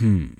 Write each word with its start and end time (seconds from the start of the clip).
Hmm. 0.00 0.32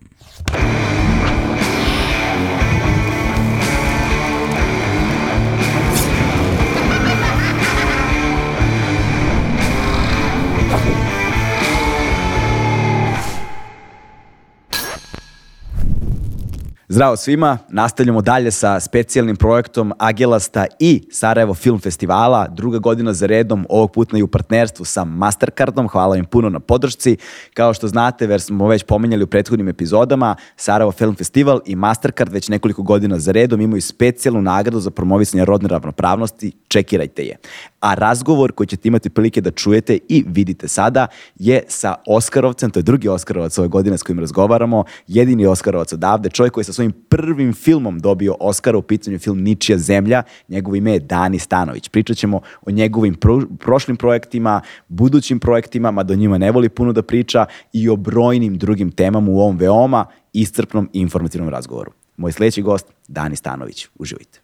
Zdravo 16.92 17.16
svima, 17.16 17.58
nastavljamo 17.68 18.22
dalje 18.22 18.50
sa 18.50 18.80
specijalnim 18.80 19.36
projektom 19.36 19.92
Agelasta 19.98 20.66
i 20.78 21.02
Sarajevo 21.10 21.54
Film 21.54 21.78
Festivala, 21.80 22.48
druga 22.48 22.78
godina 22.78 23.12
za 23.12 23.26
redom, 23.26 23.66
ovog 23.68 23.92
puta 23.92 24.18
i 24.18 24.22
u 24.22 24.26
partnerstvu 24.26 24.84
sa 24.84 25.04
Mastercardom, 25.04 25.88
hvala 25.88 26.16
im 26.16 26.24
puno 26.24 26.48
na 26.48 26.60
podršci. 26.60 27.16
Kao 27.54 27.74
što 27.74 27.88
znate, 27.88 28.24
jer 28.24 28.40
smo 28.40 28.68
već 28.68 28.82
pomenjali 28.82 29.24
u 29.24 29.26
prethodnim 29.26 29.68
epizodama, 29.68 30.36
Sarajevo 30.56 30.92
Film 30.92 31.14
Festival 31.14 31.60
i 31.66 31.76
Mastercard 31.76 32.32
već 32.32 32.48
nekoliko 32.48 32.82
godina 32.82 33.18
za 33.18 33.32
redom 33.32 33.60
imaju 33.60 33.82
specijalnu 33.82 34.42
nagradu 34.42 34.80
za 34.80 34.90
promovisanje 34.90 35.44
rodne 35.44 35.68
ravnopravnosti, 35.68 36.52
čekirajte 36.68 37.22
je. 37.22 37.36
A 37.80 37.94
razgovor 37.94 38.52
koji 38.52 38.66
ćete 38.66 38.88
imati 38.88 39.10
prilike 39.10 39.40
da 39.40 39.50
čujete 39.50 39.98
i 40.08 40.24
vidite 40.26 40.68
sada 40.68 41.06
je 41.38 41.62
sa 41.68 41.94
Oskarovcem, 42.06 42.70
to 42.70 42.78
je 42.78 42.82
drugi 42.82 43.08
Oskarovac 43.08 43.58
ove 43.58 43.68
godine 43.68 43.98
s 43.98 44.02
kojim 44.02 44.20
razgovaramo, 44.20 44.84
jedini 45.06 45.46
Oskarovac 45.46 45.92
odavde, 45.92 46.30
čovjek 46.30 46.54
koji 46.54 46.64
sa 46.64 46.79
svojim 46.80 46.92
prvim 47.08 47.52
filmom 47.52 47.98
dobio 47.98 48.36
Oskara 48.40 48.78
u 48.78 48.82
pitanju 48.82 49.18
film 49.18 49.42
Ničija 49.42 49.78
zemlja, 49.78 50.22
njegovo 50.48 50.76
ime 50.76 50.92
je 50.92 50.98
Dani 50.98 51.38
Stanović. 51.38 51.88
Pričat 51.88 52.16
ćemo 52.16 52.40
o 52.62 52.70
njegovim 52.70 53.14
pro- 53.14 53.46
prošlim 53.58 53.96
projektima, 53.96 54.60
budućim 54.88 55.40
projektima, 55.40 55.90
mada 55.90 56.12
o 56.12 56.16
njima 56.16 56.38
ne 56.38 56.50
voli 56.50 56.68
puno 56.68 56.92
da 56.92 57.02
priča, 57.02 57.46
i 57.72 57.88
o 57.88 57.96
brojnim 57.96 58.58
drugim 58.58 58.90
temama 58.90 59.30
u 59.30 59.40
ovom 59.40 59.56
veoma 59.56 60.06
iscrpnom 60.32 60.88
i 60.92 61.00
informativnom 61.00 61.48
razgovoru. 61.48 61.92
Moj 62.16 62.32
sljedeći 62.32 62.62
gost, 62.62 62.86
Dani 63.08 63.36
Stanović. 63.36 63.88
Uživajte. 63.98 64.40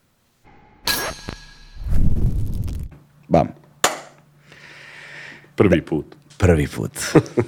Bam. 3.29 3.49
Prvi 5.57 5.83
put. 5.83 6.16
Prvi 6.39 6.67
put. 6.69 6.91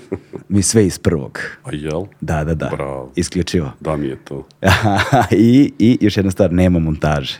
Mi 0.48 0.62
sve 0.62 0.86
iz 0.86 0.98
prvog. 0.98 1.40
A 1.64 1.68
jel? 1.72 2.04
Da, 2.20 2.44
da, 2.44 2.54
da. 2.54 2.68
Bravo. 2.68 3.12
Isključivo. 3.16 3.72
Da 3.80 3.96
mi 3.96 4.06
je 4.06 4.16
to. 4.24 4.46
I, 5.30 5.72
I 5.78 5.98
još 6.00 6.16
jedna 6.16 6.30
stvar, 6.30 6.52
nema 6.52 6.78
montaže. 6.78 7.38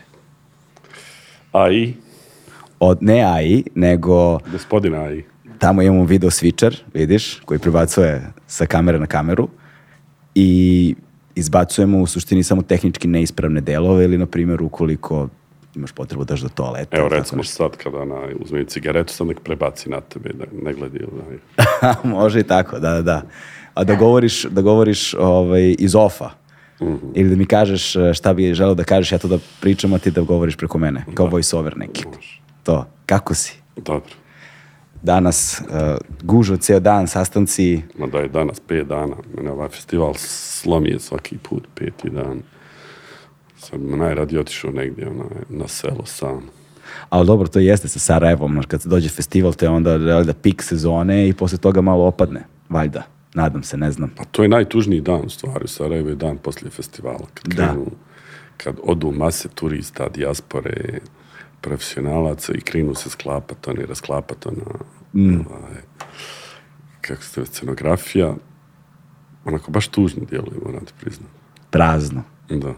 I? 1.72 1.94
Od, 2.80 2.98
ne 3.00 3.22
AI, 3.22 3.64
nego 3.74 4.38
Gospodin 4.52 4.94
A 4.94 5.12
i? 5.12 5.24
tamo 5.58 5.82
imamo 5.82 6.05
video 6.05 6.30
switcher, 6.30 6.77
vidiš, 6.94 7.40
koji 7.44 7.60
prebacuje 7.60 8.33
sa 8.46 8.66
kamere 8.66 8.98
na 8.98 9.06
kameru 9.06 9.48
i 10.34 10.94
izbacujemo 11.34 11.98
u 11.98 12.06
suštini 12.06 12.42
samo 12.42 12.62
tehnički 12.62 13.08
neispravne 13.08 13.60
delove 13.60 14.05
ili, 14.05 14.18
na 14.18 14.27
primjer, 14.27 14.62
ukoliko 14.62 15.28
imaš 15.78 15.92
potrebu 15.92 16.24
daš 16.24 16.40
do 16.40 16.48
toaleta. 16.48 16.96
Evo 16.96 17.08
recimo 17.08 17.38
nešto. 17.38 17.54
sad 17.54 17.76
kada 17.76 17.98
ona 17.98 18.20
uzme 18.40 18.64
cigaretu, 18.64 19.12
sad 19.12 19.26
nek 19.26 19.40
prebaci 19.40 19.90
na 19.90 20.00
tebe 20.00 20.30
da 20.32 20.44
ne 20.62 20.72
gledi. 20.72 21.00
onaj. 21.12 21.38
Može 22.18 22.40
i 22.40 22.42
tako, 22.42 22.78
da, 22.78 22.90
da, 22.94 23.02
da. 23.02 23.22
A 23.74 23.84
da 23.84 23.94
govoriš, 23.94 24.44
da 24.44 24.62
govoriš 24.62 25.14
ovaj, 25.14 25.76
iz 25.78 25.94
ofa. 25.94 26.30
Mhm. 26.82 27.06
Ili 27.14 27.30
da 27.30 27.36
mi 27.36 27.46
kažeš 27.46 27.96
eh, 27.96 28.14
šta 28.14 28.32
bi 28.32 28.54
želeo 28.54 28.74
da 28.74 28.84
kažeš, 28.84 29.12
ja 29.12 29.18
to 29.18 29.28
da 29.28 29.38
pričam, 29.60 29.94
a 29.94 29.98
ti 29.98 30.10
da 30.10 30.20
govoriš 30.20 30.56
preko 30.56 30.78
mene. 30.78 31.04
Kao 31.14 31.26
voice 31.26 31.56
over 31.56 31.76
neki. 31.76 32.04
Može. 32.06 32.40
To. 32.62 32.86
Kako 33.06 33.34
si? 33.34 33.58
Dobro. 33.76 34.14
Danas 35.02 35.60
uh, 35.60 35.76
gužo 36.22 36.56
ceo 36.56 36.80
dan, 36.80 37.06
sastanci. 37.06 37.82
Ma 37.98 38.06
da 38.06 38.18
je 38.18 38.28
danas 38.28 38.60
pet 38.60 38.86
dana. 38.86 39.16
Mene 39.36 39.50
ovaj 39.50 39.68
festival 39.68 40.14
slomije 40.16 41.00
svaki 41.00 41.38
put 41.38 41.68
peti 41.74 42.10
dan. 42.10 42.42
Bi 43.73 43.96
najradije 43.96 44.40
otišao 44.40 44.70
negdje 44.70 45.08
onaj, 45.08 45.27
na 45.48 45.68
selo 45.68 46.06
sam. 46.06 46.42
Ali 47.08 47.27
dobro, 47.27 47.48
to 47.48 47.58
jeste 47.58 47.89
sa 47.89 47.98
Sarajevom. 47.98 48.52
znaš, 48.52 48.67
Kad 48.67 48.83
se 48.83 48.89
dođe 48.89 49.08
festival, 49.08 49.52
to 49.55 49.64
je 49.64 49.68
onda 49.70 49.98
da 49.98 50.33
pik 50.33 50.62
sezone 50.62 51.29
i 51.29 51.33
posle 51.33 51.58
toga 51.58 51.80
malo 51.80 52.05
opadne. 52.05 52.45
Valjda. 52.68 53.02
Nadam 53.34 53.62
se, 53.62 53.77
ne 53.77 53.92
znam. 53.92 54.11
Pa 54.17 54.24
to 54.24 54.42
je 54.42 54.48
najtužniji 54.48 55.01
dan 55.01 55.20
u 55.27 55.30
stvari. 55.30 55.64
U 55.64 55.68
Sarajevo 55.68 56.08
je 56.08 56.14
dan 56.14 56.39
poslije 56.39 56.70
festivala. 56.70 57.27
Kad, 57.34 57.52
Da. 57.55 57.67
krenu, 57.68 57.86
kad 58.56 58.77
odu 58.83 59.12
mase 59.12 59.48
turista, 59.48 60.08
dijaspore, 60.08 60.98
profesionalaca 61.61 62.52
i 62.52 62.61
krenu 62.61 62.95
se 62.95 63.11
sklapati, 63.11 63.70
oni 63.70 63.86
rasklapati 63.86 64.48
ona, 64.48 64.64
Mm. 65.14 65.40
ovaj, 65.50 65.80
kako 67.00 67.23
se 67.23 67.46
scenografija. 67.46 68.35
Onako 69.45 69.70
baš 69.70 69.89
tužno 69.89 70.23
djeluje, 70.30 70.58
moram 70.67 70.85
ti 70.85 70.92
priznati. 71.00 71.33
Prazno. 71.70 72.23
Da, 72.48 72.74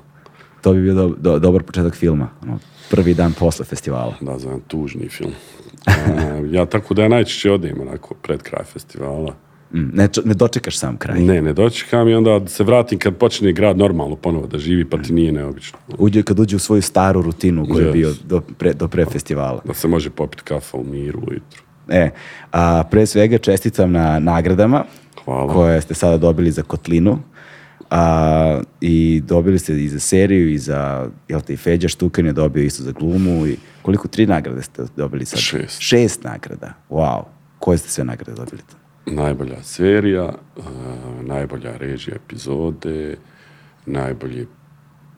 To 0.61 0.73
bi 0.73 0.83
bio 0.83 0.95
do- 0.95 1.15
do- 1.19 1.39
dobar 1.39 1.63
početak 1.63 1.95
filma. 1.95 2.29
Ono, 2.43 2.59
prvi 2.91 3.15
dan 3.15 3.33
posle 3.33 3.65
festivala. 3.65 4.15
da, 4.21 4.33
jedan 4.33 4.61
tužni 4.61 5.09
film. 5.09 5.33
A, 5.87 5.93
ja 6.51 6.67
tako 6.67 6.95
da 6.95 7.03
ja 7.03 7.09
najčešće 7.09 7.51
odem 7.53 7.81
onako 7.81 8.15
pred 8.17 8.43
kraj 8.43 8.65
festivala. 8.65 9.35
Mm, 9.75 9.91
Ne, 9.93 10.09
ne 10.25 10.35
dočekaš 10.35 10.79
sam 10.79 10.97
kraj. 10.97 11.21
Ne, 11.21 11.43
ne 11.43 11.53
dočekam 11.53 12.09
i 12.09 12.15
onda 12.15 12.47
se 12.47 12.65
vratim 12.65 12.99
kad 12.99 13.17
počne 13.17 13.53
grad 13.53 13.79
normalno 13.79 14.17
ponovo 14.17 14.47
da 14.47 14.59
živi, 14.59 14.85
pa 14.85 14.99
ti 14.99 15.13
nije 15.13 15.33
neobično. 15.33 15.79
Uđe, 15.99 16.23
kad 16.23 16.39
uđe 16.41 16.57
u 16.57 16.61
svoju 16.61 16.83
staru 16.83 17.23
rutinu 17.23 17.67
koju 17.67 17.81
je 17.81 17.89
Yes. 17.89 17.93
bio 17.93 18.13
do 18.25 18.41
pre, 18.51 18.73
do 18.73 18.89
pre 18.89 19.05
festivala. 19.07 19.61
Da 19.65 19.75
se 19.75 19.89
može 19.89 20.11
popiti 20.11 20.43
kafa 20.43 20.77
u 20.77 20.85
miru 20.85 21.19
ujutru. 21.21 21.63
E, 21.89 22.11
a 22.53 22.83
pre 22.85 23.07
svega 23.07 23.39
čestitam 23.39 23.93
na 23.93 24.19
nagradama 24.19 24.85
Hvala. 25.25 25.53
koje 25.53 25.81
ste 25.81 25.95
sada 25.95 26.17
dobili 26.19 26.51
za 26.51 26.63
Kotlinu. 26.63 27.19
A, 27.91 28.61
I 28.81 28.90
dobili 29.31 29.59
ste 29.59 29.85
i 29.85 29.89
za 29.89 30.01
seriju 30.01 30.51
i 30.51 30.59
za, 30.59 31.09
jel 31.29 31.41
te, 31.41 31.53
i 31.53 31.57
Feđa 31.57 31.89
Štukan 31.89 32.27
je 32.27 32.33
dobio 32.33 32.63
isto 32.63 32.83
za 32.83 32.93
glumu 32.93 33.47
i 33.47 33.57
koliko, 33.83 34.09
tri 34.09 34.27
nagrade 34.27 34.63
ste 34.63 34.83
dobili 34.97 35.25
sad? 35.25 35.39
Šest. 35.39 35.81
Šest 35.81 36.25
nagrada, 36.25 36.75
wow. 36.91 37.23
Koje 37.59 37.79
ste 37.79 37.89
sve 37.89 38.05
nagrade 38.05 38.33
dobili? 38.33 38.63
Najbolja 39.07 39.63
serija, 39.63 40.33
uh, 40.57 40.65
najbolja 41.23 41.77
režija 41.77 42.17
epizode, 42.17 43.17
najbolji 43.87 44.47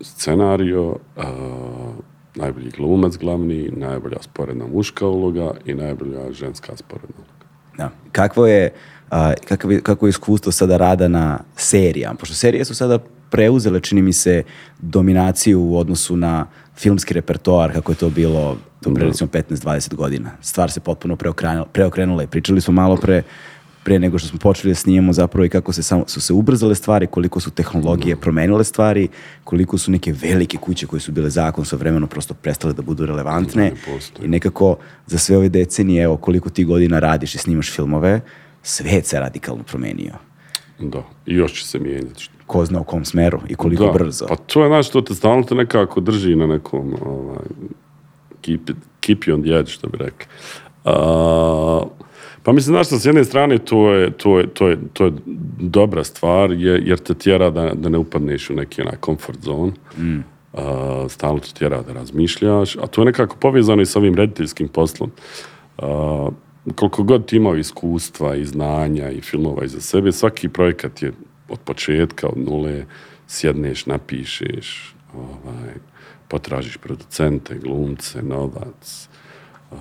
scenario, 0.01 0.89
uh, 0.89 1.25
najbolji 2.35 2.71
glumac 2.71 3.17
glavni, 3.17 3.71
najbolja 3.77 4.17
sporedna 4.21 4.67
muška 4.67 5.07
uloga 5.07 5.55
i 5.65 5.75
najbolja 5.75 6.33
ženska 6.33 6.77
sporedna 6.77 7.17
uloga. 7.17 7.47
Da. 7.77 7.91
Kakvo 8.13 8.47
je, 8.47 8.73
a, 9.11 9.33
kakav 9.49 9.73
je, 9.73 9.81
kako 9.81 10.07
je 10.07 10.11
iskustvo 10.11 10.53
sada 10.53 10.77
rada 10.77 11.09
na 11.09 11.39
serijama? 11.57 12.15
Pošto 12.15 12.35
serije 12.35 12.65
su 12.65 12.75
sada 12.75 12.99
preuzele, 13.33 13.81
čini 13.81 14.03
mi 14.03 14.13
se, 14.13 14.43
dominaciju 14.79 15.61
u 15.61 15.79
odnosu 15.79 16.17
na 16.17 16.47
filmski 16.77 17.15
repertoar, 17.15 17.73
kako 17.73 17.93
je 17.93 17.97
to 17.97 18.11
bilo 18.11 18.57
to 18.83 18.95
pre 18.95 19.07
recimo 19.07 19.31
15-20 19.31 19.95
godina. 19.95 20.31
Stvar 20.41 20.71
se 20.71 20.81
potpuno 20.81 21.17
preokrenula, 21.17 21.67
preokrenula 21.67 22.23
i 22.23 22.27
pričali 22.27 22.61
smo 22.61 22.75
malo 22.75 22.97
pre 22.97 23.23
pre 23.85 23.99
nego 23.99 24.19
što 24.19 24.29
smo 24.29 24.39
počeli 24.39 24.71
da 24.71 24.75
snimamo 24.75 25.13
zapravo 25.13 25.45
i 25.45 25.49
kako 25.49 25.73
se 25.73 25.83
samo, 25.83 26.05
su 26.07 26.21
se 26.21 26.33
ubrzale 26.33 26.75
stvari, 26.75 27.07
koliko 27.07 27.41
su 27.41 27.51
tehnologije 27.51 28.17
promenile 28.17 28.65
stvari, 28.65 29.09
koliko 29.45 29.79
su 29.79 29.91
neke 29.91 30.13
velike 30.13 30.57
kuće 30.57 30.87
koje 30.87 31.01
su 31.01 31.13
bile 31.13 31.31
zakon 31.31 31.65
sa 31.65 31.77
vremenom 31.77 32.09
prosto 32.09 32.35
prestale 32.35 32.75
da 32.75 32.83
budu 32.83 33.07
relevantne 33.07 33.73
i 34.23 34.29
nekako 34.29 34.77
za 35.07 35.19
sve 35.19 35.37
ove 35.37 35.49
decenije, 35.49 36.03
evo 36.03 36.17
koliko 36.17 36.51
ti 36.51 36.65
godina 36.65 36.99
radiš 36.99 37.35
i 37.35 37.39
snimaš 37.39 37.73
filmove, 37.73 38.21
svet 38.63 39.07
se 39.07 39.21
radikalno 39.21 39.63
promenio. 39.63 40.15
Da, 40.79 41.03
i 41.27 41.35
još 41.35 41.53
će 41.53 41.67
se 41.67 41.79
mijenjati. 41.79 42.29
Ko 42.53 42.65
zna 42.65 42.81
u 42.81 42.85
kom 42.85 43.05
smeru 43.05 43.41
i 43.49 43.55
koliko 43.55 43.85
da, 43.85 43.93
brzo. 43.93 44.27
Pa 44.29 44.37
to 44.37 44.63
je 44.63 44.69
znaš, 44.69 44.91
to 44.91 45.01
te 45.01 45.15
stalno 45.15 45.43
te 45.43 45.55
nekako 45.55 46.01
drži 46.01 46.37
na 46.37 46.47
nekom 46.47 46.95
ovaj, 47.05 47.47
keep, 48.41 48.71
it, 48.71 48.77
keep 49.01 49.19
you 49.19 49.35
on 49.35 49.43
the 49.43 49.55
edge, 49.55 49.71
što 49.71 49.89
bi 49.89 49.99
rekli. 49.99 50.27
A, 50.85 51.83
pa 52.43 52.53
mislim, 52.53 52.75
znaš, 52.75 53.01
s 53.01 53.05
jedne 53.05 53.25
strane 53.25 53.59
to 53.59 53.93
je, 53.93 54.11
to 54.11 54.39
je, 54.39 54.47
to 54.47 54.69
je, 54.69 54.79
to 54.93 55.05
je 55.05 55.13
dobra 55.61 56.05
stvar, 56.05 56.53
je, 56.53 56.83
jer 56.85 56.99
te 56.99 57.15
tjera 57.15 57.51
da, 57.51 57.73
da 57.75 57.89
ne 57.89 57.99
upadneš 57.99 58.51
u 58.51 58.55
neki 58.55 58.83
onaj 58.83 58.97
comfort 59.05 59.39
zone. 59.43 59.73
A, 60.53 61.07
stalno 61.09 61.39
te 61.41 61.53
tjera 61.55 61.83
da 61.83 61.93
razmišljaš, 61.93 62.77
a 62.77 62.87
to 62.87 63.01
je 63.01 63.05
nekako 63.05 63.37
povezano 63.37 63.83
i 63.83 63.87
s 63.87 63.97
ovim 63.97 64.15
rediteljskim 64.15 64.69
poslom. 64.69 65.11
A, 65.79 66.29
koliko 66.75 67.03
god 67.03 67.27
ti 67.27 67.37
imao 67.37 67.57
iskustva 67.57 68.37
i 68.37 68.45
znanja 68.45 69.11
i 69.11 69.21
filmova 69.21 69.65
iza 69.65 69.81
sebe, 69.81 70.13
svaki 70.13 70.49
projekat 70.49 71.03
je 71.03 71.13
od 71.53 71.61
početka, 71.61 72.29
od 72.29 72.39
nule, 72.39 72.85
sjedneš, 73.27 73.87
napišeš, 73.87 74.95
ovaj, 75.15 75.75
potražiš 76.29 76.77
producente, 76.77 77.59
glumce, 77.59 78.23
novac, 78.23 79.09
uh, 79.71 79.79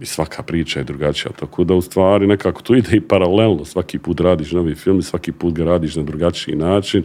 i 0.00 0.06
svaka 0.06 0.42
priča 0.42 0.80
je 0.80 0.84
drugačija, 0.84 1.32
tako 1.32 1.64
da 1.64 1.74
u 1.74 1.82
stvari 1.82 2.26
nekako 2.26 2.62
to 2.62 2.74
ide 2.74 2.96
i 2.96 3.00
paralelno, 3.00 3.64
svaki 3.64 3.98
put 3.98 4.20
radiš 4.20 4.52
novi 4.52 4.74
film 4.74 4.98
i 4.98 5.02
svaki 5.02 5.32
put 5.32 5.54
ga 5.54 5.64
radiš 5.64 5.96
na 5.96 6.02
drugačiji 6.02 6.56
način 6.56 7.04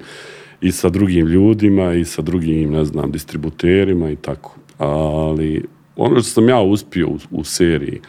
i 0.62 0.72
sa 0.72 0.90
drugim 0.90 1.28
ljudima 1.28 1.94
i 1.94 2.06
sa 2.06 2.22
drugim, 2.22 2.72
ne 2.72 2.86
znam, 2.86 3.12
distributerima 3.12 4.10
i 4.10 4.16
tako. 4.16 4.56
Ali 4.78 5.66
ono 5.96 6.16
što 6.16 6.30
sam 6.30 6.50
ja 6.50 6.62
uspio 6.62 7.08
u, 7.08 7.18
u 7.32 7.44
seriji, 7.44 8.02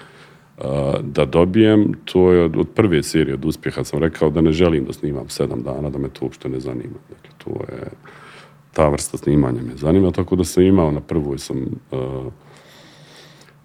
da 1.03 1.25
dobijem, 1.25 1.93
to 2.05 2.33
je 2.33 2.45
od, 2.45 2.57
od 2.57 2.69
prve 2.75 3.03
serije, 3.03 3.35
od 3.35 3.45
uspjeha 3.45 3.85
sam 3.85 4.01
rekao 4.01 4.31
da 4.31 4.41
ne 4.41 4.53
želim 4.53 4.85
da 4.85 4.93
snimam 4.93 5.29
sedam 5.29 5.63
dana, 5.63 5.91
da 5.91 5.99
me 5.99 6.09
to 6.09 6.25
uopšte 6.25 6.49
ne 6.49 6.61
zanima. 6.61 6.99
Dakle, 7.09 7.31
to 7.45 7.51
je, 7.51 7.91
ta 8.73 8.89
vrsta 8.89 9.19
snimanja 9.19 9.63
me 9.63 9.77
zanima, 9.77 10.11
tako 10.11 10.37
da 10.37 10.45
sam 10.45 10.63
imao 10.63 10.91
na 10.91 11.01
prvoj 11.01 11.39
sam, 11.39 11.65
a, 11.93 12.31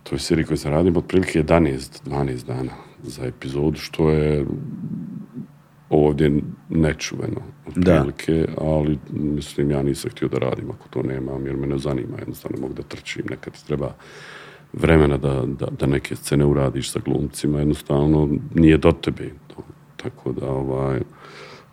toj 0.04 0.20
seriji 0.20 0.46
koju 0.46 0.58
sam 0.58 0.72
radim, 0.72 0.98
otprilike 0.98 1.44
11-12 1.44 2.46
dana 2.46 2.72
za 3.04 3.26
epizodu, 3.26 3.78
što 3.78 4.10
je 4.10 4.46
ovdje 5.90 6.42
nečuveno 6.70 7.42
otprilike, 7.68 8.46
ali 8.58 9.00
mislim 9.14 9.72
ja 9.72 9.84
nisam 9.84 10.12
htio 10.12 10.28
da 10.28 10.38
radim 10.38 10.72
ako 10.72 10.88
to 10.90 11.04
nemam 11.04 11.46
jer 11.46 11.58
me 11.58 11.68
ne 11.68 11.78
zanima, 11.78 12.18
jednostavno 12.20 12.58
mogu 12.62 12.74
da 12.74 12.84
trčim, 12.84 13.26
nekad 13.30 13.64
treba 13.68 13.94
vremena 14.74 15.18
da, 15.18 15.44
da, 15.46 15.68
da 15.80 15.86
neke 15.86 16.16
scene 16.16 16.46
uradiš 16.46 16.92
sa 16.92 17.00
glumcima, 17.06 17.60
jednostavno 17.60 18.30
nije 18.54 18.78
do 18.78 18.92
tebe. 18.92 19.32
To, 19.48 19.64
tako 19.98 20.32
da 20.32 20.50
ovaj, 20.52 21.00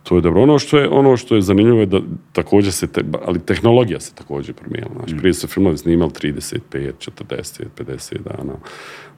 to 0.02 0.16
je 0.16 0.20
dobro. 0.20 0.43
Ono 0.43 0.58
što 0.58 0.78
je, 0.78 0.88
ono 0.88 1.16
što 1.16 1.34
je 1.34 1.43
zanimljivo 1.43 1.81
je 1.81 1.87
da 1.87 2.00
također 2.32 2.72
se, 2.72 2.87
te, 2.87 3.04
ali 3.26 3.38
tehnologija 3.38 4.00
se 4.00 4.14
također 4.14 4.54
promijenila. 4.54 4.94
Znači, 4.94 5.16
prije 5.16 5.34
su 5.34 5.46
filmovi 5.48 5.78
snimali 5.78 6.10
35, 6.10 6.60
40, 6.70 7.64
50 7.76 8.19
dana. 8.22 8.52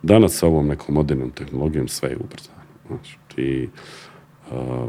Danas 0.03 0.39
sa 0.39 0.47
ovom 0.47 0.67
nekom 0.67 0.95
modernom 0.95 1.31
tehnologijom 1.31 1.89
sve 1.89 2.11
je 2.11 2.17
ubrzano. 2.17 2.59
Znači, 2.89 3.17
ti 3.35 3.69
uh, 4.51 4.89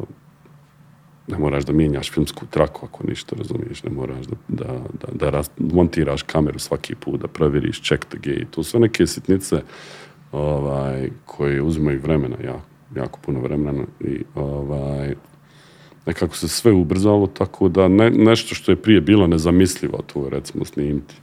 ne 1.31 1.37
moraš 1.37 1.65
da 1.65 1.73
mijenjaš 1.73 2.11
filmsku 2.11 2.45
traku 2.49 2.85
ako 2.85 3.07
ništa 3.07 3.35
razumiješ, 3.35 3.83
ne 3.83 3.89
moraš 3.89 4.25
da, 4.25 4.35
da, 4.47 4.73
da, 4.73 5.07
da 5.13 5.29
raz, 5.29 5.49
montiraš 5.57 6.21
kameru 6.21 6.59
svaki 6.59 6.95
put, 6.95 7.21
da 7.21 7.27
provjeriš 7.27 7.81
check 7.81 8.05
the 8.05 8.17
gate, 8.17 8.47
to 8.51 8.63
sve 8.63 8.79
neke 8.79 9.07
sitnice 9.07 9.61
ovaj, 10.31 11.09
koje 11.25 11.61
uzimaju 11.61 11.99
vremena, 12.01 12.35
jako, 12.43 12.65
jako 12.95 13.19
puno 13.25 13.39
vremena 13.39 13.83
i 13.99 14.23
ovaj, 14.35 15.15
nekako 16.05 16.35
se 16.35 16.47
sve 16.47 16.71
ubrzalo 16.71 17.27
tako 17.27 17.69
da 17.69 17.87
ne, 17.87 18.09
nešto 18.09 18.55
što 18.55 18.71
je 18.71 18.81
prije 18.81 19.01
bilo 19.01 19.27
nezamislivo 19.27 19.99
tu 20.13 20.29
recimo 20.29 20.65
snimiti 20.65 21.15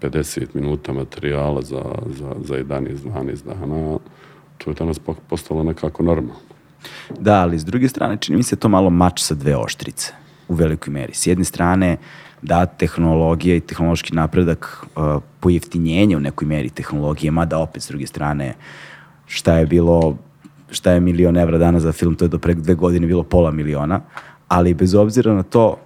50 0.00 0.46
minuta 0.54 0.92
materijala 0.92 1.62
za, 1.62 1.82
za, 2.06 2.34
za 2.44 2.54
11-12 2.54 3.44
dana, 3.44 3.98
to 4.58 4.70
je 4.70 4.74
danas 4.74 5.00
postalo 5.28 5.62
nekako 5.62 6.02
normalno. 6.02 6.52
Da, 7.18 7.42
ali 7.42 7.58
s 7.58 7.64
druge 7.64 7.88
strane 7.88 8.16
čini 8.16 8.36
mi 8.36 8.42
se 8.42 8.56
to 8.56 8.68
malo 8.68 8.90
mač 8.90 9.22
sa 9.22 9.34
dve 9.34 9.56
oštrice 9.56 10.12
u 10.48 10.54
velikoj 10.54 10.92
meri. 10.92 11.14
S 11.14 11.26
jedne 11.26 11.44
strane, 11.44 11.96
da, 12.42 12.66
tehnologija 12.66 13.56
i 13.56 13.60
tehnološki 13.60 14.14
napredak, 14.14 14.86
uh, 14.96 15.22
pojeftinjenje 15.40 16.16
u 16.16 16.20
nekoj 16.20 16.48
meri 16.48 16.70
tehnologije, 16.70 17.30
mada 17.30 17.58
opet 17.58 17.82
s 17.82 17.88
druge 17.88 18.06
strane, 18.06 18.54
šta 19.26 19.58
je 19.58 19.66
bilo, 19.66 20.16
šta 20.70 20.92
je 20.92 21.00
milion 21.00 21.36
evra 21.36 21.58
dana 21.58 21.80
za 21.80 21.92
film, 21.92 22.14
to 22.14 22.24
je 22.24 22.28
do 22.28 22.38
pre 22.38 22.54
dve 22.54 22.74
godine 22.74 23.06
bilo 23.06 23.22
pola 23.22 23.50
miliona, 23.50 24.00
ali 24.48 24.74
bez 24.74 24.94
obzira 24.94 25.34
na 25.34 25.42
to, 25.42 25.76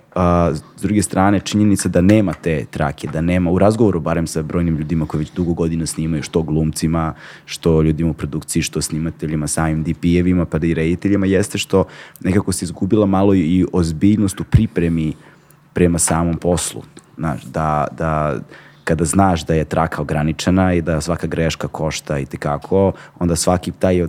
s 0.79 0.83
druge 0.83 1.03
strane, 1.03 1.41
činjenica 1.41 1.89
da 1.89 2.01
nema 2.01 2.33
te 2.33 2.65
trake, 2.71 3.09
da 3.13 3.21
nema, 3.21 3.51
u 3.51 3.59
razgovoru 3.59 4.01
barem 4.01 4.27
sa 4.27 4.43
brojnim 4.43 4.77
ljudima 4.77 5.07
koji 5.07 5.19
već 5.19 5.33
dugo 5.33 5.55
godina 5.55 5.87
snimaju, 5.87 6.23
što 6.23 6.43
glumcima, 6.43 7.15
što 7.45 7.83
ljudima 7.83 8.11
u 8.11 8.15
produkciji, 8.15 8.63
što 8.63 8.83
snimateljima, 8.83 9.47
samim 9.47 9.85
DP-evima, 9.85 10.45
pa 10.45 10.59
i 10.63 10.75
rediteljima, 10.75 11.27
jeste 11.27 11.59
što 11.59 11.85
nekako 12.21 12.53
se 12.53 12.65
izgubila 12.65 13.07
malo 13.07 13.35
i 13.35 13.67
ozbiljnost 13.73 14.41
u 14.41 14.45
pripremi 14.45 15.15
prema 15.73 15.99
samom 15.99 16.37
poslu. 16.37 16.83
Znaš, 17.17 17.45
da, 17.45 17.87
da 17.99 18.39
kada 18.85 19.05
znaš 19.05 19.45
da 19.47 19.55
je 19.55 19.65
traka 19.65 20.03
ograničena 20.03 20.75
i 20.75 20.83
da 20.83 21.01
svaka 21.01 21.27
greška 21.27 21.69
košta 21.69 22.19
i 22.19 22.27
tekako, 22.27 22.93
onda 23.19 23.37
svaki 23.37 23.73
taj 23.73 24.07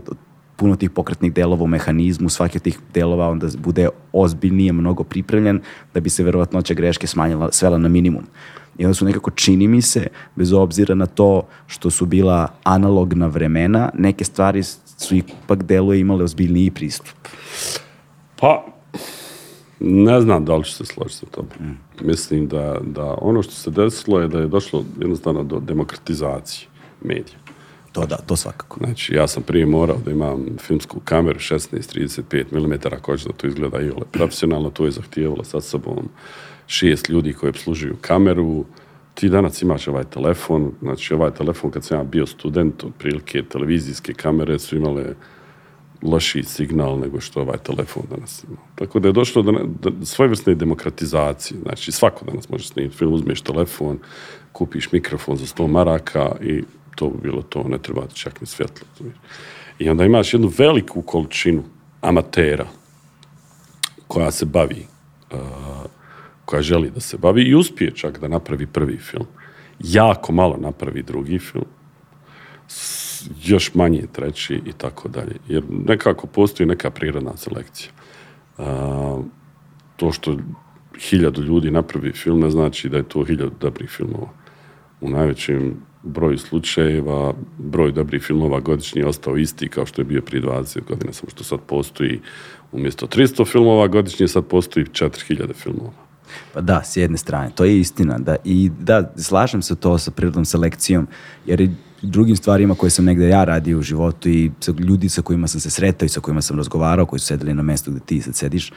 puno 0.58 0.76
tih 0.76 0.90
pokretnih 0.90 1.34
delova 1.34 1.64
u 1.64 1.68
mehanizmu, 1.68 2.30
svaki 2.30 2.58
od 2.58 2.62
tih 2.62 2.80
delova 2.94 3.30
onda 3.30 3.48
bude 3.58 3.90
ozbiljnije, 4.14 4.74
mnogo 4.74 5.04
pripremljen, 5.04 5.62
da 5.94 6.00
bi 6.00 6.10
se 6.10 6.24
verovatnoća 6.24 6.74
greške 6.74 7.08
smanjila, 7.08 7.52
svela 7.52 7.78
na 7.78 7.88
minimum. 7.88 8.24
I 8.78 8.86
onda 8.86 8.94
su 8.94 9.06
nekako, 9.06 9.32
čini 9.32 9.68
mi 9.68 9.82
se, 9.82 10.08
bez 10.36 10.54
obzira 10.54 10.96
na 10.96 11.06
to 11.06 11.48
što 11.68 11.90
su 11.90 12.06
bila 12.06 12.48
analogna 12.64 13.28
vremena, 13.28 13.90
neke 13.94 14.24
stvari 14.24 14.64
su 14.98 15.16
ipak 15.16 15.64
deluje 15.64 16.00
imale 16.00 16.24
ozbiljniji 16.24 16.72
pristup. 16.72 17.16
Pa, 18.40 18.66
ne 19.80 20.22
znam 20.22 20.46
da 20.46 20.56
li 20.56 20.64
ću 20.64 20.74
se 20.74 20.86
složiti 20.86 21.20
sa 21.20 21.26
tobom. 21.26 21.52
Mm. 21.60 21.78
Mislim 22.02 22.48
da, 22.48 22.78
da 22.82 23.16
ono 23.22 23.44
što 23.44 23.54
se 23.54 23.72
desilo 23.72 24.20
je 24.20 24.28
da 24.28 24.40
je 24.40 24.48
došlo 24.48 24.84
jednostavno 25.00 25.44
do 25.44 25.60
demokratizacije 25.60 26.68
medija. 27.02 27.47
To 27.98 28.06
da, 28.06 28.16
to 28.16 28.36
svakako. 28.36 28.80
Znači, 28.86 29.14
ja 29.14 29.28
sam 29.28 29.44
prije 29.44 29.66
morao 29.66 29.98
da 30.06 30.12
imam 30.12 30.46
filmsku 30.60 31.00
kameru 31.06 31.40
16-35 31.40 32.46
mm, 32.52 32.74
ako 32.94 33.16
da 33.16 33.34
to 33.38 33.48
izgleda 33.48 33.82
i 33.82 33.90
ole 33.90 34.06
profesionalno, 34.12 34.70
to 34.70 34.86
je 34.86 34.92
zahtijevalo 34.92 35.44
sa 35.44 35.62
sobom 35.62 36.10
šest 36.68 37.10
ljudi 37.10 37.34
koji 37.34 37.50
obslužuju 37.50 37.96
kameru, 38.02 38.66
ti 39.14 39.30
danas 39.30 39.62
imaš 39.62 39.88
ovaj 39.88 40.04
telefon, 40.04 40.72
znači 40.82 41.14
ovaj 41.14 41.32
telefon 41.32 41.72
kad 41.72 41.84
sam 41.84 41.98
ja 41.98 42.04
bio 42.04 42.26
student, 42.26 42.84
otprilike 42.84 43.44
televizijske 43.44 44.14
kamere 44.14 44.60
su 44.60 44.76
imale 44.78 45.14
lošiji 46.02 46.44
signal 46.44 47.00
nego 47.00 47.20
što 47.20 47.42
ovaj 47.42 47.58
telefon 47.58 48.04
danas 48.10 48.44
ima. 48.44 48.58
Tako 48.76 49.00
da 49.00 49.08
je 49.08 49.14
došlo 49.14 49.42
do, 49.42 49.52
do 49.82 50.06
svojevrsne 50.06 50.56
demokratizacije. 50.56 51.60
Znači, 51.62 51.92
svako 51.92 52.26
danas 52.26 52.50
može 52.50 52.68
snimiti 52.68 52.98
film, 52.98 53.14
uzmeš 53.14 53.42
telefon, 53.42 54.00
kupiš 54.52 54.92
mikrofon 54.92 55.38
za 55.38 55.46
100 55.46 55.68
maraka 55.68 56.36
i 56.42 56.64
to 56.98 57.10
bi 57.10 57.18
bilo 57.22 57.42
to, 57.42 57.64
ne 57.64 57.78
treba 57.78 58.08
čak 58.14 58.42
ni 58.42 58.48
svjetlo. 58.48 58.88
I 59.80 59.90
onda 59.90 60.06
imaš 60.06 60.34
jednu 60.34 60.52
veliku 60.58 61.02
količinu 61.02 61.64
amatera 62.02 62.68
koja 64.08 64.32
se 64.32 64.46
bavi, 64.46 64.88
uh, 65.32 65.40
koja 66.46 66.62
želi 66.62 66.90
da 66.90 67.00
se 67.00 67.18
bavi 67.18 67.44
i 67.44 67.56
uspije 67.56 67.92
čak 67.96 68.20
da 68.20 68.28
napravi 68.28 68.68
prvi 68.68 68.98
film. 68.98 69.26
Jako 69.80 70.32
malo 70.32 70.58
napravi 70.58 71.04
drugi 71.04 71.40
film, 71.40 71.66
još 73.44 73.74
manje 73.74 74.04
treći 74.12 74.62
i 74.66 74.74
tako 74.74 75.08
dalje. 75.08 75.36
Jer 75.48 75.64
nekako 75.70 76.28
postoji 76.28 76.68
neka 76.68 76.92
prirodna 76.92 77.38
selekcija. 77.38 77.92
Uh, 78.58 79.26
to 79.96 80.12
što 80.12 80.38
hiljadu 81.00 81.42
ljudi 81.44 81.72
napravi 81.72 82.12
film 82.12 82.40
ne 82.40 82.50
znači 82.50 82.90
da 82.90 82.98
je 82.98 83.10
to 83.10 83.24
hiljadu 83.24 83.54
dobrih 83.60 83.90
filmova. 83.90 84.30
U 85.02 85.10
najvećem 85.10 85.87
broj 86.04 86.38
slučajeva, 86.38 87.34
broj 87.58 87.92
dobrih 87.92 88.24
filmova 88.24 88.60
godišnji 88.60 89.02
je 89.02 89.08
ostao 89.08 89.38
isti 89.38 89.70
kao 89.70 89.86
što 89.86 90.02
je 90.02 90.06
bio 90.06 90.22
prije 90.22 90.44
20 90.44 90.84
godina, 90.88 91.14
samo 91.14 91.30
što 91.30 91.44
sad 91.44 91.60
postoji 91.60 92.20
umjesto 92.72 93.08
300 93.08 93.52
filmova 93.52 93.88
godišnje 93.88 94.28
sad 94.28 94.46
postoji 94.46 94.86
4000 94.86 95.54
filmova. 95.54 96.08
Pa 96.54 96.62
da, 96.62 96.84
s 96.84 96.98
jedne 96.98 97.18
strane, 97.18 97.52
to 97.56 97.66
je 97.66 97.80
istina. 97.80 98.18
Da, 98.18 98.36
I 98.44 98.70
da, 98.80 99.14
slažem 99.18 99.62
se 99.62 99.76
to 99.76 99.98
sa 99.98 100.12
prirodnom 100.12 100.46
selekcijom, 100.46 101.08
jer 101.46 101.62
i 101.62 101.70
drugim 102.02 102.36
stvarima 102.36 102.76
koje 102.76 102.90
sam 102.90 103.06
negde 103.06 103.28
ja 103.28 103.44
radio 103.44 103.80
u 103.80 103.82
životu 103.82 104.30
i 104.30 104.52
sa 104.60 104.74
ljudi 104.80 105.10
sa 105.10 105.22
kojima 105.22 105.48
sam 105.48 105.62
se 105.62 105.70
sretao 105.70 106.06
i 106.06 106.10
sa 106.10 106.20
kojima 106.20 106.42
sam 106.42 106.58
razgovarao, 106.58 107.06
koji 107.06 107.20
su 107.20 107.26
sedeli 107.26 107.54
na 107.54 107.64
mestu 107.64 107.92
gde 107.92 108.00
ti 108.00 108.22
sad 108.22 108.36
sediš, 108.36 108.72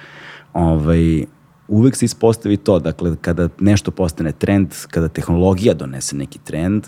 ovaj, 0.52 1.24
uvek 1.70 1.96
se 1.96 2.04
ispostavi 2.04 2.56
to, 2.56 2.78
dakle, 2.78 3.16
kada 3.20 3.48
nešto 3.60 3.90
postane 3.90 4.32
trend, 4.32 4.74
kada 4.90 5.08
tehnologija 5.08 5.74
donese 5.74 6.16
neki 6.16 6.38
trend, 6.38 6.86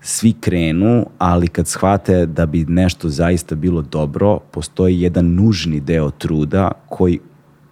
svi 0.00 0.32
krenu, 0.40 1.06
ali 1.18 1.48
kad 1.48 1.68
shvate 1.68 2.26
da 2.26 2.46
bi 2.46 2.64
nešto 2.68 3.08
zaista 3.08 3.54
bilo 3.54 3.82
dobro, 3.82 4.38
postoji 4.38 5.00
jedan 5.00 5.34
nužni 5.34 5.80
deo 5.80 6.10
truda 6.10 6.70
koji 6.88 7.18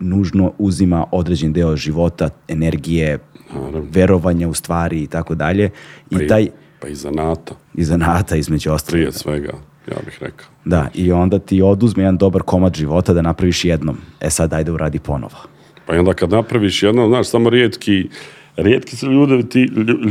nužno 0.01 0.53
uzima 0.59 1.05
određen 1.13 1.53
deo 1.53 1.77
života, 1.77 2.29
energije, 2.49 3.19
Naravno. 3.55 3.87
verovanja 3.91 4.49
u 4.49 4.55
stvari 4.55 5.03
i 5.03 5.07
tako 5.07 5.35
dalje. 5.35 5.71
I 6.11 6.19
pa 6.19 6.27
taj 6.29 6.49
pa 6.81 6.89
i 6.89 6.95
zanata. 6.95 7.55
I 7.75 7.85
zanata 7.85 8.37
između 8.37 8.73
ostalog. 8.73 8.93
Prije 8.93 9.13
svega, 9.13 9.53
ja 9.91 9.97
bih 10.05 10.19
rekao. 10.21 10.47
Da, 10.65 10.89
i 10.95 11.13
onda 11.13 11.39
ti 11.39 11.63
oduzme 11.63 12.03
jedan 12.03 12.17
dobar 12.17 12.43
komad 12.43 12.75
života 12.75 13.13
da 13.13 13.23
napraviš 13.23 13.65
jednom. 13.65 13.97
E 14.21 14.31
sad 14.31 14.53
ajde 14.53 14.73
uradi 14.73 14.99
ponovo. 14.99 15.58
Pa 15.89 15.99
onda 15.99 16.15
kad 16.15 16.31
napraviš 16.31 16.83
jednom, 16.83 17.09
znaš, 17.09 17.29
samo 17.29 17.51
rijetki 17.51 18.09
rijetki 18.57 18.97
su 18.97 19.13
ljudi, 19.13 19.49
ti, 19.49 19.61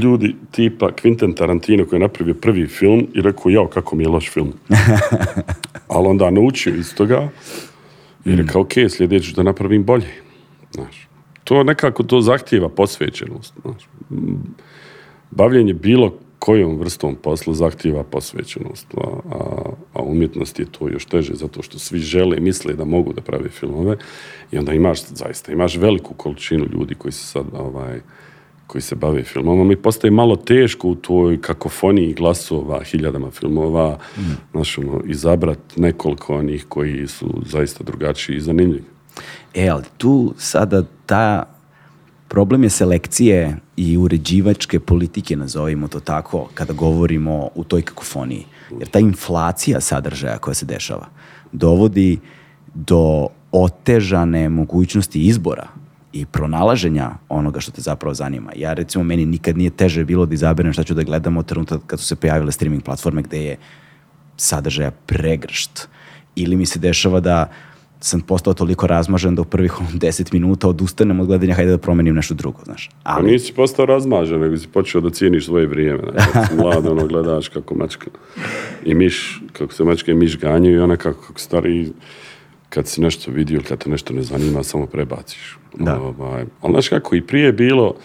ljudi 0.03 0.35
tipa 0.51 0.89
Quentin 0.91 1.35
Tarantino 1.35 1.85
koji 1.85 1.97
je 1.97 2.01
napravio 2.01 2.33
prvi 2.33 2.67
film 2.67 3.07
i 3.13 3.21
rekao, 3.21 3.49
jao, 3.49 3.67
kako 3.67 3.95
mi 3.95 4.03
je 4.03 4.09
loš 4.09 4.31
film. 4.31 4.53
Ali 5.87 6.07
onda 6.07 6.29
naučio 6.29 6.75
iz 6.75 6.95
toga 6.95 7.29
i 8.25 8.35
rekao, 8.35 8.61
ok, 8.61 8.71
sljedeću 8.89 9.33
da 9.35 9.43
napravim 9.43 9.83
bolje. 9.83 10.07
Znaš, 10.71 11.07
to 11.43 11.63
nekako 11.63 12.03
to 12.03 12.21
zahtjeva 12.21 12.69
posvećenost. 12.69 13.53
Znaš. 13.61 13.83
Bavljenje 15.31 15.73
bilo 15.73 16.13
kojom 16.39 16.79
vrstom 16.79 17.15
posla 17.15 17.53
zahtjeva 17.53 18.03
posvećenost, 18.03 18.87
a, 18.97 19.01
a, 19.93 20.01
umjetnost 20.01 20.59
je 20.59 20.65
to 20.71 20.89
još 20.89 21.05
teže 21.05 21.33
zato 21.33 21.61
što 21.61 21.79
svi 21.79 21.99
žele 21.99 22.37
i 22.37 22.41
misle 22.41 22.73
da 22.73 22.85
mogu 22.85 23.13
da 23.13 23.21
pravi 23.21 23.49
filmove 23.49 23.97
i 24.51 24.57
onda 24.57 24.73
imaš 24.73 25.05
zaista, 25.05 25.51
imaš 25.51 25.75
veliku 25.75 26.13
količinu 26.13 26.65
ljudi 26.73 26.95
koji 26.95 27.11
se 27.11 27.25
sad 27.25 27.45
ovaj, 27.53 28.01
koji 28.67 28.81
se 28.81 28.95
bave 28.95 29.23
filmom, 29.23 29.67
mi 29.67 29.75
postaje 29.75 30.11
malo 30.11 30.35
teško 30.35 30.87
u 30.87 30.95
toj 30.95 31.41
kakofoniji 31.41 32.13
glasova, 32.13 32.83
hiljadama 32.83 33.31
filmova, 33.31 33.99
mm. 34.17 34.21
znaš, 34.51 34.77
ono, 34.77 35.01
izabrat 35.05 35.59
nekoliko 35.75 36.35
onih 36.35 36.65
koji 36.69 37.07
su 37.07 37.41
zaista 37.45 37.83
drugačiji 37.83 38.35
i 38.35 38.41
zanimljivi. 38.41 38.83
E, 39.53 39.67
ali 39.69 39.83
tu 39.97 40.33
sada 40.37 40.83
ta 41.05 41.56
problem 42.27 42.63
je 42.63 42.69
selekcije 42.69 43.57
i 43.77 43.97
uređivačke 43.97 44.79
politike, 44.79 45.35
nazovimo 45.35 45.87
to 45.87 45.99
tako, 45.99 46.49
kada 46.53 46.73
govorimo 46.73 47.49
u 47.55 47.63
toj 47.63 47.81
kakofoniji. 47.81 48.45
Jer 48.79 48.89
ta 48.89 48.99
inflacija 48.99 49.81
sadržaja 49.81 50.37
koja 50.37 50.53
se 50.53 50.65
dešava 50.65 51.07
dovodi 51.51 52.19
do 52.73 53.27
otežane 53.51 54.49
mogućnosti 54.49 55.21
izbora 55.21 55.67
i 56.13 56.25
pronalaženja 56.25 57.11
onoga 57.29 57.59
što 57.59 57.71
te 57.71 57.81
zapravo 57.81 58.13
zanima. 58.13 58.51
Ja 58.55 58.73
recimo, 58.73 59.03
meni 59.03 59.25
nikad 59.25 59.57
nije 59.57 59.69
teže 59.69 60.05
bilo 60.05 60.25
da 60.25 60.33
izaberem 60.33 60.73
šta 60.73 60.83
ću 60.83 60.93
da 60.93 61.03
gledam 61.03 61.37
od 61.37 61.45
trenutka 61.45 61.79
kad 61.87 61.99
su 61.99 62.05
se 62.05 62.15
pojavile 62.15 62.51
streaming 62.51 62.83
platforme 62.83 63.21
gde 63.21 63.43
je 63.43 63.57
sadržaja 64.37 64.91
pregršt. 64.91 65.87
Ili 66.35 66.55
mi 66.55 66.65
se 66.65 66.79
dešava 66.79 67.19
da 67.19 67.49
sam 67.99 68.21
postao 68.21 68.53
toliko 68.53 68.87
razmažen 68.87 69.35
da 69.35 69.41
u 69.41 69.45
prvih 69.45 69.71
10 69.93 70.33
minuta 70.37 70.69
odustanem 70.69 71.19
od 71.19 71.27
gledanja, 71.27 71.53
hajde 71.53 71.71
da 71.71 71.77
promenim 71.77 72.15
nešto 72.15 72.33
drugo, 72.33 72.59
znaš. 72.63 72.89
Ali... 73.03 73.25
Pa 73.25 73.31
nisi 73.31 73.53
postao 73.53 73.85
razmažen, 73.85 74.39
nego 74.39 74.57
si 74.57 74.67
počeo 74.67 75.01
da 75.01 75.09
cijeniš 75.09 75.45
svoje 75.45 75.67
vrijeme. 75.67 76.03
Znači, 76.31 76.53
mlad, 76.55 76.87
ono, 76.87 77.07
gledaš 77.07 77.49
kako 77.49 77.75
mačka 77.75 78.07
i 78.85 78.93
miš, 78.93 79.41
kako 79.53 79.73
se 79.73 79.83
mačka 79.83 80.11
i 80.11 80.15
miš 80.15 80.37
ganjaju 80.39 80.75
i 80.75 80.79
ona 80.79 80.97
kako, 80.97 81.21
kako 81.21 81.39
stari 81.39 81.91
kad 82.69 82.87
si 82.87 83.01
nešto 83.01 83.31
vidio, 83.31 83.61
kad 83.67 83.83
te 83.83 83.89
nešto 83.89 84.13
ne 84.13 84.23
zanima, 84.23 84.63
samo 84.63 84.85
prebaciš. 84.85 85.57
Da. 85.79 86.01
Ovaj, 86.01 86.45
ali 86.61 86.73
znaš 86.73 86.89
kako, 86.89 87.15
i 87.15 87.21
prije 87.21 87.45
je 87.45 87.53
bilo, 87.53 87.95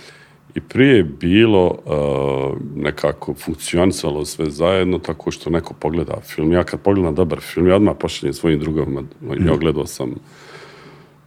i 0.54 0.60
prije 0.60 0.96
je 0.96 1.04
bilo 1.04 1.66
uh, 1.66 2.58
nekako 2.76 3.34
funkcionisalo 3.34 4.24
sve 4.24 4.50
zajedno 4.50 4.98
tako 4.98 5.30
što 5.30 5.50
neko 5.50 5.74
pogleda 5.74 6.20
film. 6.20 6.52
Ja 6.52 6.64
kad 6.64 6.80
pogledam 6.80 7.14
dobar 7.14 7.40
film, 7.40 7.66
ja 7.66 7.76
odmah 7.76 7.94
pošaljem 8.00 8.34
svojim 8.34 8.60
drugovima, 8.60 9.00
mm. 9.00 9.46
ja 9.46 9.56
gledao 9.56 9.86
sam 9.86 10.14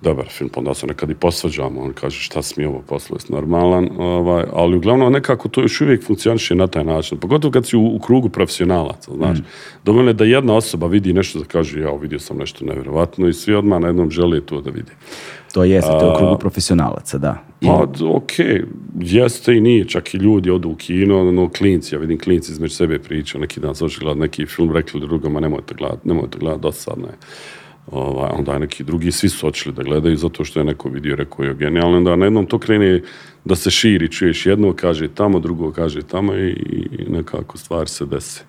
dobar 0.01 0.25
film, 0.29 0.50
pa 0.50 0.60
onda 0.60 0.74
se 0.74 0.88
nekad 0.88 1.10
i 1.10 1.15
posvađamo, 1.15 1.82
on 1.82 1.94
kaže 1.94 2.20
šta 2.20 2.41
mi 2.58 2.65
ovo 2.65 2.82
poslo 2.88 3.17
normalan, 3.29 3.89
ovaj, 3.98 4.44
ali 4.53 4.77
uglavnom 4.77 5.13
nekako 5.13 5.50
to 5.50 5.62
još 5.62 5.82
uvijek 5.82 6.03
funkcioniše 6.03 6.55
na 6.55 6.67
taj 6.67 6.84
način, 6.84 7.17
pogotovo 7.17 7.51
kad 7.51 7.67
si 7.67 7.77
u, 7.77 7.96
u 7.96 8.00
krugu 8.00 8.29
profesionalaca, 8.29 9.12
znaš, 9.15 9.38
mm. 9.38 9.44
dovoljno 9.84 10.10
je 10.10 10.13
da 10.13 10.25
jedna 10.25 10.55
osoba 10.55 10.88
vidi 10.88 11.13
nešto 11.13 11.39
da 11.39 11.46
kaže 11.46 11.79
ja 11.79 11.96
vidio 11.96 12.20
sam 12.20 12.38
nešto 12.38 12.65
nevjerovatno 12.65 13.27
i 13.27 13.34
svi 13.34 13.55
odmah 13.55 13.82
na 13.82 13.88
jednom 13.88 14.12
žele 14.12 14.41
to 14.41 14.62
da 14.62 14.70
vidi. 14.70 14.91
To 15.56 15.64
jeste, 15.64 15.92
to 15.92 16.06
je 16.06 16.12
u 16.12 16.18
krugu 16.18 16.38
profesionalaca, 16.38 17.18
da. 17.18 17.38
I... 17.62 17.66
Pa, 17.66 17.88
ok, 18.06 18.32
jeste 19.00 19.56
i 19.56 19.62
nije, 19.62 19.88
čak 19.88 20.14
i 20.14 20.18
ljudi 20.18 20.50
odu 20.50 20.70
u 20.70 20.76
kino, 20.76 21.32
no 21.32 21.50
klinci, 21.50 21.96
ja 21.96 22.00
vidim 22.00 22.20
klinci 22.20 22.52
između 22.52 22.76
sebe 22.76 23.00
pričaju, 23.00 23.42
neki 23.42 23.60
dan 23.60 23.76
su 23.76 23.88
gledati 24.00 24.20
neki 24.20 24.46
film, 24.46 24.72
rekli 24.72 25.02
drugama, 25.02 25.40
nemojte 25.40 25.76
gledati, 25.76 26.08
nemojte 26.08 26.38
gledati, 26.40 26.62
dosadno 26.62 27.06
je 27.08 27.14
ovaj, 27.92 28.30
onda 28.38 28.54
je 28.54 28.60
neki 28.60 28.84
drugi, 28.84 29.12
svi 29.12 29.30
su 29.30 29.48
očeli 29.48 29.76
da 29.76 29.84
gledaju 29.84 30.18
zato 30.18 30.44
što 30.46 30.60
je 30.60 30.66
neko 30.66 30.90
vidio, 30.90 31.16
rekao 31.16 31.46
je 31.46 31.54
genijalno, 31.54 31.98
onda 31.98 32.16
na 32.16 32.26
jednom 32.26 32.46
to 32.46 32.60
krene 32.60 33.02
da 33.46 33.56
se 33.56 33.72
širi, 33.72 34.12
čuješ 34.12 34.46
jedno 34.46 34.74
kaže 34.74 35.08
tamo, 35.08 35.40
drugo 35.40 35.72
kaže 35.72 36.02
tamo 36.02 36.36
i, 36.36 36.50
i 36.92 37.06
nekako 37.10 37.58
stvari 37.58 37.90
se 37.90 38.06
dese. 38.06 38.44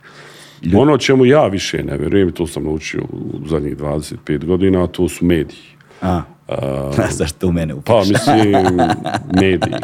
Ljud... 0.62 0.74
Ono 0.74 0.98
čemu 0.98 1.26
ja 1.26 1.46
više 1.46 1.84
ne 1.84 1.96
vjerujem, 1.96 2.32
to 2.32 2.46
sam 2.46 2.64
naučio 2.64 3.02
u 3.02 3.48
zadnjih 3.48 3.76
25 3.76 4.44
godina, 4.44 4.84
a 4.84 4.86
to 4.86 5.08
su 5.08 5.24
mediji. 5.24 5.76
A, 6.02 6.22
uh, 6.98 7.10
zašto 7.10 7.48
u 7.48 7.52
mene 7.52 7.74
upiš? 7.74 7.86
Pa, 7.86 7.98
mislim, 7.98 8.52
mediji. 9.40 9.74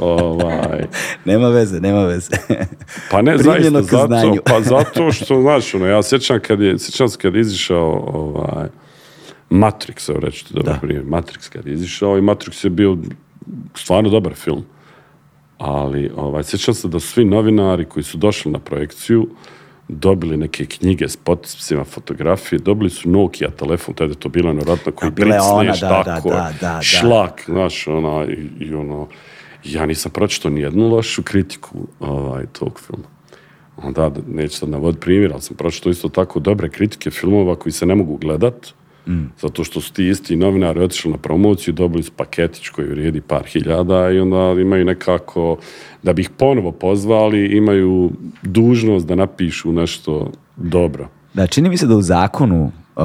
ovaj. 0.00 0.86
Nema 1.24 1.48
veze, 1.48 1.80
nema 1.80 2.04
veze. 2.04 2.30
pa 3.10 3.22
ne, 3.22 3.38
zaista, 3.38 3.82
zato, 3.82 4.36
pa 4.44 4.60
zato 4.60 5.12
što, 5.12 5.40
znaš, 5.40 5.74
ono, 5.74 5.86
ja 5.86 6.02
sjećam 6.02 6.40
kad 6.40 6.60
je, 6.60 6.78
sjećam 6.78 7.08
se 7.08 7.18
kad 7.18 7.34
je 7.34 7.40
izišao, 7.40 8.10
ovaj, 8.14 8.68
Matrix, 9.50 10.10
evo 10.10 10.20
reći 10.20 10.46
ti 10.46 10.54
dobar 10.54 10.80
primjer. 10.80 11.04
Matrix 11.04 11.52
kad 11.52 11.66
je 11.66 11.72
izišao 11.72 12.18
i 12.18 12.20
Matrix 12.20 12.64
je 12.64 12.70
bio 12.70 12.98
stvarno 13.74 14.10
dobar 14.10 14.34
film. 14.34 14.64
Ali, 15.58 16.10
ovaj, 16.16 16.42
sjećam 16.42 16.74
se 16.74 16.88
da 16.88 17.00
svi 17.00 17.24
novinari 17.24 17.84
koji 17.84 18.04
su 18.04 18.18
došli 18.18 18.52
na 18.52 18.58
projekciju 18.58 19.28
dobili 19.92 20.36
neke 20.36 20.66
knjige 20.66 21.08
s 21.08 21.16
potpisima 21.16 21.84
fotografije, 21.84 22.58
dobili 22.58 22.90
su 22.90 23.10
Nokia 23.10 23.50
telefon, 23.50 23.94
tada 23.94 24.12
je 24.12 24.18
to 24.18 24.28
bilo 24.28 24.52
nevjerojatno 24.52 24.92
koji 24.92 25.12
pricneš 25.12 25.80
da, 25.80 26.02
tako, 26.04 26.28
da, 26.28 26.52
da, 26.60 26.68
da, 26.74 26.82
šlak, 26.82 27.42
znaš, 27.46 27.86
ona, 27.86 28.24
i, 28.24 28.48
i, 28.64 28.74
ono, 28.74 29.08
ja 29.64 29.86
nisam 29.86 30.12
pročito 30.12 30.50
ni 30.50 30.60
jednu 30.60 30.88
lošu 30.88 31.22
kritiku 31.22 31.78
ovaj, 32.00 32.46
tog 32.46 32.80
filma. 32.86 33.04
Onda, 33.76 34.10
neću 34.26 34.56
sad 34.56 34.68
navoditi 34.68 35.00
primjer, 35.00 35.32
ali 35.32 35.42
sam 35.42 35.56
pročito 35.56 35.90
isto 35.90 36.08
tako 36.08 36.40
dobre 36.40 36.68
kritike 36.68 37.10
filmova 37.10 37.56
koji 37.56 37.72
se 37.72 37.86
ne 37.86 37.94
mogu 37.94 38.16
gledat, 38.16 38.72
Mm. 39.06 39.24
Zato 39.40 39.64
što 39.64 39.80
su 39.80 39.92
ti 39.92 40.08
isti 40.08 40.36
novinari 40.36 40.80
otišli 40.80 41.10
na 41.10 41.16
promociju, 41.18 41.74
dobili 41.74 42.02
su 42.02 42.12
paketić 42.16 42.68
koji 42.68 42.88
vrijedi 42.88 43.20
par 43.20 43.44
hiljada 43.46 44.10
i 44.10 44.18
onda 44.18 44.60
imaju 44.60 44.84
nekako, 44.84 45.56
da 46.02 46.12
bi 46.12 46.22
ih 46.22 46.30
ponovo 46.30 46.72
pozvali, 46.72 47.56
imaju 47.56 48.10
dužnost 48.42 49.06
da 49.06 49.14
napišu 49.14 49.72
nešto 49.72 50.30
dobro. 50.56 51.08
Da, 51.34 51.46
čini 51.46 51.68
mi 51.68 51.76
se 51.76 51.86
da 51.86 51.96
u 51.96 52.02
zakonu 52.02 52.64
uh, 52.96 53.02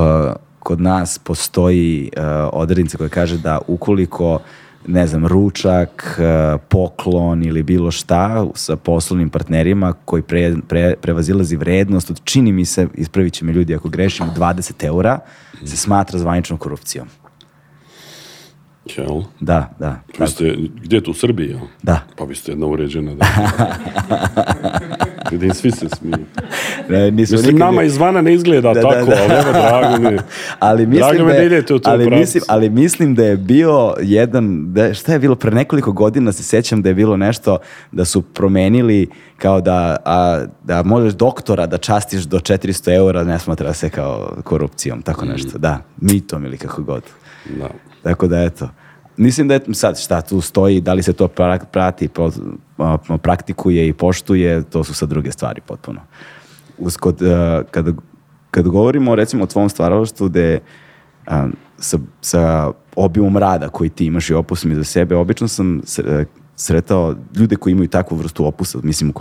kod 0.60 0.82
nas 0.82 1.20
postoji 1.20 2.10
uh, 2.18 2.24
odrednica 2.54 2.98
koja 2.98 3.10
kaže 3.10 3.38
da 3.38 3.60
ukoliko 3.68 4.39
ne 4.88 5.08
znam, 5.08 5.27
ručak, 5.27 6.20
uh, 6.20 6.62
poklon 6.70 7.44
ili 7.44 7.63
bilo 7.63 7.91
šta 7.91 8.48
sa 8.56 8.75
poslovnim 8.75 9.29
partnerima 9.29 9.94
koji 10.06 10.22
pre, 10.22 10.56
pre, 10.67 10.96
prevazilazi 11.01 11.56
vrednost 11.56 12.10
od, 12.10 12.22
čini 12.24 12.51
mi 12.51 12.65
se, 12.65 12.88
ispravit 12.94 13.34
će 13.34 13.46
me 13.46 13.53
ljudi 13.53 13.75
ako 13.75 13.89
grešim, 13.89 14.25
20 14.38 14.86
eura, 14.86 15.20
se 15.65 15.77
smatra 15.77 16.20
zvaničnom 16.20 16.60
korupcijom. 16.60 17.08
Jel? 18.98 19.22
Da, 19.39 19.75
da. 19.79 20.00
Vi 20.20 20.27
ste, 20.27 20.56
gdje 20.84 20.98
je 20.98 21.03
to 21.03 21.12
u 21.12 21.13
Srbiji? 21.13 21.50
Jel? 21.50 21.60
Da. 21.84 22.01
Pa 22.17 22.24
vi 22.24 22.36
ste 22.36 22.51
jedna 22.51 22.65
uređena. 22.65 23.15
Da. 23.15 23.25
Vidim, 25.32 25.54
svi 25.54 25.72
se 25.72 25.90
smiju. 25.90 26.26
Ne, 26.90 27.12
mislim, 27.12 27.42
nikad... 27.42 27.60
nama 27.60 27.84
izvana 27.84 28.22
ne 28.22 28.34
izgleda 28.34 28.74
da, 28.74 28.82
tako, 28.82 29.06
da, 29.06 29.16
da. 29.16 29.22
ali 29.24 29.34
evo, 29.34 29.52
drago 29.52 30.10
mi. 30.10 30.18
ali 30.60 30.86
mislim 30.86 31.16
drago 31.16 31.32
da, 31.32 31.38
da 31.38 31.44
idete 31.44 31.74
u 31.74 31.80
ali 31.84 32.10
mislim, 32.10 32.44
ali 32.48 32.70
mislim 32.70 33.16
da 33.16 33.24
je 33.24 33.38
bio 33.38 33.94
jedan, 34.02 34.74
da, 34.74 34.94
šta 34.94 35.14
je 35.14 35.20
bilo, 35.20 35.36
pre 35.36 35.52
nekoliko 35.52 35.92
godina 35.92 36.32
se 36.32 36.44
sećam 36.44 36.82
da 36.82 36.90
je 36.90 36.96
bilo 36.96 37.18
nešto 37.18 37.58
da 37.92 38.06
su 38.06 38.22
promenili 38.22 39.08
kao 39.38 39.62
da, 39.62 39.98
a, 40.06 40.46
da 40.64 40.84
možeš 40.84 41.14
doktora 41.14 41.66
da 41.66 41.78
častiš 41.78 42.24
do 42.24 42.40
400 42.40 42.96
eura, 42.96 43.24
ne 43.24 43.40
smatra 43.40 43.74
se 43.74 43.90
kao 43.90 44.36
korupcijom, 44.44 45.02
tako 45.02 45.26
mm. 45.26 45.30
nešto. 45.30 45.58
Da, 45.58 45.80
mitom 46.02 46.46
ili 46.46 46.58
kako 46.58 46.84
god. 46.84 47.04
Da. 47.60 47.70
Tako 48.04 48.28
da, 48.28 48.44
eto. 48.44 48.70
Mislim 49.18 49.48
da 49.48 49.54
je 49.54 49.62
sad 49.74 50.00
šta 50.00 50.22
tu 50.22 50.42
stoji, 50.42 50.82
da 50.82 50.94
li 50.94 51.04
se 51.04 51.14
to 51.14 51.28
prati, 51.72 52.10
praktikuje 53.22 53.88
i 53.88 53.94
poštuje, 53.94 54.64
to 54.64 54.84
su 54.84 54.94
sad 54.94 55.10
druge 55.10 55.32
stvari 55.32 55.62
potpuno. 55.62 56.02
Uz, 56.78 56.98
kod, 56.98 57.20
kada, 57.72 57.92
kad 58.52 58.68
govorimo 58.68 59.16
recimo 59.16 59.44
o 59.44 59.48
tvom 59.48 59.70
stvaralaštvu 59.70 60.30
gde 60.30 60.60
sa, 61.78 61.98
sa 62.22 62.72
obimom 62.96 63.38
rada 63.38 63.70
koji 63.70 63.90
ti 63.90 64.06
imaš 64.06 64.30
i 64.30 64.34
opusom 64.34 64.76
za 64.76 64.84
sebe, 64.84 65.16
obično 65.16 65.48
sam 65.48 65.82
sretao 66.56 67.16
ljude 67.36 67.56
koji 67.56 67.72
imaju 67.72 67.88
takvu 67.88 68.16
vrstu 68.16 68.46
opusa, 68.46 68.80
mislim 68.84 69.14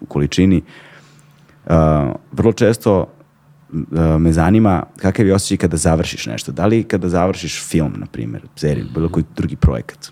u 0.00 0.06
količini, 0.08 0.62
vrlo 2.32 2.52
često 2.52 3.06
me 4.18 4.32
zanima 4.32 4.82
kakav 4.96 5.26
je 5.26 5.34
osjećaj 5.34 5.56
kada 5.56 5.76
završiš 5.76 6.26
nešto. 6.26 6.52
Da 6.52 6.66
li 6.66 6.84
kada 6.84 7.08
završiš 7.08 7.64
film, 7.68 7.92
na 7.96 8.06
primjer, 8.06 8.42
seriju, 8.56 8.86
bilo 8.94 9.08
koji 9.08 9.24
drugi 9.36 9.56
projekat, 9.56 10.08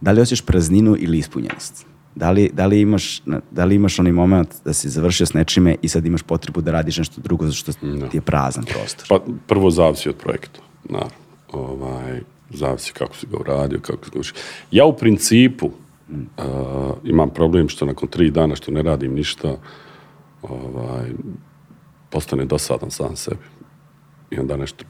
da 0.00 0.12
li 0.12 0.20
osjećaš 0.20 0.46
prazninu 0.46 0.96
ili 0.98 1.18
ispunjenost? 1.18 1.86
Da 2.14 2.30
li, 2.30 2.50
da, 2.52 2.66
li 2.66 2.80
imaš, 2.80 3.22
da 3.50 3.64
li 3.64 3.74
imaš 3.74 3.98
onaj 3.98 4.12
moment 4.12 4.54
da 4.64 4.72
si 4.72 4.88
završio 4.88 5.26
s 5.26 5.32
nečime 5.32 5.76
i 5.82 5.88
sad 5.88 6.06
imaš 6.06 6.22
potrebu 6.22 6.60
da 6.60 6.72
radiš 6.72 6.98
nešto 6.98 7.20
drugo 7.20 7.46
zato 7.46 7.56
što 7.56 7.72
no. 7.82 8.08
ti 8.08 8.16
je 8.16 8.20
prazan 8.20 8.64
prostor? 8.64 9.06
Pa 9.08 9.32
prvo 9.46 9.70
zavisi 9.70 10.08
od 10.08 10.16
projekta, 10.16 10.60
naravno. 10.84 11.14
Ovaj, 11.52 12.20
zavisi 12.50 12.92
kako 12.92 13.16
si 13.16 13.26
ga 13.26 13.36
uradio, 13.38 13.80
kako 13.80 14.04
si 14.04 14.32
ga. 14.32 14.38
Ja 14.70 14.84
u 14.84 14.96
principu 14.96 15.70
mm. 16.08 16.14
uh, 16.14 16.96
imam 17.04 17.30
problem 17.30 17.68
što 17.68 17.86
nakon 17.86 18.08
tri 18.08 18.30
dana 18.30 18.56
što 18.56 18.72
ne 18.72 18.82
radim 18.82 19.14
ništa, 19.14 19.56
ovaj, 20.42 21.10
postane 22.10 22.44
dosadan 22.44 22.90
sam 22.90 23.16
sebi. 23.16 23.44
I 24.30 24.38
onda 24.38 24.56
nešto 24.56 24.84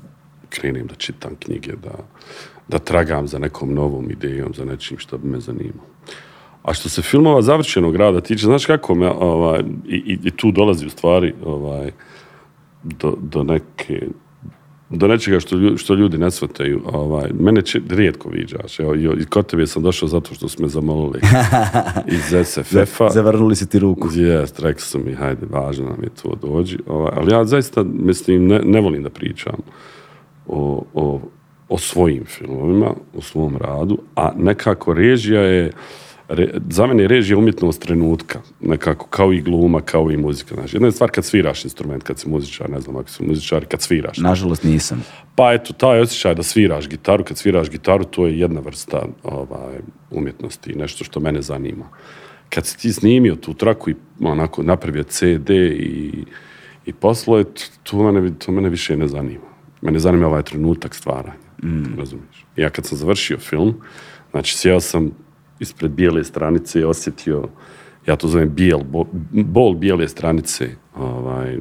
krenem 0.48 0.86
da 0.86 0.94
čitam 0.94 1.36
knjige, 1.40 1.72
da, 1.72 1.94
da 2.68 2.78
tragam 2.78 3.28
za 3.28 3.38
nekom 3.38 3.74
novom 3.74 4.10
idejom, 4.10 4.54
za 4.54 4.64
nečim 4.64 4.98
što 4.98 5.18
bi 5.18 5.28
me 5.28 5.40
zanimalo. 5.40 5.88
A 6.62 6.74
što 6.74 6.88
se 6.88 7.02
filmova 7.02 7.42
završenog 7.42 7.96
rada 7.96 8.20
tiče, 8.20 8.46
znaš 8.46 8.66
kako 8.66 8.94
me, 8.94 9.10
ovaj, 9.10 9.62
i, 9.86 10.18
i, 10.24 10.30
tu 10.30 10.52
dolazi 10.52 10.86
u 10.86 10.90
stvari 10.90 11.34
ovaj, 11.44 11.90
do, 12.82 13.16
do 13.20 13.42
neke 13.42 14.08
do 14.90 15.08
nečega 15.08 15.40
što, 15.40 15.56
lju- 15.56 15.76
što 15.76 15.94
ljudi 15.94 16.18
ne 16.18 16.30
shvataju. 16.30 16.82
Ovaj, 16.84 17.30
mene 17.40 17.62
če, 17.62 17.80
rijetko 17.88 18.28
viđaš. 18.28 18.80
Evo, 18.80 18.94
i, 18.94 19.04
i 19.04 19.24
kod 19.24 19.46
tebe 19.46 19.66
sam 19.66 19.82
došao 19.82 20.08
zato 20.08 20.34
što 20.34 20.48
su 20.48 20.62
me 20.62 20.68
zamolili 20.68 21.20
iz 22.16 22.46
SFF-a. 22.46 23.10
Zavrnuli 23.10 23.56
su 23.56 23.66
ti 23.66 23.78
ruku. 23.78 24.08
Jest, 24.14 24.60
rekli 24.60 24.82
su 24.82 24.98
mi, 24.98 25.14
hajde, 25.14 25.46
važno 25.50 25.84
nam 25.84 26.02
je 26.02 26.08
to 26.22 26.34
dođi. 26.48 26.78
Ovaj, 26.86 27.12
ali 27.16 27.32
ja 27.32 27.44
zaista, 27.44 27.84
mislim, 27.84 28.46
ne, 28.46 28.60
ne 28.64 28.80
volim 28.80 29.02
da 29.02 29.10
pričam 29.10 29.56
o, 30.46 30.82
o, 30.94 31.20
o 31.68 31.78
svojim 31.78 32.24
filmovima, 32.24 32.90
o 33.16 33.20
svom 33.20 33.56
radu, 33.56 33.98
a 34.14 34.32
nekako 34.36 34.94
režija 34.94 35.40
je, 35.40 35.72
re, 36.28 36.50
za 36.70 36.86
mene 36.86 37.02
je 37.02 37.08
režija 37.08 37.38
umjetnost 37.38 37.82
trenutka, 37.82 38.40
nekako 38.60 39.06
kao 39.06 39.32
i 39.32 39.40
gluma, 39.40 39.80
kao 39.80 40.10
i 40.10 40.16
muzika. 40.16 40.54
Znači, 40.54 40.76
jedna 40.76 40.88
je 40.88 40.92
stvar 40.92 41.10
kad 41.10 41.24
sviraš 41.24 41.64
instrument, 41.64 42.02
kad 42.02 42.18
si 42.18 42.28
muzičar, 42.28 42.70
ne 42.70 42.80
znam 42.80 42.96
ako 42.96 43.10
si 43.10 43.22
muzičar, 43.22 43.64
kad 43.66 43.82
sviraš. 43.82 44.18
Nažalost 44.18 44.64
nisam. 44.64 45.04
Pa 45.34 45.52
eto, 45.52 45.72
taj 45.72 46.00
osjećaj 46.00 46.34
da 46.34 46.42
sviraš 46.42 46.88
gitaru, 46.88 47.24
kad 47.24 47.38
sviraš 47.38 47.70
gitaru, 47.70 48.04
to 48.04 48.26
je 48.26 48.38
jedna 48.38 48.60
vrsta 48.60 49.06
ovaj, 49.22 49.78
umjetnosti, 50.10 50.74
nešto 50.74 51.04
što 51.04 51.20
mene 51.20 51.42
zanima. 51.42 51.84
Kad 52.48 52.66
si 52.66 52.78
ti 52.78 52.92
snimio 52.92 53.36
tu 53.36 53.54
traku 53.54 53.90
i 53.90 53.94
onako 54.20 54.62
napravio 54.62 55.02
CD 55.02 55.50
i, 55.50 56.24
i 56.86 56.92
poslao 56.92 57.38
je, 57.38 57.44
to 57.82 58.12
mene, 58.12 58.32
to 58.38 58.52
mene 58.52 58.68
više 58.68 58.96
ne 58.96 59.08
zanima. 59.08 59.46
Mene 59.82 59.98
zanima 59.98 60.26
ovaj 60.26 60.42
trenutak 60.42 60.94
stvaranja, 60.94 61.36
razumiješ? 61.98 62.44
Ja 62.56 62.70
kad 62.70 62.86
sam 62.86 62.98
završio 62.98 63.38
film, 63.38 63.74
znači 64.30 64.56
sjeo 64.56 64.80
sam 64.80 65.10
ispred 65.60 65.90
bijele 65.90 66.24
stranice 66.24 66.80
i 66.80 66.84
osjetio, 66.84 67.48
ja 68.06 68.16
to 68.16 68.28
zovem 68.28 68.54
bijel, 68.54 68.80
bo- 68.84 69.08
bol 69.32 69.74
bijele 69.74 70.08
stranice, 70.08 70.68
ovaj, 70.96 71.58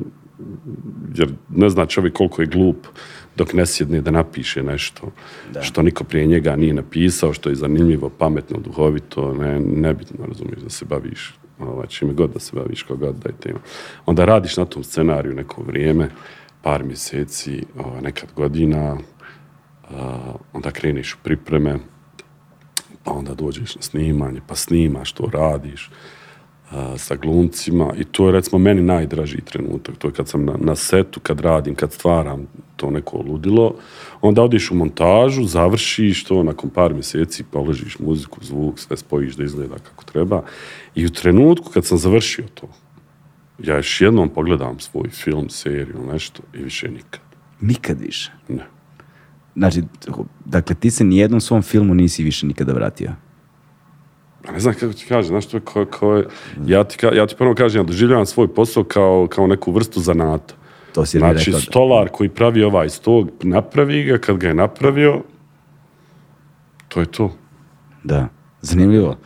jer 1.16 1.34
ne 1.50 1.70
zna 1.70 1.86
čovjek 1.86 2.14
koliko 2.14 2.42
je 2.42 2.48
glup 2.48 2.88
dok 3.36 3.54
ne 3.54 3.66
sjedne 3.66 4.02
da 4.02 4.12
napiše 4.12 4.64
nešto 4.64 5.12
što 5.62 5.82
niko 5.82 6.04
prije 6.04 6.26
njega 6.26 6.56
nije 6.56 6.74
napisao, 6.74 7.34
što 7.34 7.50
je 7.50 7.56
zanimljivo, 7.56 8.10
pametno, 8.10 8.60
duhovito, 8.60 9.34
ne, 9.34 9.60
nebitno, 9.60 10.26
razumiješ, 10.26 10.60
da 10.60 10.70
se 10.70 10.86
baviš 10.86 11.36
ovaj, 11.60 11.88
čime 11.88 12.14
god 12.14 12.34
da 12.34 12.40
se 12.40 12.52
baviš, 12.56 12.84
kogod 12.84 13.16
da 13.16 13.30
je 13.30 13.36
tema. 13.40 13.60
Onda 14.06 14.26
radiš 14.26 14.58
na 14.58 14.66
tom 14.66 14.84
scenariju 14.84 15.34
neko 15.34 15.64
vrijeme, 15.64 16.10
par 16.62 16.84
mjeseci, 16.84 17.64
ovaj, 17.78 18.02
nekad 18.02 18.30
godina, 18.36 18.98
a, 19.90 20.34
onda 20.54 20.72
kreniš 20.72 21.14
u 21.14 21.18
pripreme, 21.24 21.80
pa 23.06 23.12
onda 23.12 23.34
dođeš 23.34 23.76
na 23.76 23.82
snimanje, 23.82 24.42
pa 24.48 24.56
snimaš 24.56 25.12
to, 25.12 25.30
radiš 25.34 25.90
a, 26.72 26.98
sa 26.98 27.16
glumcima 27.16 27.94
i 27.98 28.04
to 28.04 28.26
je 28.26 28.32
recimo 28.32 28.60
meni 28.60 28.82
najdraži 28.82 29.42
trenutak, 29.42 29.96
to 29.96 30.08
je 30.08 30.14
kad 30.14 30.28
sam 30.28 30.46
na, 30.46 30.54
na 30.60 30.76
setu, 30.76 31.20
kad 31.20 31.40
radim, 31.40 31.76
kad 31.76 31.94
stvaram 31.94 32.48
to 32.76 32.90
neko 32.90 33.18
ludilo, 33.18 33.76
onda 34.22 34.44
odiš 34.44 34.72
u 34.72 34.76
montažu, 34.76 35.44
završiš 35.44 36.24
to, 36.24 36.44
nakon 36.44 36.70
par 36.70 36.94
mjeseci 36.94 37.44
položiš 37.44 38.00
muziku, 38.00 38.40
zvuk, 38.42 38.80
sve 38.80 38.98
spojiš 38.98 39.36
da 39.36 39.44
izgleda 39.44 39.76
kako 39.76 40.04
treba 40.04 40.44
i 40.96 41.06
u 41.06 41.10
trenutku 41.10 41.72
kad 41.72 41.86
sam 41.86 41.98
završio 41.98 42.46
to, 42.54 42.68
ja 43.64 43.76
još 43.76 44.02
jednom 44.02 44.30
pogledam 44.30 44.80
svoj 44.80 45.10
film, 45.10 45.50
seriju, 45.50 46.06
nešto 46.12 46.44
i 46.54 46.64
više 46.64 46.92
nikad. 46.92 47.22
Nikad 47.62 48.02
više. 48.02 48.32
Ne. 48.48 48.75
Znači, 49.56 49.84
dakle, 50.46 50.76
ti 50.76 50.92
se 50.92 51.04
nijednom 51.04 51.42
svom 51.42 51.62
filmu 51.62 51.94
nisi 51.94 52.24
više 52.24 52.48
nikada 52.48 52.74
vratio. 52.74 53.12
Ne 54.54 54.60
znam 54.60 54.74
kako 54.74 54.94
ti 54.94 55.06
kažem, 55.06 55.28
znaš, 55.28 55.46
to 55.46 55.60
kao, 55.62 55.86
kao 55.86 56.24
ja, 56.66 56.84
ti, 56.84 56.98
ka- 56.98 57.14
ja 57.14 57.28
ti 57.28 57.36
prvo 57.38 57.56
kažem, 57.56 57.80
ja 57.80 57.86
doživljavam 57.86 58.26
svoj 58.26 58.48
posao 58.48 58.84
kao, 58.84 59.28
kao 59.28 59.48
neku 59.48 59.72
vrstu 59.72 60.00
zanata. 60.02 60.54
To 60.94 61.06
si 61.06 61.18
Znači, 61.18 61.46
rekao. 61.46 61.60
stolar 61.62 62.10
koji 62.10 62.30
pravi 62.30 62.64
ovaj 62.64 62.90
stog, 62.90 63.30
napravi 63.42 64.04
ga, 64.04 64.18
kad 64.18 64.38
ga 64.38 64.48
je 64.48 64.54
napravio, 64.54 65.22
to 66.88 67.00
je 67.00 67.06
to. 67.06 67.36
Da, 68.04 68.28
zanimljivo. 68.62 69.18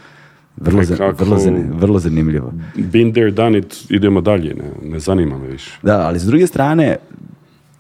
Vrlo, 0.58 0.82
Nekako- 0.82 1.12
vrlo, 1.16 1.38
zani- 1.38 1.70
vrlo 1.72 2.00
zanimljivo. 2.00 2.54
Been 2.76 3.14
there, 3.14 3.32
done 3.32 3.58
it, 3.58 3.86
idemo 3.90 4.22
dalje, 4.22 4.54
ne, 4.54 4.90
ne 4.90 5.00
zanima 5.00 5.38
me 5.38 5.48
više. 5.48 5.80
Da, 5.84 6.00
ali 6.00 6.20
s 6.20 6.24
druge 6.24 6.48
strane, 6.48 6.96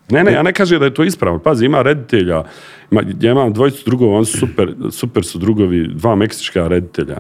Ne, 0.09 0.23
ne, 0.23 0.31
ja 0.31 0.43
ne 0.43 0.53
kažem 0.53 0.79
da 0.79 0.85
je 0.85 0.93
to 0.93 1.03
ispravno. 1.03 1.39
Pazi, 1.39 1.65
ima 1.65 1.81
reditelja, 1.81 2.43
ima, 2.91 3.03
ja 3.21 3.31
imam 3.31 3.53
dvojicu 3.53 3.83
drugova, 3.85 4.17
oni 4.17 4.25
su 4.25 4.37
super, 4.37 4.75
super 4.91 5.25
su 5.25 5.39
drugovi, 5.39 5.87
dva 5.87 6.15
meksička 6.15 6.67
reditelja. 6.67 7.17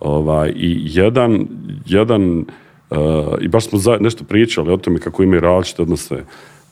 Ovaj, 0.00 0.52
I 0.56 0.80
jedan, 0.84 1.46
jedan 1.86 2.44
uh, 2.90 2.96
i 3.40 3.48
baš 3.48 3.68
smo 3.68 3.78
za, 3.78 3.98
nešto 4.00 4.24
pričali 4.24 4.72
o 4.72 4.76
tome 4.76 4.98
kako 4.98 5.22
imaju 5.22 5.40
različite 5.40 5.82
odnose 5.82 6.24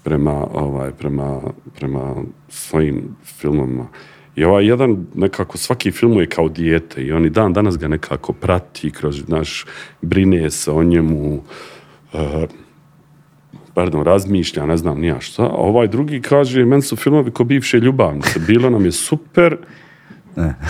prema, 0.05 0.47
ovaj, 0.53 0.91
prema, 0.91 1.41
prema 1.79 2.15
svojim 2.49 3.17
filmovima. 3.25 3.87
I 4.37 4.45
ovaj 4.45 4.67
jedan 4.67 5.07
nekako 5.15 5.59
svaki 5.59 5.91
film 5.91 6.21
je 6.21 6.27
kao 6.27 6.49
dijete 6.49 7.03
i 7.03 7.13
oni 7.13 7.31
dan 7.31 7.53
danas 7.53 7.79
ga 7.79 7.89
nekako 7.89 8.33
prati 8.33 8.91
kroz 8.91 9.29
naš 9.29 9.65
brine 10.03 10.51
se 10.51 10.71
o 10.71 10.85
njemu 10.85 11.35
uh, 12.13 12.21
pardon, 13.77 14.05
razmišlja, 14.05 14.67
ne 14.67 14.77
znam 14.77 15.01
nija 15.01 15.21
šta, 15.21 15.43
a 15.43 15.57
ovaj 15.57 15.89
drugi 15.89 16.21
kaže, 16.21 16.65
meni 16.65 16.83
su 16.83 16.97
filmovi 16.97 17.31
ko 17.31 17.45
bivše 17.45 17.79
ljubavnice, 17.81 18.39
bilo 18.47 18.71
nam 18.71 18.85
je 18.85 18.93
super, 18.93 19.57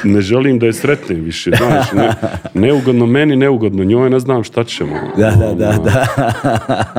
ne 0.04 0.20
želim 0.20 0.58
da 0.58 0.66
je 0.66 0.72
sretnem 0.72 1.20
više, 1.20 1.50
znaš, 1.58 1.92
ne, 1.92 2.10
neugodno 2.54 3.06
meni, 3.06 3.36
neugodno 3.36 3.84
njoj, 3.84 4.10
ne 4.10 4.20
znam 4.20 4.44
šta 4.44 4.64
ćemo. 4.64 4.96
da, 5.16 5.30
da, 5.30 5.54
da, 5.54 5.72
da. 5.84 6.06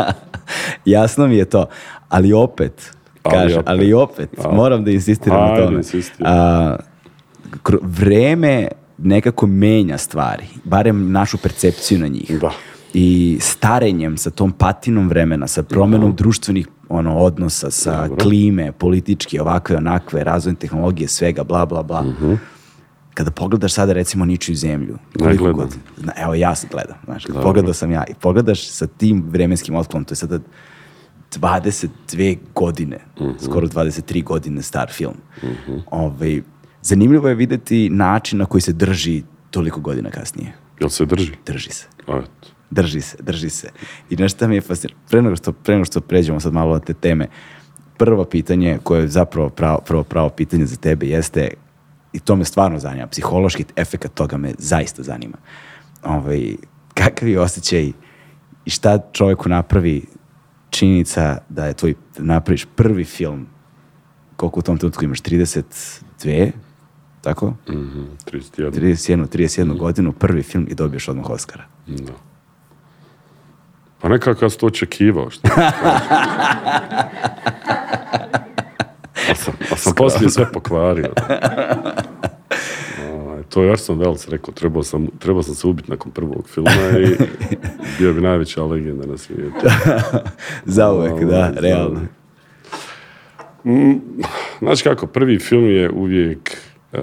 Jasno 0.96 1.28
mi 1.28 1.38
je 1.38 1.46
to. 1.46 1.65
Ali 2.10 2.34
opet, 2.34 2.91
Ali 3.24 3.54
opet. 3.54 3.67
ali 3.67 3.93
opet, 3.93 4.30
A. 4.43 4.52
moram 4.52 4.84
da 4.84 4.91
insistiram 4.91 5.50
na 5.50 5.56
tome. 5.56 5.82
A, 6.20 6.76
vreme 7.82 8.67
nekako 8.98 9.48
menja 9.48 9.98
stvari, 9.98 10.46
barem 10.63 11.12
našu 11.12 11.38
percepciju 11.38 12.00
na 12.00 12.08
njih. 12.08 12.39
Da. 12.41 12.52
I 12.93 13.38
starenjem 13.41 14.17
sa 14.17 14.30
tom 14.30 14.52
patinom 14.52 15.10
vremena, 15.10 15.47
sa 15.47 15.63
promenom 15.63 16.15
društvenih 16.15 16.67
ono, 16.89 17.17
odnosa, 17.17 17.71
sa 17.71 18.08
Dobro. 18.08 18.23
klime, 18.23 18.71
politički, 18.71 19.39
ovakve, 19.39 19.78
onakve, 19.78 20.23
razvojem 20.23 20.56
tehnologije, 20.56 21.08
svega, 21.08 21.43
bla, 21.43 21.65
bla, 21.65 21.84
bla. 21.84 22.06
Kada 23.13 23.32
pogledaš 23.32 23.73
sada 23.73 23.93
recimo 23.93 24.26
ničiju 24.26 24.56
zemlju, 24.56 24.97
koliko 25.19 25.43
gledam. 25.43 25.60
god, 25.60 25.78
Zna- 25.97 26.13
evo 26.17 26.34
ja 26.36 26.56
sad 26.56 26.69
gledam, 26.71 26.97
znaš, 27.06 27.23
pogledao 27.43 27.73
sam 27.73 27.91
ja 27.91 28.04
i 28.10 28.13
pogledaš 28.21 28.67
sa 28.69 28.88
tim 28.88 29.23
vremenskim 29.30 29.76
otklonom, 29.76 30.06
to 30.06 30.12
je 30.12 30.15
sada 30.15 30.39
22 31.32 32.38
godine, 32.56 33.00
skoro 33.43 33.67
23 33.67 34.23
godine 34.23 34.62
star 34.62 34.89
film. 34.91 35.15
Ovaj, 35.91 36.41
zanimljivo 36.82 37.30
je 37.30 37.36
videti 37.36 37.89
način 37.89 38.39
na 38.39 38.45
koji 38.45 38.62
se 38.62 38.73
drži 38.73 39.23
toliko 39.52 39.80
godina 39.82 40.10
kasnije. 40.10 40.54
Jel 40.80 40.89
se 40.89 41.06
drži? 41.06 41.32
Drži 41.45 41.69
se. 41.71 41.88
Eto. 42.04 42.23
Drži 42.71 43.01
se, 43.01 43.17
drži 43.19 43.49
se. 43.49 43.69
I 44.10 44.15
nešto 44.15 44.47
mi 44.47 44.56
je 44.56 44.62
fascinantno. 44.62 45.08
Pre 45.10 45.21
nego 45.21 45.36
što, 45.36 45.51
pre 45.51 45.75
nego 45.75 45.86
što 45.86 46.01
pređemo 46.01 46.39
sad 46.39 46.53
malo 46.53 46.73
na 46.73 46.80
te 46.80 46.93
teme, 46.93 47.27
prvo 47.97 48.25
pitanje 48.25 48.80
koje 48.84 49.01
je 49.01 49.08
zapravo 49.08 49.49
pravo, 49.49 49.80
prvo 49.86 50.03
pravo 50.03 50.30
pitanje 50.30 50.65
za 50.65 50.75
tebe 50.75 51.08
jeste, 51.08 51.49
i 52.13 52.19
to 52.19 52.36
me 52.36 52.45
stvarno 52.45 52.80
zanima, 52.80 53.08
psihološki 53.08 53.65
efekt 53.75 54.13
toga 54.13 54.38
me 54.38 54.53
zaista 54.58 55.03
zanima. 55.03 55.38
Ovaj, 56.03 56.56
kakav 56.93 57.30
je 57.30 57.39
osjećaj 57.39 57.91
i 58.65 58.69
šta 58.69 58.99
čovjeku 59.12 59.49
napravi 59.49 60.06
činjenica 60.69 61.38
da 61.49 61.65
je 61.65 61.73
tvoj, 61.73 61.95
napraviš 62.17 62.65
prvi 62.75 63.03
film, 63.03 63.47
koliko 64.36 64.60
u 64.60 64.63
tom 64.63 64.77
trenutku 64.77 65.06
imaš, 65.06 65.21
32, 65.21 66.51
tako? 67.21 67.53
Mhm, 67.69 68.03
31. 68.25 68.71
31, 68.71 69.27
31 69.27 69.77
godinu, 69.77 70.12
prvi 70.12 70.43
film 70.43 70.67
i 70.69 70.75
dobiješ 70.75 71.08
odmah 71.08 71.30
Oscara. 71.30 71.63
Da. 71.88 72.13
Pa 74.01 74.10
nekako 74.10 74.45
ja 74.45 74.49
sam 74.49 74.60
to 74.60 74.65
očekivao. 74.65 75.29
Što 75.29 75.47
a 79.31 79.36
sam, 79.36 79.53
a 79.71 79.75
sam 79.75 79.93
poslije 79.95 80.29
sve 80.29 80.51
pokvario. 80.51 81.13
Ovaj, 83.13 83.43
to 83.43 83.63
je 83.63 83.71
Orson 83.71 83.99
Welles 83.99 84.29
rekao, 84.29 84.53
trebao 84.53 84.83
sam, 84.83 85.07
trebao 85.19 85.43
sam 85.43 85.55
se 85.55 85.67
ubiti 85.67 85.91
nakon 85.91 86.12
prvog 86.12 86.49
filma 86.49 86.71
i 86.99 87.15
bio 87.99 88.13
bi 88.13 88.21
najveća 88.21 88.63
legenda 88.63 89.05
na 89.05 89.17
svijetu. 89.17 89.67
Zauvek, 90.65 91.23
da, 91.23 91.38
Ovaj, 91.38 91.51
realno. 91.62 92.01
Znaš 94.60 94.81
kako, 94.81 95.07
prvi 95.07 95.39
film 95.39 95.65
je 95.65 95.89
uvijek, 95.89 96.57
uh, 96.93 96.99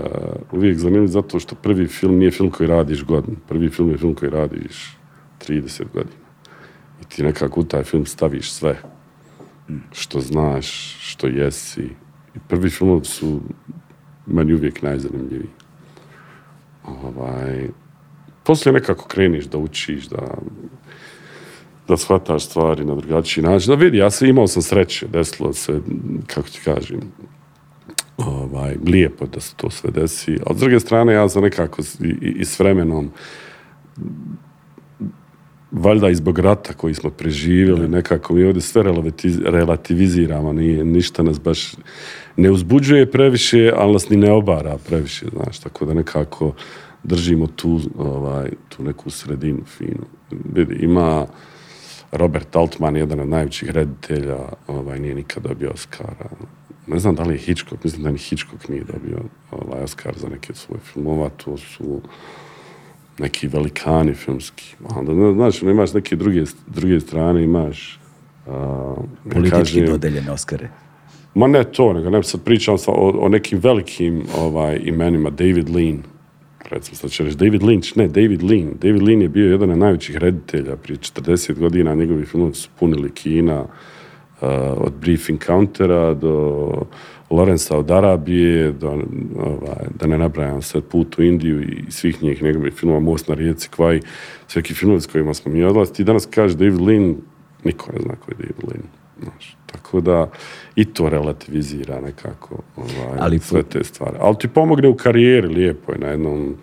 uvijek 0.53 0.79
zanimljiv 0.79 1.09
zato 1.09 1.41
što 1.41 1.55
prvi 1.55 1.87
film 1.87 2.19
nije 2.19 2.31
film 2.31 2.51
koji 2.51 2.67
radiš 2.67 3.05
godinu. 3.05 3.37
Prvi 3.49 3.69
film 3.71 3.91
je 3.91 3.99
film 3.99 4.15
koji 4.15 4.31
radiš 4.31 4.97
30 5.49 5.83
godina. 5.93 6.24
I 7.03 7.05
ti 7.05 7.23
nekako 7.23 7.61
u 7.61 7.65
taj 7.65 7.85
film 7.85 8.07
staviš 8.07 8.53
sve 8.53 8.79
što 9.93 10.21
znaš, 10.21 10.67
što 11.01 11.27
jesi. 11.27 11.89
I 12.35 12.39
prvi 12.49 12.71
film 12.71 13.05
su 13.05 13.41
meni 14.27 14.55
uvijek 14.55 14.83
najzanimljiviji. 14.83 15.51
Ovaj, 16.85 17.69
poslije 18.45 18.73
nekako 18.73 19.05
kreniš 19.09 19.45
da 19.45 19.59
učiš, 19.59 20.07
da 20.09 20.35
da 21.89 21.97
shvataš 21.97 22.45
stvari 22.47 22.85
na 22.85 22.95
drugačiji 22.95 23.45
način. 23.45 23.69
Da 23.69 23.75
vidi, 23.75 23.99
ja 23.99 24.11
sam 24.11 24.29
imao 24.29 24.47
sam 24.47 24.63
sreće, 24.63 25.07
desilo 25.09 25.53
se, 25.53 25.81
kako 26.27 26.49
ti 26.49 26.61
kažem, 26.65 27.01
ovaj, 28.17 28.77
lijepo 28.87 29.27
da 29.27 29.41
se 29.41 29.55
to 29.57 29.71
sve 29.71 29.91
desi. 29.91 30.39
A 30.47 30.55
s 30.55 30.61
druge 30.61 30.81
strane, 30.81 31.13
ja 31.13 31.29
sam 31.29 31.43
nekako 31.43 31.83
i, 32.01 32.07
i- 32.07 32.35
i 32.39 32.45
s 32.45 32.59
vremenom 32.59 33.11
valjda 35.75 36.09
i 36.09 36.15
zbog 36.15 36.39
rata 36.39 36.73
koji 36.73 36.95
smo 36.95 37.11
preživjeli, 37.11 37.89
nekako 37.89 38.35
mi 38.35 38.45
ovdje 38.45 38.63
sve 38.63 38.83
relativiz- 38.83 39.43
relativiziramo, 39.45 40.53
nije, 40.53 40.85
ništa 40.85 41.23
nas 41.23 41.41
baš 41.41 41.75
ne 42.37 42.51
uzbuđuje 42.51 43.11
previše, 43.11 43.73
ali 43.77 43.93
nas 43.93 44.09
ni 44.09 44.17
ne 44.17 44.33
obara 44.33 44.79
previše, 44.89 45.27
znaš, 45.33 45.59
tako 45.59 45.85
da 45.85 45.95
nekako 45.95 46.53
držimo 47.03 47.47
tu, 47.47 47.81
ovaj, 47.99 48.51
tu 48.69 48.83
neku 48.83 49.11
sredinu 49.11 49.65
finu. 49.65 50.07
Vidi, 50.31 50.75
ima 50.75 51.27
Robert 52.13 52.57
Altman, 52.57 52.97
jedan 52.97 53.21
od 53.21 53.29
najvećih 53.29 53.71
reditelja, 53.71 54.39
ovaj, 54.67 54.99
nije 54.99 55.15
nikad 55.15 55.43
dobio 55.43 55.71
Oscara. 55.71 56.31
Ne 56.87 56.99
znam 56.99 57.15
da 57.15 57.23
li 57.23 57.35
je 57.35 57.39
Hitchcock, 57.39 57.85
mislim 57.85 58.03
da 58.03 58.11
ni 58.11 58.19
Hitchcock 58.19 58.69
nije 58.69 58.85
dobio 58.85 59.19
ovaj, 59.51 59.83
Oscar 59.83 60.15
za 60.17 60.29
neke 60.29 60.53
od 60.53 60.57
svojih 60.57 60.83
filmova, 60.83 61.29
to 61.29 61.57
su 61.57 62.01
neki 63.19 63.49
velikani 63.49 64.15
filmski. 64.15 64.75
Onda, 64.97 65.33
znaš, 65.33 65.63
ono, 65.63 65.71
imaš 65.71 65.93
neke 65.95 66.17
druge, 66.17 66.43
druge 66.67 67.01
strane, 67.01 67.45
imaš 67.45 68.01
da 68.47 68.53
Politički 69.25 69.51
kažem- 69.51 69.87
dodeljene 69.87 70.31
Oscare. 70.31 70.69
Ma 71.35 71.47
ne 71.47 71.65
to, 71.65 71.93
nego 71.93 72.11
ne 72.11 72.23
sad 72.23 72.43
pričam 72.43 72.79
sa- 72.79 72.91
o, 72.91 73.13
o 73.19 73.29
nekim 73.29 73.59
velikim 73.59 74.23
ovaj, 74.39 74.81
imenima, 74.85 75.31
David 75.31 75.69
Lean, 75.69 76.03
recimo 76.71 76.97
sad 76.97 77.11
će 77.11 77.25
reći 77.25 77.37
David 77.37 77.63
Lynch, 77.63 77.99
ne, 77.99 78.09
David 78.09 78.43
Lean. 78.43 78.71
David 78.83 79.03
Lean 79.03 79.23
je 79.23 79.29
bio 79.29 79.51
jedan 79.51 79.71
od 79.71 79.79
najvećih 79.79 80.17
reditelja 80.17 80.77
prije 80.77 80.97
40 80.99 81.55
godina, 81.55 81.95
njegovi 81.95 82.25
filmovi 82.25 82.55
su 82.55 82.69
punili 82.79 83.11
kina, 83.11 83.61
uh, 83.61 83.69
od 84.77 84.93
Brief 85.01 85.31
Encountera 85.31 86.15
do 86.15 86.73
Lorenza 87.35 87.77
od 87.79 87.91
Arabije, 87.91 88.73
do, 88.73 88.89
ovaj, 89.39 89.87
da 90.01 90.07
ne 90.07 90.19
nabrajam 90.19 90.63
sad 90.63 90.85
Put 90.85 91.19
u 91.19 91.23
Indiju 91.23 91.63
i 91.63 91.91
svih 91.91 92.23
njih 92.23 92.43
njegovih 92.43 92.75
filmova, 92.75 93.01
Most 93.01 93.29
na 93.29 93.35
rijeci, 93.35 93.69
Kvaj, 93.69 94.01
svaki 94.47 94.75
filmovi 94.75 95.01
s 95.01 95.07
kojima 95.07 95.35
smo 95.35 95.53
mi 95.53 95.65
odlasti. 95.65 95.97
Ti 95.97 96.05
danas 96.05 96.27
kažeš 96.27 96.57
David 96.57 96.81
Lean, 96.81 97.17
niko 97.65 97.93
ne 97.93 97.99
zna 98.03 98.15
ko 98.15 98.31
je 98.31 98.37
David 98.37 98.69
Lean. 98.69 98.83
Znaš, 99.23 99.57
tako 99.67 100.01
da 100.01 100.31
i 100.77 100.85
to 100.85 101.09
relativizira 101.09 102.01
nekako 102.01 102.63
ovaj, 102.77 103.19
Ali 103.19 103.39
sve 103.39 103.63
te 103.63 103.85
stvari. 103.85 104.17
Ali 104.21 104.39
ti 104.39 104.49
pomogne 104.49 104.89
u 104.89 104.97
karijeri, 104.97 105.49
lijepo 105.49 105.93
je 105.93 105.99
na 105.99 106.07
jednom 106.07 106.57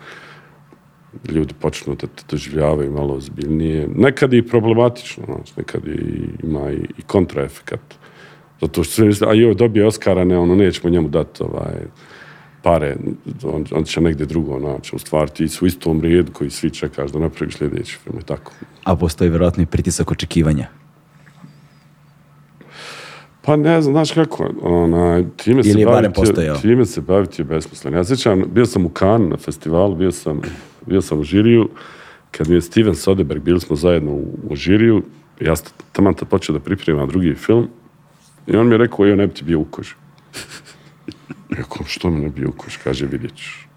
ljudi 1.30 1.54
počnu 1.60 1.96
da 1.96 2.08
te 2.08 2.24
doživljavaju 2.30 2.92
malo 2.92 3.14
ozbiljnije. 3.14 3.88
Nekad 3.96 4.34
je 4.34 4.40
i 4.40 4.48
problematično, 4.48 5.24
znaš, 5.26 5.56
nekad 5.58 5.88
je 5.88 5.96
i, 5.96 6.30
ima 6.44 6.72
i, 6.72 6.88
i 6.98 7.02
kontraefekat. 7.02 8.01
Zato 8.62 8.84
što 8.84 8.94
sve 8.94 9.30
a 9.30 9.34
joj, 9.34 9.56
dobije 9.56 9.88
Oscara, 9.88 10.24
ne, 10.24 10.38
ono, 10.38 10.56
nećemo 10.56 10.90
njemu 10.90 11.10
dati 11.10 11.44
ovaj, 11.44 11.74
pare, 12.62 12.96
on, 13.44 13.66
on 13.72 13.84
će 13.84 14.02
negdje 14.02 14.26
drugo 14.26 14.60
naći. 14.60 14.96
U 14.96 15.00
stvari 15.00 15.32
ti 15.32 15.48
su 15.48 15.66
u 15.66 15.68
istom 15.68 16.02
redu 16.02 16.32
koji 16.32 16.50
svi 16.50 16.70
čekaš 16.70 17.12
da 17.12 17.20
napraviš 17.20 17.58
sljedeći 17.58 17.98
film 18.04 18.20
i 18.20 18.24
tako. 18.24 18.52
A 18.84 18.96
postoji 18.96 19.30
vjerojatno 19.30 19.64
i 19.64 19.66
pritisak 19.66 20.12
očekivanja. 20.12 20.68
Pa 23.42 23.56
ne 23.56 23.82
znam, 23.82 23.94
znaš 23.94 24.12
kako, 24.12 24.50
onaj, 24.62 25.26
time 25.38 25.64
se 25.64 25.80
je 25.80 25.86
baviti, 25.86 26.22
time 26.62 26.86
se 26.86 27.02
baviti 27.02 27.42
je 27.42 27.46
besmisleno. 27.46 27.98
Ja 27.98 28.04
sjećam, 28.04 28.44
bio 28.52 28.66
sam 28.66 28.86
u 28.86 28.92
Cannes 29.00 29.30
na 29.30 29.38
festivalu, 29.38 29.96
bio 29.96 30.12
sam, 30.12 30.42
bio 30.86 31.02
sam 31.02 31.20
u 31.20 31.24
žiriju, 31.24 31.70
kad 32.32 32.50
mi 32.50 32.56
je 32.56 32.62
Steven 32.62 32.96
Soderbergh, 32.96 33.44
bili 33.44 33.60
smo 33.60 33.76
zajedno 33.76 34.12
u, 34.12 34.38
u 34.50 34.56
žiriju, 34.56 35.04
ja 35.40 35.56
sam 35.56 35.74
tad 35.94 36.28
počeo 36.30 36.54
da 36.54 36.60
pripremam 36.60 37.10
drugi 37.10 37.36
film, 37.36 37.68
i 38.54 38.56
on 38.56 38.68
mi 38.68 38.74
je 38.74 38.78
rekao, 38.78 39.06
joj, 39.06 39.18
ne 39.18 39.28
bi 39.28 39.34
ti 39.34 39.44
bio 39.44 39.60
u 39.60 39.66
koži. 39.66 39.94
Ja 41.50 41.58
Rekao, 41.58 41.86
što 41.86 42.10
mi 42.10 42.20
ne 42.20 42.30
bi 42.30 42.40
bio 42.42 42.50
u 42.50 42.58
koži? 42.58 42.78
Kaže, 42.84 43.06
vidjet 43.06 43.36
ćeš. 43.36 43.68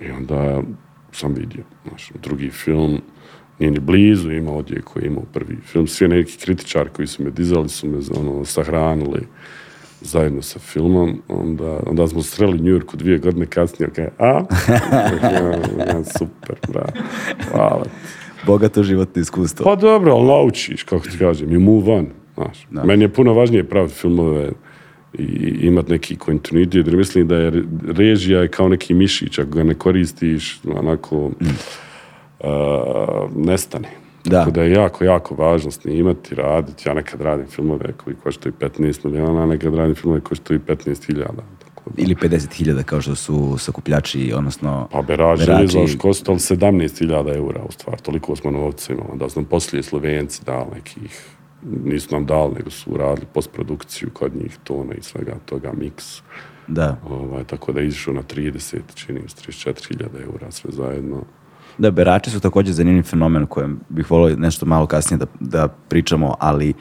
I 0.00 0.10
onda 0.10 0.62
sam 1.12 1.34
vidio, 1.34 1.64
znaš, 1.88 2.10
drugi 2.22 2.50
film, 2.50 3.00
nije 3.58 3.70
ni 3.70 3.80
blizu 3.80 4.32
ima 4.32 4.52
odjek 4.52 4.84
koji 4.84 5.02
je 5.02 5.06
imao 5.06 5.24
prvi 5.32 5.56
film. 5.56 5.86
Svi 5.86 6.08
neki 6.08 6.38
kritičari 6.38 6.90
koji 6.90 7.06
su 7.06 7.24
me 7.24 7.30
dizali 7.30 7.68
su 7.68 7.88
me 7.88 7.98
ono, 8.16 8.44
sahranili 8.44 9.26
zajedno 10.00 10.42
sa 10.42 10.58
filmom. 10.58 11.22
Onda, 11.28 11.80
onda 11.86 12.08
smo 12.08 12.20
u 12.20 12.54
New 12.54 12.72
Yorku 12.72 12.96
dvije 12.96 13.18
godine 13.18 13.46
kasnije. 13.46 13.90
Okay, 13.90 14.08
a? 14.18 14.44
ja, 15.22 15.86
ja, 15.96 16.04
super, 16.18 16.56
bravo. 16.68 16.92
Hvala. 17.50 17.84
Bogato 18.46 18.82
životno 18.82 19.22
iskustvo. 19.22 19.64
Pa 19.64 19.76
dobro, 19.76 20.12
ali 20.12 20.26
naučiš, 20.26 20.82
kako 20.82 21.08
ti 21.08 21.18
kažem, 21.18 21.52
i 21.52 21.58
move 21.58 21.92
on. 21.92 22.06
Znaš. 22.36 22.66
Meni 22.86 23.04
je 23.04 23.08
puno 23.08 23.32
važnije 23.32 23.64
praviti 23.64 23.94
filmove 23.94 24.50
i 25.18 25.24
imati 25.60 25.90
neki 25.92 26.16
kontinuitet, 26.16 26.86
jer 26.86 26.96
mislim 26.96 27.28
da 27.28 27.36
je 27.36 27.50
re- 27.50 27.62
režija 27.88 28.40
je 28.40 28.48
kao 28.48 28.68
neki 28.68 28.94
mišić, 28.94 29.38
ako 29.38 29.50
ga 29.50 29.62
ne 29.64 29.74
koristiš, 29.74 30.60
onako, 30.78 31.30
a, 32.40 33.28
nestane. 33.36 33.88
Da. 34.24 34.38
Tako 34.38 34.50
da 34.50 34.62
je 34.62 34.72
jako, 34.72 35.04
jako 35.04 35.34
važno 35.34 35.70
snimati, 35.70 36.34
raditi. 36.34 36.88
Ja 36.88 36.94
nekad 36.94 37.20
radim 37.20 37.46
filmove 37.46 37.92
koji 37.92 38.16
koštaju 38.16 38.52
15 38.60 39.04
milijuna, 39.04 39.42
a 39.42 39.46
nekad 39.46 39.74
radim 39.74 39.94
filmove 39.94 40.20
koji 40.20 40.28
koštaju 40.38 40.60
15 40.60 41.06
hiljada. 41.06 41.32
Da- 41.32 42.02
Ili 42.02 42.14
50.000 42.14 42.82
kao 42.82 43.00
što 43.00 43.14
su 43.14 43.58
sakupljači, 43.58 44.32
odnosno... 44.36 44.88
Pa 44.92 45.02
beraži 45.02 45.46
berači. 45.46 45.62
ne 45.62 45.68
znaš, 45.68 45.98
koštali 45.98 46.38
17.000 46.38 47.36
eura 47.36 47.62
u 47.68 47.72
stvar, 47.72 48.00
toliko 48.00 48.36
smo 48.36 48.50
novca 48.50 48.92
imali, 48.92 49.18
da 49.18 49.28
su 49.28 49.40
nam 49.40 49.44
poslije 49.48 49.82
Slovenci 49.82 50.44
dali 50.44 50.66
nekih, 50.74 51.26
nisu 51.62 52.14
nam 52.14 52.26
dali, 52.26 52.54
nego 52.54 52.70
su 52.70 52.96
radili 52.96 53.26
postprodukciju 53.34 54.10
kod 54.12 54.36
njih, 54.36 54.58
tona 54.64 54.94
i 54.94 55.02
svega 55.02 55.34
toga, 55.44 55.72
miks. 55.72 56.22
Da. 56.68 56.96
Ovaj, 57.08 57.44
tako 57.44 57.72
da 57.72 57.80
je 57.80 57.86
izišao 57.86 58.14
na 58.14 58.22
30, 58.22 58.78
čini 58.94 59.20
mi 59.20 59.28
se 59.28 59.36
34.000 59.36 60.24
eura 60.24 60.50
sve 60.50 60.70
zajedno. 60.72 61.22
Da, 61.78 61.90
berači 61.90 62.30
su 62.30 62.40
također 62.40 62.74
zanimljiv 62.74 63.02
fenomen 63.02 63.46
kojem 63.46 63.80
bih 63.88 64.10
volio 64.10 64.36
nešto 64.36 64.66
malo 64.66 64.86
kasnije 64.86 65.18
da, 65.18 65.26
da 65.40 65.68
pričamo, 65.68 66.34
ali 66.38 66.74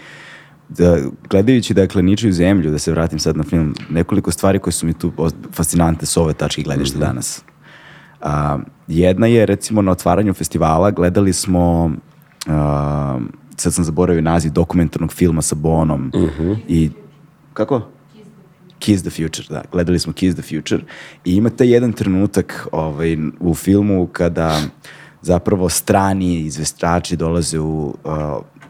da, 0.70 0.98
gledajući 1.30 1.74
dakle 1.74 2.04
ničiju 2.04 2.34
zemlju, 2.34 2.72
da 2.72 2.78
se 2.78 2.92
vratim 2.92 3.20
sad 3.20 3.38
na 3.38 3.44
film, 3.44 3.76
nekoliko 3.90 4.32
stvari 4.32 4.60
koje 4.60 4.74
su 4.74 4.86
mi 4.86 4.94
tu 4.94 5.12
fascinantne 5.52 6.06
s 6.06 6.18
ove 6.18 6.34
tačke 6.34 6.62
gledišta 6.62 7.00
danas. 7.00 7.44
A, 8.22 8.60
jedna 8.88 9.28
je 9.28 9.46
recimo 9.46 9.82
na 9.82 9.92
otvaranju 9.92 10.34
festivala 10.34 10.92
gledali 10.92 11.34
smo 11.34 11.92
a, 12.48 13.20
sad 13.58 13.74
sam 13.74 13.84
zaboravio 13.84 14.22
naziv 14.22 14.52
dokumentarnog 14.52 15.14
filma 15.14 15.42
sa 15.42 15.56
Bonom 15.56 16.12
i 16.68 16.90
kako? 17.54 17.82
Kiss 18.80 19.04
the 19.04 19.10
Future, 19.10 19.48
da. 19.50 19.64
Gledali 19.72 20.00
smo 20.00 20.14
Kiss 20.14 20.36
the 20.36 20.42
Future 20.56 20.84
i 21.26 21.36
imate 21.36 21.68
jedan 21.68 21.94
trenutak 21.94 22.68
ovaj, 22.72 23.18
u 23.40 23.56
filmu 23.56 24.08
kada 24.08 24.62
zapravo 25.22 25.70
strani 25.70 26.40
izvestači 26.40 27.16
dolaze 27.16 27.60
u 27.60 27.96
uh, 28.04 28.14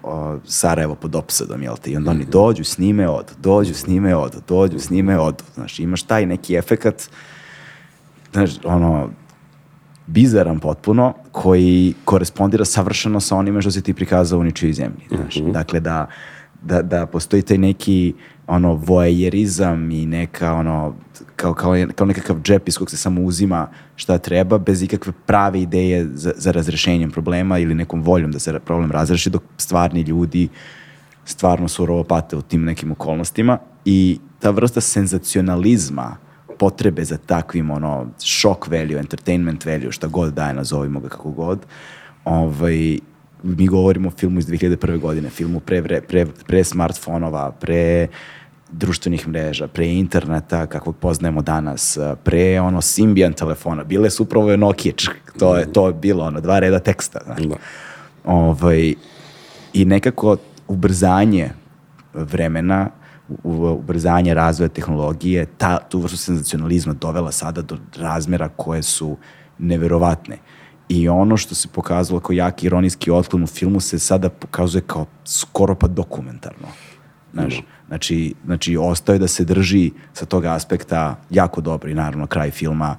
uh, 0.04 0.42
Sarajevo 0.46 0.96
pod 0.96 1.16
opsadom, 1.16 1.64
jel 1.64 1.76
te? 1.78 1.92
I 1.92 1.98
onda 1.98 2.12
oni 2.12 2.26
dođu, 2.26 2.64
snime, 2.64 3.10
odu, 3.10 3.34
dođu, 3.38 3.74
snime, 3.74 4.16
odu, 4.16 4.38
dođu, 4.48 4.80
snime, 4.80 5.20
odu. 5.20 5.44
Znaš, 5.54 5.80
imaš 5.80 6.04
taj 6.04 6.26
neki 6.26 6.56
efekat, 6.56 7.10
znaš, 8.34 8.52
ono, 8.64 9.10
bizaran 10.08 10.60
potpuno, 10.60 11.14
koji 11.32 11.94
korespondira 12.06 12.66
savršeno 12.66 13.20
sa 13.20 13.36
onime 13.36 13.62
što 13.62 13.72
si 13.72 13.82
ti 13.82 13.94
prikazao 13.94 14.40
u 14.40 14.44
ničijoj 14.44 14.74
zemlji. 14.74 15.08
Znaš. 15.10 15.36
Dakle, 15.36 15.80
da, 15.80 16.08
da, 16.62 16.82
da 16.82 17.06
postoji 17.06 17.42
taj 17.42 17.58
neki 17.58 18.14
ono 18.48 18.74
voajerizam 18.74 19.92
i 19.92 20.06
neka 20.06 20.54
ono 20.54 20.96
kao, 21.36 21.54
kao, 21.54 21.76
kao 21.96 22.08
nekakav 22.08 22.42
džep 22.42 22.68
iz 22.68 22.78
kog 22.78 22.90
se 22.90 22.98
samo 22.98 23.22
uzima 23.22 23.68
šta 23.96 24.18
treba 24.18 24.58
bez 24.58 24.84
ikakve 24.84 25.14
prave 25.26 25.62
ideje 25.62 26.08
za, 26.14 26.34
za 26.38 26.52
razrešenjem 26.52 27.12
problema 27.12 27.60
ili 27.60 27.76
nekom 27.76 28.04
voljom 28.04 28.32
da 28.32 28.40
se 28.40 28.60
problem 28.60 28.92
razreši 28.92 29.30
dok 29.30 29.44
stvarni 29.58 30.02
ljudi 30.02 30.48
stvarno 31.26 31.68
surovo 31.68 32.04
pate 32.04 32.36
u 32.36 32.42
tim 32.42 32.64
nekim 32.64 32.92
okolnostima 32.92 33.58
i 33.86 34.20
ta 34.40 34.50
vrsta 34.50 34.82
senzacionalizma 34.82 36.18
potrebe 36.58 37.04
za 37.04 37.18
takvim 37.18 37.72
ono 37.72 38.08
shock 38.18 38.68
value, 38.68 39.00
entertainment 39.00 39.66
value, 39.66 39.92
šta 39.92 40.08
god 40.08 40.34
daje, 40.34 40.54
nazovimo 40.54 41.00
ga 41.00 41.10
kako 41.10 41.32
god, 41.32 41.60
ovaj, 42.26 43.00
mi 43.44 43.68
govorimo 43.68 44.08
o 44.08 44.12
filmu 44.12 44.40
iz 44.40 44.48
2001. 44.48 45.00
godine, 45.00 45.30
filmu 45.30 45.60
pre, 45.60 45.82
vre- 45.82 46.02
pre, 46.02 46.26
pre 46.48 46.64
smartfonova, 46.64 47.52
pre 47.52 48.08
društvenih 48.72 49.28
mreža, 49.28 49.68
pre 49.68 49.88
interneta 49.88 50.66
kakvog 50.68 50.96
poznajemo 50.98 51.42
danas, 51.42 51.98
pre 52.24 52.60
ono 52.62 52.82
Symbian 52.82 53.34
telefona, 53.34 53.84
bile 53.84 54.10
su 54.10 54.24
upravo 54.24 54.56
Nokia, 54.58 54.94
to 55.40 55.58
je, 55.58 55.74
to 55.74 55.88
je 55.88 55.94
bilo 55.94 56.24
ono, 56.24 56.42
dva 56.42 56.60
reda 56.60 56.80
teksta, 56.80 57.20
znaš. 57.26 57.42
Da. 57.42 57.56
Ovaj, 58.26 58.94
I 59.74 59.86
nekako 59.86 60.38
ubrzanje 60.68 61.50
vremena, 62.14 62.90
ubrzanje 63.44 64.34
razvoja 64.34 64.70
tehnologije, 64.70 65.46
ta, 65.46 65.78
tu 65.90 66.00
vrstu 66.00 66.18
senzacionalizma 66.18 66.94
dovela 66.94 67.32
sada 67.32 67.62
do 67.62 67.78
razmera 67.98 68.50
koje 68.50 68.84
su 68.84 69.18
neverovatne. 69.58 70.38
I 70.90 71.10
ono 71.10 71.38
što 71.38 71.56
se 71.56 71.68
pokazalo 71.68 72.20
kao 72.20 72.34
jaki 72.34 72.66
ironijski 72.66 73.12
otklon 73.12 73.44
u 73.44 73.48
filmu 73.48 73.80
se 73.80 74.00
sada 74.00 74.30
pokazuje 74.30 74.82
kao 74.82 75.06
skoro 75.26 75.76
pa 75.76 75.88
dokumentarno. 75.88 76.68
Znaš, 77.34 77.62
znači, 77.88 78.34
znači, 78.46 78.78
ostaje 78.78 79.20
da 79.20 79.28
se 79.28 79.46
drži 79.46 79.92
sa 80.14 80.26
tog 80.26 80.46
aspekta 80.46 81.20
jako 81.30 81.62
dobro 81.62 81.90
i 81.90 81.94
naravno 81.94 82.28
kraj 82.28 82.52
filma 82.52 82.96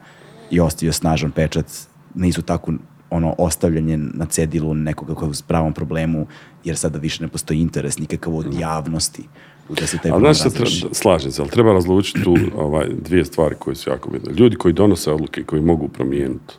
i 0.50 0.60
ostavio 0.60 0.92
snažan 0.92 1.30
pečat 1.30 1.66
nisu 2.14 2.42
tako 2.42 2.72
ono 3.10 3.34
ostavljanje 3.38 3.96
na 3.96 4.26
cedilu 4.26 4.74
nekoga 4.74 5.14
koji 5.14 5.28
je 5.28 5.30
u 5.30 5.46
pravom 5.46 5.72
problemu, 5.72 6.26
jer 6.64 6.76
sada 6.76 6.98
više 6.98 7.22
ne 7.22 7.28
postoji 7.28 7.60
interes 7.60 7.98
nikakav 7.98 8.36
od 8.36 8.54
javnosti 8.60 9.28
da 9.68 9.86
se 9.86 9.98
taj 9.98 10.10
problem 10.10 10.34
treba, 10.34 10.94
slažem 10.94 11.32
se, 11.32 11.42
ali 11.42 11.50
treba 11.50 11.72
razlučiti 11.72 12.22
tu 12.22 12.36
ovaj, 12.56 12.86
dvije 13.02 13.24
stvari 13.24 13.54
koje 13.58 13.74
su 13.74 13.90
jako 13.90 14.10
bitne. 14.10 14.32
Ljudi 14.32 14.56
koji 14.56 14.74
donose 14.74 15.12
odluke, 15.12 15.42
koji 15.44 15.62
mogu 15.62 15.88
promijeniti, 15.88 16.54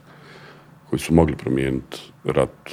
koji 0.89 0.99
su 0.99 1.13
mogli 1.13 1.35
promijeniti 1.35 1.97
rat 2.23 2.69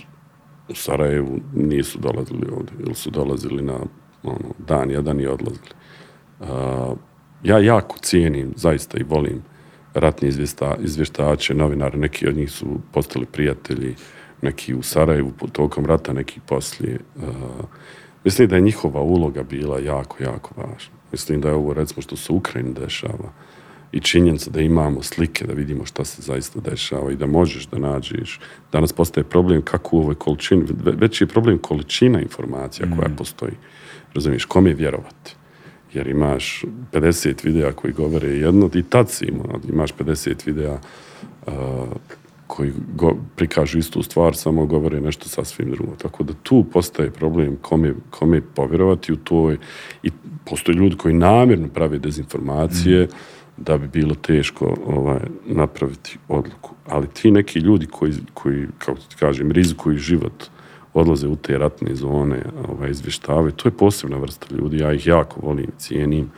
u 0.68 0.74
Sarajevu, 0.74 1.40
nisu 1.54 1.98
dolazili 1.98 2.48
ovdje, 2.56 2.76
ili 2.80 2.94
su 2.94 3.10
dolazili 3.10 3.62
na 3.62 3.78
ono, 4.22 4.54
dan 4.58 4.90
jedan 4.90 5.20
i 5.20 5.26
odlazili. 5.26 5.68
A, 6.40 6.94
ja 7.42 7.58
jako 7.58 7.98
cijenim, 7.98 8.52
zaista 8.56 8.98
i 8.98 9.02
volim 9.02 9.42
ratni 9.94 10.28
izvjesta, 10.28 10.76
izvještače, 10.80 11.54
novinare, 11.54 11.98
neki 11.98 12.28
od 12.28 12.36
njih 12.36 12.52
su 12.52 12.66
postali 12.92 13.26
prijatelji, 13.26 13.94
neki 14.42 14.74
u 14.74 14.82
Sarajevu 14.82 15.32
tokom 15.52 15.86
rata, 15.86 16.12
neki 16.12 16.40
poslije. 16.46 16.98
A, 17.16 17.30
mislim 18.24 18.48
da 18.48 18.56
je 18.56 18.62
njihova 18.62 19.00
uloga 19.00 19.42
bila 19.42 19.78
jako, 19.78 20.22
jako 20.22 20.50
važna. 20.56 20.94
Mislim 21.12 21.40
da 21.40 21.48
je 21.48 21.54
ovo, 21.54 21.74
recimo, 21.74 22.02
što 22.02 22.16
se 22.16 22.32
u 22.32 22.36
Ukrajini 22.36 22.74
dešava 22.74 23.32
i 23.92 24.00
činjenica 24.00 24.50
da 24.50 24.60
imamo 24.60 25.02
slike, 25.02 25.46
da 25.46 25.52
vidimo 25.52 25.84
šta 25.84 26.04
se 26.04 26.22
zaista 26.22 26.60
dešava 26.60 27.12
i 27.12 27.16
da 27.16 27.26
možeš 27.26 27.66
da 27.66 27.78
nađeš. 27.78 28.40
Danas 28.72 28.92
postaje 28.92 29.24
problem 29.24 29.62
kako 29.62 29.96
u 29.96 30.00
ovoj 30.00 30.14
količini, 30.14 30.64
ve- 30.84 30.92
veći 30.92 31.24
je 31.24 31.28
problem 31.28 31.58
količina 31.58 32.20
informacija 32.20 32.88
koja 32.96 33.08
postoji. 33.16 33.52
Razumiješ, 34.14 34.44
kome 34.44 34.74
vjerovati? 34.74 35.36
Jer 35.92 36.06
imaš 36.06 36.64
50 36.92 37.44
videa 37.44 37.72
koji 37.72 37.92
govore 37.92 38.28
jedno, 38.28 38.70
i 38.74 38.82
tad 38.82 39.10
si 39.10 39.24
imao, 39.24 39.60
imaš 39.68 39.94
50 39.94 40.46
videa 40.46 40.78
uh, 41.46 41.52
koji 42.46 42.72
go, 42.94 43.16
prikažu 43.36 43.78
istu 43.78 44.02
stvar, 44.02 44.36
samo 44.36 44.66
govore 44.66 45.00
nešto 45.00 45.28
sasvim 45.28 45.70
drugo. 45.70 45.92
Tako 45.96 46.24
da 46.24 46.32
tu 46.42 46.64
postaje 46.72 47.10
problem 47.10 47.56
kome, 47.62 47.94
kome 48.10 48.40
povjerovati 48.54 49.12
u 49.12 49.16
toj 49.16 49.58
i 50.02 50.10
postoje 50.44 50.76
ljudi 50.76 50.96
koji 50.96 51.14
namjerno 51.14 51.68
prave 51.68 51.98
dezinformacije 51.98 53.08
da 53.56 53.78
bi 53.78 53.88
bilo 53.88 54.14
teško 54.14 54.76
ovaj, 54.86 55.20
napraviti 55.46 56.18
odluku. 56.28 56.74
Ali 56.86 57.06
ti 57.06 57.30
neki 57.30 57.58
ljudi 57.58 57.86
koji, 57.86 58.12
koji 58.34 58.66
kako 58.78 58.98
ti 58.98 59.16
kažem, 59.18 59.50
rizikuju 59.50 59.98
život, 59.98 60.44
odlaze 60.94 61.28
u 61.28 61.36
te 61.36 61.58
ratne 61.58 61.94
zone, 61.94 62.42
ovaj, 62.68 62.90
izvještavaju, 62.90 63.52
to 63.52 63.68
je 63.68 63.76
posebna 63.76 64.16
vrsta 64.16 64.46
ljudi, 64.56 64.78
ja 64.78 64.92
ih 64.92 65.06
jako 65.06 65.40
volim, 65.40 65.70
cijenim. 65.78 66.30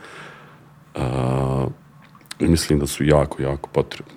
A, 0.95 1.67
mislim 2.39 2.79
da 2.79 2.87
su 2.87 3.03
jako, 3.03 3.41
jako 3.41 3.69
potrebni. 3.73 4.16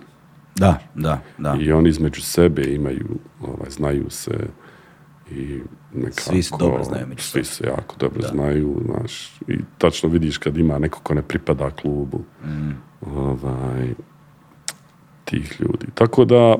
Da, 0.60 0.78
da, 0.94 1.20
da. 1.38 1.56
I 1.60 1.72
oni 1.72 1.88
između 1.88 2.22
sebe 2.22 2.62
imaju, 2.74 3.18
ovaj, 3.40 3.70
znaju 3.70 4.10
se 4.10 4.38
i 5.30 5.60
nekako... 5.94 6.20
Svi 6.20 6.42
se 6.42 6.54
dobro 6.58 6.84
znaju 6.84 7.06
među 7.06 7.22
Svi 7.22 7.44
se 7.44 7.66
jako 7.66 7.96
dobro 7.98 8.22
znaju, 8.28 8.80
znaš, 8.84 9.32
i 9.48 9.58
tačno 9.78 10.08
vidiš 10.08 10.38
kad 10.38 10.56
ima 10.56 10.78
neko 10.78 11.00
ko 11.02 11.14
ne 11.14 11.22
pripada 11.22 11.70
klubu, 11.70 12.20
Mm. 12.44 12.70
ovaj, 13.00 13.88
tih 15.24 15.60
ljudi. 15.60 15.86
Tako 15.94 16.24
da, 16.24 16.56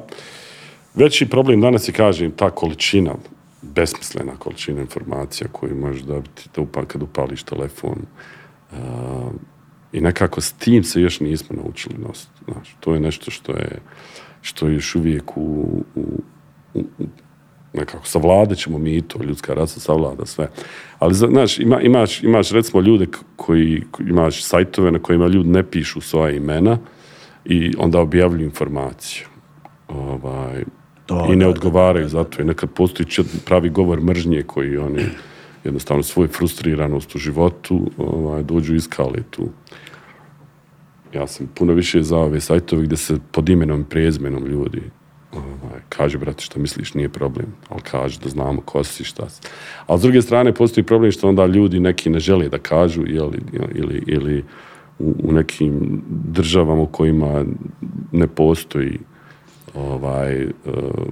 veći 0.94 1.26
problem 1.28 1.60
danas 1.60 1.88
je, 1.88 1.92
kažem, 1.92 2.30
ta 2.30 2.50
količina, 2.50 3.14
besmislena 3.62 4.32
količina 4.38 4.80
informacija 4.80 5.48
koju 5.52 5.76
možeš 5.76 6.02
dobiti 6.02 6.48
da 6.56 6.62
upa, 6.62 6.84
kad 6.84 7.02
upališ 7.02 7.42
telefon. 7.42 7.98
Uh, 8.72 8.78
I 9.92 10.00
nekako 10.00 10.40
s 10.40 10.52
tim 10.52 10.84
se 10.84 11.00
još 11.00 11.20
nismo 11.20 11.56
naučili 11.62 11.94
nositi. 11.98 12.32
Znaš, 12.44 12.76
to 12.80 12.94
je 12.94 13.00
nešto 13.00 13.30
što 13.30 13.52
je, 13.52 13.78
što 14.42 14.68
je 14.68 14.74
još 14.74 14.94
uvijek 14.94 15.36
u, 15.36 15.84
u, 15.94 16.22
u, 16.74 16.82
nekako 17.72 18.06
savladat 18.06 18.58
ćemo 18.58 18.78
mi 18.78 19.02
to, 19.02 19.22
ljudska 19.22 19.54
rasa 19.54 19.80
savlada 19.80 20.26
sve. 20.26 20.48
Ali, 20.98 21.14
znaš, 21.14 21.58
ima, 21.58 21.80
imaš, 21.80 22.22
imaš 22.22 22.50
recimo 22.50 22.82
ljude 22.82 23.06
koji, 23.36 23.82
imaš 24.00 24.42
sajtove 24.44 24.92
na 24.92 24.98
kojima 24.98 25.26
ljudi 25.26 25.48
ne 25.48 25.62
pišu 25.70 26.00
svoja 26.00 26.30
imena 26.30 26.78
i 27.44 27.72
onda 27.78 28.00
objavljuju 28.00 28.44
informaciju. 28.44 29.26
Ovaj, 29.88 30.64
To, 31.10 31.26
I 31.32 31.36
ne 31.36 31.44
da, 31.44 31.50
odgovaraju 31.50 32.08
za 32.08 32.24
to. 32.24 32.42
I 32.42 32.44
nekad 32.44 32.70
postoji 32.70 33.06
pravi 33.44 33.68
govor 33.68 34.00
mržnje 34.00 34.42
koji 34.42 34.76
oni 34.76 35.02
jednostavno 35.64 36.02
svoju 36.02 36.28
frustriranost 36.28 37.14
u 37.14 37.18
životu 37.18 37.90
ovaj, 37.98 38.42
dođu 38.42 38.74
iskali 38.74 39.22
tu. 39.30 39.48
Ja 41.14 41.26
sam 41.26 41.46
puno 41.54 41.72
više 41.72 42.02
za 42.02 42.18
ove 42.18 42.40
sajtove 42.40 42.82
gdje 42.82 42.96
se 42.96 43.18
pod 43.32 43.48
imenom 43.48 43.80
i 43.80 43.84
prezmenom 43.84 44.46
ljudi 44.46 44.82
ovaj, 45.32 45.80
kaže, 45.88 46.18
brate, 46.18 46.42
što 46.42 46.60
misliš, 46.60 46.94
nije 46.94 47.08
problem, 47.08 47.46
ali 47.68 47.80
kaže 47.82 48.20
da 48.20 48.28
znamo 48.28 48.60
ko 48.60 48.84
si, 48.84 49.04
šta 49.04 49.28
si. 49.28 49.40
Ali 49.86 49.98
s 49.98 50.02
druge 50.02 50.22
strane, 50.22 50.54
postoji 50.54 50.84
problem 50.84 51.12
što 51.12 51.28
onda 51.28 51.46
ljudi 51.46 51.80
neki 51.80 52.10
ne 52.10 52.20
žele 52.20 52.48
da 52.48 52.58
kažu 52.58 53.02
jeli, 53.06 53.38
ili, 53.74 54.02
ili 54.06 54.44
u, 54.98 55.14
u 55.22 55.32
nekim 55.32 56.02
državama 56.08 56.82
u 56.82 56.86
kojima 56.86 57.44
ne 58.12 58.26
postoji 58.26 58.98
ovaj, 59.74 60.42
e, 60.42 60.48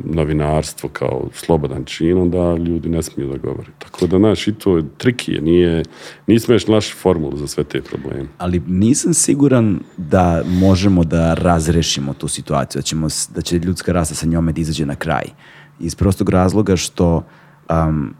novinarstvo 0.04 0.88
kao 0.88 1.28
slobodan 1.32 1.84
čin, 1.84 2.18
onda 2.18 2.56
ljudi 2.56 2.88
ne 2.88 3.02
smiju 3.02 3.28
da 3.28 3.38
govore. 3.38 3.68
Tako 3.78 4.06
da, 4.06 4.18
znaš, 4.18 4.48
i 4.48 4.54
to 4.54 4.76
je 4.76 4.84
trikije, 4.98 5.40
nije, 5.40 5.82
nismo 6.26 6.54
još 6.54 6.66
našli 6.66 6.94
formulu 6.94 7.36
za 7.36 7.46
sve 7.46 7.64
te 7.64 7.82
probleme. 7.82 8.28
ali 8.38 8.62
nisam 8.66 9.14
siguran 9.14 9.80
da 9.96 10.42
možemo 10.46 11.04
da 11.04 11.34
razrešimo 11.34 12.14
tu 12.14 12.28
situaciju, 12.28 12.78
da, 12.78 12.82
ćemo, 12.82 13.08
da 13.34 13.40
će 13.40 13.58
ljudska 13.58 13.92
rasa 13.92 14.14
sa 14.14 14.26
njome 14.26 14.52
da 14.52 14.60
izađe 14.60 14.86
na 14.86 14.94
kraj. 14.94 15.24
Iz 15.80 15.94
prostog 15.94 16.28
razloga 16.28 16.76
što 16.76 17.26
um, 17.70 18.14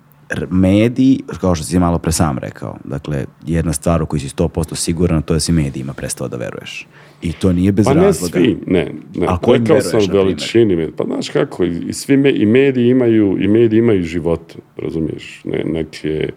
mediji, 0.51 1.21
kao 1.41 1.55
što 1.55 1.65
si 1.65 1.79
malo 1.79 1.99
pre 1.99 2.13
sam 2.13 2.39
rekao, 2.39 2.77
dakle, 2.85 3.25
jedna 3.47 3.73
stvar 3.73 4.03
u 4.03 4.07
kojoj 4.07 4.21
si 4.21 4.29
100% 4.29 4.75
siguran, 4.75 5.23
to 5.23 5.35
je 5.35 5.37
da 5.37 5.41
si 5.41 5.53
medijima 5.53 5.93
prestao 5.93 6.29
da 6.29 6.37
veruješ. 6.37 6.87
I 7.23 7.33
to 7.33 7.53
nije 7.53 7.73
bez 7.73 7.85
Pa 7.85 7.95
ne 7.95 8.03
razloga. 8.03 8.39
svi, 8.39 8.59
ne. 8.67 8.93
ne. 9.17 9.27
A 9.27 9.39
kojim 9.39 9.63
Rekao 9.63 9.77
veruješ, 9.77 10.07
sam 10.07 10.17
veličini. 10.17 10.93
Pa 10.97 11.05
znaš 11.05 11.29
kako, 11.29 11.65
i, 11.65 11.93
svi 11.93 12.17
me, 12.17 12.33
i 12.33 12.47
mediji 12.47 12.89
imaju, 12.89 13.39
i 13.41 13.49
mediji 13.49 13.79
imaju 13.79 14.03
život, 14.03 14.55
razumiješ? 14.77 15.41
Ne, 15.45 15.65
neke, 15.65 16.31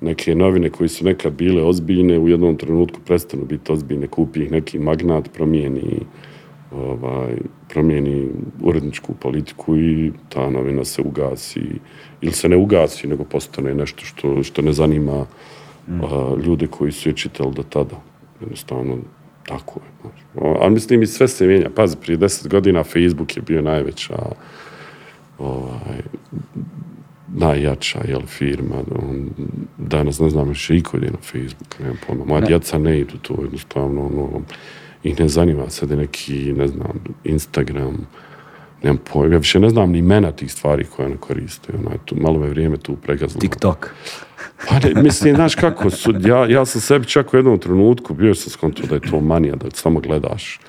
neke 0.00 0.34
novine 0.34 0.70
koji 0.70 0.88
su 0.88 1.04
nekad 1.04 1.32
bile 1.32 1.62
ozbiljne, 1.62 2.18
u 2.18 2.28
jednom 2.28 2.56
trenutku 2.56 3.00
prestanu 3.06 3.44
biti 3.44 3.72
ozbiljne, 3.72 4.06
kupi 4.06 4.40
ih 4.40 4.50
neki 4.50 4.78
magnat, 4.78 5.32
promijeni 5.32 6.00
ovaj, 6.76 7.36
promijeni 7.68 8.28
uredničku 8.62 9.14
politiku 9.14 9.76
i 9.76 10.12
ta 10.28 10.50
novina 10.50 10.84
se 10.84 11.02
ugasi 11.02 11.62
ili 12.20 12.32
se 12.32 12.48
ne 12.48 12.56
ugasi, 12.56 13.06
nego 13.06 13.24
postane 13.24 13.74
nešto 13.74 14.04
što, 14.04 14.42
što 14.42 14.62
ne 14.62 14.72
zanima 14.72 15.26
a, 15.88 16.34
ljude 16.44 16.66
koji 16.66 16.92
su 16.92 17.08
je 17.08 17.16
čitali 17.16 17.54
do 17.54 17.62
tada. 17.62 17.96
Jednostavno, 18.40 18.98
tako 19.46 19.80
je. 19.80 19.90
znaš. 20.00 20.20
O, 20.36 20.58
Ali 20.60 20.74
mislim 20.74 21.02
i 21.02 21.06
sve 21.06 21.28
se 21.28 21.46
mijenja. 21.46 21.70
Pazi, 21.76 21.96
prije 21.96 22.16
deset 22.16 22.50
godina 22.50 22.84
Facebook 22.84 23.36
je 23.36 23.42
bio 23.42 23.62
najveća 23.62 24.16
ovaj, 25.38 26.02
najjača 27.34 28.00
jel, 28.08 28.20
firma. 28.26 28.74
On, 29.08 29.30
danas 29.78 30.20
ne 30.20 30.30
znam 30.30 30.48
više 30.48 30.76
iko 30.76 30.96
ide 30.96 31.06
na 31.06 31.18
Facebook, 31.20 31.78
nemam 31.80 31.96
pojma. 32.06 32.24
Moja 32.24 32.40
djeca 32.40 32.78
ne 32.78 33.00
idu 33.00 33.18
to 33.22 33.34
jednostavno, 33.42 34.06
ono, 34.06 34.42
ih 35.04 35.20
ne 35.20 35.28
zanima 35.28 35.70
sad 35.70 35.90
je 35.90 35.96
neki, 35.96 36.52
ne 36.52 36.68
znam, 36.68 37.04
Instagram, 37.24 38.06
nemam 38.82 38.98
pojma, 39.12 39.34
ja 39.34 39.38
više 39.38 39.60
ne 39.60 39.70
znam 39.70 39.90
ni 39.90 39.98
imena 39.98 40.32
tih 40.32 40.52
stvari 40.52 40.84
koje 40.84 41.08
ne 41.08 41.16
koriste. 41.16 41.72
Ono, 41.78 41.90
tu, 42.04 42.16
malo 42.20 42.38
me 42.38 42.48
vrijeme 42.48 42.76
tu 42.76 42.96
pregazilo. 42.96 43.40
TikTok. 43.40 43.90
Pa 44.68 44.78
ne, 44.78 45.02
mislim, 45.02 45.34
znaš 45.34 45.54
kako, 45.54 45.90
su, 45.90 46.14
ja, 46.20 46.46
ja 46.46 46.64
sam 46.64 46.80
sebi 46.80 47.06
čak 47.06 47.34
u 47.34 47.36
jednom 47.36 47.58
trenutku 47.58 48.14
bio 48.14 48.34
sam 48.34 48.50
skonto 48.50 48.86
da 48.86 48.94
je 48.94 49.00
to 49.00 49.20
manija, 49.20 49.56
da 49.56 49.70
samo 49.70 50.00
gledaš. 50.00 50.60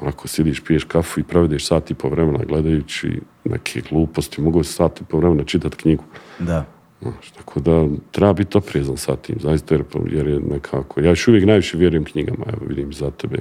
Onako 0.00 0.28
sidiš, 0.28 0.60
piješ 0.64 0.84
kafu 0.84 1.20
i 1.20 1.22
provedeš 1.22 1.66
sat 1.66 1.90
i 1.90 1.94
po 1.94 2.08
vremena 2.08 2.38
gledajući 2.44 3.20
neke 3.44 3.80
gluposti, 3.90 4.40
mogu 4.40 4.62
se 4.62 4.72
sat 4.72 5.00
i 5.00 5.04
po 5.04 5.18
vremena 5.18 5.44
čitati 5.44 5.76
knjigu. 5.76 6.04
Da. 6.38 6.64
Znaš, 7.02 7.30
tako 7.30 7.60
da 7.60 7.86
treba 8.10 8.32
biti 8.32 8.58
oprezan 8.58 8.96
sa 8.96 9.16
tim, 9.16 9.36
zaista, 9.40 9.74
jer, 9.74 9.84
jer 10.06 10.26
je 10.26 10.40
nekako, 10.40 11.00
ja 11.00 11.08
još 11.08 11.28
uvijek 11.28 11.46
najviše 11.46 11.78
vjerujem 11.78 12.04
knjigama, 12.04 12.44
evo 12.48 12.66
vidim 12.68 12.92
za 12.92 13.10
tebe 13.10 13.38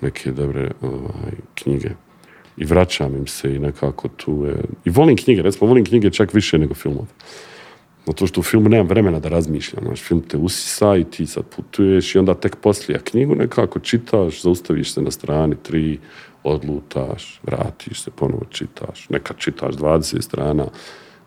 neke 0.00 0.32
dobre 0.32 0.70
ovaj, 0.80 1.32
knjige. 1.54 1.90
I 2.56 2.64
vraćam 2.64 3.16
im 3.16 3.26
se 3.26 3.54
i 3.54 3.58
nekako 3.58 4.08
tu 4.08 4.44
je... 4.46 4.56
I 4.84 4.90
volim 4.90 5.16
knjige, 5.16 5.42
recimo 5.42 5.68
volim 5.68 5.84
knjige 5.84 6.10
čak 6.10 6.34
više 6.34 6.58
nego 6.58 6.74
filmove. 6.74 7.06
Zato 8.06 8.26
što 8.26 8.40
u 8.40 8.42
filmu 8.42 8.68
nemam 8.68 8.86
vremena 8.86 9.20
da 9.20 9.28
razmišljam. 9.28 9.84
Znaš, 9.84 10.02
film 10.02 10.20
te 10.20 10.36
usisa 10.36 10.96
i 10.96 11.04
ti 11.04 11.26
sad 11.26 11.44
putuješ 11.56 12.14
i 12.14 12.18
onda 12.18 12.34
tek 12.34 12.56
poslije. 12.56 13.00
Knjigu 13.04 13.34
nekako 13.34 13.78
čitaš, 13.78 14.42
zaustaviš 14.42 14.92
se 14.92 15.02
na 15.02 15.10
strani 15.10 15.56
tri, 15.62 15.98
odlutaš, 16.42 17.40
vratiš 17.42 18.02
se, 18.02 18.10
ponovo 18.10 18.42
čitaš, 18.50 19.08
nekad 19.08 19.36
čitaš 19.36 19.74
20 19.74 20.20
strana, 20.20 20.66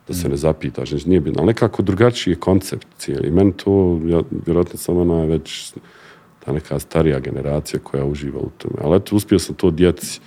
da 0.07 0.13
se 0.13 0.29
ne 0.29 0.37
zapitaš, 0.37 0.89
znači 0.89 1.09
nije 1.09 1.19
bitno, 1.19 1.39
ali 1.41 1.47
nekako 1.47 1.81
drugačiji 1.81 2.31
je 2.31 2.39
koncept 2.39 2.87
cijeli. 2.97 3.31
Meni 3.31 3.53
to, 3.53 3.99
ja, 4.05 4.21
vjerojatno 4.45 4.77
sam 4.77 4.97
ona 4.97 5.25
već 5.25 5.73
ta 6.47 6.53
neka 6.53 6.79
starija 6.79 7.19
generacija 7.19 7.79
koja 7.83 8.05
uživa 8.05 8.39
u 8.39 8.49
tome. 8.57 8.75
Ali 8.83 8.97
eto, 8.97 9.15
uspio 9.15 9.39
sam 9.39 9.55
to 9.55 9.71
djeci, 9.71 10.19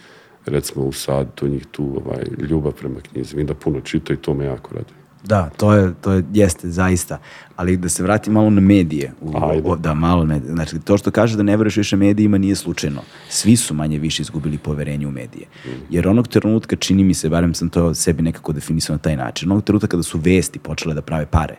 recimo 0.47 0.85
u 0.85 0.93
sad, 0.93 1.35
to 1.35 1.49
njih 1.49 1.67
tu 1.71 2.03
ovaj, 2.05 2.25
ljubav 2.51 2.73
prema 2.73 3.01
knjizi. 3.01 3.37
Vidim 3.37 3.47
da 3.47 3.55
puno 3.55 3.81
čita 3.81 4.13
i 4.13 4.17
to 4.17 4.35
me 4.35 4.45
jako 4.45 4.75
raduje. 4.75 5.01
Da, 5.25 5.51
to 5.57 5.73
je, 5.75 5.93
to 6.01 6.13
je, 6.13 6.25
jeste, 6.33 6.71
zaista. 6.71 7.19
Ali 7.57 7.77
da 7.77 7.89
se 7.89 8.03
vrati 8.03 8.31
malo 8.31 8.51
na 8.51 8.61
medije. 8.61 9.13
U, 9.21 9.33
o- 9.65 9.77
da, 9.77 9.95
malo 9.95 10.25
na. 10.25 10.41
Znači, 10.47 10.79
to 10.79 10.99
što 10.99 11.11
kaže 11.11 11.37
da 11.37 11.43
ne 11.43 11.57
veruješ 11.57 11.77
više 11.77 11.97
medijima 11.97 12.39
nije 12.39 12.57
slučajno. 12.57 13.01
Svi 13.29 13.57
su 13.57 13.75
manje 13.75 13.99
više 13.99 14.23
izgubili 14.23 14.59
poverenje 14.59 15.07
u 15.07 15.11
medije. 15.11 15.47
Jer 15.91 16.09
onog 16.09 16.29
trenutka, 16.29 16.77
čini 16.77 17.05
mi 17.05 17.15
se, 17.15 17.29
barem 17.29 17.55
sam 17.55 17.69
to 17.69 17.95
sebi 17.95 18.23
nekako 18.23 18.53
definisao 18.53 18.95
na 18.95 18.99
taj 18.99 19.17
način, 19.17 19.51
onog 19.53 19.65
trenutka 19.65 19.89
kada 19.89 20.03
su 20.03 20.19
vesti 20.19 20.59
počele 20.59 20.95
da 20.95 21.03
prave 21.03 21.27
pare, 21.27 21.57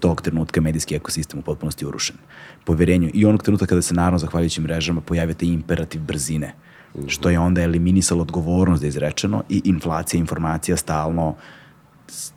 tog 0.00 0.22
trenutka 0.22 0.60
medijski 0.60 0.94
ekosistem 0.94 1.38
u 1.38 1.42
potpunosti 1.42 1.86
urušen. 1.86 2.16
Poverenju. 2.64 3.10
I 3.14 3.24
onog 3.24 3.42
trenutka 3.42 3.66
kada 3.66 3.82
se, 3.82 3.94
naravno, 3.94 4.18
zahvaljujući 4.18 4.60
mrežama, 4.60 5.00
pojavio 5.00 5.34
taj 5.34 5.48
imperativ 5.48 6.00
brzine, 6.00 6.54
što 7.06 7.30
je 7.30 7.38
onda 7.38 7.62
eliminisalo 7.62 8.22
odgovornost 8.22 8.82
da 8.82 8.86
je 8.86 8.88
izrečeno 8.88 9.42
i 9.48 9.62
inflacija 9.64 10.18
informacija 10.18 10.76
stalno 10.76 11.36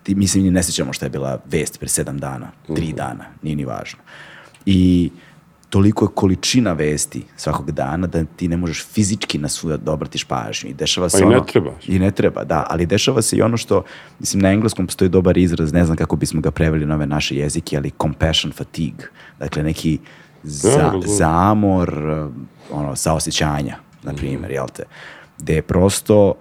mislim, 0.08 0.54
ne 0.54 0.64
sjećamo 0.64 0.94
šta 0.94 1.06
je 1.06 1.10
bila 1.10 1.42
vest 1.46 1.80
pre 1.80 1.90
sedam 1.90 2.18
dana, 2.18 2.52
tri 2.76 2.94
dana, 2.94 3.26
nije 3.42 3.56
ni 3.56 3.66
važno. 3.66 4.00
I 4.66 5.12
toliko 5.70 6.06
je 6.06 6.10
količina 6.16 6.74
vesti 6.74 7.24
svakog 7.38 7.72
dana 7.72 8.08
da 8.08 8.24
ti 8.24 8.48
ne 8.48 8.58
možeš 8.58 8.86
fizički 8.88 9.38
na 9.38 9.50
svu 9.50 9.78
da 9.78 9.92
obratiš 9.92 10.24
pažnju. 10.24 10.70
I 10.70 10.74
dešava 10.74 11.10
se 11.10 11.24
i 11.24 11.26
ne 11.26 11.38
ono... 11.38 11.46
trebaš. 11.46 11.88
I 11.88 12.00
ne 12.00 12.12
treba, 12.12 12.44
da. 12.44 12.66
Ali 12.70 12.86
dešava 12.86 13.22
se 13.22 13.38
i 13.38 13.42
ono 13.42 13.58
što, 13.58 13.84
mislim, 14.20 14.42
na 14.42 14.52
engleskom 14.52 14.88
postoji 14.88 15.10
dobar 15.10 15.38
izraz, 15.38 15.74
ne 15.74 15.86
znam 15.86 15.98
kako 15.98 16.16
bismo 16.16 16.42
ga 16.42 16.52
preveli 16.52 16.86
na 16.86 16.96
ove 16.96 17.06
naše 17.06 17.36
jezike, 17.36 17.78
ali 17.78 17.92
compassion 18.02 18.54
fatigue. 18.54 19.06
Dakle, 19.40 19.64
neki 19.64 20.00
za, 20.44 20.78
razumem. 20.78 21.02
zamor, 21.08 21.94
ono, 22.72 22.96
saosećanja, 22.96 23.78
na 24.04 24.14
primjer, 24.14 24.52
jel 24.52 24.68
te? 24.74 24.84
Gde 25.38 25.54
je 25.54 25.62
prosto 25.62 26.34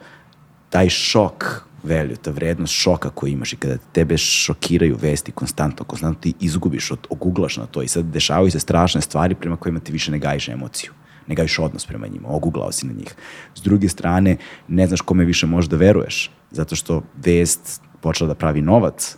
taj 0.71 0.89
šok 0.89 1.68
value, 1.89 2.17
ta 2.17 2.31
vrednost 2.31 2.73
šoka 2.73 3.11
koju 3.11 3.33
imaš 3.33 3.53
i 3.53 3.57
kada 3.57 3.77
tebe 3.93 4.19
šokiraju 4.19 4.97
vesti 5.01 5.33
konstantno, 5.33 5.85
konstantno 5.85 6.21
ti 6.21 6.35
izgubiš, 6.41 6.91
od, 6.91 7.07
oguglaš 7.11 7.57
na 7.57 7.67
to 7.67 7.83
i 7.83 7.89
sad 7.89 8.05
dešavaju 8.05 8.51
se 8.51 8.61
strašne 8.61 9.01
stvari 9.01 9.35
prema 9.35 9.57
kojima 9.57 9.81
ti 9.81 9.93
više 9.93 10.11
ne 10.11 10.19
gajiš 10.19 10.49
emociju 10.49 10.93
ne 11.29 11.35
gajiš 11.35 11.59
odnos 11.59 11.87
prema 11.87 12.07
njima, 12.07 12.29
oguglao 12.29 12.73
si 12.73 12.87
na 12.87 12.93
njih. 12.93 13.15
S 13.55 13.63
druge 13.63 13.89
strane, 13.89 14.37
ne 14.69 14.87
znaš 14.87 15.01
kome 15.01 15.25
više 15.25 15.47
možeš 15.47 15.69
da 15.69 15.77
veruješ, 15.77 16.31
zato 16.51 16.77
što 16.77 17.03
vest 17.17 17.83
počela 18.01 18.29
da 18.29 18.35
pravi 18.35 18.63
novac 18.63 19.17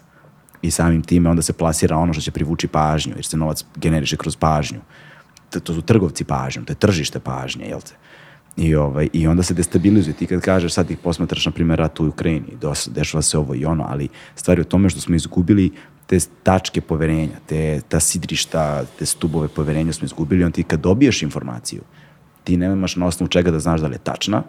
i 0.63 0.71
samim 0.71 1.03
time 1.03 1.31
onda 1.31 1.43
se 1.43 1.53
plasira 1.53 1.97
ono 1.97 2.13
što 2.13 2.23
će 2.23 2.31
privući 2.31 2.69
pažnju, 2.69 3.13
jer 3.17 3.25
se 3.25 3.37
novac 3.37 3.65
generiše 3.77 4.17
kroz 4.17 4.37
pažnju. 4.37 4.81
To, 5.51 5.61
to 5.61 5.75
su 5.75 5.83
trgovci 5.83 6.25
pažnjom, 6.25 6.65
to 6.65 6.73
je 6.73 6.77
tržište 6.77 7.21
pažnje, 7.21 7.65
jel 7.65 7.81
te? 7.81 7.95
I, 8.57 8.75
ovaj, 8.75 9.09
I 9.13 9.27
onda 9.27 9.43
se 9.43 9.55
destabilizuje. 9.55 10.15
Ti 10.15 10.27
kad 10.27 10.41
kažeš, 10.41 10.73
sad 10.73 10.91
ih 10.91 10.99
posmatraš, 10.99 11.47
na 11.47 11.53
primjer, 11.53 11.79
rat 11.79 12.01
u 12.01 12.09
Ukrajini, 12.09 12.57
dos, 12.61 12.89
dešava 12.95 13.23
se 13.23 13.39
ovo 13.39 13.55
i 13.55 13.65
ono, 13.65 13.87
ali 13.89 14.09
stvari 14.35 14.61
u 14.61 14.65
tome 14.65 14.91
što 14.91 15.01
smo 15.01 15.15
izgubili 15.15 15.73
te 16.07 16.19
tačke 16.43 16.81
poverenja, 16.81 17.39
te, 17.47 17.81
ta 17.89 18.01
sidrišta, 18.01 18.85
te 18.99 19.07
stubove 19.07 19.49
poverenja 19.49 19.93
smo 19.93 20.05
izgubili, 20.05 20.45
on 20.45 20.53
ti 20.53 20.63
kad 20.63 20.81
dobiješ 20.81 21.23
informaciju, 21.23 21.83
ti 22.45 22.57
nemaš 22.57 22.97
na 22.97 23.07
osnovu 23.07 23.29
čega 23.29 23.51
da 23.51 23.59
znaš 23.59 23.81
da 23.81 23.87
li 23.87 23.95
je 23.95 23.99
tačna, 23.99 24.43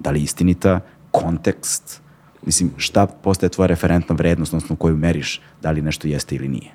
da 0.00 0.10
li 0.10 0.20
je 0.20 0.24
istinita, 0.24 0.80
kontekst, 1.10 2.00
mislim, 2.46 2.70
šta 2.76 3.06
postaje 3.06 3.50
tvoja 3.50 3.66
referentna 3.66 4.14
vrednost 4.14 4.54
osnovu 4.54 4.76
koju 4.76 4.96
meriš 4.96 5.40
da 5.62 5.70
li 5.70 5.82
nešto 5.82 6.08
jeste 6.08 6.34
ili 6.34 6.48
nije. 6.48 6.72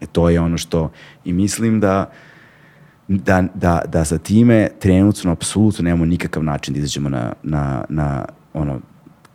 E 0.00 0.06
to 0.06 0.28
je 0.30 0.40
ono 0.40 0.58
što, 0.58 0.90
i 1.24 1.32
mislim 1.32 1.80
da, 1.80 2.10
da, 3.18 3.44
da, 3.54 3.82
da 3.88 4.04
sa 4.04 4.18
time 4.18 4.68
trenutno 4.78 5.32
apsolutno 5.32 5.84
nemamo 5.84 6.04
nikakav 6.04 6.44
način 6.44 6.74
da 6.74 6.80
izađemo 6.80 7.08
na, 7.08 7.32
na, 7.42 7.84
na 7.88 8.24
ono, 8.54 8.80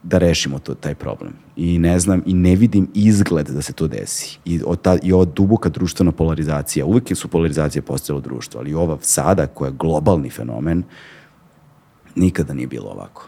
da 0.03 0.17
rešimo 0.17 0.59
to, 0.59 0.73
taj 0.73 0.95
problem. 0.95 1.33
I 1.55 1.79
ne 1.79 1.99
znam, 1.99 2.23
i 2.25 2.33
ne 2.33 2.55
vidim 2.55 2.87
izgled 2.93 3.47
da 3.47 3.61
se 3.61 3.73
to 3.73 3.87
desi. 3.87 4.39
I, 4.45 4.61
od 4.65 4.81
ta, 4.81 4.97
i 5.03 5.13
ova 5.13 5.25
duboka 5.25 5.69
društvena 5.69 6.11
polarizacija, 6.11 6.85
uvijek 6.85 7.17
su 7.17 7.27
polarizacije 7.27 7.81
postojale 7.81 8.17
u 8.17 8.21
društvu, 8.21 8.59
ali 8.59 8.73
ova 8.73 8.97
sada 9.01 9.47
koja 9.47 9.67
je 9.67 9.75
globalni 9.79 10.29
fenomen, 10.29 10.83
nikada 12.15 12.53
nije 12.53 12.67
bilo 12.67 12.89
ovako. 12.89 13.27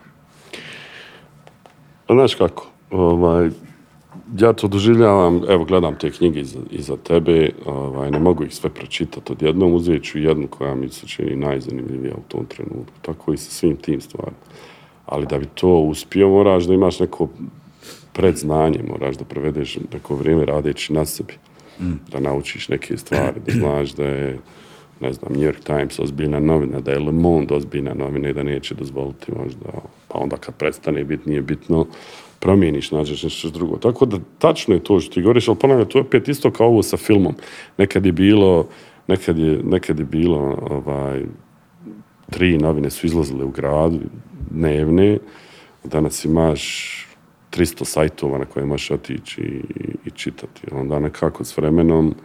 Znaš 2.10 2.36
kako, 2.36 2.68
ovaj, 2.92 3.50
ja 4.40 4.54
to 4.54 4.68
doživljavam, 4.68 5.42
evo 5.50 5.66
gledam 5.66 5.96
te 5.96 6.12
knjige 6.12 6.40
iza, 6.40 6.60
iza 6.72 6.98
tebe, 6.98 7.50
ovaj, 7.66 8.12
ne 8.12 8.20
mogu 8.20 8.44
ih 8.44 8.56
sve 8.56 8.70
pročitati 8.70 9.32
odjednom, 9.32 9.74
uzet 9.74 10.04
ću 10.04 10.20
jednu 10.20 10.48
koja 10.48 10.76
mi 10.76 10.90
se 10.90 11.08
čini 11.08 11.36
najzanimljivija 11.36 12.14
u 12.16 12.30
tom 12.32 12.46
trenutku, 12.46 12.94
tako 13.02 13.34
i 13.34 13.38
sa 13.38 13.52
svim 13.52 13.76
tim 13.76 14.02
stvarima. 14.02 14.38
Ali 15.06 15.26
da 15.26 15.38
bi 15.38 15.46
to 15.46 15.70
uspio, 15.70 16.30
moraš 16.30 16.64
da 16.64 16.74
imaš 16.74 17.00
neko 17.00 17.28
predznanje, 18.14 18.80
moraš 18.90 19.18
da 19.18 19.26
provedeš 19.26 19.78
neko 19.94 20.16
vrijeme 20.16 20.46
radeći 20.46 20.94
na 20.94 21.06
sebi, 21.06 21.34
da 22.12 22.20
naučiš 22.20 22.70
neke 22.70 22.98
stvari, 22.98 23.40
da 23.46 23.52
znaš 23.52 23.92
da 23.92 24.04
je 24.04 24.40
ne 25.00 25.14
znam, 25.14 25.34
New 25.34 25.42
York 25.42 25.64
Times 25.64 26.00
ozbiljna 26.00 26.40
novina, 26.40 26.80
da 26.80 26.92
je 26.92 27.00
Le 27.00 27.12
Monde 27.12 27.56
ozbiljna 27.56 27.94
novina 27.94 28.30
i 28.30 28.34
da 28.34 28.44
neće 28.44 28.76
dozvoliti 28.76 29.32
možda, 29.32 29.66
pa 30.08 30.20
onda 30.20 30.38
kad 30.38 30.56
prestane 30.56 31.04
biti, 31.04 31.30
nije 31.30 31.42
bitno, 31.42 31.86
promijeniš, 32.40 32.92
nađeš 32.92 33.24
nešto 33.24 33.50
drugo. 33.50 33.78
Tako 33.78 34.06
da 34.06 34.18
tačno 34.40 34.74
je 34.74 34.84
to 34.84 35.00
što 35.00 35.14
ti 35.14 35.22
govoriš, 35.22 35.48
ali 35.48 35.58
ponavljam, 35.58 35.90
to 35.90 35.98
je 35.98 36.02
opet 36.02 36.28
isto 36.28 36.52
kao 36.52 36.68
ovo 36.68 36.84
sa 36.84 36.98
filmom. 36.98 37.36
Nekad 37.78 38.06
je 38.06 38.12
bilo, 38.12 38.68
nekad 39.08 39.38
je, 39.38 39.60
nekad 39.64 40.00
je 40.00 40.06
bilo, 40.06 40.58
ovaj, 40.70 41.24
tri 42.30 42.58
novine 42.58 42.90
su 42.90 43.06
izlazile 43.06 43.46
u 43.46 43.50
gradu, 43.50 44.00
dnevne, 44.50 45.18
danas 45.84 46.26
imaš 46.26 46.94
300 47.52 47.86
sajtova 47.86 48.38
na 48.38 48.46
koje 48.46 48.66
možeš 48.66 48.92
otići 48.92 49.42
i, 49.42 49.62
i 50.06 50.12
čitati. 50.12 50.62
Onda 50.72 51.00
nekako 51.00 51.44
s 51.44 51.58
vremenom 51.58 52.16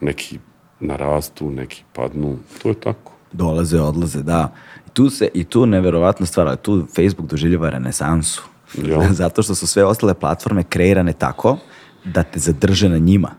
neki 0.00 0.38
narastu, 0.80 1.50
neki 1.50 1.84
padnu, 1.92 2.38
to 2.62 2.68
je 2.68 2.74
tako. 2.74 3.12
Dolaze, 3.32 3.80
odlaze, 3.80 4.22
da. 4.22 4.54
I 4.86 4.90
tu 4.90 5.10
se, 5.10 5.28
i 5.34 5.44
tu 5.44 5.66
neverovatna 5.66 6.26
stvar, 6.26 6.56
tu 6.56 6.86
Facebook 6.96 7.30
doživljava 7.30 7.70
renesansu. 7.70 8.42
Jel? 8.74 9.00
Zato 9.12 9.42
što 9.42 9.54
su 9.54 9.66
sve 9.66 9.84
ostale 9.84 10.14
platforme 10.14 10.62
kreirane 10.62 11.12
tako 11.12 11.58
da 12.04 12.22
te 12.22 12.38
zadrže 12.38 12.88
na 12.88 12.98
njima. 12.98 13.30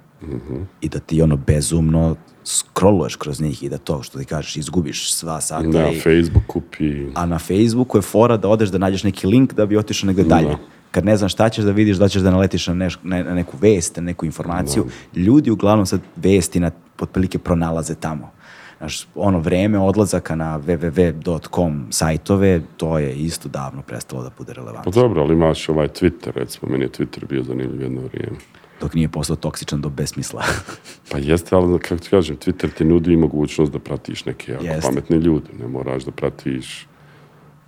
I 0.81 0.89
da 0.89 0.99
ti 0.99 1.21
ono 1.21 1.37
bezumno 1.37 2.15
scrolluješ 2.45 3.15
kroz 3.15 3.41
njih 3.41 3.63
i 3.63 3.69
da 3.69 3.77
to 3.77 4.03
što 4.03 4.19
ti 4.19 4.25
kažeš 4.25 4.55
izgubiš 4.55 5.13
sva 5.13 5.41
sata. 5.41 5.67
Da, 5.67 5.89
i- 5.89 5.99
Facebook 5.99 6.43
kupi, 6.47 7.05
a 7.15 7.25
na 7.25 7.39
Facebooku 7.39 7.97
je 7.97 8.01
fora 8.01 8.37
da 8.37 8.47
odeš 8.49 8.69
da 8.69 8.77
nađeš 8.77 9.03
neki 9.03 9.27
link 9.27 9.53
da 9.53 9.65
bi 9.65 9.77
otišao 9.77 10.07
negde 10.07 10.23
dalje. 10.23 10.47
Da. 10.47 10.57
Kad 10.91 11.05
ne 11.05 11.17
znaš 11.17 11.33
šta 11.33 11.49
ćeš 11.49 11.63
da 11.63 11.71
vidiš, 11.71 11.97
da 11.97 12.07
ćeš 12.07 12.21
da 12.21 12.31
naletiš 12.31 12.67
na, 12.67 12.73
neš, 12.73 12.99
na, 13.03 13.23
na 13.23 13.33
neku 13.33 13.57
vest, 13.57 13.95
na 13.95 14.01
neku 14.03 14.25
informaciju. 14.25 14.85
Ljudi 15.15 15.51
uglavnom 15.51 15.85
sad 15.85 16.01
vesti 16.15 16.59
na, 16.59 16.71
otprilike 16.99 17.37
pronalaze 17.39 17.95
tamo. 17.95 18.31
Znaš, 18.79 19.07
ono 19.15 19.39
vreme 19.39 19.79
odlazaka 19.79 20.35
na 20.35 20.59
www.com 20.59 21.87
sajtove, 21.89 22.61
to 22.77 22.99
je 22.99 23.15
isto 23.15 23.49
davno 23.49 23.81
prestalo 23.81 24.23
da 24.23 24.29
bude 24.37 24.53
pa 24.53 24.59
relevantno. 24.59 24.91
dobro, 24.91 25.21
ali 25.21 25.33
imaš 25.33 25.69
ovaj 25.69 25.87
Twitter, 25.87 26.31
recimo, 26.35 26.71
meni 26.71 26.83
je 26.83 26.89
Twitter 26.89 27.27
bio 27.29 27.43
zanimljiv 27.43 27.81
jedno 27.81 28.01
vrijeme. 28.01 28.37
Dok 28.81 28.93
nije 28.93 29.09
postao 29.09 29.35
toksičan 29.35 29.81
do 29.81 29.89
besmisla. 29.89 30.43
Pa 31.11 31.17
jeste, 31.17 31.55
ali 31.55 31.79
kako 31.79 32.01
ti 32.01 32.09
kažem, 32.09 32.37
Twitter 32.37 32.69
ti 32.77 32.85
nudi 32.85 33.15
mogućnost 33.15 33.71
da 33.71 33.79
pratiš 33.79 34.25
neke 34.25 34.51
jako 34.51 34.87
pametne 34.87 35.17
ljude, 35.17 35.47
ne 35.59 35.67
moraš 35.67 36.03
da 36.03 36.11
pratiš 36.11 36.87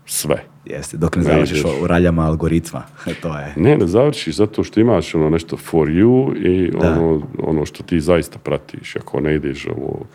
sve. 0.06 0.44
Jeste, 0.66 0.98
dok 0.98 1.16
ne 1.16 1.24
Ne 1.24 1.30
završiš 1.30 1.64
u 1.84 1.88
raljama 1.88 2.26
algoritma. 2.26 2.84
to 3.22 3.38
je. 3.38 3.54
Ne, 3.58 3.78
ne 3.78 3.88
završiš 3.88 4.36
zato 4.36 4.64
što 4.64 4.80
imaš 4.80 5.16
ono 5.16 5.30
nešto 5.30 5.58
for 5.58 5.88
you 5.88 6.36
i 6.38 6.72
ono, 6.76 7.22
ono 7.44 7.66
što 7.66 7.84
ti 7.84 8.00
zaista 8.00 8.40
pratiš. 8.40 8.96
Ako 8.96 9.20
ne 9.20 9.36
ideš 9.36 9.68
ovo, 9.68 10.06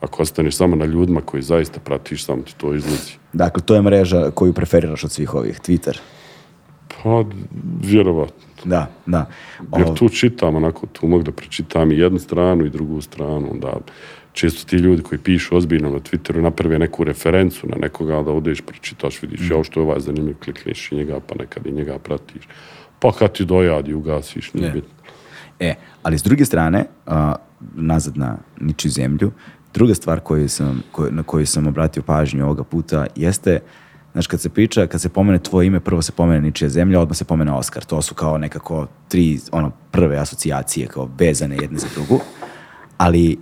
ako 0.00 0.22
ostaneš 0.22 0.56
samo 0.56 0.76
na 0.76 0.84
ljudima 0.84 1.20
koji 1.20 1.42
zaista 1.42 1.80
pratiš, 1.80 2.24
samo 2.24 2.42
ti 2.42 2.54
to 2.56 2.74
izlazi. 2.74 3.12
Dakle, 3.32 3.62
to 3.62 3.74
je 3.74 3.82
mreža 3.82 4.30
koju 4.30 4.52
preferiraš 4.52 5.04
od 5.04 5.10
svih 5.12 5.34
ovih, 5.34 5.60
Twitter. 5.60 5.98
Pa, 6.94 7.24
vjerovatno. 7.82 8.34
Da, 8.64 8.86
da. 9.06 9.26
Jer 9.76 9.86
Ovo- 9.86 9.94
tu 9.94 10.08
čitam, 10.08 10.56
onako, 10.56 10.86
tu 10.86 11.06
mogu 11.08 11.22
da 11.22 11.32
pročitam 11.32 11.92
i 11.92 11.98
jednu 11.98 12.18
stranu 12.18 12.66
i 12.66 12.70
drugu 12.70 13.00
stranu, 13.00 13.48
onda 13.50 13.72
često 14.32 14.68
ti 14.68 14.76
ljudi 14.76 15.02
koji 15.02 15.18
pišu 15.18 15.56
ozbiljno 15.56 15.90
na 15.90 15.98
Twitteru 15.98 16.40
naprave 16.40 16.78
neku 16.78 17.04
referencu 17.04 17.66
na 17.68 17.76
nekoga, 17.76 18.18
onda 18.18 18.30
odeš, 18.30 18.60
pročitaš, 18.60 19.22
vidiš, 19.22 19.40
Mm. 19.40 19.52
ja 19.52 19.64
što 19.64 19.80
je 19.80 19.84
ovaj 19.84 20.00
zanimljiv, 20.00 20.36
klikneš 20.44 20.92
i 20.92 20.96
njega, 20.96 21.20
pa 21.20 21.34
nekad 21.34 21.66
i 21.66 21.72
njega 21.72 21.98
pratiš. 21.98 22.42
Pa 22.98 23.12
kad 23.12 23.32
ti 23.32 23.44
dojadi, 23.44 23.94
ugasiš, 23.94 24.52
nije 24.54 24.66
Ne. 24.66 24.72
bitno. 24.74 24.90
E, 25.60 25.74
ali 26.02 26.18
s 26.18 26.22
druge 26.22 26.44
strane, 26.44 26.84
a, 27.06 27.34
nazad 27.74 28.16
na 28.16 28.36
ničiju 28.60 28.90
zemlju, 28.90 29.30
druga 29.74 29.94
stvar 29.94 30.20
koju 30.20 30.48
sam, 30.48 30.82
koju, 30.92 31.12
na 31.12 31.22
koju 31.22 31.46
sam 31.46 31.66
obratio 31.66 32.02
pažnju 32.02 32.44
ovoga 32.44 32.64
puta 32.64 33.06
jeste 33.16 33.60
Znaš, 34.12 34.26
kad 34.26 34.40
se 34.40 34.48
priča, 34.48 34.86
kad 34.86 35.00
se 35.00 35.08
pomene 35.08 35.38
tvoje 35.38 35.66
ime, 35.66 35.80
prvo 35.80 36.02
se 36.02 36.12
pomene 36.12 36.40
ničija 36.40 36.68
zemlja, 36.68 37.00
odmah 37.00 37.16
se 37.16 37.24
pomene 37.24 37.52
Oscar. 37.52 37.84
To 37.84 38.02
su 38.02 38.14
kao 38.14 38.38
nekako 38.38 38.86
tri, 39.08 39.40
ono, 39.52 39.70
prve 39.90 40.16
asocijacije, 40.16 40.86
kao 40.86 41.08
vezane 41.18 41.56
jedne 41.56 41.78
za 41.78 41.86
drugu. 41.94 42.20
Ali 42.96 43.38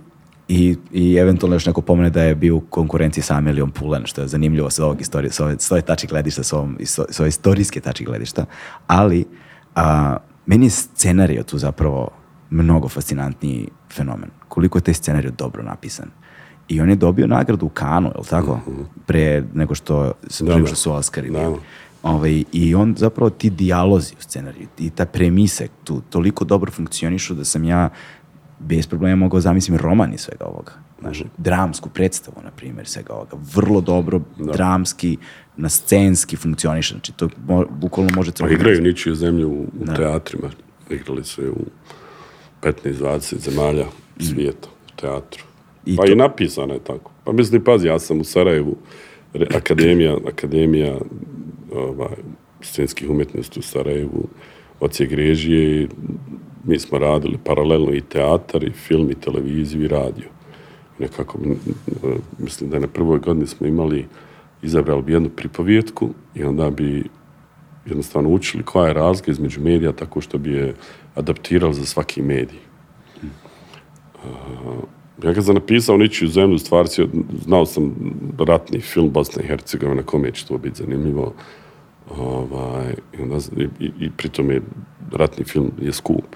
i, 0.47 0.77
i 0.91 1.15
eventualno 1.15 1.55
još 1.55 1.65
neko 1.65 1.81
pomene 1.81 2.09
da 2.09 2.23
je 2.23 2.35
bio 2.35 2.55
u 2.55 2.61
konkurenciji 2.61 3.23
sa 3.23 3.35
Amelijom 3.35 3.71
Pulen, 3.71 4.05
što 4.05 4.21
je 4.21 4.27
zanimljivo 4.27 4.69
sa 4.69 4.85
ovog 4.85 5.01
istorije, 5.01 5.31
sa 5.31 5.43
ove, 5.43 5.55
sa 5.59 5.75
ove 5.75 5.81
tači 5.81 6.07
gledišta, 6.07 6.43
sa, 6.43 6.57
ovom, 6.57 6.77
sa 6.85 7.03
ove 7.19 7.29
istorijske 7.29 7.79
tači 7.79 8.05
gledišta. 8.05 8.45
Ali, 8.87 9.25
a, 9.75 10.17
meni 10.45 10.65
je 10.65 10.69
scenario 10.69 11.43
tu 11.43 11.57
zapravo 11.57 12.09
mnogo 12.49 12.89
fascinantniji 12.89 13.67
fenomen. 13.93 14.29
Koliko 14.47 14.77
je 14.77 14.81
taj 14.81 14.93
scenario 14.93 15.31
dobro 15.37 15.63
napisan. 15.63 16.09
I 16.67 16.81
on 16.81 16.89
je 16.89 16.95
dobio 16.95 17.27
nagradu 17.27 17.65
u 17.65 17.69
Kanu, 17.69 18.07
je 18.07 18.19
li 18.19 18.25
tako? 18.29 18.59
Pre 19.05 19.43
nego 19.53 19.75
što, 19.75 20.13
nego 20.41 20.67
što 20.67 20.75
su 20.75 20.93
Oscari. 20.93 21.29
Da. 21.29 21.53
Ovaj, 22.03 22.43
I 22.51 22.75
on 22.75 22.95
zapravo 22.97 23.29
ti 23.29 23.49
dijalozi 23.49 24.13
u 24.19 24.21
scenariju 24.21 24.67
i 24.77 24.89
ta 24.89 25.05
premise 25.05 25.67
tu 25.83 26.01
toliko 26.09 26.45
dobro 26.45 26.71
funkcionišu 26.71 27.33
da 27.33 27.45
sam 27.45 27.63
ja 27.63 27.89
bez 28.59 28.87
problema 28.87 29.15
mogao 29.15 29.39
zamislim 29.39 29.77
roman 29.77 30.13
iz 30.13 30.21
svega 30.21 30.45
ovoga. 30.45 30.71
Znaš, 30.99 31.23
dramsku 31.37 31.89
predstavu, 31.89 32.37
na 32.43 32.51
primjer, 32.51 32.87
svega 32.87 33.13
ovoga. 33.13 33.37
Vrlo 33.55 33.81
dobro, 33.81 34.21
dramski, 34.37 35.17
na 35.57 35.69
scenski 35.69 36.35
funkcioniše. 36.35 36.93
Znači, 36.93 37.11
to 37.11 37.29
mo, 37.47 37.65
bukvalno 37.69 38.11
može 38.15 38.31
Pa 38.39 38.49
igraju 38.49 38.81
ničiju 38.81 39.15
zemlju 39.15 39.49
u, 39.49 39.67
u 39.79 39.85
teatrima. 39.95 40.49
Igrali 40.89 41.23
su 41.23 41.41
je 41.41 41.49
u 41.51 41.65
15-20 42.61 43.37
zemalja 43.39 43.85
svijeta 44.19 44.69
u 44.87 44.99
teatru. 45.01 45.43
I 45.85 45.95
pa 45.95 46.05
to- 46.05 46.11
i 46.11 46.15
napisano 46.15 46.73
je 46.73 46.79
tako. 46.79 47.11
Pa 47.23 47.31
mislim, 47.31 47.63
pazi, 47.63 47.87
ja 47.87 47.99
sam 47.99 48.19
u 48.21 48.23
Sarajevu, 48.23 48.75
akademija, 49.55 50.17
akademija 50.27 50.97
ovaj, 51.75 52.15
scenskih 52.61 53.09
umjetnosti 53.09 53.59
u 53.59 53.63
Sarajevu, 53.63 54.27
ocijek 54.79 55.11
režije 55.11 55.81
i 55.83 55.87
mi 56.63 56.79
smo 56.79 56.97
radili 56.99 57.37
paralelno 57.45 57.93
i 57.93 58.01
teatar, 58.01 58.63
i 58.63 58.71
film, 58.71 59.11
i 59.11 59.15
televiziju, 59.15 59.83
i 59.83 59.87
radio. 59.87 60.25
Nekako, 60.99 61.39
mislim 62.39 62.69
da 62.69 62.79
na 62.79 62.87
prvoj 62.87 63.19
godini 63.19 63.47
smo 63.47 63.67
imali, 63.67 64.05
izabrali 64.61 65.03
bi 65.03 65.13
jednu 65.13 65.29
pripovjetku 65.29 66.09
i 66.35 66.43
onda 66.43 66.69
bi 66.69 67.03
jednostavno 67.85 68.29
učili 68.29 68.63
koja 68.63 68.87
je 68.87 68.93
razlika 68.93 69.31
između 69.31 69.61
medija 69.61 69.91
tako 69.91 70.21
što 70.21 70.37
bi 70.37 70.51
je 70.51 70.73
adaptirali 71.15 71.73
za 71.73 71.85
svaki 71.85 72.21
medij. 72.21 72.59
Uh, 74.23 74.83
ja 75.23 75.33
kad 75.33 75.45
sam 75.45 75.55
napisao 75.55 75.97
Ničiju 75.97 76.27
zemlju, 76.29 76.57
stvar 76.57 76.87
si, 76.87 77.07
znao 77.45 77.65
sam 77.65 77.95
ratni 78.39 78.79
film 78.79 79.09
Bosne 79.09 79.43
i 79.43 79.47
Hercegovine, 79.47 80.03
kome 80.03 80.31
će 80.31 80.45
to 80.47 80.57
biti 80.57 80.83
zanimljivo. 80.83 81.33
Ovaj, 82.17 82.93
i, 83.19 83.21
onda, 83.21 83.35
i, 83.57 83.63
i, 83.79 83.91
i 83.99 84.09
pritom 84.17 84.51
je 84.51 84.61
ratni 85.11 85.43
film 85.43 85.71
je 85.81 85.93
skup. 85.93 86.35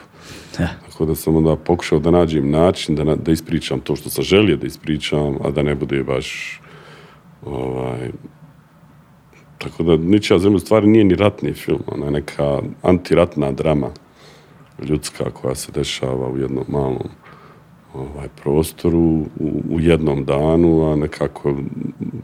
Da. 0.58 0.70
Tako 0.90 1.06
da 1.06 1.16
sam 1.16 1.36
onda 1.36 1.56
pokušao 1.56 2.00
da 2.00 2.12
nađem 2.12 2.50
način 2.52 2.96
da, 2.96 3.04
na- 3.04 3.16
da 3.16 3.32
ispričam 3.32 3.80
to 3.80 3.96
što 3.96 4.10
sam 4.10 4.24
želio 4.24 4.58
da 4.58 4.68
ispričam, 4.68 5.38
a 5.44 5.52
da 5.52 5.64
ne 5.64 5.76
bude 5.76 6.04
baš 6.04 6.60
ovaj, 7.46 8.12
tako 9.64 9.84
da 9.84 9.98
Ničija 9.98 10.40
zemlja 10.40 10.60
stvari 10.60 10.88
nije 10.88 11.04
ni 11.04 11.16
ratni 11.16 11.54
film, 11.54 11.80
ona 11.88 12.06
je 12.06 12.12
neka 12.12 12.60
antiratna 12.82 13.52
drama 13.52 13.88
ljudska 14.88 15.24
koja 15.32 15.56
se 15.56 15.72
dešava 15.72 16.30
u 16.30 16.38
jednom 16.38 16.66
malom 16.68 17.08
ovaj, 17.94 18.28
prostoru, 18.44 19.00
u, 19.00 19.28
u 19.70 19.80
jednom 19.80 20.26
danu, 20.26 20.92
a 20.92 20.96
nekako 20.96 21.56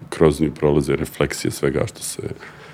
kroz 0.10 0.42
nju 0.42 0.52
prolaze 0.52 0.96
refleksije 0.96 1.52
svega 1.52 1.86
što 1.88 2.04
se, 2.04 2.22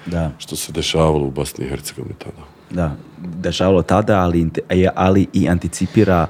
Da. 0.06 0.32
što 0.38 0.56
se 0.56 0.72
dešavalo 0.72 1.26
u 1.26 1.32
Bosni 1.32 1.66
i 1.66 1.70
Hercegovini 1.70 2.16
tada. 2.18 2.48
Da, 2.70 2.96
dešavalo 3.38 3.82
tada, 3.82 4.20
ali, 4.20 4.40
inte- 4.40 4.62
ali 4.96 5.28
i 5.34 5.50
anticipira 5.50 6.28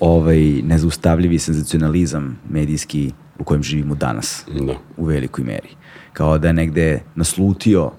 ovaj 0.00 0.38
nezaustavljivi 0.62 1.38
senzacionalizam 1.38 2.38
medijski 2.50 3.12
u 3.38 3.44
kojem 3.44 3.62
živimo 3.62 3.94
danas 3.94 4.44
Da. 4.60 4.74
u 4.96 5.04
velikoj 5.04 5.44
meri. 5.44 5.68
Kao 6.18 6.38
da 6.38 6.48
je 6.48 6.54
negde 6.54 7.00
naslutio 7.14 7.90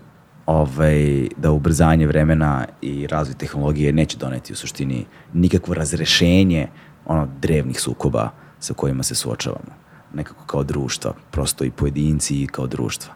ovaj, 0.45 1.27
da 1.37 1.51
ubrzanje 1.51 2.07
vremena 2.07 2.65
i 2.81 3.07
razvoj 3.07 3.37
tehnologije 3.37 3.93
neće 3.93 4.17
doneti 4.17 4.53
u 4.53 4.55
suštini 4.55 5.05
nikakvo 5.33 5.73
razrešenje 5.73 6.67
ono 7.05 7.27
drevnih 7.41 7.79
sukoba 7.79 8.29
sa 8.59 8.73
kojima 8.73 9.03
se 9.03 9.15
suočavamo. 9.15 9.71
Nekako 10.13 10.45
kao 10.45 10.63
društva, 10.63 11.13
prosto 11.31 11.63
i 11.63 11.71
pojedinci 11.71 12.41
i 12.41 12.47
kao 12.47 12.67
društva. 12.67 13.13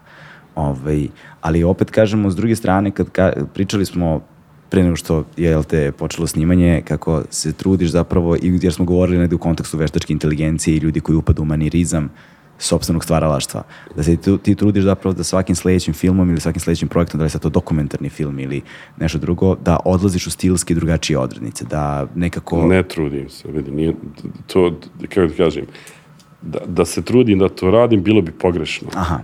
Ovaj, 0.54 1.08
ali 1.40 1.64
opet 1.64 1.90
kažemo, 1.90 2.30
s 2.30 2.36
druge 2.36 2.56
strane, 2.56 2.90
kad 2.90 3.10
ka, 3.10 3.32
pričali 3.54 3.86
smo 3.86 4.20
pre 4.70 4.82
nego 4.82 4.96
što 4.96 5.24
je 5.36 5.50
jel 5.50 5.64
te, 5.64 5.92
počelo 5.92 6.26
snimanje, 6.26 6.82
kako 6.88 7.22
se 7.30 7.52
trudiš 7.52 7.90
zapravo, 7.90 8.36
jer 8.42 8.72
smo 8.72 8.84
govorili 8.84 9.18
negde 9.18 9.36
u 9.36 9.38
kontekstu 9.38 9.78
veštačke 9.78 10.12
inteligencije 10.12 10.76
i 10.76 10.78
ljudi 10.78 11.00
koji 11.00 11.16
upadu 11.16 11.42
u 11.42 11.44
manirizam 11.44 12.10
sopstvenog 12.58 13.04
stvaralaštva. 13.04 13.62
Da 13.96 14.02
se 14.02 14.16
ti, 14.16 14.38
ti 14.38 14.54
trudiš 14.54 14.84
zapravo 14.84 15.14
da 15.14 15.24
svakim 15.24 15.56
sledećim 15.56 15.94
filmom 15.94 16.30
ili 16.30 16.40
svakim 16.40 16.60
sledećim 16.60 16.88
projektom, 16.88 17.18
da 17.18 17.24
li 17.24 17.26
je 17.26 17.30
sad 17.30 17.42
to 17.42 17.48
dokumentarni 17.48 18.08
film 18.08 18.38
ili 18.38 18.62
nešto 18.96 19.18
drugo, 19.18 19.54
da 19.54 19.78
odlaziš 19.84 20.26
u 20.26 20.30
stilski 20.30 20.74
drugačije 20.74 21.18
odrednice, 21.18 21.64
da 21.64 22.06
nekako... 22.14 22.66
Ne 22.66 22.82
trudim 22.82 23.28
se, 23.28 23.48
vidi, 23.48 23.70
nije, 23.70 23.94
to, 24.46 24.80
kako 25.14 25.28
ti 25.28 25.36
kažem, 25.36 25.66
da, 26.42 26.58
da 26.66 26.84
se 26.84 27.02
trudim 27.02 27.38
da 27.38 27.48
to 27.48 27.70
radim, 27.70 28.02
bilo 28.02 28.22
bi 28.22 28.32
pogrešno. 28.32 28.88
Aha, 28.94 29.20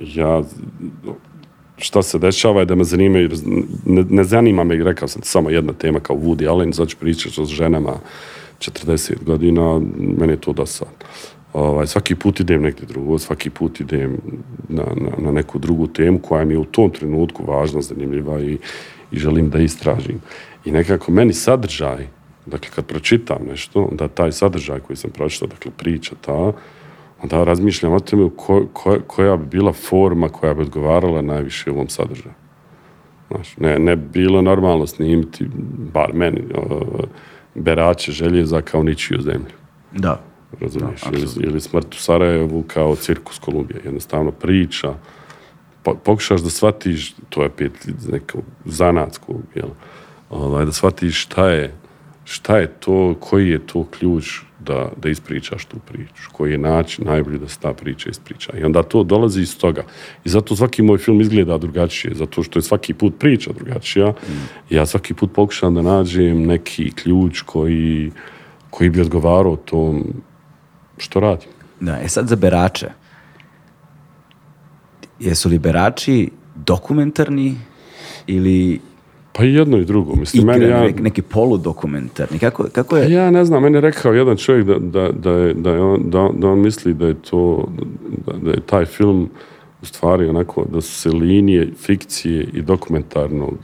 ja 0.00 0.42
šta 1.76 2.02
se 2.02 2.18
dešava 2.18 2.60
je 2.60 2.66
da 2.66 2.74
me 2.74 2.84
zanimaju, 2.84 3.30
ne, 3.86 4.04
ne 4.10 4.24
zanima 4.24 4.64
me, 4.64 4.76
rekao 4.76 5.08
sam 5.08 5.22
samo 5.22 5.50
jedna 5.50 5.72
tema 5.72 6.00
kao 6.00 6.16
Woody 6.16 6.48
Allen, 6.48 6.72
znači 6.72 6.96
pričaš 6.96 7.38
o 7.38 7.44
ženama 7.44 7.92
40 8.60 9.24
godina, 9.24 9.80
meni 9.96 10.32
je 10.32 10.40
to 10.40 10.52
dosadno. 10.52 10.94
Ovaj, 11.52 11.86
svaki 11.86 12.14
put 12.14 12.40
idem 12.40 12.62
negdje 12.62 12.86
drugo, 12.86 13.18
svaki 13.18 13.50
put 13.50 13.80
idem 13.80 14.18
na, 14.68 14.84
na, 14.96 15.10
na 15.18 15.32
neku 15.32 15.58
drugu 15.58 15.86
temu 15.86 16.18
koja 16.18 16.44
mi 16.44 16.54
je 16.54 16.58
u 16.58 16.64
tom 16.64 16.90
trenutku 16.90 17.44
važna, 17.46 17.82
zanimljiva 17.82 18.40
i, 18.40 18.58
i 19.12 19.18
želim 19.18 19.50
da 19.50 19.58
istražim. 19.58 20.20
I 20.64 20.70
nekako 20.70 21.12
meni 21.12 21.32
sadržaj, 21.32 22.06
dakle 22.46 22.70
kad 22.74 22.86
pročitam 22.86 23.38
nešto, 23.50 23.88
onda 23.90 24.08
taj 24.08 24.32
sadržaj 24.32 24.80
koji 24.80 24.96
sam 24.96 25.10
pročitao, 25.10 25.48
dakle 25.48 25.70
priča 25.76 26.14
ta, 26.20 26.52
onda 27.22 27.44
razmišljam 27.44 27.92
o 27.92 28.00
tome 28.00 28.30
ko, 28.36 28.66
ko, 28.72 28.98
koja 29.06 29.36
bi 29.36 29.46
bila 29.46 29.72
forma 29.72 30.28
koja 30.28 30.54
bi 30.54 30.62
odgovarala 30.62 31.22
najviše 31.22 31.70
ovom 31.70 31.88
sadržaju. 31.88 32.34
Znaš, 33.30 33.56
ne, 33.56 33.78
ne 33.78 33.96
bi 33.96 34.08
bilo 34.12 34.42
normalno 34.42 34.86
snimiti, 34.86 35.46
bar 35.92 36.10
meni, 36.14 36.42
o, 36.54 36.80
berače 37.62 38.12
željeza 38.12 38.60
kao 38.60 38.82
ničiju 38.82 39.20
zemlju. 39.20 39.54
da. 39.92 40.20
Razumiješ? 40.60 41.02
ili, 41.12 41.46
ili 41.46 41.60
smrt 41.60 41.94
u 41.94 41.98
Sarajevu 41.98 42.64
kao 42.66 42.96
cirkus 42.96 43.38
Kolumbije. 43.38 43.80
Jednostavno 43.84 44.30
priča, 44.30 44.94
po, 45.82 45.94
pokušaš 45.94 46.40
da 46.40 46.50
shvatiš, 46.50 47.14
to 47.28 47.42
je 47.42 47.46
opet 47.46 47.72
neko 48.12 48.38
zanatsko, 48.64 49.34
jel? 49.54 49.68
Ovaj, 50.30 50.64
da 50.64 50.72
shvatiš 50.72 51.22
šta 51.22 51.48
je, 51.48 51.74
šta 52.24 52.58
je 52.58 52.66
to, 52.66 53.14
koji 53.20 53.48
je 53.48 53.66
to 53.66 53.86
ključ 53.98 54.40
da, 54.66 54.92
da 55.02 55.08
ispričaš 55.08 55.64
tu 55.64 55.76
priču, 55.78 56.30
koji 56.32 56.52
je 56.52 56.58
način 56.58 57.04
najbolji 57.06 57.38
da 57.38 57.48
se 57.48 57.58
ta 57.60 57.72
priča 57.72 58.10
ispriča. 58.10 58.52
I 58.58 58.64
onda 58.64 58.82
to 58.82 59.04
dolazi 59.04 59.40
iz 59.42 59.58
toga. 59.58 59.82
I 60.24 60.28
zato 60.28 60.56
svaki 60.56 60.82
moj 60.82 60.98
film 60.98 61.20
izgleda 61.20 61.58
drugačije, 61.58 62.14
zato 62.14 62.42
što 62.42 62.58
je 62.58 62.62
svaki 62.62 62.94
put 62.94 63.14
priča 63.18 63.52
drugačija. 63.52 64.12
Ja 64.70 64.86
svaki 64.86 65.14
put 65.14 65.32
pokušam 65.32 65.74
da 65.74 65.82
nađem 65.82 66.46
neki 66.46 66.90
ključ 66.90 67.40
koji, 67.40 68.10
koji 68.70 68.90
bi 68.90 69.00
odgovarao 69.00 69.56
tom 69.56 70.14
što 70.98 71.20
radim. 71.20 71.48
Da, 71.80 71.98
e 72.02 72.08
sad 72.08 72.28
za 72.28 72.36
berače. 72.36 72.88
Jesu 75.20 75.48
li 75.48 75.58
berači 75.58 76.30
dokumentarni 76.54 77.56
ili 78.26 78.80
Pa 79.32 79.44
i 79.44 79.54
jedno 79.54 79.78
i 79.78 79.84
drugo. 79.84 80.16
Mislim, 80.16 80.42
igrani, 80.42 80.60
meni 80.60 80.72
ja, 80.72 80.80
neki, 80.80 81.02
neki 81.02 81.22
poludokumentarni? 81.22 82.38
Kako, 82.38 82.64
kako 82.72 82.96
je? 82.96 83.12
ja 83.12 83.30
ne 83.30 83.44
znam, 83.44 83.62
meni 83.62 83.76
je 83.76 83.80
rekao 83.80 84.12
jedan 84.12 84.36
čovjek 84.36 84.66
da, 84.66 84.78
da, 84.78 85.08
da, 85.12 85.30
je, 85.30 85.54
da, 85.54 85.70
je 85.70 85.80
on, 85.80 86.10
da, 86.10 86.30
da 86.34 86.48
on 86.48 86.60
misli 86.60 86.94
da 86.94 87.06
je 87.06 87.14
to, 87.14 87.68
da, 88.26 88.32
da 88.32 88.50
je 88.50 88.60
taj 88.60 88.84
film 88.84 89.30
u 89.82 89.86
stvari 89.86 90.28
onako, 90.28 90.64
da 90.72 90.80
su 90.80 90.92
se 90.92 91.08
linije 91.10 91.68
fikcije 91.76 92.46
i 92.52 92.62
dokumentarnog 92.62 93.54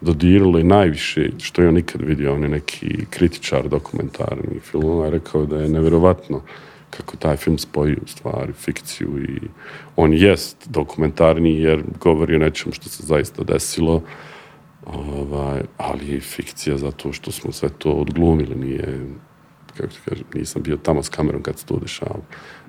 dodirale 0.00 0.64
najviše 0.64 1.30
što 1.38 1.62
je 1.62 1.68
on 1.68 1.74
nikad 1.74 2.00
vidio. 2.02 2.34
On 2.34 2.42
je 2.42 2.48
neki 2.48 3.06
kritičar 3.10 3.68
dokumentarnih 3.68 4.62
filmova 4.62 5.04
je 5.04 5.10
rekao 5.10 5.46
da 5.46 5.56
je 5.56 5.68
nevjerovatno 5.68 6.40
kako 6.90 7.16
taj 7.16 7.36
film 7.36 7.58
spoji 7.58 7.96
u 8.04 8.06
stvari 8.06 8.52
fikciju 8.52 9.08
i 9.28 9.40
on 9.96 10.12
jest 10.12 10.68
dokumentarni 10.70 11.60
jer 11.60 11.82
govori 12.00 12.36
o 12.36 12.38
nečem 12.38 12.72
što 12.72 12.88
se 12.88 13.02
zaista 13.06 13.44
desilo 13.44 14.02
ovaj, 14.94 15.62
ali 15.76 16.20
fikcija 16.20 16.78
zato 16.78 17.12
što 17.12 17.32
smo 17.32 17.52
sve 17.52 17.68
to 17.68 17.90
odglumili, 17.90 18.54
nije 18.54 19.06
kako 19.76 19.92
ti 19.92 19.98
kažem, 20.04 20.24
nisam 20.34 20.62
bio 20.62 20.76
tamo 20.76 21.02
s 21.02 21.08
kamerom 21.08 21.42
kad 21.42 21.58
se 21.58 21.66
to 21.66 21.78
dešavalo. 21.78 22.22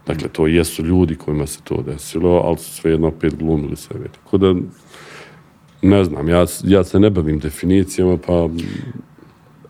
Dakle, 0.07 0.29
to 0.29 0.47
jesu 0.47 0.85
ljudi 0.85 1.15
kojima 1.15 1.47
se 1.47 1.59
to 1.63 1.81
desilo, 1.81 2.41
ali 2.45 2.57
su 2.57 2.73
svejedno 2.73 3.07
opet 3.07 3.35
glumili 3.35 3.75
sebe. 3.75 4.07
Tako 4.07 4.37
da, 4.37 4.55
ne 5.81 6.03
znam, 6.03 6.29
ja, 6.29 6.45
ja 6.63 6.83
se 6.83 6.99
ne 6.99 7.09
bavim 7.09 7.39
definicijama, 7.39 8.17
pa 8.27 8.49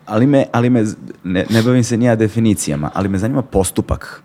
Ali 0.06 0.28
me, 0.28 0.46
ali 0.52 0.70
me 0.70 0.84
ne, 1.24 1.46
ne 1.50 1.62
bavim 1.62 1.84
se 1.84 1.98
nija 1.98 2.16
definicijama, 2.16 2.92
ali 2.94 3.10
me 3.10 3.18
zanima 3.18 3.42
postupak. 3.42 4.24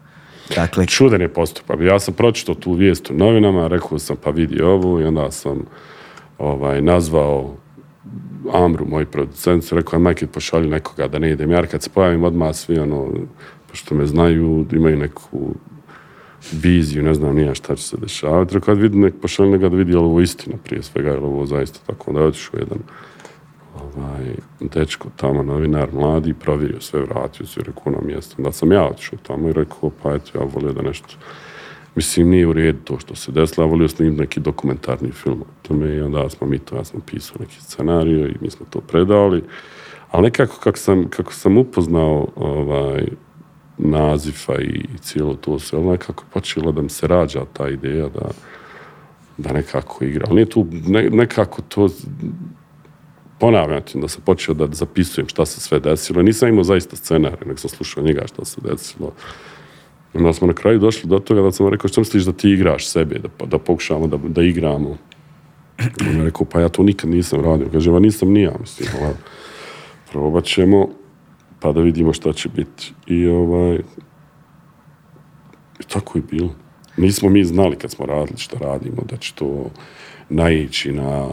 Dakle, 0.54 0.86
čudan 0.86 1.20
je 1.20 1.28
postupak. 1.28 1.80
Ja 1.80 1.98
sam 1.98 2.14
pročitao 2.14 2.54
tu 2.54 2.72
vijest 2.72 3.10
u 3.10 3.14
novinama, 3.14 3.68
rekao 3.68 3.98
sam 3.98 4.16
pa 4.24 4.30
vidi 4.30 4.62
ovo 4.62 5.00
i 5.00 5.04
onda 5.04 5.30
sam 5.30 5.62
ovaj, 6.38 6.82
nazvao 6.82 7.56
Amru, 8.52 8.86
moj 8.88 9.06
producent, 9.06 9.72
rekao 9.72 9.98
majke 9.98 10.26
pošalju 10.26 10.68
nekoga 10.68 11.08
da 11.08 11.18
ne 11.18 11.30
idem. 11.30 11.50
Ja 11.50 11.66
kad 11.66 11.82
se 11.82 11.90
pojavim 11.90 12.24
odmah 12.24 12.54
svi 12.54 12.78
ono, 12.78 13.12
pošto 13.70 13.94
me 13.94 14.06
znaju, 14.06 14.66
imaju 14.72 14.96
neku 14.96 15.54
viziju, 16.52 17.02
ne 17.02 17.14
znam 17.14 17.36
nija 17.36 17.54
šta 17.54 17.76
će 17.76 17.82
se 17.82 17.96
dešavati. 17.96 18.54
Rekao, 18.54 18.66
kad 18.66 18.78
vidi 18.78 18.98
nek 18.98 19.14
pošalju 19.22 19.50
nekada 19.50 19.68
da 19.68 19.76
vidi 19.76 19.92
je 19.92 19.98
li 19.98 20.04
ovo 20.04 20.20
istina 20.20 20.56
prije 20.64 20.82
svega, 20.82 21.10
je 21.10 21.18
ovo 21.18 21.46
zaista 21.46 21.78
tako. 21.86 22.10
Onda 22.10 22.20
je 22.20 22.26
otišao 22.26 22.58
jedan 22.58 22.78
ovaj, 23.74 24.34
dečko 24.60 25.08
tamo, 25.16 25.42
novinar 25.42 25.88
mladi, 25.92 26.34
provjerio 26.34 26.80
sve, 26.80 27.00
vratio 27.00 27.46
se 27.46 27.60
rekao 27.60 27.92
na 27.92 27.98
mjesto. 28.06 28.42
Da 28.42 28.52
sam 28.52 28.72
ja 28.72 28.88
otišao 28.88 29.18
tamo 29.22 29.48
i 29.48 29.52
rekao, 29.52 29.90
pa 30.02 30.14
eto, 30.14 30.38
ja 30.38 30.44
volio 30.54 30.72
da 30.72 30.82
nešto 30.82 31.16
Mislim, 31.96 32.30
nije 32.30 32.46
u 32.46 32.52
redu 32.52 32.78
to 32.84 32.98
što 32.98 33.14
se 33.14 33.32
desilo, 33.32 33.66
ja 33.66 33.70
volio 33.70 33.88
snimiti 33.88 34.20
neki 34.20 34.40
dokumentarni 34.40 35.12
film 35.12 35.40
o 35.40 35.68
tome 35.68 35.94
i 35.94 36.00
onda 36.00 36.30
smo 36.30 36.46
mi 36.46 36.58
to, 36.58 36.76
ja 36.76 36.84
sam 36.84 37.00
pisao 37.00 37.36
neki 37.40 37.60
scenario 37.60 38.26
i 38.26 38.34
mi 38.40 38.50
smo 38.50 38.66
to 38.70 38.80
predali. 38.80 39.42
Ali 40.10 40.22
nekako 40.22 40.56
kako 40.60 40.78
sam, 40.78 41.08
kako 41.10 41.32
sam 41.32 41.58
upoznao 41.58 42.28
ovaj, 42.36 43.06
nazifa 43.78 44.54
i 44.60 44.84
cijelo 45.00 45.34
to 45.34 45.58
sve, 45.58 45.80
nekako 45.80 46.24
je 46.24 46.30
počelo 46.32 46.72
da 46.72 46.82
mi 46.82 46.88
se 46.88 47.06
rađa 47.06 47.44
ta 47.52 47.68
ideja 47.68 48.08
da, 48.08 48.30
da 49.36 49.52
nekako 49.52 50.04
igra. 50.04 50.24
Ali 50.28 50.34
nije 50.34 50.50
tu 50.50 50.66
ne, 50.86 51.10
nekako 51.10 51.62
to 51.62 51.88
ponavljam 53.38 53.82
da 53.94 54.08
sam 54.08 54.22
počeo 54.24 54.54
da 54.54 54.66
zapisujem 54.72 55.28
šta 55.28 55.46
se 55.46 55.60
sve 55.60 55.80
desilo. 55.80 56.22
Nisam 56.22 56.48
imao 56.48 56.64
zaista 56.64 56.96
scenarij, 56.96 57.46
nego 57.46 57.58
sam 57.58 57.70
slušao 57.70 58.02
njega 58.02 58.26
šta 58.26 58.44
se 58.44 58.60
desilo. 58.60 59.12
Onda 60.14 60.32
smo 60.32 60.46
na 60.46 60.52
kraju 60.52 60.78
došli 60.78 61.08
do 61.08 61.18
toga 61.18 61.42
da 61.42 61.52
sam 61.52 61.68
rekao 61.68 61.88
što 61.88 62.00
misliš 62.00 62.24
da 62.24 62.32
ti 62.32 62.50
igraš 62.50 62.88
sebe, 62.88 63.18
da, 63.18 63.46
da 63.46 63.58
pokušamo 63.58 64.06
da, 64.06 64.16
da 64.16 64.42
igramo. 64.42 64.96
On 66.08 66.16
je 66.16 66.24
rekao, 66.24 66.46
pa 66.52 66.60
ja 66.60 66.68
to 66.68 66.82
nikad 66.82 67.10
nisam 67.10 67.40
radio. 67.40 67.68
Kaže, 67.72 67.90
ma 67.90 67.98
nisam 67.98 68.32
ni 68.32 68.42
ja, 68.42 68.52
mislim, 68.60 68.88
ali 69.02 69.14
probat 70.12 70.44
ćemo, 70.44 70.88
pa 71.60 71.72
da 71.72 71.80
vidimo 71.80 72.12
šta 72.12 72.32
će 72.32 72.48
biti. 72.48 72.92
I 73.06 73.26
ovaj, 73.26 73.78
tako 75.88 76.18
je 76.18 76.22
bilo. 76.30 76.54
Nismo 76.96 77.28
mi 77.28 77.44
znali 77.44 77.76
kad 77.76 77.90
smo 77.90 78.06
radili 78.06 78.38
radimo, 78.60 79.02
da 79.10 79.16
će 79.16 79.34
to 79.34 79.70
naići 80.28 80.92
na 80.92 81.28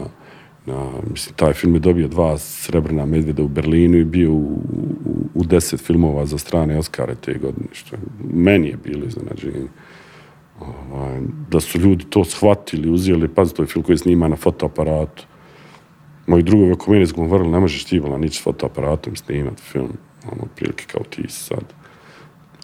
na, 0.66 0.90
mislim, 1.10 1.34
taj 1.36 1.52
film 1.52 1.74
je 1.74 1.80
dobio 1.80 2.08
dva 2.08 2.38
srebrna 2.38 3.06
medvjeda 3.06 3.42
u 3.42 3.48
Berlinu 3.48 3.98
i 3.98 4.04
bio 4.04 4.32
u, 4.32 4.60
u, 5.04 5.28
u 5.34 5.44
deset 5.44 5.80
filmova 5.80 6.26
za 6.26 6.38
strane 6.38 6.78
Oscare 6.78 7.14
te 7.14 7.34
godine, 7.34 7.66
što 7.72 7.96
je, 7.96 8.00
meni 8.34 8.68
je 8.68 8.76
bilo 8.84 9.04
iznenađenje. 9.04 9.68
Ovaj, 10.60 11.20
da 11.50 11.60
su 11.60 11.78
ljudi 11.78 12.04
to 12.10 12.24
shvatili, 12.24 12.90
uzeli, 12.90 13.28
pazi, 13.28 13.54
to 13.54 13.62
je 13.62 13.66
film 13.66 13.82
koji 13.82 13.98
snima 13.98 14.28
na 14.28 14.36
fotoaparatu. 14.36 15.26
Moji 16.26 16.42
drugovi 16.42 16.72
oko 16.72 16.90
mene 16.90 17.06
su 17.06 17.14
govorili, 17.14 17.50
ne 17.50 17.60
možeš 17.60 17.84
ti, 17.84 18.00
nići 18.00 18.38
s 18.38 18.42
fotoaparatom 18.42 19.16
snimati 19.16 19.62
film, 19.62 19.92
ono, 20.32 20.42
prilike 20.56 20.84
kao 20.92 21.02
ti 21.10 21.24
sad. 21.28 21.83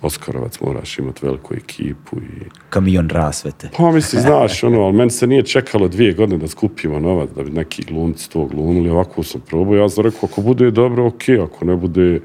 Oskarovac 0.03 0.61
moraš 0.61 0.98
imati 0.98 1.26
veliku 1.26 1.55
ekipu 1.55 2.16
i... 2.16 2.48
Kamion 2.70 3.09
rasvete. 3.09 3.70
Pa 3.76 3.90
mislim, 3.92 4.22
znaš, 4.22 4.64
ono, 4.64 4.80
ali 4.80 4.96
meni 4.96 5.11
se 5.11 5.26
nije 5.26 5.42
čekalo 5.42 5.88
dvije 5.88 6.12
godine 6.12 6.38
da 6.38 6.48
skupimo 6.48 7.01
novac, 7.01 7.30
da 7.36 7.42
bi 7.42 7.51
neki 7.51 7.84
glumci 7.84 8.30
to 8.30 8.44
glumili, 8.44 8.90
ovako 8.90 9.22
sam 9.22 9.40
probao, 9.40 9.74
ja 9.74 9.88
sam 9.88 10.05
rekao, 10.05 10.28
ako 10.32 10.40
bude 10.40 10.70
dobro, 10.70 11.07
ok, 11.07 11.22
ako 11.44 11.64
ne 11.64 11.76
bude, 11.76 12.20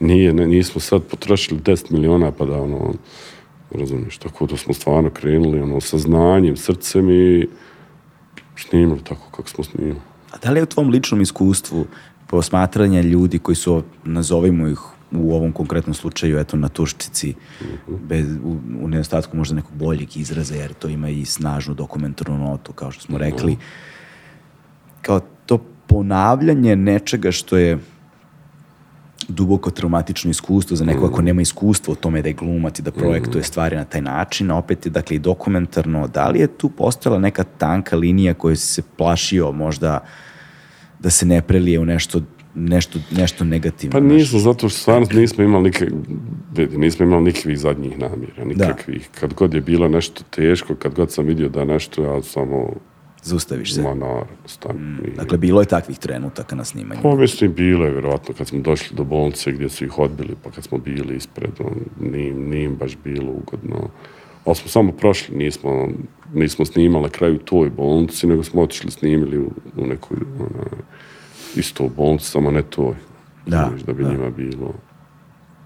nije, 0.00 0.32
ne, 0.32 0.46
nismo 0.46 0.80
sad 0.80 1.02
potrošili 1.02 1.60
10 1.60 1.92
miliona, 1.92 2.32
pa 2.32 2.44
da, 2.44 2.62
ono, 2.62 2.94
razumiješ, 3.70 4.18
tako 4.18 4.46
da 4.46 4.56
smo 4.56 4.74
stvarno 4.74 5.10
krenuli, 5.10 5.60
ono, 5.60 5.80
sa 5.80 5.98
znanjem, 5.98 6.56
srcem 6.56 7.10
i 7.10 7.48
snimili 8.56 9.00
tako 9.04 9.30
kako 9.30 9.48
smo 9.48 9.64
snimili. 9.64 10.00
A 10.30 10.36
da 10.42 10.50
li 10.50 10.58
je 10.58 10.62
u 10.62 10.66
tvom 10.66 10.88
ličnom 10.88 11.20
iskustvu 11.20 11.86
posmatranja 12.26 13.00
ljudi 13.00 13.38
koji 13.38 13.56
su, 13.56 13.82
nazovimo 14.04 14.68
ih, 14.68 14.78
u 15.12 15.34
ovom 15.34 15.52
konkretnom 15.52 15.94
slučaju, 15.94 16.38
eto, 16.38 16.56
na 16.56 16.68
tuščici, 16.68 17.34
bez, 17.88 18.26
u, 18.44 18.58
u 18.80 18.88
nedostatku 18.88 19.36
možda 19.36 19.54
nekog 19.54 19.72
boljeg 19.72 20.16
izraza, 20.16 20.54
jer 20.54 20.72
to 20.72 20.88
ima 20.88 21.08
i 21.08 21.24
snažnu 21.24 21.74
dokumentarnu 21.74 22.38
notu, 22.38 22.72
kao 22.72 22.90
što 22.90 23.02
smo 23.02 23.18
rekli. 23.18 23.56
Kao 25.02 25.20
to 25.46 25.58
ponavljanje 25.86 26.76
nečega 26.76 27.32
što 27.32 27.56
je 27.56 27.78
duboko 29.28 29.70
traumatično 29.70 30.30
iskustvo 30.30 30.76
za 30.76 30.84
nekoga 30.84 31.14
ko 31.14 31.22
nema 31.22 31.42
iskustva 31.42 31.92
u 31.92 31.96
tome 31.96 32.22
da 32.22 32.28
je 32.28 32.34
glumat 32.34 32.78
i 32.78 32.82
da 32.82 32.90
projektuje 32.90 33.44
stvari 33.44 33.76
na 33.76 33.84
taj 33.84 34.00
način, 34.00 34.50
a 34.50 34.56
opet 34.56 34.86
je 34.86 34.90
dakle 34.90 35.16
i 35.16 35.18
dokumentarno, 35.18 36.08
da 36.08 36.28
li 36.28 36.40
je 36.40 36.46
tu 36.46 36.68
postojala 36.68 37.18
neka 37.20 37.44
tanka 37.44 37.96
linija 37.96 38.34
koja 38.34 38.56
se 38.56 38.82
plašio 38.96 39.52
možda 39.52 40.00
da 40.98 41.10
se 41.10 41.26
ne 41.26 41.42
prelije 41.42 41.78
u 41.78 41.84
nešto 41.84 42.22
nešto, 42.54 42.98
nešto 43.10 43.44
negativno. 43.44 43.92
Pa 43.92 44.00
nismo, 44.00 44.38
zato 44.38 44.68
što 44.68 44.78
stvarno 44.78 45.06
nismo 45.14 45.44
imali 45.44 45.64
nikak, 45.64 45.88
nismo 46.76 47.06
imali 47.06 47.24
nikakvih 47.24 47.58
zadnjih 47.58 47.98
namjera, 47.98 48.44
nikakvih. 48.44 49.08
Da. 49.12 49.20
Kad 49.20 49.34
god 49.34 49.54
je 49.54 49.60
bilo 49.60 49.88
nešto 49.88 50.22
teško, 50.30 50.74
kad 50.74 50.94
god 50.94 51.12
sam 51.12 51.26
vidio 51.26 51.48
da 51.48 51.64
nešto, 51.64 52.02
ja 52.02 52.22
samo 52.22 52.70
Zustaviš 53.22 53.74
se. 53.74 53.82
Ma 53.82 53.94
naravno, 53.94 54.26
mm, 54.72 55.16
Dakle, 55.16 55.38
bilo 55.38 55.60
je 55.60 55.66
takvih 55.66 55.98
trenutaka 55.98 56.56
na 56.56 56.64
snimanju. 56.64 57.00
Pa 57.02 57.16
mislim, 57.16 57.54
bilo 57.54 57.84
je, 57.84 57.92
vjerojatno, 57.92 58.34
kad 58.38 58.48
smo 58.48 58.60
došli 58.60 58.96
do 58.96 59.04
bolnice 59.04 59.52
gdje 59.52 59.68
su 59.68 59.84
ih 59.84 59.98
odbili, 59.98 60.36
pa 60.44 60.50
kad 60.50 60.64
smo 60.64 60.78
bili 60.78 61.16
ispred, 61.16 61.50
on, 61.60 61.74
nije, 62.00 62.64
im 62.64 62.76
baš 62.76 62.96
bilo 63.04 63.32
ugodno. 63.32 63.90
Ali 64.44 64.56
smo 64.56 64.68
samo 64.68 64.92
prošli, 64.92 65.36
nismo, 65.36 65.88
nismo 66.34 66.64
snimali 66.64 67.10
kraju 67.10 67.38
toj 67.38 67.70
bolnici, 67.70 68.26
nego 68.26 68.42
smo 68.42 68.62
otišli 68.62 68.90
snimili 68.90 69.38
u, 69.38 69.50
u 69.76 69.86
nekoj, 69.86 70.18
ona, 70.38 70.64
isto 71.56 71.84
u 71.84 71.88
bolnici, 71.88 72.24
samo 72.24 72.50
ne 72.50 72.62
to. 72.62 72.94
Da, 73.46 73.70
da 73.86 73.92
bi 73.92 74.02
da. 74.04 74.10
njima 74.10 74.30
bilo 74.30 74.74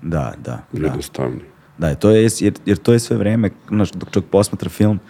Da, 0.02 0.34
da. 0.44 0.58
da. 0.72 0.86
jednostavnije. 0.86 1.44
Da, 1.78 1.94
to 1.94 2.10
je, 2.10 2.28
jer, 2.40 2.54
jer 2.66 2.78
to 2.78 2.92
je 2.92 2.98
sve 2.98 3.16
vreme, 3.16 3.50
znaš, 3.68 3.92
dok 3.92 4.10
čovjek 4.10 4.30
posmatra 4.30 4.68
film, 4.68 5.00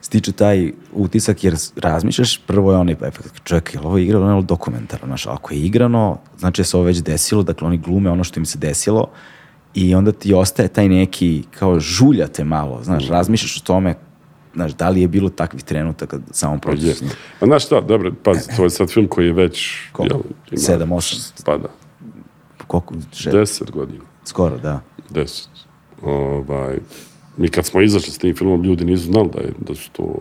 stiče 0.00 0.32
taj 0.32 0.72
utisak 0.92 1.44
jer 1.44 1.56
razmišljaš, 1.76 2.40
prvo 2.46 2.72
je 2.72 2.78
onaj 2.78 2.92
efekt, 2.92 3.40
čovjek, 3.44 3.74
je 3.74 3.80
li 3.80 3.86
ovo 3.86 3.98
igrano, 3.98 4.28
je 4.28 4.34
li 4.34 4.44
dokumentarno, 4.44 5.06
znaš, 5.06 5.26
ako 5.26 5.54
je 5.54 5.60
igrano, 5.60 6.18
znači 6.38 6.60
da 6.62 6.64
se 6.64 6.76
ovo 6.76 6.86
već 6.86 7.02
desilo, 7.02 7.42
dakle 7.42 7.66
oni 7.66 7.78
glume 7.78 8.10
ono 8.10 8.24
što 8.24 8.40
im 8.40 8.46
se 8.46 8.58
desilo 8.58 9.08
i 9.74 9.94
onda 9.94 10.12
ti 10.12 10.34
ostaje 10.34 10.68
taj 10.68 10.88
neki, 10.88 11.42
kao 11.58 11.80
žulja 11.80 12.26
te 12.26 12.44
malo, 12.44 12.82
znaš, 12.82 13.08
razmišljaš 13.08 13.56
o 13.56 13.64
tome, 13.64 13.94
znaš, 14.54 14.72
da 14.74 14.88
li 14.88 15.00
je 15.00 15.08
bilo 15.08 15.28
takvih 15.28 15.62
trenutaka 15.64 16.18
samo 16.30 16.58
Pa 16.62 16.70
je. 16.70 16.76
proces. 16.76 17.02
Pa 17.40 17.46
znaš 17.46 17.64
šta, 17.66 17.80
dobro, 17.80 18.12
pazi, 18.22 18.56
to 18.56 18.64
je 18.64 18.70
sad 18.70 18.90
film 18.90 19.08
koji 19.08 19.26
je 19.26 19.32
već... 19.32 19.76
Koliko? 19.92 20.20
jel, 20.50 20.58
Sedam, 20.60 20.92
osam? 20.92 21.18
Pa 21.44 21.56
da, 21.58 21.68
Koliko? 22.66 22.94
Deset 23.32 23.70
godina. 23.70 24.04
skoro, 24.24 24.58
da. 24.58 24.80
Deset. 25.10 25.48
Ovaj, 26.02 26.78
mi 27.36 27.48
kad 27.48 27.66
smo 27.66 27.80
izašli 27.80 28.12
s 28.12 28.18
tim 28.18 28.36
filmom, 28.36 28.62
ljudi 28.64 28.84
nisu 28.84 29.04
znali 29.04 29.28
da, 29.34 29.40
je, 29.40 29.52
da 29.58 29.74
su 29.74 29.90
to... 29.90 30.14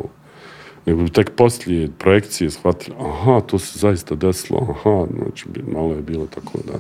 Nego 0.85 1.07
tek 1.07 1.29
poslije 1.35 1.89
projekcije 1.99 2.49
shvatili, 2.51 2.95
aha, 2.99 3.41
to 3.41 3.59
se 3.59 3.79
zaista 3.79 4.15
desilo, 4.15 4.67
aha, 4.69 5.05
znači, 5.23 5.45
malo 5.73 5.93
je 5.93 6.01
bilo 6.01 6.25
tako 6.25 6.57
da 6.67 6.73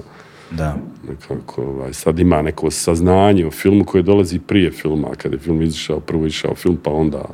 Da. 0.57 0.75
nekako, 1.09 1.61
ovaj, 1.63 1.93
sad 1.93 2.19
ima 2.19 2.41
neko 2.41 2.71
saznanje 2.71 3.45
o 3.47 3.51
filmu 3.51 3.85
koje 3.85 4.03
dolazi 4.03 4.39
prije 4.39 4.71
filma, 4.71 5.07
kad 5.17 5.31
je 5.33 5.39
film 5.39 5.61
izašao, 5.61 5.99
prvo 5.99 6.25
išao 6.25 6.55
film, 6.55 6.77
pa 6.83 6.91
onda 6.91 7.25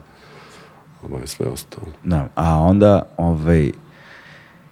ovaj, 1.04 1.28
sve 1.28 1.48
ostalo. 1.48 1.88
Da, 2.04 2.28
a 2.36 2.58
onda, 2.58 3.02
ovaj, 3.18 3.72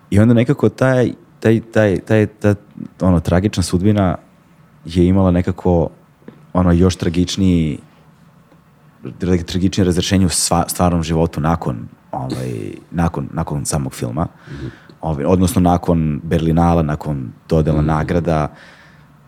i 0.09 0.19
onda 0.19 0.33
nekako 0.33 0.69
taj, 0.69 1.11
taj, 1.39 1.61
taj, 1.61 1.99
taj, 1.99 2.25
ta, 2.25 2.55
ono, 3.01 3.19
tragična 3.19 3.63
sudbina 3.63 4.17
je 4.85 5.07
imala 5.07 5.31
nekako, 5.31 5.89
ono, 6.53 6.71
još 6.71 6.95
tragičniji, 6.95 7.79
tra- 9.03 9.43
tragičnije 9.43 9.85
razrešenje 9.85 10.25
u 10.25 10.29
sva, 10.29 10.63
stvarnom 10.67 11.03
životu 11.03 11.41
nakon, 11.41 11.87
ovaj, 12.11 12.53
nakon, 12.91 13.29
nakon 13.33 13.65
samog 13.65 13.93
filma. 13.93 14.27
Ovaj, 15.01 15.25
odnosno 15.25 15.61
nakon 15.61 16.21
Berlinala, 16.23 16.83
nakon 16.83 17.31
dodela 17.49 17.81
nagrada, 17.81 18.47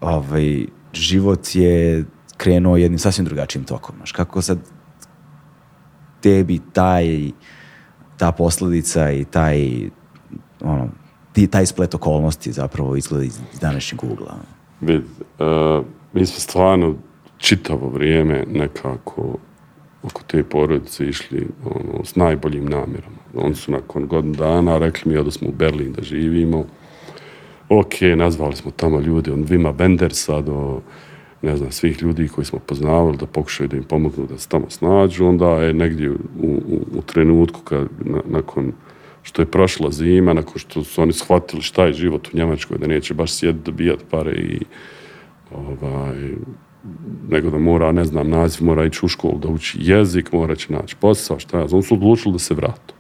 ovaj, 0.02 0.66
život 0.94 1.40
je 1.54 2.06
krenuo 2.38 2.78
jednim 2.78 3.00
sasvim 3.00 3.26
drugačijim 3.26 3.66
tokom. 3.66 3.96
Znaš, 3.96 4.12
kako 4.12 4.42
sad 4.42 4.58
tebi 6.22 6.60
taj, 6.74 7.32
ta 8.18 8.32
posledica 8.32 9.12
i 9.12 9.26
taj, 9.26 9.90
ono, 10.62 10.90
ti, 11.34 11.48
taj 11.48 11.66
splet 11.66 11.96
okolnosti 11.96 12.52
zapravo 12.52 12.96
izgleda 12.96 13.24
iz 13.24 13.40
današnjeg 13.62 14.04
ugla. 14.04 14.36
Vid, 14.82 15.02
uh, 15.40 15.86
mi 16.14 16.26
smo 16.26 16.40
stvarno 16.40 16.96
čitavo 17.38 17.90
vrijeme 17.90 18.46
nekako 18.48 19.38
oko 20.04 20.22
te 20.28 20.44
porodice 20.44 21.06
išli 21.06 21.48
ono, 21.66 22.06
s 22.06 22.16
najboljim 22.16 22.66
namjerama. 22.66 23.18
Oni 23.36 23.56
su 23.56 23.72
nakon 23.72 24.08
godinu 24.08 24.36
dana 24.36 24.78
rekli 24.78 25.12
mi 25.12 25.24
da 25.24 25.32
smo 25.32 25.50
u 25.50 25.52
Berlin 25.52 25.94
da 25.94 26.04
živimo. 26.04 26.66
Ok, 27.70 27.94
nazvali 28.16 28.56
smo 28.56 28.72
tamo 28.72 29.00
ljude 29.00 29.32
od 29.32 29.50
Vima 29.50 29.72
Bendersa 29.72 30.42
do 30.42 30.82
ne 31.42 31.58
znam, 31.58 31.72
svih 31.72 32.02
ljudi 32.02 32.28
koji 32.28 32.46
smo 32.46 32.60
poznavali 32.60 33.18
da 33.18 33.26
pokušaju 33.26 33.68
da 33.68 33.78
im 33.78 33.84
pomognu 33.84 34.26
da 34.26 34.38
se 34.38 34.50
tamo 34.50 34.70
snađu. 34.70 35.26
Onda 35.26 35.50
je 35.50 35.74
negdje 35.74 36.12
u, 36.12 36.16
u, 36.44 36.86
u 36.98 37.02
trenutku 37.02 37.62
kad, 37.62 37.88
nakon 38.26 38.72
što 39.24 39.42
je 39.42 39.46
prošla 39.46 39.92
zima, 39.92 40.34
nakon 40.34 40.54
što 40.58 40.84
su 40.84 41.02
oni 41.02 41.14
shvatili 41.14 41.62
šta 41.62 41.86
je 41.86 41.94
život 41.94 42.28
u 42.28 42.38
Njemačkoj, 42.38 42.78
da 42.78 42.88
neće 42.88 43.14
baš 43.14 43.34
sjediti 43.34 43.66
dobijati 43.66 44.06
pare 44.10 44.32
i 44.32 44.60
ovaj, 45.52 46.34
nego 47.30 47.50
da 47.50 47.58
mora, 47.58 47.92
ne 47.92 48.06
znam, 48.06 48.30
naziv, 48.30 48.66
mora 48.66 48.86
ići 48.86 49.06
u 49.06 49.08
školu 49.08 49.40
da 49.40 49.48
uči 49.48 49.78
jezik, 49.82 50.32
mora 50.32 50.56
će 50.56 50.74
naći 50.74 50.96
posao, 50.96 51.40
šta 51.40 51.60
ja 51.60 51.68
znam. 51.68 51.82
Su 51.82 51.94
odlučili 51.94 52.34
da 52.34 52.40
se 52.40 52.54
vratu. 52.54 52.94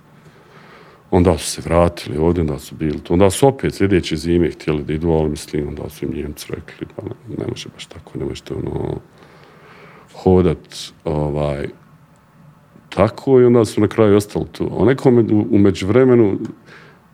Onda 1.11 1.37
su 1.37 1.51
se 1.51 1.61
vratili 1.65 2.17
ovdje, 2.17 2.41
onda 2.41 2.59
su 2.59 2.75
bili 2.75 2.99
tu. 2.99 3.13
Onda 3.13 3.29
su 3.29 3.47
opet 3.47 3.73
sljedeće 3.73 4.15
zime 4.15 4.51
htjeli 4.51 4.83
da 4.83 4.93
idu, 4.93 5.11
ali 5.11 5.29
mislim, 5.29 5.67
onda 5.67 5.89
su 5.89 6.05
im 6.05 6.11
Njemci 6.13 6.47
rekli, 6.49 6.87
pa 6.95 7.01
ne, 7.37 7.45
može 7.49 7.69
baš 7.73 7.85
tako, 7.85 8.19
ne 8.19 8.25
možete 8.25 8.53
ono, 8.53 8.99
hodat 10.23 10.75
ovaj, 11.03 11.67
tako 12.89 13.39
i 13.39 13.45
onda 13.45 13.65
su 13.65 13.81
na 13.81 13.87
kraju 13.87 14.17
ostali 14.17 14.45
tu. 14.51 14.69
A 14.79 14.85
nekom 14.85 15.17
u 15.51 15.57
međuvremenu, 15.57 16.39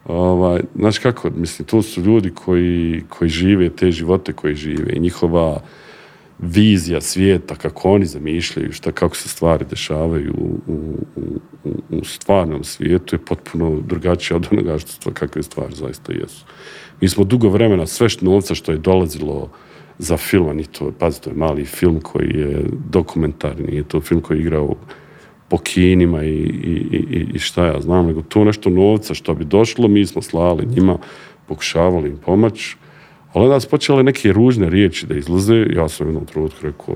ovaj, 0.06 0.62
znaš 0.76 1.00
kako, 1.00 1.30
mislim, 1.30 1.68
to 1.68 1.82
su 1.82 2.02
ljudi 2.02 2.32
koji, 2.36 3.04
koji 3.10 3.30
žive 3.30 3.70
te 3.70 3.92
živote 3.92 4.34
koji 4.34 4.56
žive 4.56 4.94
i 4.94 5.00
njihova 5.00 5.62
vizija 6.40 7.02
svijeta, 7.02 7.56
kako 7.56 7.92
oni 7.92 8.06
zamišljaju, 8.06 8.72
šta, 8.72 8.92
kako 8.92 9.16
se 9.16 9.30
stvari 9.30 9.66
dešavaju 9.70 10.34
u, 10.38 10.72
u, 10.72 10.96
u, 11.64 11.72
u 11.90 12.04
stvarnom 12.04 12.64
svijetu 12.64 13.16
je 13.16 13.26
potpuno 13.26 13.82
drugačija 13.88 14.38
od 14.38 14.48
onoga 14.52 14.78
što 14.78 15.12
kakve 15.12 15.44
stvari 15.44 15.76
zaista 15.76 16.14
jesu. 16.14 16.46
Mi 17.02 17.10
smo 17.10 17.24
dugo 17.24 17.50
vremena 17.50 17.86
sve 17.86 18.10
što 18.10 18.26
novca 18.26 18.56
što 18.56 18.72
je 18.72 18.78
dolazilo 18.78 19.50
za 19.98 20.18
film, 20.18 20.50
a 20.50 20.54
ni 20.54 20.66
to, 20.66 20.92
pazi, 21.00 21.22
to 21.22 21.30
je 21.30 21.36
mali 21.36 21.66
film 21.66 22.02
koji 22.02 22.30
je 22.36 22.64
dokumentarni, 22.90 23.68
nije 23.68 23.84
to 23.84 24.02
film 24.02 24.22
koji 24.22 24.38
je 24.38 24.42
igrao 24.42 24.76
po 25.50 25.58
kinima 25.58 26.24
i, 26.24 26.30
i, 26.30 27.06
i, 27.12 27.28
i 27.34 27.40
šta 27.40 27.66
ja 27.66 27.82
znam, 27.82 28.06
nego 28.06 28.22
to 28.22 28.44
nešto 28.44 28.70
novca 28.70 29.14
što 29.14 29.34
bi 29.34 29.46
došlo, 29.46 29.88
mi 29.88 30.06
smo 30.06 30.22
slali 30.22 30.66
njima, 30.66 30.98
pokušavali 31.48 32.10
im 32.10 32.18
pomoći, 32.18 32.76
ali 33.36 33.46
onda 33.46 33.60
su 33.60 33.70
počele 33.70 34.04
neke 34.04 34.34
ružne 34.34 34.70
riječi 34.70 35.08
da 35.08 35.16
izlaze, 35.16 35.66
ja 35.76 35.90
sam 35.90 36.08
u 36.08 36.10
jednom 36.10 36.26
trenutku 36.26 36.58
rekao, 36.62 36.96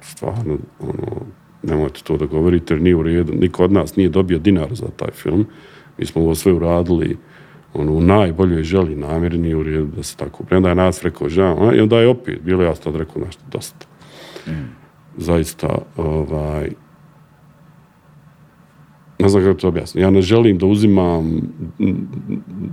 stvarno, 0.00 0.58
ono, 0.80 1.26
nemojte 1.62 2.00
to 2.04 2.16
da 2.16 2.26
govorite, 2.26 2.74
jer 2.74 2.82
nije 2.82 2.96
u 2.96 3.02
redu, 3.02 3.32
niko 3.32 3.64
od 3.64 3.72
nas 3.72 3.96
nije 3.96 4.08
dobio 4.08 4.38
dinar 4.38 4.74
za 4.74 4.86
taj 4.96 5.10
film, 5.10 5.46
mi 5.98 6.06
smo 6.06 6.22
ovo 6.22 6.34
sve 6.34 6.52
uradili, 6.52 7.16
ono, 7.74 7.92
u 7.92 8.00
najboljoj 8.00 8.62
želi 8.62 8.96
namjeri 8.96 9.38
nije 9.38 9.56
u 9.56 9.62
redu 9.62 9.86
da 9.96 10.02
se 10.02 10.16
tako 10.16 10.44
prenda 10.44 10.68
je 10.68 10.74
nas 10.74 11.02
rekao 11.02 11.28
žao, 11.28 11.74
i 11.74 11.80
onda 11.80 12.00
je 12.00 12.08
opet 12.08 12.42
bilo 12.42 12.62
ja 12.62 12.74
sad 12.74 12.96
rekao 12.96 13.24
nešto 13.24 13.42
dosta. 13.52 13.86
Mm. 14.46 14.70
Zaista, 15.16 15.78
ovaj, 15.96 16.70
ne 19.18 19.28
znam 19.28 19.42
kako 19.42 19.60
to. 19.60 19.72
Ja 19.94 20.10
ne 20.10 20.22
želim 20.22 20.58
da 20.58 20.66
uzimam, 20.66 21.40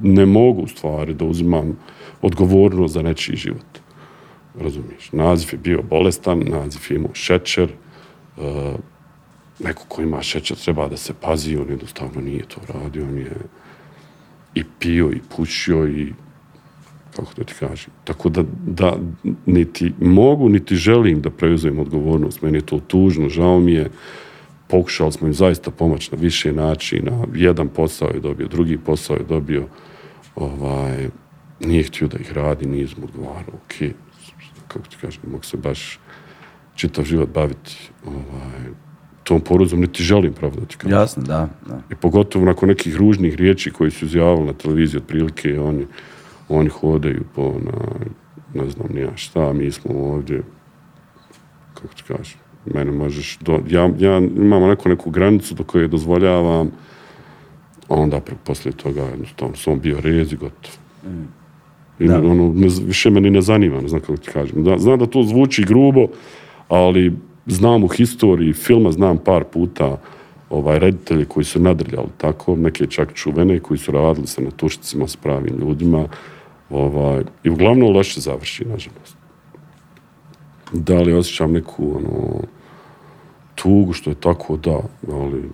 ne 0.03 0.25
mogu 0.25 0.67
stvari 0.67 1.13
da 1.13 1.25
uzimam 1.25 1.77
odgovornost 2.21 2.93
za 2.93 3.01
nečiji 3.01 3.35
život. 3.35 3.79
Razumiješ? 4.59 5.11
Naziv 5.11 5.49
je 5.51 5.57
bio 5.57 5.81
bolestan, 5.81 6.39
naziv 6.39 6.81
je 6.89 6.95
imao 6.95 7.13
šećer, 7.13 7.69
uh, 8.37 8.43
neko 9.59 9.85
ko 9.87 10.01
ima 10.01 10.21
šećer 10.21 10.57
treba 10.57 10.87
da 10.87 10.97
se 10.97 11.13
pazi, 11.21 11.57
on 11.57 11.69
jednostavno 11.69 12.21
nije 12.21 12.45
to 12.47 12.61
radio, 12.73 13.03
on 13.03 13.17
je 13.17 13.31
i 14.55 14.63
pio 14.79 15.11
i 15.11 15.21
pušio 15.35 15.87
i 15.87 16.13
kako 17.15 17.33
da 17.37 17.43
ti 17.43 17.53
kažem. 17.59 17.93
Tako 18.03 18.29
da, 18.29 18.43
da 18.67 18.97
niti 19.45 19.93
mogu, 20.01 20.49
niti 20.49 20.75
želim 20.75 21.21
da 21.21 21.29
preuzem 21.29 21.79
odgovornost. 21.79 22.41
Meni 22.41 22.57
je 22.57 22.65
to 22.65 22.79
tužno, 22.79 23.29
žao 23.29 23.59
mi 23.59 23.73
je. 23.73 23.89
Pokušali 24.67 25.11
smo 25.11 25.27
im 25.27 25.33
zaista 25.33 25.71
pomoći 25.71 26.09
na 26.11 26.17
više 26.21 26.53
načina. 26.53 27.25
Jedan 27.35 27.67
posao 27.67 28.09
je 28.13 28.19
dobio, 28.19 28.47
drugi 28.47 28.77
posao 28.77 29.15
je 29.15 29.23
dobio. 29.23 29.65
Ovaj, 30.35 31.09
nije 31.59 31.83
htio 31.83 32.07
da 32.07 32.17
ih 32.17 32.33
radi, 32.33 32.65
nije 32.65 32.87
mu 32.97 33.05
odgovarao, 33.05 33.53
ok, 33.53 33.93
kako 34.67 34.87
ti 34.87 34.97
kažem, 35.01 35.21
mogu 35.31 35.43
se 35.43 35.57
baš 35.57 35.99
čitav 36.75 37.05
život 37.05 37.29
baviti 37.29 37.89
ovaj, 38.05 38.71
tom 39.23 39.41
porozom, 39.41 39.79
niti 39.79 40.03
želim, 40.03 40.33
pravda 40.33 40.65
ti 40.65 40.77
kažem. 40.77 40.97
Jasno, 40.97 41.23
da, 41.23 41.49
da. 41.67 41.81
I 41.91 41.95
pogotovo 41.95 42.45
nakon 42.45 42.69
nekih 42.69 42.95
ružnih 42.95 43.35
riječi 43.35 43.71
koji 43.71 43.91
su 43.91 44.05
izjavili 44.05 44.45
na 44.45 44.53
televiziji, 44.53 45.01
otprilike 45.01 45.59
oni, 45.59 45.85
oni 46.49 46.69
hodaju 46.69 47.23
po, 47.35 47.59
na, 47.65 47.71
ne 48.53 48.69
znam 48.69 48.87
nija 48.93 49.11
šta, 49.15 49.53
mi 49.53 49.71
smo 49.71 49.91
ovdje, 49.93 50.43
kako 51.73 51.93
ti 51.93 52.03
kažem, 52.07 52.39
mene 52.65 52.91
možeš, 52.91 53.37
do, 53.41 53.59
ja, 53.67 53.89
ja 53.97 54.17
imamo 54.17 54.67
neku, 54.67 54.89
neku 54.89 55.09
granicu 55.09 55.55
do 55.55 55.63
koje 55.63 55.87
dozvoljavam, 55.87 56.71
onda 57.89 58.21
poslije 58.43 58.73
toga 58.73 59.01
jednostavno 59.01 59.55
sam 59.55 59.79
bio 59.79 59.99
rezi 60.01 60.35
gotov. 60.35 60.71
Mm. 61.05 61.38
I 61.99 62.07
da. 62.07 62.17
ono, 62.17 62.53
ne, 62.55 62.67
više 62.85 63.09
me 63.09 63.21
ni 63.21 63.29
ne 63.29 63.41
zanima, 63.41 63.81
ne 63.81 63.87
znam 63.87 64.01
kako 64.01 64.17
ti 64.17 64.29
kažem. 64.29 64.63
Da, 64.63 64.77
znam 64.77 64.99
da 64.99 65.05
to 65.05 65.23
zvuči 65.23 65.65
grubo, 65.65 66.07
ali 66.67 67.13
znam 67.45 67.83
u 67.83 67.87
historiji 67.87 68.53
filma, 68.53 68.91
znam 68.91 69.17
par 69.17 69.43
puta 69.43 69.97
ovaj, 70.49 70.79
reditelji 70.79 71.25
koji 71.25 71.43
su 71.43 71.59
nadrljali 71.59 72.07
tako, 72.17 72.55
neke 72.55 72.87
čak 72.87 73.13
čuvene 73.13 73.59
koji 73.59 73.77
su 73.77 73.91
radili 73.91 74.27
se 74.27 74.41
na 74.41 74.51
tušticima 74.51 75.07
s 75.07 75.15
pravim 75.15 75.57
ljudima 75.59 76.07
ovaj, 76.69 77.23
i 77.43 77.49
uglavnom 77.49 77.95
loše 77.95 78.21
završi, 78.21 78.65
nažalost. 78.65 79.17
Da 80.73 81.01
li 81.01 81.13
osjećam 81.13 81.51
neku 81.51 81.97
ono, 81.97 82.41
tugu 83.55 83.93
što 83.93 84.09
je 84.09 84.15
tako, 84.15 84.57
da, 84.57 84.79
ali 85.11 85.49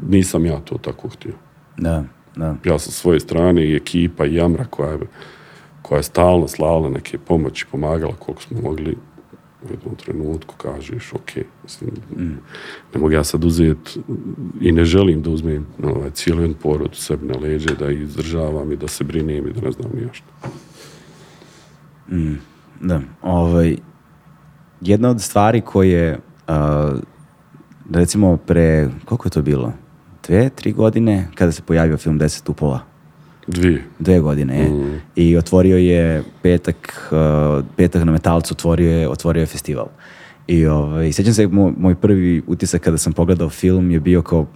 nisam 0.00 0.46
ja 0.46 0.60
to 0.60 0.78
tako 0.78 1.08
htio. 1.08 1.34
Da. 1.76 2.04
Da. 2.36 2.56
Ja 2.64 2.78
sa 2.78 2.90
svoje 2.90 3.20
strane 3.20 3.64
i 3.64 3.76
ekipa 3.76 4.26
i 4.26 4.34
Jamra 4.34 4.64
koja 4.64 4.90
je, 4.90 4.98
koja 5.82 5.96
je 5.96 6.02
stalno 6.02 6.48
slala 6.48 6.90
neke 6.90 7.18
pomoći, 7.18 7.66
pomagala 7.70 8.14
koliko 8.18 8.42
smo 8.42 8.60
mogli 8.60 8.96
u 9.68 9.72
jednom 9.72 9.94
trenutku 9.96 10.54
kažeš, 10.56 11.12
ok, 11.12 11.30
mislim, 11.62 11.90
mm. 12.16 12.38
ne 12.94 13.00
mogu 13.00 13.10
ja 13.10 13.24
sad 13.24 13.44
uzeti 13.44 14.00
i 14.60 14.72
ne 14.72 14.84
želim 14.84 15.22
da 15.22 15.30
uzmem 15.30 15.66
ovaj, 15.84 16.10
cijelu 16.10 16.40
jedan 16.40 16.54
porod 16.54 16.90
sebi 16.94 17.26
na 17.26 17.34
leđe, 17.38 17.74
da 17.74 17.90
izdržavam 17.90 18.72
i 18.72 18.76
da 18.76 18.88
se 18.88 19.04
brinem 19.04 19.46
i 19.46 19.52
da 19.52 19.60
ne 19.60 19.70
znam 19.72 19.90
ni. 19.94 20.08
Mm, 22.18 22.38
da, 22.80 23.00
ovaj, 23.22 23.76
jedna 24.80 25.10
od 25.10 25.22
stvari 25.22 25.60
koje, 25.60 26.18
uh, 26.48 26.98
recimo 27.90 28.36
pre, 28.36 28.88
koliko 29.04 29.26
je 29.26 29.30
to 29.30 29.42
bilo? 29.42 29.72
Dve, 30.26 30.50
tri 30.50 30.72
godine 30.72 31.28
kada 31.34 31.52
se 31.52 31.62
pojavio 31.62 31.96
film 31.96 32.18
Deset 32.18 32.48
upola. 32.48 32.80
Dvije. 33.46 33.84
Dve 33.98 34.20
godine, 34.20 34.68
mm. 34.68 35.00
I 35.16 35.36
otvorio 35.36 35.76
je 35.76 36.22
petak, 36.42 37.10
uh, 37.12 37.64
petak 37.76 38.04
na 38.04 38.12
Metalcu 38.12 38.54
otvorio 38.54 38.90
je, 38.90 39.08
otvorio 39.08 39.40
je 39.40 39.46
festival. 39.46 39.86
I 40.46 40.66
ovaj, 40.66 41.12
sjećam 41.12 41.34
se, 41.34 41.46
moj, 41.46 41.72
moj 41.78 41.94
prvi 41.94 42.42
utisak 42.46 42.82
kada 42.82 42.98
sam 42.98 43.12
pogledao 43.12 43.48
film 43.48 43.90
je 43.90 44.00
bio 44.00 44.22
kao 44.22 44.46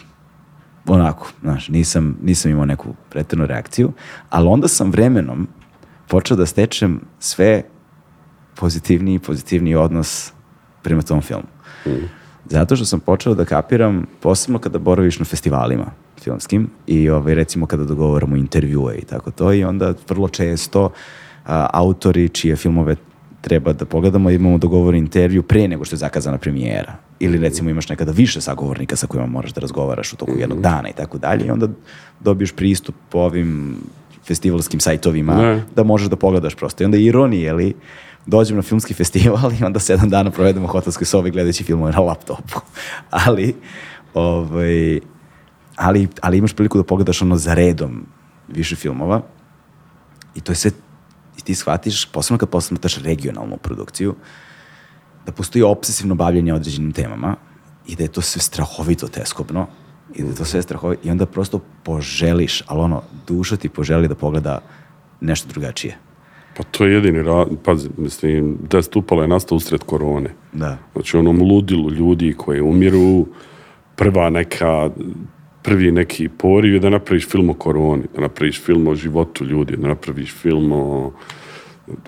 onako, 0.87 1.31
znaš, 1.43 1.69
nisam, 1.69 2.19
nisam 2.23 2.51
imao 2.51 2.67
neku 2.67 2.95
pretrednu 3.11 3.47
reakciju, 3.47 3.93
ali 4.31 4.49
onda 4.49 4.69
sam 4.69 4.91
vremenom 4.91 5.49
počeo 6.09 6.37
da 6.37 6.47
stečem 6.47 7.01
sve 7.19 7.63
pozitivniji 8.55 9.15
i 9.15 9.19
pozitivniji 9.19 9.75
odnos 9.75 10.33
prema 10.83 11.03
tom 11.03 11.23
filmu. 11.23 11.47
Mm. 11.87 11.91
Zato 12.51 12.77
što 12.77 12.85
sam 12.85 13.01
počeo 13.01 13.35
da 13.35 13.45
kapiram, 13.45 14.07
posebno 14.21 14.59
kada 14.59 14.79
boraviš 14.79 15.19
na 15.19 15.25
festivalima 15.25 15.85
filmskim 16.23 16.71
i 16.87 17.11
ovaj, 17.11 17.35
recimo 17.35 17.67
kada 17.67 17.85
dogovaramo 17.85 18.37
intervjue 18.37 18.97
i 18.97 19.05
tako 19.05 19.31
to 19.31 19.53
i 19.53 19.65
onda 19.65 19.95
vrlo 20.09 20.29
često 20.29 20.91
a, 21.47 21.67
autori 21.73 22.29
čije 22.29 22.57
filmove 22.57 22.97
treba 23.41 23.73
da 23.73 23.85
pogledamo 23.85 24.31
imamo 24.31 24.59
dogovor 24.59 24.95
intervju 24.95 25.43
pre 25.43 25.69
nego 25.69 25.85
što 25.85 25.95
je 25.95 25.99
zakazana 25.99 26.39
premijera. 26.39 26.95
Ili 27.21 27.39
recimo 27.39 27.71
imaš 27.71 27.89
nekada 27.89 28.13
više 28.13 28.41
sagovornika 28.41 28.97
sa 28.97 29.07
kojima 29.07 29.27
moraš 29.27 29.53
da 29.53 29.61
razgovaraš 29.61 30.13
u 30.13 30.17
toku 30.17 30.33
jednog 30.39 30.61
dana 30.61 30.89
i 30.89 30.93
tako 30.93 31.19
dalje 31.19 31.47
i 31.47 31.51
onda 31.51 31.69
dobiješ 32.21 32.53
pristup 32.53 32.95
po 33.11 33.19
ovim 33.19 33.77
festivalskim 34.25 34.81
sajtovima 34.81 35.35
ne. 35.35 35.63
da 35.77 35.83
možeš 35.83 36.09
da 36.09 36.17
pogledaš 36.17 36.55
prosto. 36.55 36.83
I 36.83 36.85
onda 36.85 36.97
ironije, 36.97 37.53
li, 37.53 37.75
dođem 38.27 38.57
na 38.57 38.63
filmski 38.63 38.95
festival 38.95 39.53
i 39.61 39.65
onda 39.65 39.81
sedam 39.81 40.11
dana 40.11 40.31
provedemo 40.31 40.67
u 40.67 40.71
hotelskoj 40.71 41.05
sobi 41.05 41.31
gledajući 41.31 41.65
filmove 41.65 41.93
na 41.93 42.01
laptopu. 42.01 42.61
ali, 43.27 43.57
ovaj, 44.15 45.01
ali, 45.77 46.09
ali 46.21 46.39
imaš 46.39 46.53
priliku 46.53 46.79
da 46.79 46.85
pogledaš 46.85 47.23
ono 47.23 47.37
za 47.37 47.55
redom 47.55 48.07
više 48.49 48.77
filmova 48.77 49.23
i 50.35 50.41
to 50.41 50.53
je 50.53 50.57
sve 50.57 50.71
i 51.39 51.43
ti 51.43 51.55
shvatiš, 51.55 52.07
posebno 52.07 52.39
kad 52.39 52.49
posmetaš 52.49 52.99
regionalnu 52.99 53.57
produkciju, 53.57 54.15
da 55.27 55.33
postoji 55.33 55.63
obsesivno 55.63 56.15
bavljanje 56.15 56.55
određenim 56.55 56.93
temama 56.93 57.37
i 57.87 57.97
da 57.97 58.03
je 58.03 58.13
to 58.13 58.21
sve 58.21 58.43
strahovito 58.43 59.09
teskobno 59.09 59.67
i 60.15 60.23
da 60.23 60.29
je 60.29 60.35
to 60.35 60.45
sve 60.45 60.63
strahovito 60.63 61.09
i 61.09 61.11
onda 61.11 61.27
prosto 61.27 61.61
poželiš, 61.83 62.63
ali 62.67 62.81
ono, 62.81 63.03
duša 63.27 63.57
ti 63.57 63.69
poželi 63.69 64.09
da 64.09 64.15
pogleda 64.15 64.61
nešto 65.21 65.49
drugačije. 65.49 65.99
Pa 66.57 66.63
to 66.63 66.85
je 66.85 66.95
jedini 66.95 67.23
ra... 67.23 67.47
Pazi, 67.65 67.89
mislim, 67.99 68.59
da 68.71 68.83
stupala 68.83 69.23
je 69.23 69.29
nastao 69.29 69.57
usred 69.57 69.81
korone. 69.81 70.31
Da. 70.53 70.79
Znači, 70.93 71.17
onom 71.17 71.43
ludilu 71.43 71.91
ljudi 71.91 72.35
koji 72.37 72.61
umiru, 72.61 73.27
prva 73.97 74.31
neka, 74.31 74.91
prvi 75.63 75.93
neki 75.93 76.29
poriv 76.29 76.75
je 76.75 76.81
da 76.81 76.91
napraviš 76.91 77.29
film 77.29 77.51
o 77.51 77.55
koroni, 77.55 78.03
da 78.15 78.21
napraviš 78.21 78.63
film 78.63 78.89
o 78.89 78.95
životu 78.95 79.45
ljudi, 79.45 79.77
da 79.77 79.89
napraviš 79.89 80.35
film 80.35 80.73
o 80.73 81.13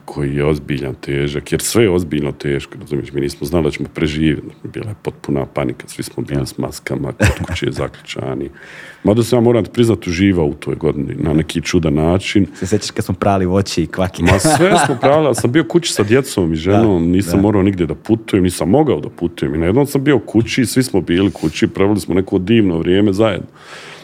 koji 0.05 0.35
je 0.35 0.45
ozbiljan, 0.45 0.95
težak, 0.95 1.53
jer 1.53 1.61
sve 1.63 1.83
je 1.83 1.91
ozbiljno 1.91 2.33
teško, 2.33 2.79
razumiješ, 2.81 3.13
mi 3.13 3.21
nismo 3.21 3.47
znali 3.47 3.65
da 3.65 3.71
ćemo 3.71 3.89
preživjeti, 3.95 4.49
bila 4.73 4.89
je 4.89 4.95
potpuna 5.03 5.47
panika, 5.47 5.89
svi 5.89 6.03
smo 6.03 6.23
bili 6.23 6.47
s 6.47 6.59
maskama, 6.59 7.13
kod 7.13 7.47
kuće 7.47 7.67
zaključani. 7.71 8.51
Mada 9.05 9.23
se 9.23 9.37
ja 9.37 9.41
moram 9.41 9.65
ti 9.65 9.71
priznati 9.71 10.11
uživao 10.11 10.47
u 10.47 10.55
toj 10.55 10.75
godini 10.75 11.15
na 11.15 11.33
neki 11.33 11.61
čudan 11.63 11.95
način. 11.95 12.47
Se 12.55 12.67
sjećaš 12.67 12.91
kad 12.91 13.05
smo 13.05 13.15
prali 13.15 13.47
voće 13.47 13.83
i 13.83 13.87
kvaki? 13.87 14.23
Ma 14.23 14.39
sve 14.39 14.73
smo 14.87 14.97
pravili, 15.01 15.27
ali 15.27 15.35
sam 15.35 15.53
bio 15.53 15.65
kući 15.65 15.93
sa 15.93 16.03
djecom 16.03 16.53
i 16.53 16.57
ženom, 16.57 17.11
nisam 17.11 17.41
morao 17.41 17.63
nigdje 17.63 17.87
da 17.87 17.95
putujem, 17.95 18.45
nisam 18.45 18.71
mogao 18.71 19.01
da 19.01 19.09
putujem 19.09 19.55
i 19.55 19.59
na 19.59 19.67
jednom 19.67 19.87
sam 19.87 20.05
bio 20.05 20.19
kući, 20.19 20.67
svi 20.67 20.83
smo 20.83 21.01
bili 21.01 21.31
kući, 21.31 21.67
pravili 21.67 22.01
smo 22.01 22.15
neko 22.15 22.39
divno 22.39 22.79
vrijeme 22.79 23.13
zajedno 23.13 23.47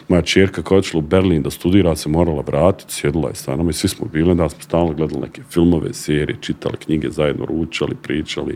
moja 0.07 0.21
čerka 0.21 0.61
koja 0.61 0.75
je 0.75 0.79
odšla 0.79 0.97
u 0.97 1.01
Berlin 1.01 1.43
da 1.43 1.49
studira 1.49 1.95
se 1.95 2.09
morala 2.09 2.43
vratiti, 2.47 2.93
sjedila 2.93 3.29
je 3.29 3.35
sa 3.35 3.55
nama 3.55 3.69
i 3.69 3.73
svi 3.73 3.87
smo 3.87 4.07
bili, 4.07 4.35
da 4.35 4.49
smo 4.49 4.61
stalno 4.61 4.93
gledali 4.93 5.21
neke 5.21 5.41
filmove, 5.49 5.93
serije, 5.93 6.37
čitali 6.41 6.77
knjige, 6.77 7.09
zajedno 7.09 7.45
ručali, 7.45 7.95
pričali. 8.01 8.55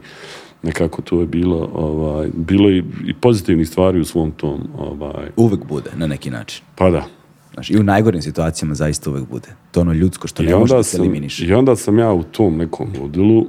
Nekako 0.64 1.02
to 1.02 1.20
je 1.22 1.26
bilo, 1.26 1.70
ovaj, 1.74 2.30
bilo 2.34 2.70
i, 2.70 2.84
i 3.06 3.14
pozitivnih 3.14 3.68
stvari 3.68 4.00
u 4.00 4.06
svom 4.06 4.32
tom. 4.32 4.68
Ovaj. 4.78 5.28
Uvek 5.36 5.66
bude, 5.66 5.90
na 5.96 6.08
neki 6.08 6.30
način. 6.30 6.64
Pa 6.76 6.90
da. 6.90 7.06
Znaš, 7.54 7.70
I 7.70 7.80
u 7.80 7.84
najgorim 7.84 8.22
situacijama 8.22 8.76
zaista 8.76 9.10
uvek 9.10 9.24
bude. 9.30 9.48
To 9.72 9.82
ono 9.82 9.94
ljudsko 9.94 10.28
što 10.28 10.44
ne 10.44 10.56
može 10.56 10.76
da 10.76 10.84
se 10.84 10.98
eliminiš. 10.98 11.40
I 11.40 11.54
onda 11.54 11.76
sam 11.76 12.00
ja 12.00 12.12
u 12.14 12.24
tom 12.24 12.58
nekom 12.58 12.88
ludilu 13.02 13.48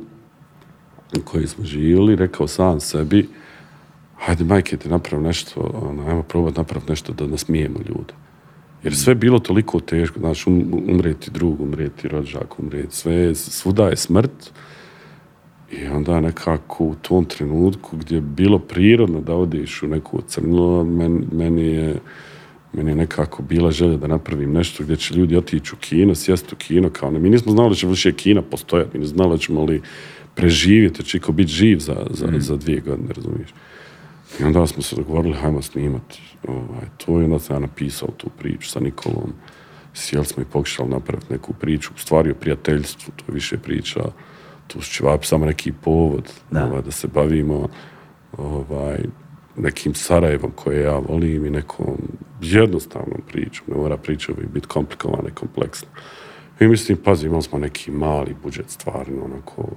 u 1.18 1.20
koji 1.24 1.46
smo 1.46 1.64
živjeli 1.64 2.16
rekao 2.16 2.46
sam 2.46 2.80
sebi 2.80 3.28
hajde 4.20 4.44
majke 4.44 4.76
ti 4.76 4.88
napravi 4.88 5.24
nešto, 5.24 5.60
ono, 5.82 6.08
ajmo 6.08 6.22
probati 6.22 6.58
napraviti 6.58 6.92
nešto 6.92 7.12
da 7.12 7.26
nasmijemo 7.26 7.78
ljude. 7.88 8.14
Jer 8.82 8.96
sve 8.96 9.10
je 9.10 9.14
bilo 9.14 9.38
toliko 9.38 9.80
teško, 9.80 10.18
znaš, 10.18 10.46
um, 10.46 10.84
umreti 10.88 11.30
drug, 11.30 11.60
umreti 11.60 12.08
rođak, 12.08 12.58
umreti 12.58 12.96
sve, 12.96 13.34
svuda 13.34 13.88
je 13.88 13.96
smrt. 13.96 14.52
I 15.72 15.86
onda 15.86 16.20
nekako 16.20 16.84
u 16.84 16.94
tom 16.94 17.24
trenutku 17.24 17.96
gdje 17.96 18.14
je 18.14 18.20
bilo 18.20 18.58
prirodno 18.58 19.20
da 19.20 19.34
odiš 19.34 19.82
u 19.82 19.86
neku 19.86 20.22
crnilo, 20.26 20.84
men, 20.84 21.24
meni 21.32 21.66
je 21.66 21.96
meni 22.72 22.90
je 22.90 22.94
nekako 22.94 23.42
bila 23.42 23.70
želja 23.70 23.96
da 23.96 24.06
napravim 24.06 24.52
nešto 24.52 24.84
gdje 24.84 24.96
će 24.96 25.14
ljudi 25.14 25.36
otići 25.36 25.74
u 25.74 25.78
kino, 25.80 26.14
sjesti 26.14 26.54
u 26.54 26.58
kino, 26.58 26.90
kao 26.90 27.10
ne. 27.10 27.18
Mi 27.18 27.30
nismo 27.30 27.52
znali 27.52 27.68
da 27.68 27.74
će 27.74 27.86
više 27.86 28.12
kina 28.12 28.42
postojati, 28.42 28.90
mi 28.94 29.00
nismo 29.00 29.16
znali 29.16 29.30
da 29.30 29.38
ćemo 29.38 29.64
li 29.64 29.82
preživjeti, 30.34 31.04
će 31.04 31.18
ko 31.18 31.32
biti 31.32 31.52
živ 31.52 31.78
za, 31.78 32.06
za, 32.10 32.26
za 32.38 32.56
dvije 32.56 32.80
godine, 32.80 33.08
razumiješ. 33.16 33.50
I 34.40 34.44
onda 34.44 34.66
smo 34.66 34.82
se 34.82 34.96
dogovorili, 34.96 35.36
hajmo 35.36 35.62
snimat 35.62 36.18
ovaj, 36.48 36.86
to 36.96 37.20
i 37.20 37.24
onda 37.24 37.38
sam 37.38 37.56
ja 37.56 37.60
napisao 37.60 38.08
tu 38.16 38.28
priču 38.38 38.70
sa 38.70 38.80
Nikolom. 38.80 39.32
Sjeli 39.94 40.24
smo 40.24 40.42
i 40.42 40.46
pokušali 40.46 40.88
napraviti 40.88 41.32
neku 41.32 41.52
priču, 41.52 41.90
u 41.96 41.98
stvari 41.98 42.30
o 42.30 42.34
prijateljstvu, 42.34 43.12
to 43.16 43.24
je 43.28 43.34
više 43.34 43.58
priča, 43.58 44.00
tu 44.66 44.80
su 44.80 44.92
ćevapi 44.92 45.26
samo 45.26 45.46
neki 45.46 45.72
povod 45.72 46.32
Da. 46.50 46.64
Ovaj, 46.64 46.82
da 46.82 46.90
se 46.90 47.08
bavimo 47.08 47.68
ovaj, 48.38 48.98
nekim 49.56 49.94
Sarajevom 49.94 50.50
koje 50.54 50.82
ja 50.82 50.98
volim 50.98 51.46
i 51.46 51.50
nekom 51.50 51.96
jednostavnom 52.40 53.20
pričom, 53.28 53.66
ne 53.68 53.76
mora 53.76 53.96
priča 53.96 54.32
uvijek 54.32 54.50
biti 54.50 54.66
komplikovana 54.66 55.28
i 55.28 55.34
kompleksna. 55.34 55.88
I 56.60 56.68
mislim, 56.68 56.98
pazi, 57.04 57.26
imali 57.26 57.42
smo 57.42 57.58
neki 57.58 57.90
mali 57.90 58.36
budžet 58.42 58.70
stvarno, 58.70 59.24
onako 59.24 59.68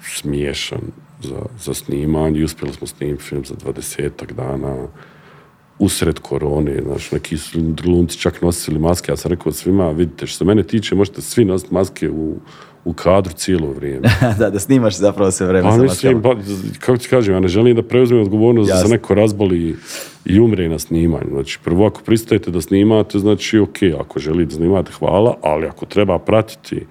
smiješan 0.00 0.80
za, 1.22 1.42
za 1.58 1.74
snimanje 1.74 2.40
i 2.40 2.44
uspjeli 2.44 2.72
smo 2.72 2.86
snimiti 2.86 3.22
film 3.22 3.44
za 3.44 3.54
dvadesetak 3.54 4.32
dana 4.32 4.88
usred 5.78 6.18
korone, 6.18 6.82
znaš, 6.86 7.12
neki 7.12 7.36
su 7.36 7.58
glumci 7.82 8.18
čak 8.18 8.42
nosili 8.42 8.78
maske, 8.78 9.12
ja 9.12 9.16
sam 9.16 9.30
rekao 9.30 9.52
svima, 9.52 9.90
vidite, 9.90 10.26
što 10.26 10.38
se 10.38 10.44
mene 10.44 10.62
tiče, 10.62 10.94
možete 10.94 11.22
svi 11.22 11.44
nositi 11.44 11.74
maske 11.74 12.10
u, 12.10 12.36
u 12.84 12.92
kadru 12.92 13.32
cijelo 13.32 13.72
vrijeme. 13.72 14.08
da, 14.38 14.50
da 14.50 14.58
snimaš 14.58 14.96
zapravo 14.96 15.30
sve 15.30 15.46
vreme 15.46 15.68
Pa 15.68 15.76
sa 15.76 15.82
mislim, 15.82 16.14
maskama. 16.14 16.34
pa, 16.34 16.78
kako 16.78 16.98
ti 16.98 17.08
kažem, 17.08 17.34
ja 17.34 17.40
ne 17.40 17.48
želim 17.48 17.76
da 17.76 17.82
preuzmem 17.82 18.20
odgovornost 18.20 18.70
da 18.70 18.76
se 18.76 18.88
neko 18.88 19.14
razboli 19.14 19.76
i 20.24 20.40
umre 20.40 20.68
na 20.68 20.78
snimanju. 20.78 21.30
Znači, 21.30 21.58
prvo 21.64 21.86
ako 21.86 22.00
pristajete 22.00 22.50
da 22.50 22.60
snimate, 22.60 23.18
znači, 23.18 23.58
ok, 23.58 23.76
ako 24.00 24.18
želite 24.18 24.48
da 24.48 24.54
snimate, 24.54 24.92
hvala, 24.98 25.36
ali 25.42 25.66
ako 25.66 25.86
treba 25.86 26.18
pratiti 26.18 26.86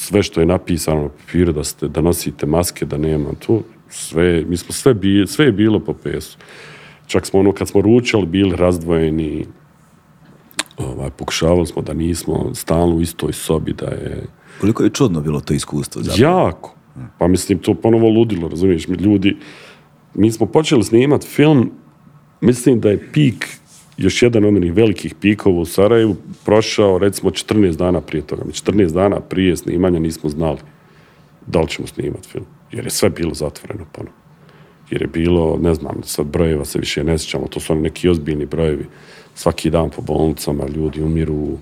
sve 0.00 0.22
što 0.22 0.40
je 0.40 0.46
napisano 0.46 1.02
na 1.02 1.08
papiru, 1.08 1.52
da, 1.52 1.64
ste, 1.64 1.88
da 1.88 2.00
nosite 2.00 2.46
maske, 2.46 2.86
da 2.86 2.96
nema 2.96 3.30
to, 3.46 3.62
sve, 3.88 4.44
mi 4.48 4.56
smo 4.56 4.72
sve, 4.72 4.94
bi, 4.94 5.24
sve 5.26 5.44
je 5.44 5.52
bilo 5.52 5.80
po 5.80 5.92
pesu. 5.92 6.38
Čak 7.06 7.26
smo 7.26 7.40
ono, 7.40 7.52
kad 7.52 7.68
smo 7.68 7.80
ručali, 7.80 8.26
bili 8.26 8.56
razdvojeni, 8.56 9.46
ovaj, 10.78 11.10
pokušavali 11.10 11.66
smo 11.66 11.82
da 11.82 11.92
nismo 11.92 12.54
stalno 12.54 12.96
u 12.96 13.00
istoj 13.00 13.32
sobi, 13.32 13.72
da 13.72 13.86
je 13.86 14.26
Koliko 14.60 14.84
je 14.84 14.90
čudno 14.90 15.20
bilo 15.20 15.40
to 15.40 15.54
iskustvo 15.54 16.02
zapravo. 16.02 16.38
Jako. 16.38 16.74
Pa 17.18 17.28
mislim, 17.28 17.58
to 17.58 17.74
ponovo 17.74 18.08
ludilo, 18.08 18.48
razumiješ? 18.48 18.88
Mi 18.88 18.96
ljudi, 18.96 19.36
mi 20.14 20.32
smo 20.32 20.46
počeli 20.46 20.84
snimati 20.84 21.26
film, 21.26 21.70
mislim 22.40 22.80
da 22.80 22.90
je 22.90 23.08
pik, 23.12 23.48
još 24.00 24.22
jedan 24.22 24.44
od 24.44 24.56
onih 24.56 24.72
velikih 24.72 25.14
pikova 25.14 25.60
u 25.60 25.64
Sarajevu, 25.64 26.16
prošao 26.44 26.98
recimo 26.98 27.30
14 27.30 27.76
dana 27.76 28.00
prije 28.00 28.22
toga. 28.22 28.42
Mi 28.46 28.52
14 28.52 28.92
dana 28.92 29.20
prije 29.20 29.56
snimanja 29.56 29.98
nismo 29.98 30.30
znali 30.30 30.58
da 31.46 31.60
li 31.60 31.68
ćemo 31.68 31.86
snimati 31.88 32.28
film. 32.28 32.44
Jer 32.72 32.84
je 32.84 32.90
sve 32.90 33.10
bilo 33.10 33.34
zatvoreno 33.34 33.84
ponovo. 33.92 34.16
Jer 34.90 35.02
je 35.02 35.08
bilo, 35.08 35.58
ne 35.62 35.74
znam, 35.74 36.02
sad 36.02 36.26
brojeva 36.26 36.64
se 36.64 36.78
više 36.78 37.04
ne 37.04 37.18
sjećamo, 37.18 37.46
to 37.46 37.60
su 37.60 37.72
oni 37.72 37.82
neki 37.82 38.08
ozbiljni 38.08 38.46
brojevi. 38.46 38.86
Svaki 39.34 39.70
dan 39.70 39.90
po 39.90 40.02
bolnicama 40.02 40.64
ljudi 40.66 41.02
umiru, 41.02 41.58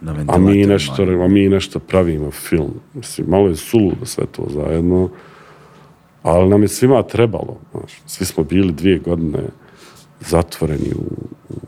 Na 0.00 0.24
a 0.28 0.38
mi 0.38 0.66
nešto, 0.66 1.02
a 1.02 1.28
mi 1.28 1.48
nešto 1.48 1.78
pravimo 1.78 2.30
film. 2.30 2.74
Mislim, 2.94 3.26
malo 3.30 3.48
je 3.48 3.56
suludo 3.56 4.06
sve 4.06 4.26
to 4.26 4.46
zajedno, 4.48 5.10
ali 6.22 6.48
nam 6.48 6.62
je 6.62 6.68
svima 6.68 7.02
trebalo. 7.02 7.60
Znaš. 7.70 7.92
Svi 8.06 8.26
smo 8.26 8.44
bili 8.44 8.72
dvije 8.72 8.98
godine 8.98 9.38
zatvoreni 10.28 10.92
u, 10.96 11.02
u- 11.48 11.58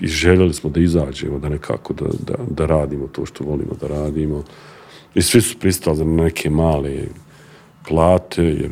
i 0.00 0.06
željeli 0.06 0.54
smo 0.54 0.70
da 0.70 0.80
izađemo, 0.80 1.38
da 1.38 1.48
nekako 1.48 1.92
da, 1.94 2.04
da, 2.26 2.34
da 2.50 2.66
radimo 2.66 3.06
to 3.08 3.26
što 3.26 3.44
volimo 3.44 3.72
da 3.80 3.86
radimo. 3.86 4.42
I 5.14 5.22
svi 5.22 5.40
su 5.40 5.58
pristali 5.58 5.96
za 5.96 6.04
neke 6.04 6.50
male 6.50 6.96
plate, 7.88 8.44
jer 8.44 8.70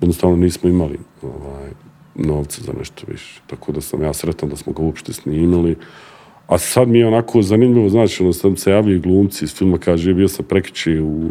jednostavno 0.00 0.36
nismo 0.36 0.70
imali 0.70 0.98
ovaj, 1.22 1.70
novca 2.14 2.62
za 2.62 2.72
nešto 2.78 3.06
više. 3.08 3.40
Tako 3.46 3.72
da 3.72 3.80
sam 3.80 4.02
ja 4.02 4.12
sretan 4.12 4.48
da 4.48 4.56
smo 4.56 4.72
ga 4.72 4.82
uopšte 4.82 5.12
snimili. 5.12 5.76
A 6.46 6.58
sad 6.58 6.88
mi 6.88 6.98
je 6.98 7.06
onako 7.06 7.42
zanimljivo, 7.42 7.88
znači, 7.88 8.22
ono, 8.22 8.32
sad 8.32 8.58
se 8.58 8.70
javljaju 8.70 9.00
glumci 9.00 9.44
iz 9.44 9.54
filma, 9.54 9.78
kaže, 9.78 10.14
bio 10.14 10.28
sam 10.28 10.44
prekiče 10.44 11.00
u, 11.00 11.30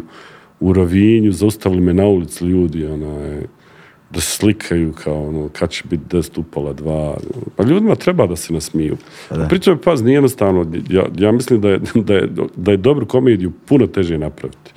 u 0.60 0.72
Rovinju, 0.72 1.32
zaustavili 1.32 1.80
me 1.80 1.94
na 1.94 2.06
ulici 2.06 2.44
ljudi, 2.44 2.86
onaj, 2.86 3.42
da 4.10 4.20
se 4.20 4.30
slikaju 4.30 4.92
kao, 4.92 5.28
ono, 5.28 5.48
kad 5.48 5.70
će 5.70 5.84
biti 5.90 6.16
10 6.16 6.38
upala 6.40 6.72
dva. 6.72 7.16
Pa 7.56 7.64
ljudima 7.64 7.94
treba 7.94 8.26
da 8.26 8.36
se 8.36 8.52
nasmiju. 8.52 8.96
da. 9.30 9.48
Pritom, 9.48 9.78
paz, 9.84 10.02
nije 10.02 10.14
jednostavno, 10.14 10.66
ja, 10.90 11.06
ja 11.16 11.32
mislim 11.32 11.60
da 11.60 11.68
je, 11.68 11.80
da, 11.94 12.14
je, 12.14 12.28
da 12.56 12.70
je 12.70 12.76
dobru 12.76 13.06
komediju 13.06 13.52
puno 13.66 13.86
teže 13.86 14.18
napraviti 14.18 14.72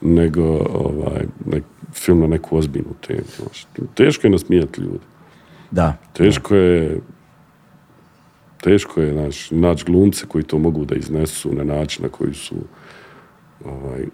nego 0.00 0.42
ovaj, 0.72 1.26
nek, 1.46 1.64
film 1.92 2.20
na 2.20 2.26
neku 2.26 2.56
ozbiljnu 2.56 2.94
temu. 3.06 3.48
Teško 3.94 4.26
je 4.26 4.30
nasmijati 4.30 4.80
ljude. 4.80 5.04
Da. 5.70 5.96
Teško 6.12 6.54
je 6.54 7.00
teško 8.64 9.00
je 9.00 9.14
naš, 9.14 9.50
naći 9.50 9.84
glumce 9.84 10.26
koji 10.26 10.44
to 10.44 10.58
mogu 10.58 10.84
da 10.84 10.94
iznesu 10.94 11.52
na 11.52 11.64
način 11.64 12.02
na 12.02 12.08
koji 12.08 12.34
su 12.34 12.56
ovaj, 13.64 14.04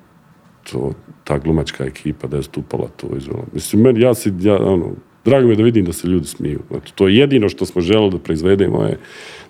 to, 0.71 0.93
ta 1.25 1.39
glumačka 1.39 1.85
ekipa 1.85 2.27
da 2.27 2.37
je 2.37 2.43
stupala 2.43 2.89
to 2.97 3.07
izvela. 3.17 3.45
Mislim, 3.53 3.83
meni, 3.83 4.01
ja 4.01 4.15
si, 4.15 4.33
ja, 4.41 4.57
ono, 4.59 4.93
Drago 5.25 5.47
mi 5.47 5.53
je 5.53 5.57
da 5.57 5.63
vidim 5.63 5.85
da 5.85 5.93
se 5.93 6.09
ljudi 6.09 6.27
smiju. 6.27 6.61
Znači, 6.71 6.95
to 6.95 7.09
je 7.09 7.17
jedino 7.17 7.49
što 7.49 7.67
smo 7.67 7.81
želeli 7.81 8.11
da 8.11 8.19
proizvedemo 8.19 8.83
je 8.83 8.99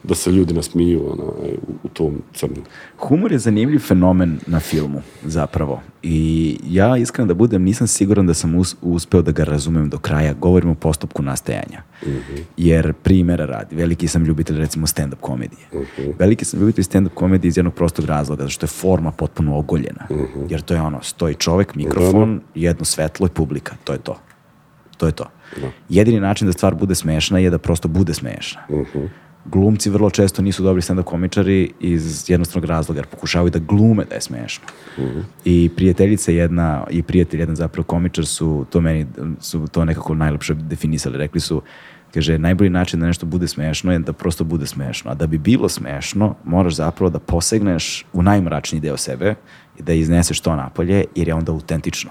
da 0.02 0.14
se 0.14 0.30
ljudi 0.32 0.54
nasmiju 0.54 1.12
ona, 1.12 1.22
u, 1.24 1.56
u 1.82 1.88
tom 1.88 2.22
crnu. 2.34 2.56
Humor 2.98 3.32
je 3.32 3.38
zanimljiv 3.38 3.78
fenomen 3.78 4.38
na 4.46 4.60
filmu, 4.60 5.02
zapravo. 5.24 5.82
I 6.02 6.56
ja, 6.66 6.96
iskreno 6.96 7.28
da 7.28 7.34
budem, 7.34 7.62
nisam 7.62 7.86
siguran 7.86 8.26
da 8.26 8.34
sam 8.34 8.54
us- 8.54 8.76
uspeo 8.82 9.22
da 9.22 9.32
ga 9.32 9.44
razumem 9.44 9.88
do 9.90 9.98
kraja. 9.98 10.34
Govorim 10.34 10.70
o 10.70 10.74
postupku 10.74 11.22
nastajanja. 11.22 11.82
Jer, 12.56 12.92
primjera 12.92 13.46
radi, 13.46 13.76
veliki 13.76 14.08
sam 14.08 14.24
ljubitelj, 14.24 14.58
recimo, 14.58 14.86
stand-up 14.86 15.20
komedije. 15.20 15.66
Veliki 16.18 16.44
sam 16.44 16.60
ljubitelj 16.60 16.84
stand-up 16.84 17.14
komedije 17.14 17.48
iz 17.48 17.56
jednog 17.58 17.74
prostog 17.74 18.04
razloga, 18.04 18.42
zato 18.42 18.50
što 18.50 18.64
je 18.64 18.68
forma 18.68 19.10
potpuno 19.10 19.58
ogoljena. 19.58 20.06
Jer 20.48 20.60
to 20.60 20.74
je 20.74 20.80
ono, 20.80 21.02
stoji 21.02 21.34
čovek, 21.34 21.74
mikrofon, 21.74 22.40
jedno 22.54 22.84
svetlo 22.84 23.26
i 23.26 23.30
publika. 23.30 23.74
To 23.84 23.92
je 23.92 23.98
to. 23.98 24.16
To 24.96 25.06
je 25.06 25.12
to. 25.12 25.24
Jedini 25.88 26.20
način 26.20 26.46
da 26.46 26.52
stvar 26.52 26.74
bude 26.74 26.94
smešna 26.94 27.38
je 27.38 27.50
da 27.50 27.58
prosto 27.58 27.88
bude 27.88 28.14
smešna. 28.14 28.60
Glumci 29.44 29.90
vrlo 29.90 30.10
često 30.10 30.42
nisu 30.42 30.62
dobri 30.62 30.82
stand-up 30.82 31.04
komičari 31.04 31.72
iz 31.80 32.30
jednostavnog 32.30 32.70
razloga, 32.70 32.98
jer 32.98 33.06
pokušavaju 33.06 33.50
da 33.50 33.58
glume 33.58 34.04
da 34.04 34.14
je 34.14 34.20
smešno. 34.20 34.64
I 35.44 35.70
prijateljica 35.76 36.32
jedna 36.32 36.84
i 36.90 37.02
prijatelj 37.02 37.40
jedan 37.40 37.56
zapravo 37.56 37.84
komičar 37.84 38.26
su 38.26 38.66
to 38.70 38.80
meni 38.80 39.06
su 39.40 39.66
to 39.72 39.84
nekako 39.84 40.14
najlepše 40.14 40.54
definisali. 40.54 41.18
Rekli 41.18 41.40
su 41.40 41.62
Kaže, 42.14 42.38
najbolji 42.38 42.70
način 42.70 43.00
da 43.00 43.06
nešto 43.06 43.26
bude 43.26 43.48
smešno 43.48 43.92
je 43.92 43.98
da 43.98 44.12
prosto 44.12 44.44
bude 44.44 44.66
smešno. 44.66 45.10
A 45.10 45.14
da 45.14 45.26
bi 45.26 45.38
bilo 45.38 45.68
smešno, 45.68 46.34
moraš 46.44 46.74
zapravo 46.74 47.10
da 47.10 47.18
posegneš 47.18 48.04
u 48.12 48.22
najmračniji 48.22 48.80
deo 48.80 48.96
sebe 48.96 49.34
i 49.78 49.82
da 49.82 49.92
izneseš 49.92 50.40
to 50.40 50.56
napolje, 50.56 51.04
jer 51.14 51.28
je 51.28 51.34
onda 51.34 51.52
autentično. 51.52 52.10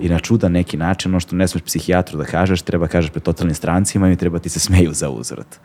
I 0.00 0.08
na 0.08 0.18
čudan 0.18 0.52
neki 0.52 0.76
način, 0.76 1.10
ono 1.10 1.20
što 1.20 1.36
ne 1.36 1.48
smeš 1.48 1.62
psihijatru 1.62 2.18
da 2.18 2.24
kažeš, 2.24 2.62
treba 2.62 2.86
kažeš 2.86 3.10
pred 3.10 3.22
totalnim 3.22 3.54
strancima 3.54 4.10
i 4.10 4.16
treba 4.16 4.38
ti 4.38 4.48
se 4.48 4.60
smeju 4.60 4.92
za 4.92 5.10
uzvrat. 5.10 5.60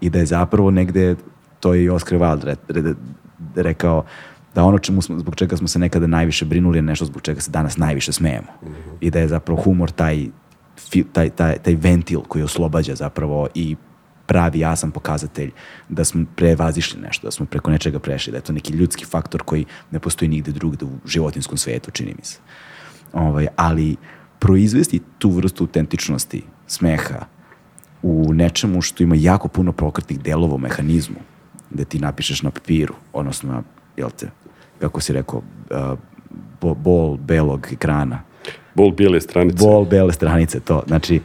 I 0.00 0.10
da 0.10 0.18
je 0.18 0.26
zapravo 0.26 0.70
negde, 0.70 1.16
to 1.60 1.74
je 1.74 1.84
i 1.84 1.88
Oscar 1.90 2.18
Wilde 2.18 2.44
re- 2.44 2.56
re- 2.68 2.94
rekao, 3.54 4.04
da 4.54 4.64
ono 4.64 4.78
čemu 4.78 5.02
smo, 5.02 5.18
zbog 5.18 5.34
čega 5.36 5.56
smo 5.56 5.68
se 5.68 5.78
nekada 5.78 6.06
najviše 6.06 6.44
brinuli 6.44 6.78
je 6.78 6.82
nešto 6.82 7.04
zbog 7.04 7.22
čega 7.22 7.40
se 7.40 7.50
danas 7.50 7.76
najviše 7.76 8.12
smejemo. 8.12 8.48
I 9.00 9.10
da 9.10 9.18
je 9.18 9.28
zapravo 9.28 9.62
humor 9.62 9.90
taj, 9.90 10.26
taj, 11.12 11.30
taj, 11.30 11.58
taj 11.58 11.74
ventil 11.74 12.20
koji 12.20 12.44
oslobađa 12.44 12.94
zapravo 12.94 13.48
i 13.54 13.76
pravi 14.26 14.58
jasan 14.58 14.90
pokazatelj 14.90 15.50
da 15.88 16.04
smo 16.04 16.24
prevazišli 16.36 17.00
nešto, 17.00 17.26
da 17.26 17.30
smo 17.30 17.46
preko 17.46 17.70
nečega 17.70 17.98
prešli, 17.98 18.30
da 18.30 18.38
je 18.38 18.42
to 18.42 18.52
neki 18.52 18.72
ljudski 18.72 19.04
faktor 19.04 19.42
koji 19.42 19.64
ne 19.90 19.98
postoji 19.98 20.28
nigde 20.28 20.52
drugde 20.52 20.84
u 20.84 20.98
životinskom 21.06 21.58
svetu, 21.58 21.90
čini 21.90 22.14
mi 22.18 22.24
se. 22.24 22.38
Ovaj, 23.12 23.46
ali 23.56 23.96
proizvesti 24.38 25.00
tu 25.18 25.30
vrstu 25.30 25.64
autentičnosti, 25.64 26.42
smeha, 26.66 27.24
u 28.02 28.30
nečemu 28.34 28.82
što 28.82 29.02
ima 29.02 29.14
jako 29.14 29.48
puno 29.48 29.72
pokretnih 29.72 30.20
delova 30.20 30.54
u 30.54 30.58
mehanizmu, 30.58 31.16
da 31.70 31.84
ti 31.84 31.98
napišeš 31.98 32.42
na 32.42 32.50
papiru, 32.50 32.94
odnosno 33.12 33.52
na, 33.52 33.62
jel 33.96 34.10
te, 34.10 34.30
kako 34.78 35.00
si 35.00 35.12
rekao, 35.12 35.38
uh, 35.70 35.98
bo- 36.60 36.74
bol 36.74 37.16
belog 37.16 37.68
ekrana, 37.72 38.22
Bol 38.74 38.90
bijele 38.90 39.20
stranice. 39.20 39.56
bol 39.58 39.84
bele 39.84 40.12
stranice, 40.12 40.60
to. 40.60 40.82
Znači, 40.86 41.20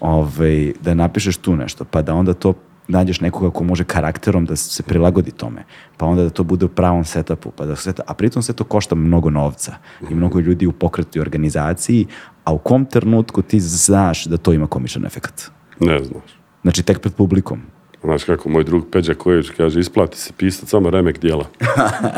ovaj, 0.00 0.72
da 0.82 0.94
napišeš 0.94 1.36
tu 1.36 1.56
nešto, 1.56 1.84
pa 1.84 2.02
da 2.02 2.14
onda 2.14 2.34
to 2.34 2.52
nađeš 2.90 3.20
nekoga 3.20 3.50
ko 3.50 3.64
može 3.64 3.84
karakterom 3.84 4.44
da 4.44 4.56
se 4.56 4.82
prilagodi 4.82 5.30
tome, 5.30 5.64
pa 5.96 6.06
onda 6.06 6.22
da 6.22 6.30
to 6.30 6.44
bude 6.44 6.64
u 6.64 6.68
pravom 6.68 7.04
setupu, 7.04 7.50
pa 7.50 7.66
da 7.66 7.76
se, 7.76 7.92
a 8.06 8.14
pritom 8.14 8.42
sve 8.42 8.54
to 8.54 8.64
košta 8.64 8.94
mnogo 8.94 9.30
novca 9.30 9.74
i 10.10 10.14
mnogo 10.14 10.40
ljudi 10.40 10.66
u 10.66 10.72
pokretu 10.72 11.18
i 11.18 11.20
organizaciji, 11.20 12.06
a 12.44 12.52
u 12.52 12.58
kom 12.58 12.84
trenutku 12.84 13.42
ti 13.42 13.60
znaš 13.60 14.24
da 14.24 14.36
to 14.36 14.52
ima 14.52 14.66
komičan 14.66 15.06
efekt? 15.06 15.50
Ne 15.80 16.04
znaš. 16.04 16.38
Znači, 16.62 16.82
tek 16.82 17.00
pred 17.00 17.14
publikom. 17.14 17.62
Znaš 18.04 18.24
kako 18.24 18.48
moj 18.48 18.64
drug 18.64 18.86
Peđa 18.92 19.14
Kojević 19.14 19.50
kaže, 19.56 19.80
isplati 19.80 20.18
se 20.18 20.32
pisat 20.36 20.68
samo 20.68 20.90
remek 20.90 21.20
dijela. 21.20 21.44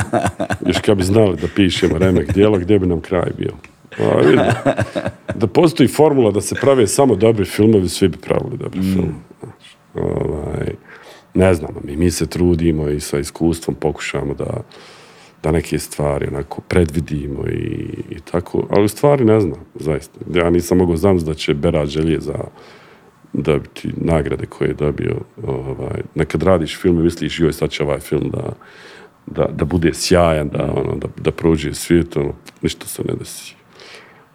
Još 0.66 0.79
kad 0.79 0.97
bi 0.97 1.03
znali 1.03 1.37
da 1.37 1.47
pišemo 1.57 1.99
remek 1.99 2.35
dijela, 2.35 2.59
gdje 2.59 2.79
bi 2.79 2.87
nam 2.87 3.01
kraj 3.01 3.31
bio? 3.39 3.53
A, 3.99 4.20
vidi. 4.20 4.43
da 5.35 5.47
postoji 5.47 5.89
formula 5.89 6.31
da 6.31 6.41
se 6.41 6.55
prave 6.55 6.87
samo 6.87 7.16
dobri 7.16 7.45
filmovi, 7.45 7.89
svi 7.89 8.09
bi 8.09 8.16
pravili 8.16 8.57
dobri 8.57 8.81
film. 8.81 9.14
Znaš, 9.41 9.77
ovaj, 9.95 10.74
ne 11.34 11.55
znam, 11.55 11.70
mi, 11.84 11.97
mi 11.97 12.11
se 12.11 12.26
trudimo 12.26 12.88
i 12.88 13.01
sa 13.01 13.18
iskustvom 13.18 13.76
pokušamo 13.76 14.34
da, 14.34 14.62
da 15.43 15.51
neke 15.53 15.78
stvari 15.78 16.26
onako 16.28 16.61
predvidimo 16.61 17.47
i, 17.47 17.88
i 18.11 18.20
tako, 18.30 18.66
ali 18.70 18.84
u 18.84 18.88
stvari 18.88 19.24
ne 19.24 19.40
znam, 19.40 19.61
zaista. 19.74 20.18
Ja 20.34 20.51
nisam 20.51 20.78
mogao 20.78 20.97
znam 20.97 21.18
da 21.18 21.34
će 21.34 21.55
Berat 21.55 21.88
želje 21.88 22.20
za 22.20 22.38
dobiti 23.32 23.93
nagrade 23.97 24.47
koje 24.47 24.68
je 24.68 24.74
dobio. 24.74 25.16
Ovaj, 25.47 26.03
nekad 26.14 26.43
radiš 26.43 26.80
film 26.80 27.01
i 27.01 27.03
misliš, 27.03 27.40
joj, 27.40 27.53
sad 27.53 27.70
će 27.70 27.82
ovaj 27.82 28.01
film 28.01 28.30
da, 28.30 28.53
da, 29.26 29.47
da 29.53 29.64
bude 29.64 29.95
sjajan, 29.95 30.49
da, 30.49 30.72
ono, 30.76 30.97
da, 30.97 31.09
da 31.16 31.30
prođe 31.30 31.74
svijet, 31.74 32.16
ono, 32.16 32.32
ništa 32.62 32.86
se 32.86 33.03
ne 33.05 33.14
desi. 33.14 33.55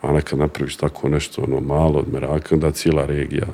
A 0.02 0.12
nekad 0.12 0.40
napraviš 0.40 0.76
tako 0.76 1.10
nešto 1.10 1.42
ono, 1.42 1.60
malo 1.60 2.00
od 2.00 2.14
meraka, 2.14 2.56
da 2.56 2.72
cijela 2.72 3.06
regija 3.06 3.48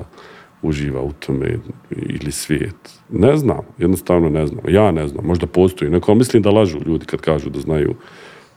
uživa 0.64 1.02
u 1.02 1.12
tome 1.12 1.58
ili 1.90 2.32
svijet. 2.32 2.98
Ne 3.10 3.36
znam, 3.36 3.60
jednostavno 3.78 4.28
ne 4.28 4.46
znam. 4.46 4.64
Ja 4.68 4.90
ne 4.90 5.08
znam, 5.08 5.24
možda 5.24 5.46
postoji. 5.46 5.90
Neko, 5.90 6.14
mislim 6.14 6.42
da 6.42 6.50
lažu 6.50 6.78
ljudi 6.86 7.06
kad 7.06 7.20
kažu 7.20 7.50
da 7.50 7.60
znaju 7.60 7.94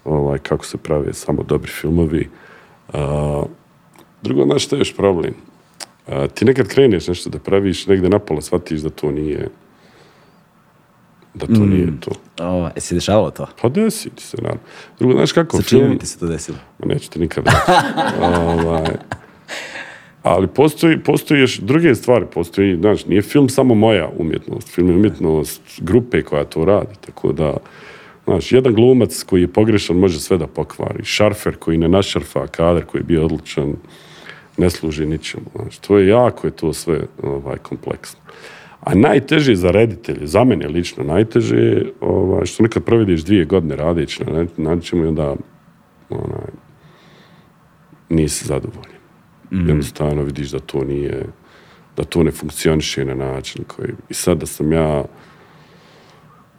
ovaj, 0.06 0.40
kako 0.40 0.66
se 0.66 0.78
prave 0.78 1.14
samo 1.14 1.44
dobri 1.44 1.72
filmovi. 1.72 2.30
A, 2.94 3.44
drugo, 4.22 4.46
znaš 4.46 4.66
što 4.66 4.76
je 4.76 4.80
još 4.80 4.96
problem? 4.96 5.34
A, 6.08 6.28
ti 6.28 6.46
nekad 6.46 6.68
kreneš 6.68 7.08
nešto 7.08 7.30
da 7.30 7.40
praviš, 7.40 7.88
negde 7.88 8.10
napola 8.10 8.42
shvatiš 8.42 8.80
da 8.80 8.90
to 8.90 9.12
nije 9.12 9.50
da 11.34 11.46
to 11.46 11.66
nije 11.66 12.00
to. 12.00 12.12
O, 12.40 12.70
e, 12.76 12.80
se 12.80 12.96
dešavalo 12.96 13.32
to? 13.32 13.48
Pa 13.62 13.70
desi 13.70 14.10
ti 14.10 14.24
se, 14.24 14.38
naravno. 14.38 14.62
Drugo, 15.00 15.14
znaš 15.14 15.32
kako, 15.32 15.58
Sa 15.58 15.64
čime 15.64 15.86
film... 15.86 15.98
ti 15.98 16.06
se 16.06 16.20
to 16.20 16.28
desilo? 16.28 16.58
Ma 16.80 16.94
neću 16.94 17.10
ti 17.10 17.20
nikad 17.20 17.46
reći. 17.46 17.58
ovaj, 18.22 18.88
ali 20.28 20.48
postoji, 20.48 21.00
postoji 21.00 21.42
još 21.42 21.60
druge 21.60 21.96
stvari, 21.96 22.26
postoji, 22.34 22.76
znaš, 22.76 23.06
nije 23.06 23.22
film 23.22 23.50
samo 23.50 23.76
moja 23.76 24.10
umjetnost, 24.18 24.70
film 24.70 24.90
je 24.90 24.96
umjetnost 24.96 25.62
grupe 25.82 26.22
koja 26.22 26.44
to 26.44 26.66
radi, 26.66 26.96
tako 27.06 27.32
da, 27.32 27.58
znaš, 28.26 28.52
jedan 28.52 28.74
glumac 28.74 29.24
koji 29.24 29.42
je 29.42 29.48
pogrešan 29.48 29.98
može 29.98 30.20
sve 30.20 30.38
da 30.38 30.48
pokvari, 30.48 31.04
šarfer 31.04 31.56
koji 31.56 31.78
ne 31.78 31.88
našarfa, 31.88 32.48
kadar 32.48 32.86
koji 32.86 33.02
je 33.02 33.06
bio 33.06 33.26
odličan, 33.26 33.76
ne 34.58 34.70
služi 34.70 35.06
ničemu, 35.06 35.46
znaš, 35.56 35.78
to 35.78 35.98
je 35.98 36.08
jako 36.08 36.48
je 36.48 36.52
to 36.52 36.74
sve 36.74 37.02
ovaj, 37.24 37.58
kompleksno. 37.58 38.20
A 38.82 38.96
najteže 38.96 39.56
za 39.56 39.72
reditelje, 39.72 40.28
za 40.28 40.44
mene 40.44 40.68
lično 40.68 41.04
najteže 41.04 41.58
je 41.58 41.92
ovaj, 42.02 42.46
što 42.46 42.64
nekad 42.64 42.84
provediš 42.84 43.22
dvije 43.24 43.46
godine 43.46 43.76
radeći 43.76 44.24
na 44.58 44.76
nečemu 44.76 45.04
i 45.04 45.08
onda 45.08 45.36
onaj, 46.10 46.52
nisi 48.10 48.46
zadovoljan. 48.46 48.97
Jednostavno 49.52 50.24
vidiš 50.24 50.52
da 50.52 50.60
to 50.60 50.84
nije, 50.84 51.26
da 51.98 52.04
to 52.04 52.24
ne 52.24 52.32
funkcioniše 52.32 53.06
na 53.06 53.16
način 53.16 53.64
koji... 53.68 53.90
I 54.10 54.14
sad 54.14 54.38
da 54.38 54.46
sam 54.46 54.72
ja, 54.72 55.04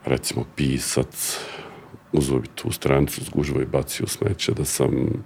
recimo, 0.05 0.45
pisac, 0.57 1.41
uzeo 2.13 2.39
bi 2.39 2.49
tu 2.55 2.73
stranicu 2.73 3.25
s 3.25 3.31
gužvo 3.31 3.61
i 3.61 3.67
bacio 3.67 4.07
smeće, 4.07 4.53
da 4.53 4.65
sam 4.65 5.25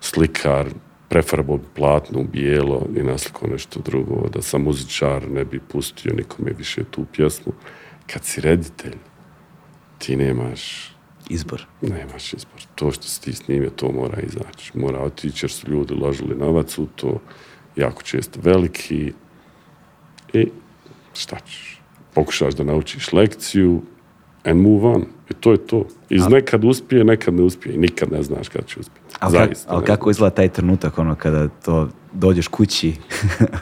slikar, 0.00 0.66
prefarbao 1.08 1.56
bi 1.56 1.64
platno 1.74 2.20
u 2.20 2.24
bijelo 2.24 2.86
i 2.96 3.02
naslikao 3.02 3.48
nešto 3.48 3.80
drugo, 3.80 4.28
da 4.28 4.42
sam 4.42 4.62
muzičar, 4.62 5.30
ne 5.30 5.44
bi 5.44 5.60
pustio 5.60 6.14
nikome 6.14 6.52
više 6.58 6.84
tu 6.84 7.04
pjesmu. 7.12 7.52
Kad 8.12 8.24
si 8.24 8.40
reditelj, 8.40 8.96
ti 9.98 10.16
nemaš 10.16 10.93
Izbor. 11.28 11.66
Nemaš 11.80 12.32
izbor. 12.32 12.60
To 12.74 12.92
što 12.92 13.02
si 13.02 13.22
ti 13.22 13.32
snimio, 13.32 13.70
to 13.70 13.92
mora 13.92 14.20
izaći. 14.20 14.78
Mora 14.78 15.00
otići 15.02 15.44
jer 15.44 15.50
su 15.50 15.70
ljudi 15.70 15.94
uložili 15.94 16.36
novac 16.36 16.78
u 16.78 16.86
to, 16.86 17.20
jako 17.76 18.02
često 18.02 18.40
veliki. 18.42 19.12
I 20.32 20.48
šta 21.14 21.36
ćeš? 21.46 21.80
Pokušaš 22.14 22.54
da 22.54 22.64
naučiš 22.64 23.12
lekciju 23.12 23.82
and 24.44 24.60
move 24.60 24.86
on. 24.86 25.04
I 25.30 25.34
to 25.34 25.52
je 25.52 25.66
to. 25.66 25.86
Iz 26.10 26.28
nekad 26.28 26.64
uspije, 26.64 27.04
nekad 27.04 27.34
ne 27.34 27.42
uspije. 27.42 27.74
I 27.74 27.78
nikad 27.78 28.12
ne 28.12 28.22
znaš 28.22 28.48
kad 28.48 28.66
će 28.66 28.80
uspjeti. 28.80 29.16
Ali, 29.20 29.32
Zaista. 29.32 29.74
ali 29.74 29.84
kako 29.84 30.10
izgleda 30.10 30.34
taj 30.34 30.48
trenutak, 30.48 30.98
ono, 30.98 31.14
kada 31.14 31.48
to 31.48 31.88
dođeš 32.12 32.48
kući, 32.48 32.94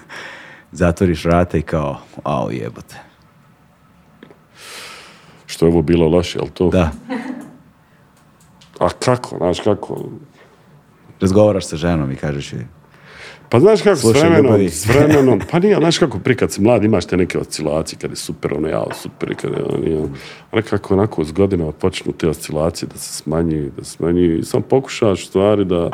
zatvoriš 0.73 1.25
vrata 1.25 1.59
i 1.59 1.63
kao, 1.63 2.01
au 2.23 2.51
jebote. 2.51 2.97
Što 5.47 5.67
je 5.67 5.73
ovo 5.73 5.83
bilo 5.83 6.09
loše, 6.09 6.39
jel 6.39 6.49
to? 6.55 6.69
Da, 6.71 6.91
A 8.79 8.89
kako, 8.89 9.37
znaš 9.37 9.61
kako? 9.61 10.05
razgovaraš 11.21 11.67
sa 11.67 11.77
ženom 11.77 12.13
i 12.13 12.17
kažeš 12.17 12.53
joj, 12.53 12.67
Pa 13.49 13.61
znaš 13.61 13.83
kako, 13.83 13.97
s 13.97 14.01
Slušaj, 14.01 14.21
vremenom, 14.21 14.45
ljubavi. 14.45 14.71
s 14.71 14.87
vremenom, 14.87 15.41
pa 15.51 15.59
nije, 15.59 15.77
znaš 15.77 15.99
kako, 15.99 16.19
prije 16.19 16.37
kad 16.37 16.53
si 16.53 16.61
mlad 16.61 16.85
imaš 16.85 17.07
te 17.07 17.17
neke 17.17 17.39
oscilacije, 17.39 17.99
kad 17.99 18.11
je 18.11 18.17
super, 18.17 18.55
ono, 18.55 18.69
ja, 18.69 18.85
super, 18.95 19.35
kad 19.37 19.51
je, 19.53 19.65
ono, 19.65 19.79
nije, 19.85 20.03
a 20.51 20.57
nekako 20.57 20.95
onako 20.95 21.25
s 21.25 21.33
godinama 21.33 21.73
počnu 21.73 22.13
te 22.13 22.29
oscilacije 22.29 22.89
da 22.93 22.99
se 22.99 23.13
smanjuju, 23.13 23.71
da 23.77 23.85
se 23.85 23.91
smanjuju 23.91 24.39
i 24.39 24.45
sam 24.45 24.63
pokušaš 24.63 25.23
u 25.23 25.27
stvari 25.27 25.65
da 25.65 25.91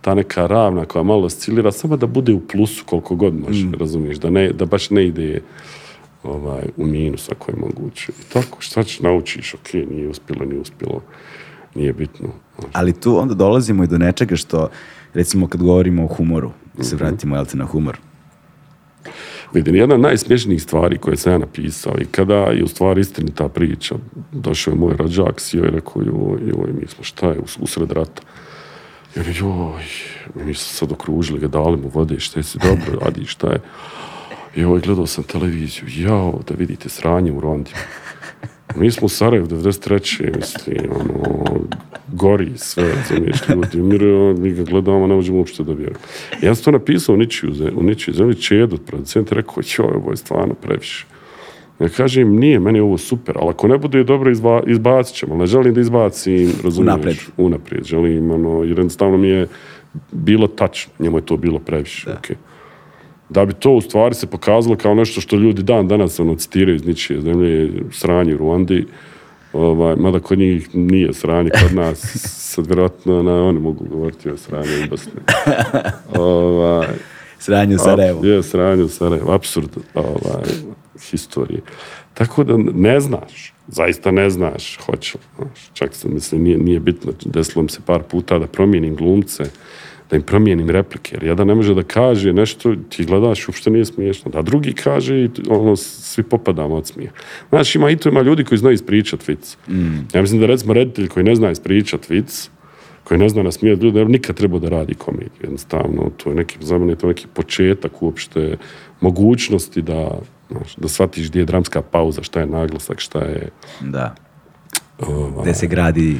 ta 0.00 0.14
neka 0.14 0.46
ravna 0.46 0.84
koja 0.84 1.02
malo 1.02 1.26
oscilira, 1.26 1.72
samo 1.72 1.96
da 1.96 2.06
bude 2.06 2.32
u 2.32 2.40
plusu 2.48 2.84
koliko 2.86 3.14
god 3.14 3.34
može, 3.34 3.66
razumiješ, 3.78 4.16
da, 4.16 4.30
ne, 4.30 4.52
da 4.52 4.64
baš 4.66 4.90
ne 4.90 5.06
ide 5.06 5.40
ovaj, 6.22 6.62
u 6.76 6.86
minus 6.86 7.28
ako 7.32 7.50
je 7.50 7.56
moguće. 7.56 8.12
I 8.12 8.32
tako, 8.32 8.56
šta 8.60 8.82
ćeš 8.82 9.00
naučiš, 9.00 9.54
ok, 9.54 9.72
nije 9.90 10.08
uspjelo, 10.08 10.44
nije 10.44 10.60
uspjelo, 10.60 11.02
nije 11.76 11.92
bitno. 11.92 12.28
Ali 12.72 13.00
tu 13.00 13.18
onda 13.18 13.34
dolazimo 13.34 13.84
i 13.84 13.86
do 13.86 13.98
nečega 13.98 14.36
što, 14.36 14.68
recimo 15.14 15.48
kad 15.48 15.62
govorimo 15.62 16.04
o 16.04 16.14
humoru, 16.14 16.50
da 16.76 16.84
se 16.84 16.96
vratimo, 16.96 17.36
jel 17.36 17.44
te, 17.44 17.56
na 17.56 17.64
humor. 17.64 17.98
Vidim, 19.52 19.74
jedna 19.74 19.94
od 19.94 20.00
najsmješnijih 20.00 20.62
stvari 20.62 20.98
koje 20.98 21.16
sam 21.16 21.32
ja 21.32 21.38
napisao 21.38 21.94
i 22.00 22.04
kada 22.04 22.34
je 22.34 22.64
u 22.64 22.68
stvari 22.68 23.00
istinita 23.00 23.48
priča, 23.48 23.94
došao 24.32 24.72
je 24.72 24.78
moj 24.78 24.96
rođak, 24.96 25.40
sio 25.40 25.64
i 25.64 25.70
rekao, 25.70 26.02
joj, 26.02 26.40
joj, 26.46 26.72
mi 26.80 26.86
smo 26.86 27.04
šta 27.04 27.26
je, 27.26 27.40
us- 27.40 27.58
usred 27.60 27.92
rata. 27.92 28.22
I 29.16 29.20
on 29.20 29.26
je, 29.26 29.34
joj, 29.38 29.82
mi 30.34 30.54
smo 30.54 30.72
sad 30.72 30.92
okružili 30.92 31.40
ga, 31.40 31.48
dali 31.48 31.76
mu 31.76 31.88
vode, 31.88 32.20
šta 32.20 32.42
si 32.42 32.58
dobro 32.58 33.00
radi, 33.00 33.24
šta 33.24 33.48
je. 33.48 33.60
Joj, 34.54 34.80
gledao 34.80 35.06
sam 35.06 35.24
televiziju, 35.24 35.84
jao, 35.88 36.40
da 36.48 36.54
vidite 36.54 36.88
sranje 36.88 37.32
u 37.32 37.40
Rondi. 37.40 37.70
Mi 38.74 38.90
smo 38.90 39.06
u 39.06 39.08
Sarajevu 39.08 39.46
93. 39.46 40.36
mislim, 40.36 40.90
ono, 40.90 41.60
gori 42.12 42.50
sve, 42.56 42.94
razumiješ, 42.94 43.36
ljudi 43.48 43.80
umiru, 43.80 44.36
mi 44.38 44.50
ga 44.52 44.62
gledamo, 44.62 45.06
ne 45.06 45.14
možemo 45.14 45.38
uopšte 45.38 45.62
da 45.62 45.72
vjerujemo. 45.72 46.00
Ja 46.42 46.54
sam 46.54 46.64
to 46.64 46.70
napisao 46.70 47.14
u 47.14 47.18
ničiju, 47.18 47.52
u 47.76 47.82
ničiju 47.82 48.14
zemlji, 48.14 48.34
Čedo, 48.34 48.76
producent, 48.76 49.32
rekao, 49.32 49.62
joj, 49.78 49.94
ovo 49.94 50.10
je 50.10 50.16
stvarno 50.16 50.54
previše. 50.54 51.06
Ja 51.80 51.88
kažem, 51.88 52.36
nije, 52.36 52.60
meni 52.60 52.78
je 52.78 52.82
ovo 52.82 52.98
super, 52.98 53.34
ali 53.40 53.50
ako 53.50 53.68
ne 53.68 53.78
bude 53.78 54.04
dobro, 54.04 54.30
izba, 54.30 54.62
izbacit 54.66 55.16
ćemo. 55.16 55.36
Ne 55.36 55.46
želim 55.46 55.74
da 55.74 55.80
izbacim, 55.80 56.52
razumiješ, 56.64 56.94
Unapred. 56.94 57.16
unaprijed. 57.36 57.84
Želim, 57.84 58.30
ono, 58.30 58.62
jer 58.62 58.78
jednostavno 58.78 59.16
mi 59.16 59.28
je 59.28 59.46
bilo 60.12 60.46
tačno, 60.46 60.92
njemu 60.98 61.18
je 61.18 61.26
to 61.26 61.36
bilo 61.36 61.58
previše, 61.58 62.10
okej 62.18 62.36
da 63.28 63.44
bi 63.44 63.52
to 63.52 63.70
u 63.70 63.80
stvari 63.80 64.14
se 64.14 64.26
pokazalo 64.26 64.76
kao 64.76 64.94
nešto 64.94 65.20
što 65.20 65.36
ljudi 65.36 65.62
dan 65.62 65.88
danas 65.88 66.20
ono 66.20 66.34
citiraju 66.34 66.76
iz 66.76 66.86
ničije 66.86 67.20
zemlje, 67.20 67.72
sranje 67.92 68.34
u 68.34 68.38
Ruandi, 68.38 68.86
ovaj, 69.52 69.96
mada 69.96 70.20
kod 70.20 70.38
njih 70.38 70.74
nije 70.74 71.12
sranje, 71.12 71.50
kod 71.62 71.74
nas 71.74 71.98
sad 72.52 72.66
vjerojatno 72.66 73.22
na, 73.22 73.42
oni 73.42 73.60
mogu 73.60 73.84
govoriti 73.84 74.30
o 74.30 74.36
sranju 74.36 74.70
u 74.84 74.90
Bosni. 74.90 75.12
ovaj, 76.18 76.86
Sranje 77.38 77.74
u 77.74 77.78
Sarajevu. 77.78 78.24
je, 78.24 78.42
sranje 78.42 78.82
u 78.82 78.88
Sarajevu, 78.88 79.30
apsurd 79.30 79.70
ovaj, 79.94 80.44
historije. 81.10 81.60
Tako 82.14 82.44
da 82.44 82.56
ne 82.74 83.00
znaš, 83.00 83.54
zaista 83.68 84.10
ne 84.10 84.30
znaš, 84.30 84.78
znaš. 84.84 85.14
Čak 85.72 85.94
sam, 85.94 86.14
mislim, 86.14 86.42
nije, 86.42 86.58
nije 86.58 86.80
bitno, 86.80 87.12
desilo 87.24 87.62
mi 87.62 87.68
se 87.68 87.80
par 87.86 88.02
puta 88.02 88.38
da 88.38 88.46
promijenim 88.46 88.96
glumce, 88.96 89.44
da 90.10 90.16
im 90.16 90.22
promijenim 90.22 90.70
replike, 90.70 91.14
jer 91.14 91.24
jedan 91.24 91.46
ne 91.46 91.54
može 91.54 91.74
da 91.74 91.82
kaže 91.82 92.32
nešto, 92.32 92.74
ti 92.88 93.04
gledaš, 93.04 93.48
uopšte 93.48 93.70
nije 93.70 93.84
smiješno, 93.84 94.30
da 94.30 94.42
drugi 94.42 94.72
kaže 94.72 95.24
i 95.24 95.30
ono, 95.48 95.76
svi 95.76 96.22
popadamo 96.22 96.74
od 96.74 96.86
smija. 96.86 97.10
Znaš, 97.48 97.74
ima 97.74 97.90
i 97.90 97.96
to 97.96 98.08
ima 98.08 98.22
ljudi 98.22 98.44
koji 98.44 98.58
znaju 98.58 98.74
ispričat 98.74 99.28
vic. 99.28 99.56
Ja 100.14 100.22
mislim 100.22 100.40
da 100.40 100.46
recimo 100.46 100.72
reditelj 100.72 101.08
koji 101.08 101.24
ne 101.24 101.34
zna 101.34 101.50
ispričat 101.50 102.08
vic, 102.08 102.50
koji 103.04 103.18
ne 103.18 103.28
zna 103.28 103.42
nasmijati 103.42 103.82
ljude, 103.82 104.04
nikad 104.04 104.36
trebao 104.36 104.58
da 104.58 104.68
radi 104.68 104.94
komediju. 104.94 105.42
Jednostavno, 105.42 106.10
to 106.16 106.30
je 106.30 106.36
neki, 106.36 106.58
za 106.60 106.78
mene 106.78 106.92
je 106.92 106.96
to 106.96 107.06
neki 107.06 107.26
početak 107.34 108.02
uopšte 108.02 108.56
mogućnosti 109.00 109.82
da, 109.82 110.18
znaš, 110.50 110.76
da 110.76 110.88
shvatiš 110.88 111.28
gdje 111.28 111.40
je 111.40 111.44
dramska 111.44 111.82
pauza, 111.82 112.22
šta 112.22 112.40
je 112.40 112.46
naglasak, 112.46 113.00
šta 113.00 113.18
je... 113.18 113.48
Da. 113.80 114.14
ovaj, 114.98 115.54
se 115.54 115.66
gradi 115.66 116.16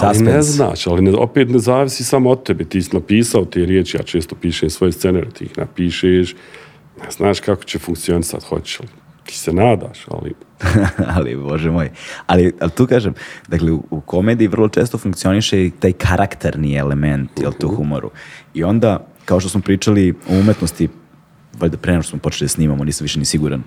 ali 0.00 0.18
ne 0.18 0.42
znaš, 0.42 0.86
ali 0.86 1.02
ne, 1.02 1.12
opet 1.12 1.50
ne 1.50 1.58
zavisi 1.58 2.04
samo 2.04 2.30
od 2.30 2.42
tebe. 2.42 2.64
Ti 2.64 2.82
si 2.82 2.94
napisao 2.94 3.44
te 3.44 3.64
riječi, 3.64 3.96
ja 3.96 4.02
često 4.02 4.34
pišem 4.34 4.70
svoje 4.70 4.92
scenare, 4.92 5.30
ti 5.30 5.44
ih 5.44 5.58
napišeš, 5.58 6.34
ne 7.04 7.10
znaš 7.10 7.40
kako 7.40 7.64
će 7.64 7.78
funkcionisati, 7.78 8.46
hoće 8.48 8.82
li. 8.82 8.88
Ti 9.24 9.38
se 9.38 9.52
nadaš, 9.52 10.04
ali 10.08 10.34
ali, 11.16 11.36
bože 11.36 11.70
moj. 11.70 11.90
Ali, 12.26 12.52
ali 12.60 12.70
tu 12.70 12.86
kažem, 12.86 13.14
dakle, 13.48 13.72
u, 13.72 13.84
u 13.90 14.00
komediji 14.00 14.48
vrlo 14.48 14.68
često 14.68 14.98
funkcioniše 14.98 15.64
i 15.64 15.70
taj 15.70 15.92
karakterni 15.92 16.76
element, 16.76 17.30
jel 17.40 17.52
te, 17.52 17.66
u 17.66 17.74
humoru. 17.76 18.10
I 18.54 18.64
onda, 18.64 19.06
kao 19.24 19.40
što 19.40 19.48
smo 19.48 19.60
pričali 19.60 20.14
o 20.30 20.38
umetnosti, 20.38 20.88
valjda 21.58 21.76
pre 21.76 21.92
nego 21.92 22.02
što 22.02 22.10
smo 22.10 22.18
počeli 22.18 22.44
da 22.44 22.48
snimamo, 22.48 22.84
nisam 22.84 23.04
više 23.04 23.18
ni 23.18 23.24
siguran, 23.24 23.62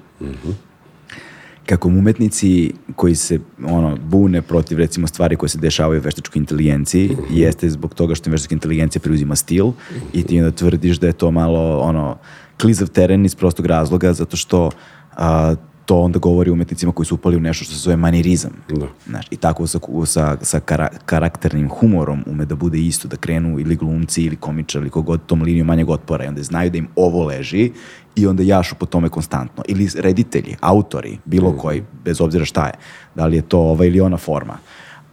kako 1.65 1.87
umetnici 1.87 2.73
koji 2.95 3.15
se 3.15 3.39
ono 3.65 3.97
bune 3.97 4.41
protiv 4.41 4.77
recimo 4.77 5.07
stvari 5.07 5.35
koje 5.35 5.49
se 5.49 5.57
dešavaju 5.57 5.99
u 5.99 6.03
veštačkoj 6.03 6.39
inteligenciji 6.39 7.17
jeste 7.29 7.69
zbog 7.69 7.93
toga 7.93 8.15
što 8.15 8.31
veštačka 8.31 8.55
inteligencija 8.55 9.01
preuzima 9.01 9.35
stil 9.35 9.71
i 10.13 10.23
ti 10.23 10.39
onda 10.39 10.51
tvrdiš 10.51 10.97
da 10.97 11.07
je 11.07 11.13
to 11.13 11.31
malo 11.31 11.79
ono 11.79 12.17
klizav 12.61 12.87
teren 12.87 13.25
iz 13.25 13.35
prostog 13.35 13.65
razloga 13.65 14.13
zato 14.13 14.37
što 14.37 14.71
a, 15.17 15.55
to 15.85 15.99
onda 15.99 16.19
govori 16.19 16.51
umetnicima 16.51 16.91
koji 16.91 17.05
su 17.05 17.15
upali 17.15 17.37
u 17.37 17.39
nešto 17.39 17.65
što 17.65 17.73
se 17.73 17.79
zove 17.79 17.95
manirizam. 17.95 18.51
Da. 18.69 18.85
Znaš, 19.05 19.25
I 19.31 19.37
tako 19.37 19.67
sa, 19.67 19.79
sa, 20.05 20.37
sa 20.41 20.59
kara- 20.59 20.97
karakternim 21.05 21.69
humorom 21.69 22.23
ume 22.27 22.45
da 22.45 22.55
bude 22.55 22.79
isto, 22.79 23.07
da 23.07 23.17
krenu 23.17 23.59
ili 23.59 23.75
glumci 23.75 24.23
ili 24.23 24.35
komičar 24.35 24.81
ili 24.81 24.89
kogod 24.89 25.25
tom 25.25 25.41
linijom 25.41 25.67
manjeg 25.67 25.89
otpora 25.89 26.25
i 26.25 26.27
onda 26.27 26.43
znaju 26.43 26.69
da 26.69 26.77
im 26.77 26.87
ovo 26.95 27.23
leži 27.25 27.71
i 28.15 28.27
onda 28.27 28.43
jašu 28.43 28.75
po 28.75 28.85
tome 28.85 29.09
konstantno. 29.09 29.63
Ili 29.67 29.89
reditelji, 29.95 30.55
autori, 30.61 31.17
bilo 31.25 31.57
koji, 31.57 31.83
bez 32.05 32.21
obzira 32.21 32.45
šta 32.45 32.65
je. 32.65 32.73
Da 33.15 33.25
li 33.25 33.35
je 33.35 33.41
to 33.41 33.59
ova 33.59 33.85
ili 33.85 34.01
ona 34.01 34.17
forma. 34.17 34.57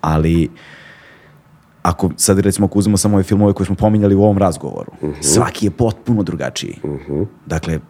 Ali 0.01 0.51
ako 1.83 2.11
sad 2.16 2.39
recimo 2.39 2.66
ako 2.66 2.79
uzmemo 2.79 2.97
samo 2.97 3.14
ove 3.16 3.23
filmove 3.23 3.53
koje 3.53 3.66
smo 3.66 3.75
pominjali 3.77 4.14
u 4.14 4.23
ovom 4.23 4.39
razgovoru, 4.39 4.93
svaki 5.20 5.66
je 5.66 5.70
potpuno 5.70 6.23
drugačiji. 6.23 6.79
Dakle, 7.47 7.81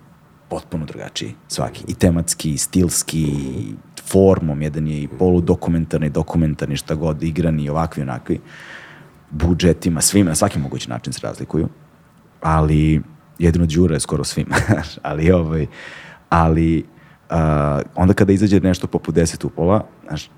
potpuno 0.53 0.85
drugačiji 0.85 1.35
svaki. 1.49 1.85
I 1.89 1.95
tematski, 1.95 2.51
i 2.53 2.59
stilski, 2.59 3.23
i 3.23 3.75
formom. 4.05 4.63
Jedan 4.63 4.87
je 4.87 5.03
i 5.03 5.09
poludokumentarni, 5.09 6.11
dokumentarni, 6.11 6.77
šta 6.77 6.95
god, 6.95 7.23
igrani, 7.23 7.71
ovakvi, 7.71 8.03
onakvi. 8.03 8.41
Budžetima, 9.31 10.01
svima, 10.01 10.29
na 10.31 10.35
svaki 10.35 10.59
mogući 10.59 10.91
način 10.91 11.13
se 11.13 11.21
razlikuju. 11.23 11.69
Ali, 12.41 13.01
jedino 13.39 13.67
Đura 13.67 13.97
je 13.97 14.01
skoro 14.01 14.25
svim. 14.25 14.47
ali, 15.09 15.31
ovaj, 15.33 15.67
ali, 16.29 16.85
a, 17.31 17.81
onda 17.95 18.15
kada 18.15 18.33
izađe 18.33 18.61
nešto 18.61 18.87
poput 18.87 19.15
10 19.15 19.47
upola, 19.47 19.87
znaš, 20.07 20.29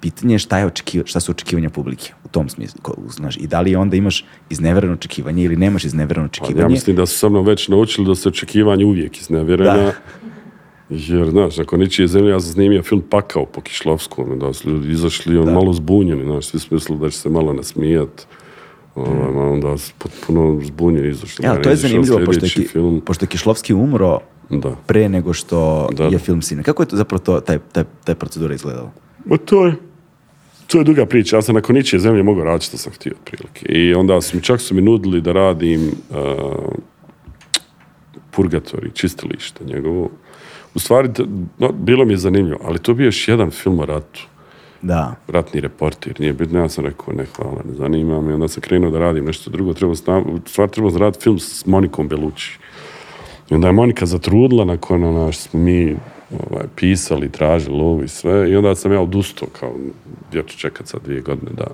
pitanje 0.00 0.34
je 0.34 0.38
šta, 0.38 0.58
je 0.58 0.66
očekiva, 0.66 1.06
šta 1.06 1.20
su 1.20 1.30
očekivanja 1.32 1.70
publike 1.70 2.12
u 2.24 2.28
tom 2.28 2.48
smislu. 2.48 2.80
Znaš, 3.08 3.36
I 3.36 3.46
da 3.46 3.60
li 3.60 3.76
onda 3.76 3.96
imaš 3.96 4.24
iznevereno 4.50 4.92
očekivanje 4.92 5.44
ili 5.44 5.56
nemaš 5.56 5.84
iznevereno 5.84 6.26
Pa 6.26 6.30
očekivanje. 6.30 6.64
ja 6.64 6.68
mislim 6.68 6.96
da 6.96 7.06
su 7.06 7.18
sa 7.18 7.28
mnom 7.28 7.46
već 7.46 7.68
naučili 7.68 8.06
da 8.06 8.14
se 8.14 8.28
očekivanje 8.28 8.84
uvijek 8.84 9.20
iznevjerena. 9.20 9.74
Da. 9.76 9.92
Jer, 10.90 11.30
znaš, 11.30 11.58
ako 11.58 11.76
ničije 11.76 12.08
zemlje, 12.08 12.30
ja 12.30 12.40
sam 12.40 12.52
snimio 12.52 12.82
film 12.82 13.02
Pakao 13.10 13.46
po 13.46 13.60
Kišlovskom, 13.60 14.38
da 14.38 14.52
su 14.52 14.70
ljudi 14.70 14.90
izašli 14.92 15.38
on 15.38 15.52
malo 15.52 15.72
zbunjeni, 15.72 16.24
znaš, 16.24 16.46
svi 16.46 16.58
su 16.58 16.74
mislili 16.74 17.00
da 17.00 17.10
će 17.10 17.18
se 17.18 17.28
malo 17.28 17.52
nasmijat. 17.52 18.26
Ovaj, 18.94 19.32
ma 19.32 19.42
onda 19.42 19.78
su 19.78 19.92
potpuno 19.98 20.60
zbunjeni 20.64 21.08
izašli. 21.08 21.44
Ja, 21.44 21.54
Da, 21.54 21.62
to 21.62 21.70
je 21.70 21.76
zanimljivo, 21.76 22.20
pošto 22.26 22.44
je, 22.46 22.50
film. 22.68 23.00
pošto 23.00 23.24
je 23.24 23.28
Kišlovski 23.28 23.74
umro 23.74 24.18
Da. 24.50 24.76
pre 24.86 25.08
nego 25.08 25.32
što 25.32 25.88
Da. 25.92 26.04
je 26.04 26.18
film 26.18 26.42
sine. 26.42 26.62
Kako 26.62 26.82
je 26.82 26.86
to 26.86 26.96
zapravo 26.96 27.18
to, 27.18 27.40
taj, 27.40 27.58
taj, 27.72 27.84
taj 28.04 28.14
procedura 28.14 28.54
izgledala? 28.54 28.90
Ma 29.24 29.36
to 29.36 29.66
je, 29.66 29.74
to 30.66 30.78
je 30.78 30.84
duga 30.84 31.06
priča. 31.06 31.36
Ja 31.36 31.42
sam 31.42 31.54
nakon 31.54 31.76
ničije 31.76 32.00
zemlje 32.00 32.22
mogao 32.22 32.44
raditi 32.44 32.66
što 32.66 32.76
sam 32.76 32.92
htio 32.92 33.12
otprilike. 33.20 33.66
I 33.68 33.94
onda 33.94 34.20
su 34.20 34.36
mi, 34.36 34.42
čak 34.42 34.60
su 34.60 34.74
mi 34.74 34.82
nudili 34.82 35.20
da 35.20 35.32
radim 35.32 35.90
uh, 36.10 36.16
Purgatori, 38.30 38.90
čistilište 38.94 39.64
njegovo. 39.64 40.10
U 40.74 40.78
stvari, 40.78 41.08
no, 41.58 41.72
bilo 41.72 42.04
mi 42.04 42.12
je 42.12 42.16
zanimljivo, 42.16 42.60
ali 42.64 42.78
to 42.78 42.94
bio 42.94 43.04
još 43.04 43.28
jedan 43.28 43.50
film 43.50 43.78
o 43.78 43.86
ratu. 43.86 44.26
Da. 44.82 45.14
ratni 45.28 45.60
reporter, 45.60 46.20
nije 46.20 46.32
bitno, 46.32 46.60
ja 46.60 46.68
sam 46.68 46.84
rekao 46.84 47.14
ne 47.14 47.26
hvala, 47.36 47.62
ne 47.68 47.74
zanima 47.74 48.20
me, 48.20 48.34
onda 48.34 48.48
sam 48.48 48.60
krenuo 48.60 48.90
da 48.90 48.98
radim 48.98 49.24
nešto 49.24 49.50
drugo, 49.50 49.74
trebao 49.74 49.94
sam, 49.94 50.22
u 50.22 50.40
stvari 50.46 50.72
trebao 50.72 50.90
sam 50.90 51.00
raditi 51.00 51.22
film 51.22 51.38
s 51.38 51.66
Monikom 51.66 52.08
Belucci. 52.08 52.58
I 53.50 53.54
onda 53.54 53.66
je 53.66 53.72
Monika 53.72 54.06
zatrudila 54.06 54.64
nakon 54.64 55.04
ona 55.04 55.32
što 55.32 55.42
smo 55.42 55.60
mi 55.60 55.96
ovaj, 56.30 56.66
pisali, 56.76 57.32
tražili 57.32 57.76
lovu 57.76 58.02
i 58.02 58.08
sve, 58.08 58.50
i 58.50 58.56
onda 58.56 58.74
sam 58.74 58.92
ja 58.92 59.00
odustao, 59.00 59.48
kao, 59.60 59.74
ja 60.32 60.42
ću 60.42 60.58
čekat 60.58 60.86
sad 60.86 61.00
dvije 61.04 61.20
godine 61.20 61.50
da, 61.56 61.66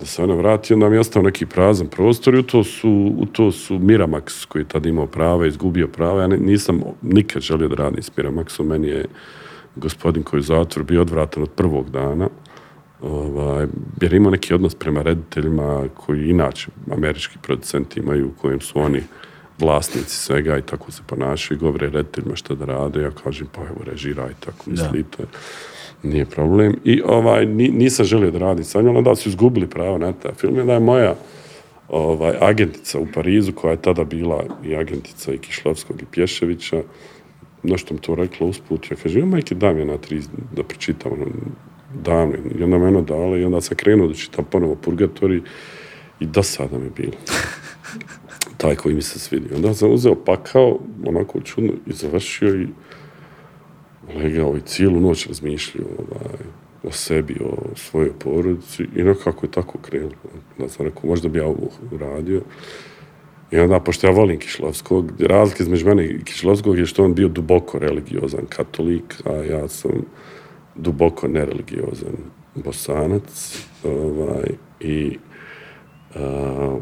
da 0.00 0.06
se 0.06 0.22
ona 0.22 0.34
vrati, 0.34 0.74
onda 0.74 0.88
mi 0.88 0.96
je 0.96 1.00
ostao 1.00 1.22
neki 1.22 1.46
prazan 1.46 1.86
prostor 1.86 2.34
i 2.34 2.38
u 2.38 2.42
to 2.42 2.64
su, 2.64 3.14
u 3.18 3.26
to 3.26 3.52
su 3.52 3.78
Miramax 3.78 4.46
koji 4.46 4.62
je 4.62 4.68
tad 4.68 4.86
imao 4.86 5.06
prava, 5.06 5.46
izgubio 5.46 5.88
prava, 5.88 6.20
ja 6.20 6.26
nisam 6.26 6.80
nikad 7.02 7.42
želio 7.42 7.68
da 7.68 7.74
radim 7.74 8.02
s 8.02 8.10
Miramaxom, 8.16 8.64
meni 8.64 8.88
je 8.88 9.04
gospodin 9.76 10.22
koji 10.22 10.38
je 10.38 10.40
u 10.40 10.44
zatvoru 10.44 10.84
bio 10.84 11.00
odvratan 11.00 11.42
od 11.42 11.50
prvog 11.50 11.90
dana, 11.90 12.28
ovaj, 13.02 13.66
jer 14.00 14.14
ima 14.14 14.30
neki 14.30 14.54
odnos 14.54 14.74
prema 14.74 15.02
rediteljima 15.02 15.88
koji 15.94 16.28
inače 16.28 16.70
američki 16.92 17.38
producenti 17.42 18.00
imaju 18.00 18.28
u 18.28 18.40
kojem 18.40 18.60
su 18.60 18.78
oni 18.78 19.02
vlasnici 19.60 20.16
svega 20.16 20.58
i 20.58 20.62
tako 20.62 20.92
se 20.92 21.02
ponašaju 21.06 21.56
i 21.56 21.60
govore 21.60 21.88
rediteljima 21.90 22.36
šta 22.36 22.54
da 22.54 22.64
rade, 22.64 23.02
ja 23.02 23.10
kažem 23.10 23.46
pa 23.52 23.60
evo 23.60 23.80
režiraj 23.84 24.32
tako 24.40 24.70
mislite. 24.70 25.24
Nije 26.02 26.24
problem. 26.26 26.76
I 26.84 27.02
ovaj, 27.04 27.46
ni- 27.46 27.68
nisam 27.68 28.04
želio 28.04 28.30
da 28.30 28.38
radim 28.38 28.64
sa 28.64 28.82
njom, 28.82 28.96
onda 28.96 29.16
su 29.16 29.28
izgubili 29.28 29.66
pravo 29.66 29.98
na 29.98 30.12
taj 30.12 30.32
film. 30.34 30.56
I 30.56 30.60
onda 30.60 30.72
je 30.72 30.80
moja 30.80 31.14
ovaj, 31.88 32.34
agentica 32.40 32.98
u 32.98 33.06
Parizu, 33.14 33.52
koja 33.52 33.70
je 33.70 33.82
tada 33.82 34.04
bila 34.04 34.44
i 34.64 34.76
agentica 34.76 35.32
i 35.32 35.38
Kišlovskog 35.38 36.02
i 36.02 36.04
Pješevića, 36.10 36.82
nešto 37.62 37.94
mi 37.94 38.00
to 38.00 38.14
rekla 38.14 38.46
usput, 38.46 38.90
ja 38.90 38.96
kažem, 38.96 39.28
majke, 39.28 39.54
dam 39.54 39.78
je 39.78 39.84
na 39.84 39.96
tri 39.98 40.22
da 40.56 40.62
pročitam, 40.62 41.12
ono, 41.12 41.26
davno, 41.94 42.34
i 42.58 42.62
onda 42.62 42.78
me 42.78 42.86
ono 42.86 43.02
dala 43.02 43.36
i 43.36 43.44
onda 43.44 43.60
sam 43.60 43.76
krenuo 43.76 44.08
da 44.08 44.14
čitam 44.14 44.44
ponovo 44.50 44.74
Purgatori 44.74 45.42
i 46.20 46.26
dosada 46.26 46.78
mi 46.78 46.84
je 46.84 46.90
bilo. 46.96 47.12
Taj 48.60 48.76
koji 48.76 48.94
mi 48.94 49.02
se 49.02 49.18
svidio. 49.18 49.56
Onda 49.56 49.74
sam 49.74 49.92
uzeo 49.92 50.14
pakao, 50.14 50.78
onako 51.06 51.40
čudno, 51.40 51.72
i 51.86 51.92
završio 51.92 52.60
i 52.60 52.66
legao 54.14 54.56
i 54.56 54.60
cijelu 54.60 55.00
noć 55.00 55.26
razmišljao 55.26 55.86
ovaj, 55.98 56.38
o 56.82 56.92
sebi, 56.92 57.36
o 57.44 57.76
svojoj 57.76 58.12
porodici 58.18 58.86
i 58.96 59.02
nekako 59.02 59.46
je 59.46 59.50
tako 59.50 59.78
krenulo. 59.78 60.14
Onda 60.58 60.68
sam 60.68 60.86
rekao, 60.86 61.10
možda 61.10 61.28
bi 61.28 61.38
ja 61.38 61.46
ovo 61.46 61.68
uradio. 61.92 62.42
I 63.50 63.58
onda, 63.58 63.80
pošto 63.80 64.06
ja 64.06 64.12
volim 64.12 64.38
Kišlovskog, 64.38 65.12
razlika 65.20 65.62
između 65.62 65.86
mene 65.86 66.06
i 66.06 66.24
Kišlovskog 66.24 66.78
je 66.78 66.86
što 66.86 67.04
on 67.04 67.14
bio 67.14 67.28
duboko 67.28 67.78
religiozan 67.78 68.46
katolik, 68.48 69.22
a 69.24 69.32
ja 69.32 69.68
sam 69.68 69.90
duboko 70.74 71.28
nereligiozan 71.28 72.16
bosanac. 72.54 73.58
Ovaj, 73.84 74.46
I 74.80 75.18
a, 76.14 76.78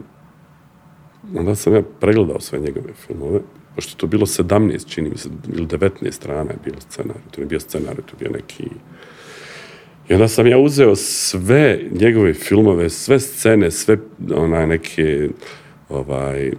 onda 1.36 1.54
sam 1.54 1.74
ja 1.74 1.82
pregledao 2.00 2.40
sve 2.40 2.58
njegove 2.58 2.92
filmove, 3.06 3.40
pošto 3.74 3.92
je 3.92 3.98
to 3.98 4.06
bilo 4.06 4.26
17, 4.26 4.88
čini 4.88 5.10
mi 5.10 5.16
se, 5.16 5.28
ili 5.54 5.66
19 5.66 6.10
strana 6.10 6.50
je 6.50 6.58
bilo 6.64 6.80
scenarij, 6.80 7.22
to 7.30 7.40
nije 7.40 7.48
bio 7.48 7.60
scenarij, 7.60 8.02
to 8.02 8.12
je 8.12 8.18
bio 8.18 8.30
neki... 8.30 8.64
I 10.08 10.14
onda 10.14 10.28
sam 10.28 10.46
ja 10.46 10.58
uzeo 10.58 10.96
sve 10.96 11.80
njegove 12.00 12.34
filmove, 12.34 12.90
sve 12.90 13.20
scene, 13.20 13.70
sve 13.70 13.96
onaj 14.34 14.66
neke 14.66 15.28
ovaj, 15.88 16.52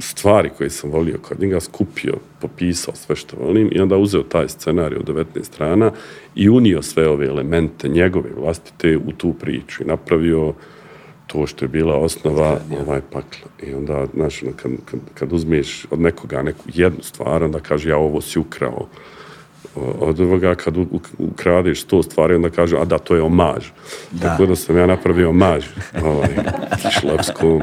stvari 0.00 0.50
koje 0.58 0.70
sam 0.70 0.90
volio 0.90 1.18
kod 1.22 1.40
njega, 1.40 1.60
skupio, 1.60 2.14
popisao 2.40 2.94
sve 2.94 3.16
što 3.16 3.36
volim 3.36 3.68
i 3.72 3.80
onda 3.80 3.96
uzeo 3.96 4.22
taj 4.22 4.48
scenarij 4.48 4.98
od 4.98 5.08
19 5.08 5.44
strana 5.44 5.92
i 6.34 6.48
unio 6.48 6.82
sve 6.82 7.08
ove 7.08 7.26
elemente 7.26 7.88
njegove 7.88 8.30
vlastite 8.36 8.96
u 8.96 9.12
tu 9.12 9.32
priču 9.32 9.82
i 9.82 9.86
napravio 9.86 10.54
to 11.26 11.46
što 11.46 11.64
je 11.64 11.68
bila 11.68 11.96
osnova 11.96 12.58
ovaj 12.80 13.00
pakla. 13.12 13.48
I 13.62 13.74
onda, 13.74 14.06
znaš, 14.14 14.42
ono, 14.42 14.52
kad, 14.56 14.70
kad, 14.84 15.00
kad 15.14 15.32
uzmeš 15.32 15.86
od 15.90 16.00
nekoga 16.00 16.42
neku 16.42 16.64
jednu 16.74 17.02
stvar, 17.02 17.42
onda 17.42 17.60
kaže 17.60 17.90
ja 17.90 17.96
ovo 17.96 18.20
si 18.20 18.38
ukrao 18.38 18.88
od 19.76 20.20
ovoga 20.20 20.54
kad 20.54 20.76
ukradeš 21.18 21.82
sto 21.82 22.02
stvari, 22.02 22.34
onda 22.34 22.50
kaže, 22.50 22.76
a 22.78 22.84
da, 22.84 22.98
to 22.98 23.14
je 23.14 23.22
omaž. 23.22 23.66
Tako 24.22 24.46
da 24.46 24.56
sam 24.56 24.76
ja 24.76 24.86
napravio 24.86 25.30
omaž 25.30 25.64
ovaj, 26.02 26.28
Kišlavskom, 26.82 27.62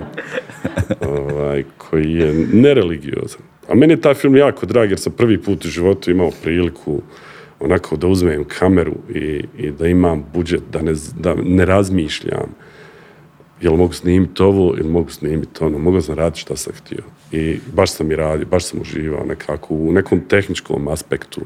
ovaj, 1.02 1.64
koji 1.78 2.14
je 2.14 2.48
nereligiozan. 2.54 3.42
A 3.70 3.76
meni 3.76 3.94
je 3.94 4.02
taj 4.02 4.14
film 4.14 4.36
jako 4.36 4.66
drag, 4.66 4.90
jer 4.90 5.00
sam 5.00 5.14
prvi 5.14 5.42
put 5.42 5.66
u 5.66 5.68
životu 5.68 6.12
imao 6.12 6.32
priliku 6.44 7.02
onako 7.60 7.96
da 7.96 8.08
uzmem 8.08 8.44
kameru 8.44 8.96
i, 9.10 9.44
i 9.58 9.72
da 9.72 9.88
imam 9.88 10.26
budžet, 10.34 10.62
da 10.72 10.82
ne, 10.82 10.94
da 11.20 11.36
ne 11.36 11.66
razmišljam 11.66 12.56
jel 13.62 13.76
mogu 13.76 13.94
snimiti 13.94 14.44
ovo 14.44 14.76
ili 14.78 14.90
mogu 14.90 15.10
snimiti 15.10 15.64
ono, 15.64 15.78
mogu 15.78 16.02
sam 16.02 16.16
raditi 16.16 16.42
šta 16.42 16.56
sam 16.56 16.74
htio. 16.74 17.04
I 17.32 17.60
baš 17.74 17.92
sam 17.92 18.12
i 18.12 18.16
radio, 18.16 18.46
baš 18.46 18.66
sam 18.66 18.82
uživao 18.82 19.26
nekako 19.26 19.74
u 19.74 19.92
nekom 19.92 20.22
tehničkom 20.28 20.88
aspektu. 20.88 21.42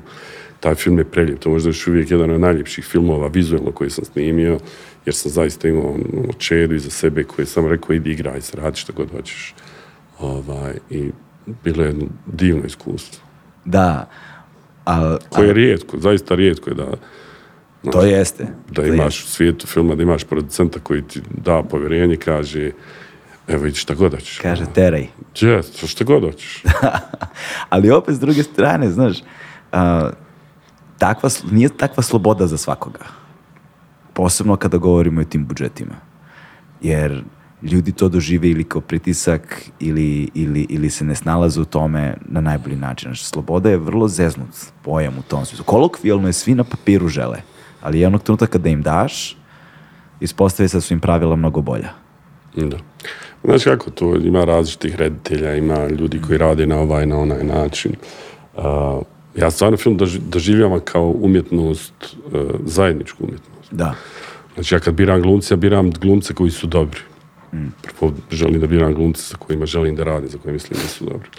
Taj 0.60 0.76
film 0.76 0.98
je 0.98 1.06
prelijep, 1.06 1.40
to 1.40 1.50
možda 1.50 1.70
još 1.70 1.88
uvijek 1.88 2.12
jedan 2.12 2.32
od 2.32 2.42
najljepših 2.42 2.86
filmova 2.86 3.28
vizualno 3.28 3.72
koji 3.72 3.90
sam 3.90 4.06
snimio, 4.06 4.60
jer 5.06 5.16
sam 5.16 5.32
zaista 5.32 5.68
imao 5.68 5.90
ono, 5.90 6.34
čedu 6.38 6.76
iza 6.76 6.90
sebe 6.90 7.24
koji 7.24 7.46
sam 7.46 7.68
rekao 7.68 7.94
idi 7.94 8.12
igraj 8.12 8.42
se, 8.42 8.58
radi 8.58 8.78
što 8.78 8.94
god 8.94 9.12
hoćeš. 9.12 9.56
Ovaj, 10.20 10.74
I 10.90 11.12
bilo 11.64 11.84
je 11.84 11.88
jedno 11.88 12.06
divno 12.26 12.66
iskustvo. 12.66 13.24
Da, 13.66 14.10
a, 14.86 15.18
Koje 15.30 15.48
je 15.48 15.54
rijetko, 15.54 15.98
zaista 16.00 16.36
rijetko 16.36 16.70
je 16.70 16.74
da, 16.74 16.92
to 17.92 18.02
jeste. 18.02 18.48
da 18.68 18.74
To 18.74 18.86
imaš 18.86 19.24
u 19.24 19.28
svijetu 19.28 19.68
filma, 19.68 19.96
da 19.96 20.04
imaš 20.04 20.24
producenta 20.24 20.80
koji 20.80 21.02
ti 21.02 21.22
da 21.44 21.64
povjerenje 21.64 22.16
kaže 22.16 22.72
evo 23.48 23.64
vidi 23.64 23.78
šta 23.78 23.94
god 23.94 24.12
hoćeš. 24.12 24.38
Kaže, 24.38 24.66
teraj. 24.74 25.08
Yes, 25.36 25.88
šta 25.88 26.04
god 26.04 26.24
hoćeš. 26.24 26.64
Ali 27.70 27.92
opet 27.92 28.16
s 28.16 28.20
druge 28.20 28.44
strane, 28.44 28.92
znaš, 28.92 29.18
a, 29.72 30.10
takva, 30.98 31.30
nije 31.52 31.70
takva 31.70 32.04
sloboda 32.04 32.48
za 32.48 32.58
svakoga. 32.58 33.06
Posebno 34.14 34.56
kada 34.56 34.78
govorimo 34.78 35.22
o 35.22 35.24
tim 35.24 35.46
budžetima. 35.46 35.96
Jer 36.82 37.24
ljudi 37.62 37.92
to 37.92 38.10
dožive 38.10 38.50
ili 38.50 38.64
kao 38.64 38.82
pritisak 38.82 39.62
ili, 39.80 40.30
ili, 40.34 40.66
ili 40.70 40.90
se 40.90 41.06
ne 41.06 41.16
snalaze 41.16 41.62
u 41.62 41.66
tome 41.66 42.18
na 42.26 42.42
najbolji 42.42 42.76
način. 42.76 43.10
Znači, 43.10 43.26
sloboda 43.26 43.70
je 43.70 43.78
vrlo 43.78 44.08
zeznut 44.08 44.50
pojam 44.82 45.18
u 45.20 45.22
tom 45.22 45.46
smislu. 45.46 45.66
Kolokvijalno 45.66 46.28
je 46.28 46.34
svi 46.34 46.56
na 46.56 46.64
papiru 46.64 47.08
žele, 47.08 47.42
ali 47.86 48.00
jednog 48.00 48.24
trenutka 48.24 48.48
kada 48.48 48.70
im 48.70 48.82
daš, 48.82 49.38
ispostavi 50.20 50.70
se 50.70 50.78
da 50.78 50.82
su 50.82 50.94
im 50.94 51.00
pravila 51.00 51.36
mnogo 51.36 51.62
bolja. 51.62 51.90
Da. 52.56 52.78
Znaš 53.44 53.64
kako 53.64 53.92
to, 53.92 54.16
ima 54.16 54.46
različitih 54.46 54.96
reditelja, 54.96 55.56
ima 55.56 55.88
ljudi 55.88 56.22
koji 56.28 56.38
rade 56.38 56.66
na 56.66 56.80
ovaj, 56.80 57.06
na 57.06 57.18
onaj 57.20 57.44
način. 57.44 57.96
A, 58.58 59.00
ja 59.36 59.52
stvarno 59.52 59.78
film 59.78 59.98
doži- 59.98 60.20
doživljavam 60.30 60.80
kao 60.80 61.14
umjetnost, 61.22 61.94
e, 62.02 62.38
zajedničku 62.66 63.24
umjetnost. 63.24 63.74
Da. 63.74 63.94
Znači 64.56 64.76
ja 64.76 64.80
kad 64.80 64.94
biram 64.94 65.22
glumce, 65.22 65.54
ja 65.54 65.58
biram 65.58 65.92
glumce 65.92 66.34
koji 66.34 66.52
su 66.52 66.68
dobri. 66.68 67.00
Prvo 68.00 68.14
želim 68.32 68.62
da 68.62 68.68
biram 68.68 68.94
glumce 68.94 69.22
sa 69.22 69.38
kojima 69.38 69.66
želim 69.66 69.96
da 69.96 70.04
radim, 70.04 70.30
za 70.30 70.38
koje 70.38 70.54
mislim 70.54 70.80
da 70.82 70.88
su 70.88 71.06
dobri. 71.06 71.30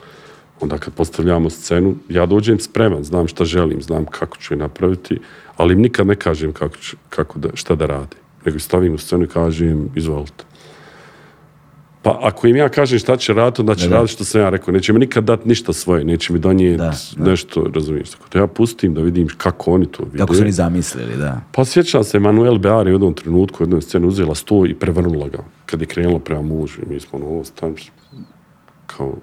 Onda 0.61 0.79
kad 0.79 0.95
postavljamo 0.95 1.51
scenu, 1.51 1.95
ja 2.09 2.27
dođem 2.27 2.59
spreman, 2.61 3.05
znam 3.05 3.29
šta 3.29 3.45
želim, 3.45 3.83
znam 3.83 4.05
kako 4.05 4.37
ću 4.37 4.55
je 4.55 4.59
napraviti, 4.59 5.19
ali 5.57 5.75
im 5.75 5.81
nikad 5.81 6.07
ne 6.07 6.15
kažem 6.15 6.53
kako, 6.53 6.77
kako 7.09 7.39
da, 7.39 7.49
šta 7.55 7.75
da 7.75 7.87
radi. 7.87 8.17
Nego 8.47 8.59
stavim 8.59 8.95
u 8.95 8.99
scenu 8.99 9.25
i 9.25 9.29
kažem, 9.29 9.89
izvolite. 9.95 10.45
Pa 12.07 12.19
ako 12.23 12.47
im 12.47 12.57
ja 12.57 12.69
kažem 12.69 12.99
šta 12.99 13.17
će 13.17 13.35
raditi, 13.35 13.61
onda 13.61 13.75
će 13.75 13.89
raditi 13.89 14.13
što 14.13 14.25
sam 14.25 14.41
ja 14.41 14.49
rekao. 14.49 14.73
Neće 14.73 14.93
mi 14.93 14.99
nikad 14.99 15.25
dati 15.25 15.49
ništa 15.49 15.73
svoje, 15.73 16.05
neće 16.05 16.33
mi 16.33 16.39
donijeti 16.39 16.83
nešto, 17.17 17.71
razumiješ. 17.75 18.11
Tako 18.11 18.25
da 18.33 18.39
ja 18.39 18.47
pustim 18.47 18.95
da 18.95 19.01
vidim 19.01 19.29
kako 19.37 19.73
oni 19.73 19.87
to 19.87 20.05
vide. 20.05 20.19
Kako 20.19 20.35
su 20.35 20.43
oni 20.43 20.53
zamislili, 20.53 21.17
da. 21.17 21.41
Pa 21.53 21.65
sjećam 21.65 22.05
se, 22.05 22.19
Manuel 22.19 22.59
Bear 22.59 22.87
je 22.87 22.93
u 22.93 22.95
jednom 22.95 23.15
trenutku, 23.15 23.63
u 23.63 23.67
jednoj 23.67 23.83
sceni 23.83 24.07
uzela 24.07 24.35
sto 24.35 24.67
i 24.67 24.75
prevrnula 24.75 25.29
ga. 25.29 25.39
Kad 25.67 25.81
je 25.81 25.87
krenula 25.87 26.19
prema 26.19 26.43
mužu 26.43 26.81
mi 26.91 27.01
smo 27.01 27.19
ono, 27.19 27.27
ovo 27.27 27.45
stan, 27.45 27.75
kao, 28.87 29.15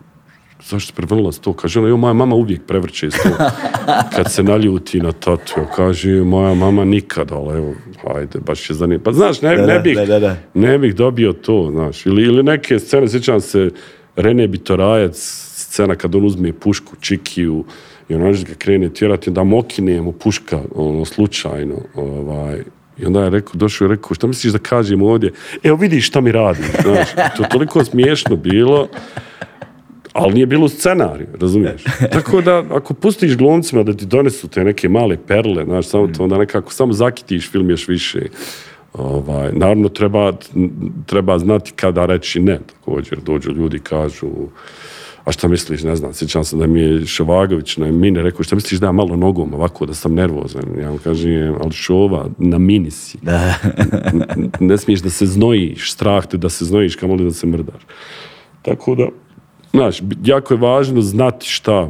zašto 0.65 0.93
prevrnula 0.95 1.31
sto? 1.31 1.53
Kaže 1.53 1.79
ona, 1.79 1.89
jo, 1.89 1.97
moja 1.97 2.13
mama 2.13 2.35
uvijek 2.35 2.61
prevrće 2.67 3.11
sto. 3.11 3.29
Kad 4.15 4.31
se 4.31 4.43
naljuti 4.43 4.99
na 4.99 5.11
tatu, 5.11 5.61
kaže, 5.75 6.09
moja 6.09 6.53
mama 6.53 6.85
nikad, 6.85 7.31
ali 7.31 7.57
evo, 7.57 7.73
hajde, 8.07 8.39
baš 8.39 8.69
je 8.69 8.73
zanimljivo. 8.73 9.03
Pa 9.03 9.11
znaš, 9.11 9.41
ne, 9.41 9.57
Da, 9.57 9.65
ne, 9.65 9.79
bih, 9.79 9.97
da, 10.07 10.19
da, 10.19 10.35
ne 10.53 10.77
bih 10.77 10.95
dobio 10.95 11.33
to, 11.33 11.69
znaš. 11.71 12.05
Ili, 12.05 12.23
ili 12.23 12.43
neke 12.43 12.79
scene, 12.79 13.09
sjećam 13.09 13.41
se, 13.41 13.69
Rene 14.15 14.47
Bitorajac, 14.47 15.15
scena 15.55 15.95
kad 15.95 16.15
on 16.15 16.25
uzme 16.25 16.53
pušku, 16.53 16.95
čikiju, 16.99 17.65
i 18.09 18.15
ono 18.15 18.31
ga 18.31 18.53
krene 18.57 18.89
tjerati, 18.89 19.31
da 19.31 19.43
mu 19.43 19.59
okine 19.59 20.01
mu 20.01 20.11
puška, 20.11 20.59
ono, 20.75 21.05
slučajno, 21.05 21.75
ovaj, 21.95 22.63
i 22.97 23.05
onda 23.05 23.23
je 23.23 23.29
rekao, 23.29 23.53
došao 23.53 23.85
i 23.85 23.89
rekao, 23.89 24.15
šta 24.15 24.27
misliš 24.27 24.53
da 24.53 24.59
kažem 24.59 25.01
ovdje? 25.01 25.31
Evo 25.63 25.77
vidiš 25.77 26.07
šta 26.07 26.21
mi 26.21 26.31
radi, 26.31 26.63
znaš. 26.81 27.11
To 27.37 27.43
je 27.43 27.49
toliko 27.49 27.85
smiješno 27.85 28.35
bilo, 28.35 28.87
ali 30.13 30.33
nije 30.33 30.45
bilo 30.45 30.65
u 30.65 30.69
scenariju, 30.69 31.27
razumiješ? 31.41 31.83
Tako 32.13 32.41
da, 32.41 32.63
ako 32.71 32.93
pustiš 32.93 33.37
glumcima 33.37 33.83
da 33.83 33.93
ti 33.93 34.05
donesu 34.05 34.47
te 34.47 34.63
neke 34.63 34.89
male 34.89 35.17
perle, 35.27 35.65
znaš, 35.65 35.87
samo 35.87 36.07
to 36.07 36.23
onda 36.23 36.37
nekako, 36.37 36.71
samo 36.71 36.93
zakitiš 36.93 37.51
film 37.51 37.69
još 37.69 37.87
više. 37.87 38.21
Ovaj, 38.93 39.51
naravno, 39.53 39.89
treba, 39.89 40.33
treba 41.05 41.39
znati 41.39 41.71
kada 41.75 42.05
reći 42.05 42.39
ne, 42.39 42.59
također. 42.73 43.19
Dođu 43.25 43.51
ljudi 43.51 43.79
kažu, 43.79 44.27
a 45.25 45.31
šta 45.31 45.47
misliš, 45.47 45.83
ne 45.83 45.95
znam, 45.95 46.13
sjećam 46.13 46.43
se 46.43 46.57
da 46.57 46.67
mi 46.67 46.81
je 46.81 47.05
Šovagović 47.05 47.77
na 47.77 47.91
mini 47.91 48.21
rekao, 48.21 48.43
šta 48.43 48.55
misliš 48.55 48.79
da 48.79 48.85
ja 48.85 48.91
malo 48.91 49.15
nogom 49.15 49.53
ovako, 49.53 49.85
da 49.85 49.93
sam 49.93 50.13
nervozan. 50.13 50.63
Ja 50.81 50.91
mu 50.91 50.97
kažem, 50.97 51.55
ali 51.61 51.71
šova, 51.71 52.27
na 52.37 52.57
mini 52.57 52.91
si. 52.91 53.17
Da. 53.21 53.53
Ne 54.59 54.77
smiješ 54.77 54.99
da 54.99 55.09
se 55.09 55.25
znojiš, 55.25 55.91
strah 55.91 56.25
te 56.25 56.37
da 56.37 56.49
se 56.49 56.65
znojiš, 56.65 56.95
kamoli 56.95 57.23
da 57.23 57.31
se 57.31 57.47
mrdaš. 57.47 57.81
Tako 58.61 58.95
da, 58.95 59.07
znaš, 59.73 60.01
jako 60.23 60.53
je 60.53 60.59
važno 60.59 61.01
znati 61.01 61.49
šta, 61.49 61.89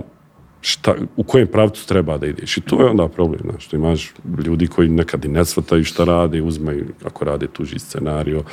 šta, 0.61 0.95
u 1.15 1.23
kojem 1.23 1.47
pravcu 1.47 1.87
treba 1.87 2.17
da 2.17 2.27
ideš. 2.27 2.57
I 2.57 2.61
to 2.61 2.81
je 2.81 2.89
onda 2.89 3.07
problem, 3.07 3.41
znaš, 3.49 3.65
što 3.65 3.75
imaš 3.75 4.13
ljudi 4.45 4.67
koji 4.67 4.89
nekad 4.89 5.25
i 5.25 5.27
ne 5.27 5.45
shvataju 5.45 5.83
šta 5.83 6.03
rade, 6.03 6.41
uzmaju, 6.41 6.85
ako 7.05 7.25
rade 7.25 7.47
tuži 7.47 7.79
scenario, 7.79 8.43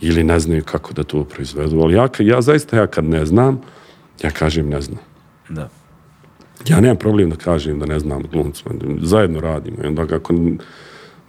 ili 0.00 0.24
ne 0.24 0.38
znaju 0.40 0.64
kako 0.64 0.92
da 0.92 1.02
to 1.02 1.24
proizvedu. 1.24 1.80
Ali 1.80 1.94
ja, 1.94 2.08
ja 2.18 2.40
zaista, 2.40 2.76
ja 2.76 2.86
kad 2.86 3.04
ne 3.04 3.26
znam, 3.26 3.60
ja 4.22 4.30
kažem 4.30 4.68
ne 4.68 4.80
znam. 4.80 4.98
da. 5.48 5.68
Ja 6.68 6.80
nemam 6.80 6.96
problem 6.96 7.30
da 7.30 7.36
kažem 7.36 7.78
da 7.78 7.86
ne 7.86 7.98
znam 7.98 8.22
glumcima. 8.32 8.74
Zajedno 9.02 9.40
radimo. 9.40 9.76
I 9.84 9.86
onda 9.86 10.06
kako... 10.06 10.34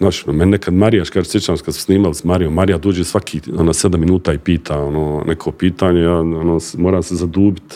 Znaš, 0.01 0.27
ono, 0.27 0.37
meni 0.37 0.51
nekad 0.51 0.73
Marija, 0.73 1.03
kaže, 1.13 1.29
sjećam 1.29 1.57
kad 1.57 1.73
smo 1.73 1.81
snimali 1.81 2.15
s 2.15 2.23
Marijom, 2.23 2.53
Marija 2.53 2.77
dođe 2.77 3.03
svaki 3.03 3.41
ona, 3.57 3.73
sedam 3.73 3.99
minuta 3.99 4.33
i 4.33 4.37
pita 4.37 4.83
ono, 4.83 5.23
neko 5.27 5.51
pitanje, 5.51 6.01
ja 6.01 6.19
ono, 6.19 6.59
moram 6.77 7.03
se 7.03 7.15
zadubiti 7.15 7.75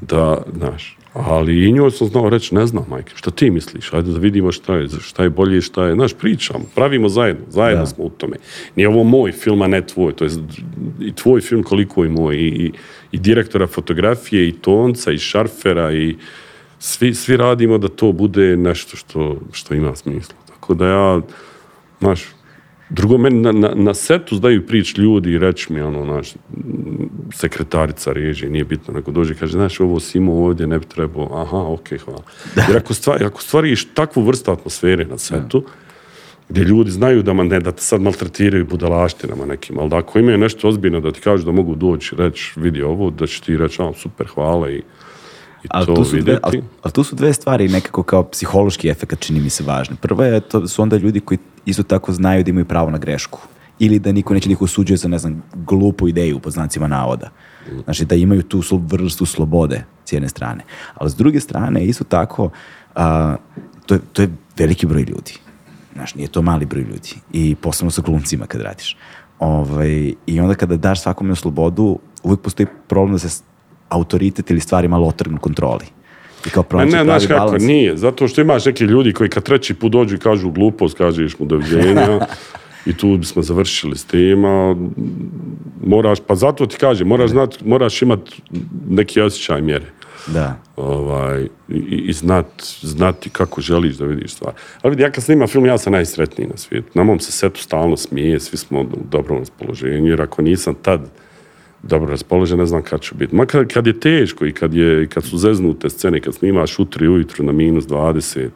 da, 0.00 0.42
znaš, 0.56 0.96
ali 1.12 1.68
i 1.68 1.72
njoj 1.72 1.90
sam 1.90 2.06
znao 2.06 2.28
reći, 2.28 2.54
ne 2.54 2.66
znam, 2.66 2.84
majke, 2.88 3.12
šta 3.14 3.30
ti 3.30 3.50
misliš, 3.50 3.92
ajde 3.92 4.12
da 4.12 4.18
vidimo 4.18 4.52
šta 4.52 4.76
je, 4.76 4.88
šta 5.00 5.22
je 5.22 5.30
bolje, 5.30 5.60
šta 5.60 5.84
je, 5.84 5.94
znaš, 5.94 6.14
pričamo, 6.14 6.64
pravimo 6.74 7.08
zajedno, 7.08 7.44
zajedno 7.48 7.82
Da. 7.82 7.86
smo 7.86 8.04
u 8.04 8.10
tome. 8.10 8.36
Nije 8.76 8.88
ovo 8.88 9.04
moj 9.04 9.32
film, 9.32 9.62
a 9.62 9.66
ne 9.66 9.86
tvoj, 9.86 10.12
to 10.12 10.24
je 10.24 10.30
i 11.00 11.12
tvoj 11.12 11.40
film 11.40 11.62
koliko 11.62 12.04
je 12.04 12.10
moj, 12.10 12.36
i, 12.36 12.48
i, 12.48 12.72
i 13.12 13.18
direktora 13.18 13.66
fotografije, 13.66 14.48
i 14.48 14.52
tonca, 14.52 15.12
i 15.12 15.18
šarfera, 15.18 15.92
i 15.92 16.16
svi, 16.78 17.14
svi 17.14 17.36
radimo 17.36 17.78
da 17.78 17.88
to 17.88 18.12
bude 18.12 18.56
nešto 18.56 18.96
što, 18.96 19.40
što 19.52 19.74
ima 19.74 19.96
smisla. 19.96 20.43
Tako 20.64 20.74
da 20.74 20.86
ja, 20.86 21.20
znaš, 22.00 22.24
drugo, 22.90 23.18
meni 23.18 23.40
na, 23.40 23.52
na, 23.52 23.70
na 23.74 23.94
setu 23.94 24.36
zdaju 24.36 24.66
prič 24.66 24.98
ljudi 24.98 25.32
i 25.32 25.38
reći 25.38 25.72
mi, 25.72 25.80
ono, 25.80 26.04
znaš, 26.04 26.32
sekretarica 27.34 28.12
režije, 28.12 28.50
nije 28.50 28.64
bitno, 28.64 28.94
nego 28.94 29.10
dođe 29.10 29.32
i 29.32 29.36
kaže, 29.36 29.52
znaš, 29.52 29.80
ovo 29.80 30.00
si 30.00 30.18
imao 30.18 30.44
ovdje, 30.44 30.66
ne 30.66 30.78
bi 30.78 30.86
trebao, 30.86 31.28
aha, 31.40 31.58
okej, 31.58 31.98
hvala. 31.98 32.22
Jer 32.68 32.76
ako, 32.76 32.94
stvari, 32.94 33.24
ako 33.24 33.42
stvariš 33.42 33.84
takvu 33.94 34.22
vrstu 34.22 34.52
atmosfere 34.52 35.04
na 35.04 35.18
setu, 35.18 35.64
gdje 36.48 36.64
ljudi 36.64 36.90
znaju 36.90 37.22
da, 37.22 37.32
ma 37.32 37.44
ne, 37.44 37.60
da 37.60 37.72
te 37.72 37.82
sad 37.82 38.00
maltretiraju 38.00 38.66
budalaštinama 38.66 39.46
nekim, 39.46 39.78
ali 39.78 39.90
da 39.90 39.96
ako 39.96 40.18
imaju 40.18 40.38
nešto 40.38 40.68
ozbiljno 40.68 41.00
da 41.00 41.12
ti 41.12 41.20
kažu 41.20 41.44
da 41.44 41.52
mogu 41.52 41.74
doći 41.74 42.16
reći, 42.16 42.52
vidi 42.56 42.82
ovo, 42.82 43.10
da 43.10 43.26
će 43.26 43.42
ti 43.42 43.56
reći, 43.56 43.82
a, 43.82 43.92
super, 43.92 44.26
hvala 44.26 44.70
i, 44.70 44.82
i 45.64 45.68
Ali 45.70 45.86
to 45.86 45.94
tu, 45.94 46.04
su 46.04 46.10
dve, 46.10 46.18
vidjeti. 46.18 46.40
ali, 46.42 46.62
ali 46.82 46.92
tu 46.92 47.04
su 47.04 47.16
dve 47.16 47.32
stvari 47.32 47.68
nekako 47.68 48.02
kao 48.02 48.22
psihološki 48.22 48.88
efekt 48.88 49.20
čini 49.20 49.40
mi 49.40 49.50
se 49.50 49.64
važne. 49.64 49.96
Prva 50.00 50.26
je 50.26 50.40
to 50.40 50.68
su 50.68 50.82
onda 50.82 50.96
ljudi 50.96 51.20
koji 51.20 51.38
isto 51.66 51.82
tako 51.82 52.12
znaju 52.12 52.44
da 52.44 52.50
imaju 52.50 52.64
pravo 52.64 52.90
na 52.90 52.98
grešku. 52.98 53.40
Ili 53.78 53.98
da 53.98 54.12
niko 54.12 54.34
neće 54.34 54.48
njih 54.48 54.62
osuđuje 54.62 54.96
za, 54.96 55.08
ne 55.08 55.18
znam, 55.18 55.42
glupu 55.54 56.08
ideju 56.08 56.38
pod 56.38 56.52
znacima 56.52 56.86
navoda. 56.86 57.30
Znači 57.84 58.04
da 58.04 58.14
imaju 58.14 58.42
tu 58.42 58.62
vrstu 58.88 59.26
slobode 59.26 59.84
s 60.04 60.12
jedne 60.12 60.28
strane. 60.28 60.64
Ali 60.94 61.10
s 61.10 61.14
druge 61.14 61.40
strane, 61.40 61.84
isto 61.84 62.04
tako, 62.04 62.50
a, 62.94 63.36
to, 63.86 63.94
je, 63.94 64.00
to 64.12 64.22
je 64.22 64.28
veliki 64.56 64.86
broj 64.86 65.02
ljudi. 65.02 65.34
Znaš, 65.94 66.14
nije 66.14 66.28
to 66.28 66.42
mali 66.42 66.66
broj 66.66 66.82
ljudi. 66.82 67.14
I 67.32 67.54
posebno 67.54 67.90
sa 67.90 68.02
glumcima 68.02 68.46
kad 68.46 68.60
radiš. 68.60 68.96
Ovaj, 69.38 70.14
I 70.26 70.40
onda 70.40 70.54
kada 70.54 70.76
daš 70.76 71.02
svakome 71.02 71.34
slobodu, 71.34 71.98
uvijek 72.22 72.40
postoji 72.40 72.66
problem 72.88 73.12
da 73.12 73.18
se 73.18 73.42
autoritet 73.94 74.50
ili 74.50 74.60
stvari 74.60 74.88
malo 74.88 75.08
otrgnu 75.08 75.38
kontroli. 75.38 75.86
I 76.46 76.50
kao 76.50 76.62
ne, 76.62 76.68
pravi 76.68 76.90
znaš 76.90 77.26
kako, 77.26 77.46
balans. 77.46 77.62
nije. 77.62 77.96
Zato 77.96 78.28
što 78.28 78.40
imaš 78.40 78.64
neki 78.64 78.84
ljudi 78.84 79.12
koji 79.12 79.30
kad 79.30 79.42
treći 79.42 79.74
put 79.74 79.92
dođu 79.92 80.14
i 80.14 80.18
kažu 80.18 80.50
glupost, 80.50 80.98
kažeš 80.98 81.38
mu 81.38 81.46
doviđenja 81.46 82.26
i 82.86 82.96
tu 82.96 83.16
bismo 83.16 83.42
završili 83.42 83.98
s 83.98 84.04
tema. 84.04 84.76
Moraš, 85.86 86.18
pa 86.26 86.34
zato 86.34 86.66
ti 86.66 86.76
kažem, 86.76 87.08
moraš, 87.08 87.30
znat, 87.30 87.64
moraš 87.64 88.02
imat 88.02 88.20
neki 88.88 89.20
osjećaj 89.20 89.62
mjere. 89.62 89.86
Da. 90.26 90.56
Ovaj, 90.76 91.48
i, 91.68 92.04
i 92.08 92.12
znat, 92.12 92.46
znati 92.82 93.30
kako 93.30 93.60
želiš 93.60 93.96
da 93.96 94.04
vidiš 94.04 94.32
stvar. 94.32 94.52
Ali 94.82 94.90
vidi, 94.90 95.02
ja 95.02 95.10
kad 95.10 95.24
snimam 95.24 95.48
film, 95.48 95.66
ja 95.66 95.78
sam 95.78 95.92
najsretniji 95.92 96.48
na 96.48 96.56
svijetu. 96.56 96.88
Na 96.94 97.04
mom 97.04 97.20
se 97.20 97.32
setu 97.32 97.60
stalno 97.60 97.96
smije, 97.96 98.40
svi 98.40 98.56
smo 98.56 98.80
u 98.80 98.86
dobrom 99.10 99.38
raspoloženju, 99.38 100.10
jer 100.10 100.22
ako 100.22 100.42
nisam 100.42 100.74
tad 100.74 101.10
dobro 101.88 102.10
raspoložen, 102.10 102.58
ne 102.58 102.66
znam 102.66 102.82
kad 102.82 103.00
ću 103.00 103.14
biti. 103.14 103.34
Ma 103.34 103.46
kad, 103.46 103.86
je 103.86 104.00
teško 104.00 104.46
i 104.46 104.52
kad, 104.52 104.74
je, 104.74 105.06
kad 105.06 105.24
su 105.24 105.38
zeznute 105.38 105.90
scene, 105.90 106.20
kad 106.20 106.34
snimaš 106.34 106.78
u 106.78 106.84
tri 106.84 107.08
ujutru 107.08 107.44
na 107.44 107.52
minus 107.52 107.84
20, 107.84 108.48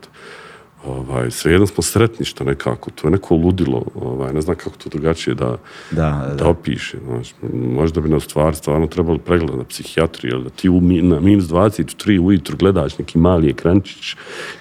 ovaj, 0.84 1.30
svejedno 1.30 1.66
smo 1.66 1.82
sretni 1.82 2.26
što 2.26 2.44
nekako, 2.44 2.90
to 2.90 3.06
je 3.06 3.10
neko 3.10 3.34
ludilo, 3.34 3.84
ovaj, 3.94 4.32
ne 4.32 4.40
znam 4.40 4.56
kako 4.56 4.76
to 4.76 4.88
drugačije 4.88 5.34
da, 5.34 5.56
Da, 5.90 6.34
da. 6.38 6.48
opiše. 6.48 6.98
Znaš, 7.04 7.34
možda 7.52 8.00
bi 8.00 8.08
na 8.08 8.20
stvar 8.20 8.56
stvarno 8.56 8.86
trebalo 8.86 9.18
pregled 9.18 9.58
na 9.58 9.64
psihijatriji, 9.64 10.30
jer 10.32 10.42
da 10.42 10.50
ti 10.50 10.68
u, 10.68 10.80
na 10.80 11.20
minus 11.20 11.44
23 11.44 12.20
ujutru 12.20 12.56
gledaš 12.56 12.98
neki 12.98 13.18
mali 13.18 13.50
ekrančić 13.50 14.12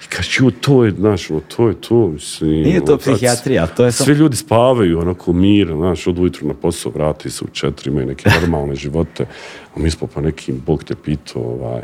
i 0.04 0.08
kažeš, 0.08 0.40
ju, 0.40 0.50
to 0.50 0.84
je, 0.84 0.90
znaš, 0.90 1.30
ono, 1.30 1.40
to 1.56 1.68
je 1.68 1.74
to. 1.80 2.08
Mislim, 2.08 2.50
Nije 2.50 2.84
to 2.84 2.92
ono, 2.92 3.00
sad 3.00 3.14
psihijatrija, 3.14 3.66
to 3.66 3.84
je 3.84 3.92
Svi 3.92 4.12
ljudi 4.12 4.36
spavaju 4.36 5.00
onako 5.00 5.32
mir, 5.32 5.72
znaš, 5.76 6.06
od 6.06 6.18
ujutru 6.18 6.48
na 6.48 6.54
posao, 6.54 6.92
vrati 6.92 7.30
se 7.30 7.44
u 7.44 7.48
četiri, 7.48 7.90
imaju 7.90 8.06
neke 8.06 8.30
normalne 8.40 8.74
živote, 8.74 9.26
a 9.76 9.80
mi 9.80 9.90
smo 9.90 10.06
pa 10.14 10.20
nekim, 10.20 10.62
Bog 10.66 10.84
te 10.84 10.94
pitao, 10.94 11.42
ovaj, 11.42 11.82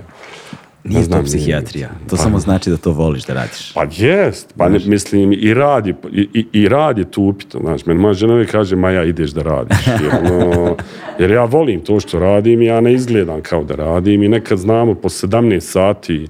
Nije 0.84 1.02
znam, 1.02 1.20
to 1.20 1.24
psihijatija. 1.26 1.88
To 1.88 2.10
Pa- 2.10 2.16
samo 2.16 2.38
znači 2.38 2.70
da 2.70 2.76
to 2.76 2.92
voliš 2.92 3.24
da 3.24 3.34
radiš. 3.34 3.72
pa 3.72 3.86
jest, 3.92 4.54
pa 4.58 4.68
ne, 4.68 4.78
mislim, 4.80 5.32
i 5.32 5.54
rad 5.54 5.86
je, 5.86 5.94
i, 6.12 6.28
i- 6.34 6.46
i 6.54 6.68
rad 6.68 6.98
je 6.98 7.04
tu 7.04 7.22
upitno, 7.22 7.60
znaš, 7.60 7.86
meni 7.86 8.00
moja 8.00 8.14
žena 8.14 8.32
uvijek 8.34 8.50
kaže, 8.50 8.76
ma 8.76 8.90
ja 8.90 9.04
ideš 9.04 9.30
da 9.30 9.42
radiš, 9.42 9.76
jer, 9.86 10.32
ono, 10.32 10.76
jer 11.18 11.30
ja 11.30 11.44
volim 11.44 11.80
to 11.80 12.00
što 12.00 12.18
radim 12.18 12.62
i 12.62 12.66
ja 12.66 12.80
ne 12.80 12.92
izgledam 12.94 13.40
kao 13.40 13.64
da 13.64 13.74
radim 13.74 14.22
i 14.22 14.28
nekad 14.28 14.58
znamo 14.58 14.94
po 14.94 15.08
17 15.08 15.60
sati 15.60 16.26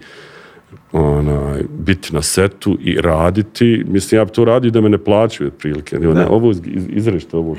onaj, 0.93 1.63
biti 1.71 2.15
na 2.15 2.23
setu 2.23 2.79
i 2.81 3.01
raditi, 3.01 3.85
mislim, 3.87 4.19
ja 4.19 4.25
bi 4.25 4.31
to 4.31 4.45
radio 4.45 4.71
da 4.71 4.81
me 4.81 4.89
ne 4.89 4.99
plaćaju 4.99 5.49
otprilike, 5.49 5.99
ne, 5.99 6.27
ovo 6.27 6.51
iz, 6.51 6.61
izrešte 6.89 7.37
ovo, 7.37 7.57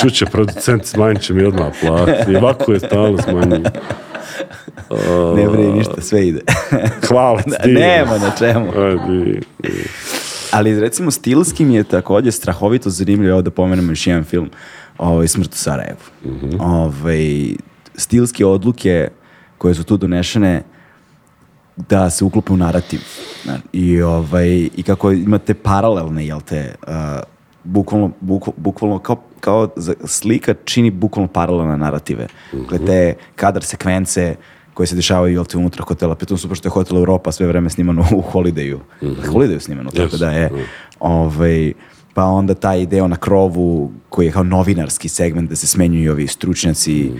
čuće, 0.00 0.26
producent, 0.26 0.84
smanjit 0.84 1.20
će 1.20 1.34
mi 1.34 1.44
odmah 1.44 1.72
plati, 1.80 2.36
ovako 2.36 2.72
je 2.72 2.78
stalno 2.80 3.18
smanjuje. 3.20 3.62
Ne 5.36 5.48
vrije 5.48 5.72
ništa, 5.72 6.00
sve 6.00 6.28
ide. 6.28 6.40
Hvala 7.08 7.42
ti. 7.62 7.72
Nema 7.72 8.18
na 8.18 8.30
čemu. 8.38 8.72
Ajde, 8.76 9.40
Ali 10.50 10.80
recimo 10.80 11.10
stilski 11.10 11.64
mi 11.64 11.74
je 11.74 11.84
također 11.84 12.32
strahovito 12.32 12.90
zanimljivo, 12.90 13.32
evo 13.32 13.42
da 13.42 13.50
pomenemo 13.50 13.92
još 13.92 14.06
jedan 14.06 14.24
film, 14.24 14.50
ovaj, 14.98 15.28
Smrt 15.28 15.52
u 15.52 15.56
Sarajevu. 15.56 15.98
Ovaj, 16.60 17.54
stilske 17.94 18.46
odluke 18.46 19.08
koje 19.58 19.74
su 19.74 19.84
tu 19.84 19.96
donešene 19.96 20.62
da 21.76 22.10
se 22.10 22.24
uklope 22.24 22.52
u 22.52 22.56
narativ. 22.56 23.00
I, 23.72 24.02
ovaj, 24.02 24.68
I 24.76 24.82
kako 24.86 25.12
imate 25.12 25.54
paralelne, 25.54 26.26
jel 26.26 26.40
te, 26.40 26.74
uh, 26.86 26.94
bukvalno, 27.64 28.10
bukva- 28.20 28.52
bukvalno 28.56 28.98
kao, 28.98 29.16
kao 29.40 29.68
slika 30.04 30.54
čini 30.64 30.90
bukvalno 30.90 31.28
paralelne 31.28 31.76
narative. 31.76 32.26
Dakle, 32.52 32.78
te 32.78 33.14
kadar 33.36 33.62
sekvence 33.64 34.36
koje 34.74 34.86
se 34.86 34.96
dešavaju 34.96 35.44
te 35.44 35.58
unutra 35.58 35.84
hotela, 35.84 36.14
pritom 36.14 36.38
su 36.38 36.48
pošto 36.48 36.68
je 36.68 36.70
hotel 36.70 36.96
Europa 36.96 37.32
sve 37.32 37.46
vreme 37.46 37.70
snimano 37.70 38.04
u 38.14 38.22
Holidayu. 38.32 38.78
Holidayu 39.02 39.60
snimano, 39.60 39.90
tako 39.90 40.16
Yes, 40.16 40.18
da 40.18 40.30
je. 40.30 40.48
da. 40.48 40.56
Ovaj, 41.00 41.72
pa 42.14 42.24
onda 42.24 42.54
taj 42.54 42.86
deo 42.86 43.08
na 43.08 43.16
krovu 43.16 43.92
koji 44.08 44.26
je 44.26 44.32
kao 44.32 44.42
novinarski 44.42 45.08
segment 45.08 45.50
da 45.50 45.56
se 45.56 45.66
smenjuju 45.66 46.12
ovi 46.12 46.26
stručnjaci 46.26 47.12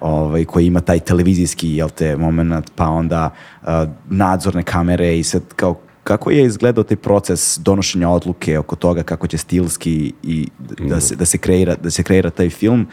ovaj, 0.00 0.44
koji 0.44 0.66
ima 0.66 0.80
taj 0.80 0.98
televizijski 1.00 1.76
jel 1.76 1.88
te, 1.88 2.16
moment, 2.16 2.70
pa 2.74 2.86
onda 2.88 3.30
a, 3.62 3.86
nadzorne 4.10 4.62
kamere 4.62 5.18
i 5.18 5.22
sad 5.22 5.42
kao 5.56 5.74
kako 6.04 6.30
je 6.30 6.44
izgledao 6.44 6.84
taj 6.84 6.96
proces 6.96 7.58
donošenja 7.58 8.08
odluke 8.08 8.58
oko 8.58 8.76
toga 8.76 9.02
kako 9.02 9.26
će 9.26 9.38
stilski 9.38 10.12
i 10.22 10.48
da 10.78 11.00
se, 11.00 11.16
da 11.16 11.24
se, 11.24 11.38
kreira, 11.38 11.74
da 11.74 11.90
se 11.90 12.02
kreira 12.02 12.30
taj 12.30 12.50
film 12.50 12.86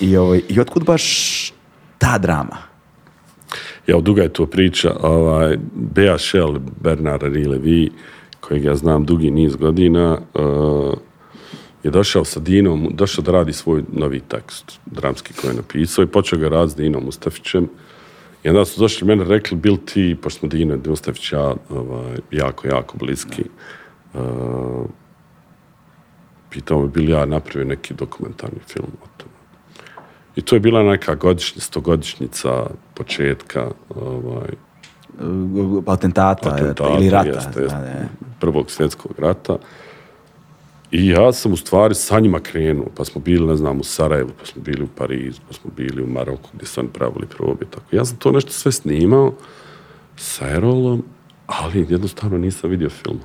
i, 0.00 0.16
ovaj, 0.16 0.40
i 0.48 0.60
otkud 0.60 0.84
baš 0.84 1.04
ta 1.98 2.18
drama? 2.18 2.56
Ja, 3.86 4.00
duga 4.00 4.22
je 4.22 4.32
to 4.32 4.46
priča. 4.46 4.96
Ovaj, 5.00 5.58
Bea 5.74 6.18
Shell, 6.18 6.58
Bernard 6.80 7.22
Henri 7.22 7.44
Levy, 7.44 7.90
kojeg 8.40 8.64
ja 8.64 8.76
znam 8.76 9.04
dugi 9.04 9.30
niz 9.30 9.56
godina, 9.56 10.18
uh, 10.34 10.94
je 11.82 11.90
došao 11.90 12.24
sa 12.24 12.40
Dinom, 12.40 12.88
došao 12.92 13.24
da 13.24 13.32
radi 13.32 13.52
svoj 13.52 13.84
novi 13.92 14.20
tekst, 14.20 14.80
dramski 14.86 15.32
koji 15.32 15.50
je 15.50 15.56
napisao 15.56 16.02
i 16.02 16.06
počeo 16.06 16.38
ga 16.38 16.48
raditi 16.48 16.72
s 16.72 16.76
Dinom 16.76 17.04
Mustafićem. 17.04 17.68
I 18.44 18.48
onda 18.48 18.64
su 18.64 18.80
došli 18.80 19.06
mene 19.06 19.24
rekli, 19.24 19.56
bil 19.56 19.76
ti, 19.84 20.16
pošto 20.22 20.38
smo 20.38 20.48
Dino 20.48 20.78
Mustafić 20.86 21.32
i 21.32 21.34
ja 21.34 21.54
ovaj, 21.70 22.16
jako, 22.30 22.66
jako 22.68 22.96
bliski, 22.98 23.44
uh, 24.14 24.20
pitao 26.50 26.80
me 26.80 26.88
bil 26.88 27.10
ja 27.10 27.26
napravio 27.26 27.68
neki 27.68 27.94
dokumentarni 27.94 28.60
film 28.66 28.92
o 29.02 29.06
tome. 29.16 29.34
I 30.36 30.42
to 30.42 30.56
je 30.56 30.60
bila 30.60 30.82
neka 30.82 31.14
godišnja, 31.14 31.60
stogodišnjica 31.60 32.66
početka 32.94 33.70
ovaj, 33.88 34.48
Atentata, 35.86 36.48
atentata, 36.48 36.96
ili 36.98 37.10
rata. 37.10 37.28
jeste, 37.28 37.62
jeste, 37.62 38.08
prvog 38.40 38.70
svjetskog 38.70 39.12
rata. 39.18 39.58
I 40.94 41.08
ja 41.08 41.32
sam 41.32 41.52
u 41.52 41.56
stvari 41.56 41.94
sa 41.94 42.20
njima 42.20 42.40
krenuo, 42.40 42.86
pa 42.96 43.04
smo 43.04 43.20
bili, 43.20 43.46
ne 43.46 43.56
znam, 43.56 43.80
u 43.80 43.84
Sarajevu, 43.84 44.30
pa 44.40 44.46
smo 44.46 44.62
bili 44.62 44.82
u 44.82 44.88
Parizu, 44.96 45.40
pa 45.48 45.54
smo 45.54 45.70
bili 45.76 46.02
u 46.02 46.06
Maroku 46.06 46.50
gdje 46.52 46.66
su 46.66 46.80
oni 46.80 46.88
pravili 46.88 47.26
probe. 47.26 47.66
Tako. 47.70 47.96
Ja 47.96 48.04
sam 48.04 48.16
to 48.16 48.32
nešto 48.32 48.52
sve 48.52 48.72
snimao 48.72 49.34
sa 50.16 50.48
Erolom, 50.48 51.02
ali 51.46 51.86
jednostavno 51.88 52.38
nisam 52.38 52.70
vidio 52.70 52.90
film. 52.90 53.20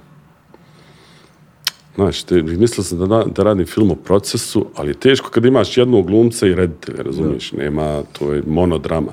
Znaš, 1.96 2.24
te, 2.24 2.42
mislio 2.44 2.84
sam 2.84 3.00
da, 3.00 3.06
da, 3.06 3.24
da 3.24 3.44
radim 3.44 3.66
film 3.66 3.92
o 3.92 3.96
procesu, 3.96 4.66
ali 4.76 4.90
je 4.90 5.00
teško 5.00 5.30
kad 5.30 5.46
imaš 5.46 5.78
jednog 5.78 6.08
glumca 6.08 6.48
i 6.48 6.56
reditelja, 6.56 7.04
razumiješ, 7.04 7.52
nema, 7.52 8.04
to 8.20 8.34
je 8.34 8.44
monodrama. 8.48 9.12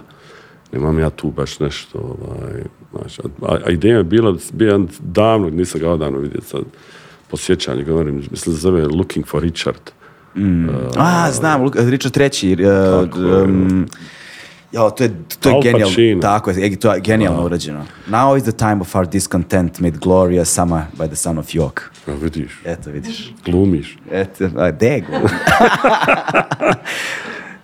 imam 0.73 0.99
ja 0.99 1.11
tu 1.11 1.31
baš 1.31 1.61
nešto, 1.61 1.99
ovaj, 1.99 2.63
znaš, 2.91 3.19
a, 3.19 3.59
a 3.65 3.71
ideja 3.71 3.97
je 3.97 4.05
bila, 4.05 4.37
bio 4.53 4.67
jedan 4.67 4.89
davno, 5.01 5.51
nisam 5.51 5.81
ga 5.81 5.91
odavno 5.91 6.19
vidio 6.19 6.41
sad, 6.41 6.63
po 7.31 7.37
sjećanju, 7.37 7.85
govorim, 7.85 8.15
mislim 8.31 8.55
da 8.55 8.61
zove 8.61 8.87
Looking 8.87 9.27
for 9.27 9.43
Richard. 9.43 9.81
A, 10.97 11.33
znam, 11.33 11.69
Richard 11.75 12.15
treći. 12.15 12.57
Uh, 12.61 13.09
um, 13.45 13.89
jo, 14.73 14.91
to 14.91 15.05
je, 15.05 15.15
to 15.41 15.49
je 15.49 15.55
Al 15.55 15.63
genijalno. 15.63 16.23
Tako 16.23 16.51
je, 16.51 16.67
e, 16.67 16.77
to 16.77 16.95
je 16.95 17.01
genijalno 17.01 17.45
urađeno. 17.45 17.85
Now 18.09 18.37
is 18.37 18.43
the 18.43 18.53
time 18.53 18.81
of 18.81 18.95
our 18.95 19.09
discontent 19.09 19.81
made 19.81 19.97
glorious 19.99 20.55
summer 20.55 20.83
by 20.99 21.07
the 21.07 21.17
son 21.17 21.39
of 21.39 21.47
York. 21.47 21.81
Ja, 22.09 22.15
vidiš, 22.15 22.61
Eto, 22.65 22.91
vidiš. 22.91 23.33
glumiš. 23.45 23.99
Eto, 24.11 24.49
a, 24.57 24.71
degu. 24.71 25.13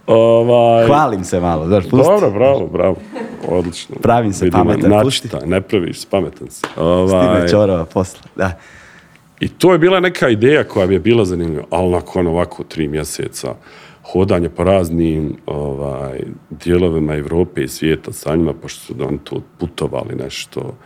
Ovaj, 0.07 0.87
Hvalim 0.87 1.25
se 1.25 1.41
malo, 1.41 1.67
znaš, 1.67 1.85
pusti. 1.91 2.09
Dobro, 2.09 2.31
bravo, 2.31 2.67
bravo. 2.67 2.97
Odlično. 3.49 3.97
Pravim 4.03 4.33
se 4.33 4.45
Vidim, 4.45 4.61
pametan, 4.61 4.91
načita, 4.91 5.41
ne 5.47 5.61
praviš, 5.61 6.05
pametan 6.05 6.51
si. 6.51 6.59
Stigne 6.59 6.87
Ovaj, 6.87 7.49
čorova 7.49 7.85
posla, 7.85 8.21
da. 8.37 8.59
I 9.43 9.49
to 9.49 9.73
je 9.73 9.79
bila 9.79 10.01
neka 10.01 10.29
ideja 10.29 10.65
koja 10.65 10.87
bi 10.87 10.95
je 10.95 11.01
bila 11.01 11.25
zanimljiva, 11.25 11.65
ali 11.71 11.91
nakon 11.91 12.27
ovako 12.27 12.65
tri 12.65 12.89
mjeseca 12.89 13.55
hodanje 14.03 14.49
po 14.49 14.65
raznim 14.65 15.37
ovaj, 15.47 16.21
dijelovima 16.51 17.15
Evrope 17.15 17.63
i 17.63 17.69
svijeta 17.69 18.13
sa 18.13 18.37
njima, 18.37 18.53
pošto 18.53 18.81
su 18.81 18.95
oni 19.09 19.19
tu 19.25 19.43
putovali 19.59 20.15
nešto 20.15 20.77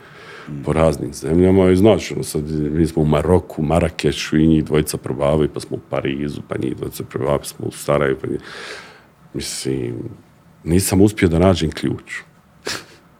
po 0.65 0.73
raznim 0.73 1.13
zemljama 1.13 1.71
i 1.71 1.77
znaš, 1.77 2.13
ono, 2.13 2.23
sad 2.23 2.43
mi 2.51 2.87
smo 2.87 3.03
u 3.03 3.07
Maroku, 3.07 3.63
Marakešu 3.63 4.37
i 4.37 4.47
njih 4.47 4.65
dvojica 4.65 4.97
probavaju, 4.97 5.49
pa 5.55 5.61
smo 5.61 5.77
u 5.77 5.81
Parizu, 5.91 6.41
pa 6.49 6.55
njih 6.59 6.77
dvojica 6.77 7.05
probavaju, 7.05 7.39
pa 7.39 7.45
smo 7.45 7.67
u 7.67 7.71
Sarajevu, 7.71 8.19
pa 8.23 8.27
njih... 8.27 8.41
Mislim, 9.35 9.95
nisam 10.65 11.01
uspio 11.01 11.29
da 11.29 11.39
nađem 11.39 11.71
ključ. 11.71 12.21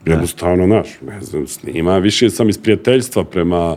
Jednostavno, 0.07 0.67
naš, 0.67 0.89
ne 1.07 1.21
znam, 1.21 1.47
snima. 1.47 1.99
Više 1.99 2.31
sam 2.31 2.49
iz 2.49 2.59
prijateljstva 2.59 3.25
prema, 3.25 3.77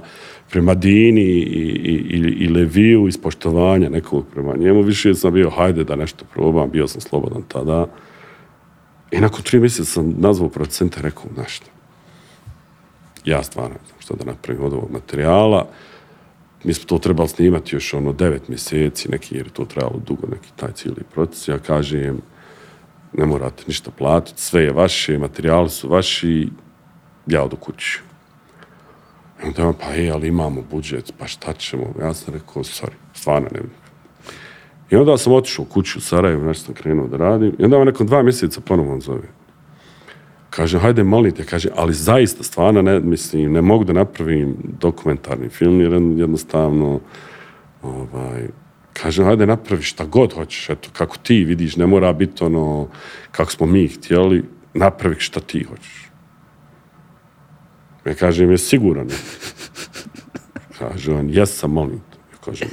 prema 0.49 0.73
Dini 0.75 1.21
i, 1.21 1.39
i, 1.43 1.93
i, 2.09 2.45
i 2.45 2.47
Leviju, 2.47 3.07
iz 3.07 3.17
poštovanja 3.17 3.89
nekog 3.89 4.25
prema 4.33 4.55
njemu. 4.57 4.81
Više 4.81 5.15
sam 5.15 5.33
bio, 5.33 5.49
hajde 5.49 5.83
da 5.83 5.95
nešto 5.95 6.25
probam, 6.33 6.71
bio 6.71 6.87
sam 6.87 7.01
slobodan 7.01 7.41
tada. 7.47 7.87
I 9.11 9.19
nakon 9.19 9.41
tri 9.43 9.59
mjeseca 9.59 9.85
sam 9.85 10.15
nazvao 10.17 10.49
producenta 10.49 10.99
i 10.99 11.03
rekao, 11.03 11.25
nešto. 11.37 11.65
Ja 13.25 13.43
stvarno 13.43 13.73
ne 13.73 13.87
znam 13.87 13.99
što 13.99 14.15
da 14.15 14.25
napravim 14.25 14.63
od 14.63 14.73
ovog 14.73 14.91
materijala. 14.91 15.67
Mi 16.63 16.73
smo 16.73 16.85
to 16.85 16.97
trebali 16.97 17.29
snimati 17.29 17.75
još 17.75 17.93
ono 17.93 18.13
devet 18.13 18.47
mjeseci, 18.47 19.09
neki, 19.09 19.35
jer 19.35 19.45
je 19.45 19.53
to 19.53 19.65
trebalo 19.65 20.01
dugo, 20.07 20.27
neki 20.27 20.49
taj 20.55 20.71
cijeli 20.71 21.03
proces. 21.13 21.47
Ja 21.47 21.57
kažem, 21.57 22.21
ne 23.13 23.25
morate 23.25 23.63
ništa 23.67 23.91
platiti, 23.91 24.41
sve 24.41 24.63
je 24.63 24.73
vaše, 24.73 25.17
materijali 25.17 25.69
su 25.69 25.89
vaši, 25.89 26.49
ja 27.27 27.43
odu 27.43 27.55
kući. 27.55 28.01
I 29.43 29.47
onda 29.47 29.67
on, 29.67 29.73
pa 29.73 29.95
ej, 29.95 30.11
ali 30.11 30.27
imamo 30.27 30.63
budžet, 30.71 31.13
pa 31.17 31.27
šta 31.27 31.53
ćemo? 31.53 31.93
Ja 32.01 32.13
sam 32.13 32.33
rekao, 32.33 32.63
sorry, 32.63 32.93
stvarno 33.13 33.47
ne. 33.51 33.59
I 34.89 34.95
onda 34.95 35.17
sam 35.17 35.33
otišao 35.33 35.63
u 35.63 35.73
kuću 35.73 35.97
u 35.97 36.01
Sarajevo, 36.01 36.45
nešto 36.45 36.65
sam 36.65 36.73
krenuo 36.73 37.07
da 37.07 37.17
radim. 37.17 37.55
I 37.59 37.63
onda 37.63 37.77
on 37.77 37.85
nakon 37.85 38.07
dva 38.07 38.23
mjeseca 38.23 38.61
ponovo 38.61 38.93
on 38.93 39.01
zove. 39.01 39.27
Kaže, 40.49 40.79
hajde, 40.79 41.03
molim 41.03 41.31
te, 41.31 41.43
kaže, 41.45 41.69
ali 41.75 41.93
zaista, 41.93 42.43
stvarno, 42.43 42.81
ne, 42.81 42.99
mislim, 42.99 43.53
ne 43.53 43.61
mogu 43.61 43.83
da 43.83 43.93
napravim 43.93 44.55
dokumentarni 44.81 45.49
film, 45.49 45.81
jer 45.81 45.93
jednostavno, 45.93 46.99
ovaj, 47.81 48.47
kaže, 48.93 49.23
hajde, 49.23 49.45
napravi 49.45 49.83
šta 49.83 50.05
god 50.05 50.33
hoćeš, 50.33 50.69
eto, 50.69 50.89
kako 50.93 51.17
ti 51.17 51.43
vidiš, 51.43 51.77
ne 51.77 51.85
mora 51.85 52.13
biti 52.13 52.43
ono, 52.43 52.87
kako 53.31 53.51
smo 53.51 53.65
mi 53.65 53.87
htjeli, 53.87 54.43
napravi 54.73 55.15
šta 55.19 55.39
ti 55.39 55.63
hoćeš. 55.63 56.08
Ja 58.09 58.15
kažem, 58.15 58.51
je 58.51 58.57
siguran? 58.57 59.09
Kaže 60.79 61.13
on, 61.13 61.29
jesam, 61.29 61.71
molim 61.71 61.99
te. 61.99 62.17
Ja 62.31 62.37
kažem, 62.45 62.69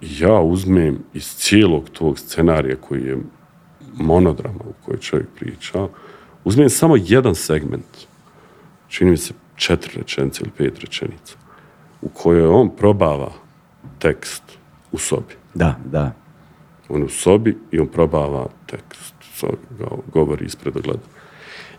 ja 0.00 0.40
uzmem 0.40 0.98
iz 1.14 1.24
cijelog 1.24 1.88
tog 1.90 2.18
scenarija 2.18 2.76
koji 2.76 3.04
je 3.04 3.18
monodrama 3.94 4.60
u 4.64 4.72
kojoj 4.84 5.00
čovjek 5.00 5.28
priča, 5.34 5.88
uzmem 6.44 6.70
samo 6.70 6.96
jedan 6.96 7.34
segment, 7.34 8.06
čini 8.88 9.10
mi 9.10 9.16
se 9.16 9.34
četiri 9.56 9.92
rečenice 9.96 10.42
ili 10.42 10.52
pet 10.56 10.78
rečenica, 10.78 11.36
u 12.02 12.08
kojoj 12.08 12.46
on 12.46 12.76
probava 12.76 13.32
tekst 13.98 14.42
u 14.92 14.98
sobi. 14.98 15.34
Da, 15.54 15.78
da. 15.84 16.12
On 16.88 17.00
je 17.00 17.06
u 17.06 17.08
sobi 17.08 17.56
i 17.70 17.80
on 17.80 17.86
probava 17.86 18.48
tekst. 18.66 19.14
So, 19.34 19.46
go- 19.78 20.02
govori 20.12 20.44
ispred 20.44 20.76
ogleda. 20.76 21.15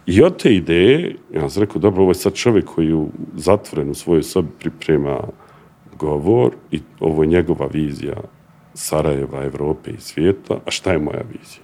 I 0.08 0.22
od 0.24 0.42
te 0.42 0.56
ideje, 0.56 1.16
ja 1.34 1.50
sam 1.50 1.64
rekao, 1.64 1.82
dobro, 1.82 2.02
ovo 2.02 2.12
je 2.12 2.16
sad 2.16 2.34
čovjek 2.34 2.66
koji 2.66 2.88
je 2.88 3.06
zatvoren 3.36 3.90
u 3.90 3.94
svojoj 3.94 4.24
sobi 4.24 4.48
priprema 4.60 5.20
govor 6.00 6.52
i 6.72 6.80
ovo 7.00 7.24
je 7.24 7.28
njegova 7.28 7.68
vizija 7.74 8.16
Sarajeva, 8.74 9.44
Evrope 9.44 9.92
i 9.92 10.00
svijeta, 10.00 10.60
a 10.66 10.72
šta 10.72 10.92
je 10.92 11.00
moja 11.00 11.22
vizija? 11.32 11.64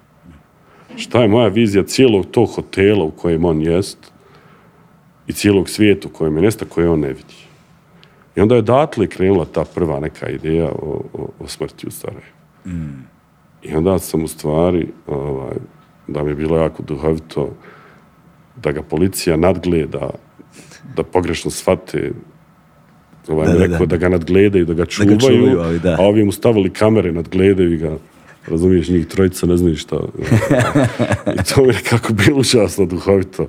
Šta 0.95 1.21
je 1.21 1.27
moja 1.27 1.47
vizija 1.47 1.83
cijelog 1.83 2.25
tog 2.31 2.49
hotela 2.49 3.03
u 3.03 3.11
kojem 3.11 3.45
on 3.45 3.61
jest 3.61 4.11
i 5.27 5.33
cijelog 5.33 5.69
svijeta 5.69 6.07
u 6.07 6.11
kojem 6.11 6.35
je 6.35 6.41
nesta 6.43 6.65
koje 6.65 6.89
on 6.89 6.99
ne 6.99 7.07
vidi? 7.07 7.35
I 8.35 8.41
onda 8.41 8.55
je 8.55 8.59
odatle 8.59 9.07
krenula 9.07 9.45
ta 9.45 9.63
prva 9.75 9.99
neka 9.99 10.29
ideja 10.29 10.69
o, 10.69 11.03
o, 11.13 11.29
o 11.39 11.47
smrti 11.47 11.87
u 11.87 11.91
Sarajevu. 11.91 12.33
I 13.61 13.75
onda 13.75 13.99
sam 13.99 14.23
u 14.23 14.27
stvari, 14.27 14.87
ovaj, 15.07 15.55
da 16.07 16.23
mi 16.23 16.31
je 16.31 16.35
bilo 16.35 16.57
jako 16.57 16.83
duhovito, 16.83 17.49
da 18.55 18.71
ga 18.71 18.81
policija 18.81 19.37
nadgleda, 19.37 20.09
da 20.95 21.03
pogrešno 21.03 21.51
shvate, 21.51 22.11
ovaj, 23.27 23.47
Da, 23.47 23.53
da, 23.53 23.59
da, 23.59 23.65
rekao 23.65 23.85
da. 23.85 23.85
da. 23.85 23.97
ga 23.97 24.09
nadgledaju, 24.09 24.65
da 24.65 24.73
ga 24.73 24.85
čuvaju, 24.85 25.19
čuvaju, 25.19 25.59
ali 25.59 25.79
da. 25.79 25.95
a 25.99 26.01
ovi 26.01 26.23
mu 26.23 26.31
stavili 26.31 26.69
kamere, 26.69 27.11
nadgledaju 27.11 27.79
ga, 27.79 27.97
razumiješ, 28.47 28.89
njih 28.89 29.07
trojica 29.07 29.47
ne 29.47 29.57
znaju 29.57 29.75
šta. 29.75 29.99
I 31.39 31.43
to 31.43 31.61
mi 31.61 31.67
je 31.67 31.73
nekako 31.73 32.13
bilo 32.13 32.39
užasno 32.39 32.85
duhovito 32.85 33.47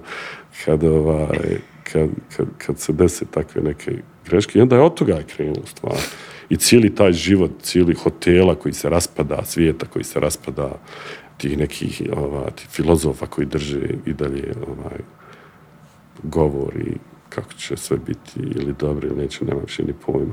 kad, 0.64 0.84
ovaj, 0.84 1.58
kad, 1.92 2.08
kad, 2.36 2.46
kad 2.58 2.78
se 2.78 2.92
dese 2.92 3.24
takve 3.24 3.62
neke 3.62 3.92
greške. 4.26 4.58
I 4.58 4.62
onda 4.62 4.76
je 4.76 4.82
od 4.82 4.94
toga 4.94 5.14
je 5.14 5.24
krenulo 5.36 5.66
stvar. 5.66 5.98
I 6.48 6.56
cijeli 6.56 6.94
taj 6.94 7.12
život, 7.12 7.50
cijeli 7.62 7.94
hotela 7.94 8.54
koji 8.54 8.72
se 8.72 8.88
raspada, 8.88 9.44
svijeta 9.44 9.86
koji 9.86 10.04
se 10.04 10.20
raspada, 10.20 10.70
tih 11.36 11.58
nekih 11.58 12.02
ova, 12.16 12.50
tih 12.50 12.66
filozofa 12.68 13.26
koji 13.26 13.46
drže 13.46 13.88
i 14.06 14.12
dalje 14.12 14.54
ovaj, 14.66 14.98
govori 16.22 16.98
kako 17.34 17.52
će 17.52 17.76
sve 17.76 17.98
biti 18.06 18.40
ili 18.40 18.74
dobro 18.78 19.08
ili 19.08 19.16
neće, 19.16 19.44
nema 19.44 19.60
više 19.60 19.84
ni 19.84 19.92
pojma. 20.06 20.32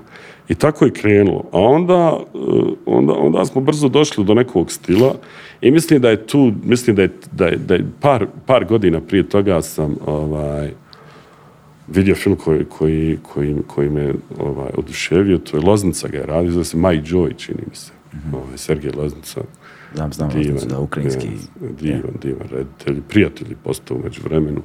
I 0.50 0.56
tako 0.56 0.86
je 0.86 0.92
krenulo. 0.92 1.44
A 1.52 1.60
onda, 1.60 2.20
eh, 2.36 2.38
onda, 2.86 3.14
onda 3.14 3.46
smo 3.46 3.62
brzo 3.62 3.90
došli 3.90 4.26
do 4.26 4.34
nekog 4.34 4.72
stila 4.72 5.16
i 5.62 5.72
mislim 5.72 6.02
da 6.02 6.10
je 6.10 6.28
tu, 6.28 6.54
mislim 6.64 6.96
da 6.96 7.02
je, 7.02 7.10
da 7.32 7.46
je, 7.46 7.58
da 7.58 7.74
je 7.74 7.86
par, 8.02 8.28
par 8.46 8.66
godina 8.66 9.02
prije 9.02 9.30
toga 9.30 9.62
sam 9.62 9.96
ovaj, 10.06 10.72
vidio 11.88 12.16
film 12.16 12.36
koji, 12.36 12.66
koji, 12.66 13.18
koji, 13.34 13.56
koji 13.68 13.90
me 13.90 14.14
ovaj, 14.40 14.72
oduševio, 14.78 15.38
to 15.38 15.58
je 15.58 15.64
Loznica 15.64 16.08
ga 16.08 16.18
je 16.18 16.26
radio, 16.26 16.52
zove 16.52 16.66
se 16.66 16.78
My 16.78 17.04
Joy, 17.04 17.38
čini 17.38 17.60
mi 17.70 17.76
se. 17.76 17.92
Ovaj, 18.34 18.58
Sergej 18.58 18.92
Loznica. 18.98 19.42
Znam, 19.96 20.14
znam, 20.14 20.30
Divan, 20.30 20.68
da, 20.70 20.80
ukrajinski. 20.80 21.30
divan, 21.82 22.14
divan 22.22 22.48
reditelj, 22.52 23.02
prijatelji 23.10 23.56
postao 23.64 23.98
među 24.04 24.22
vremenu. 24.24 24.62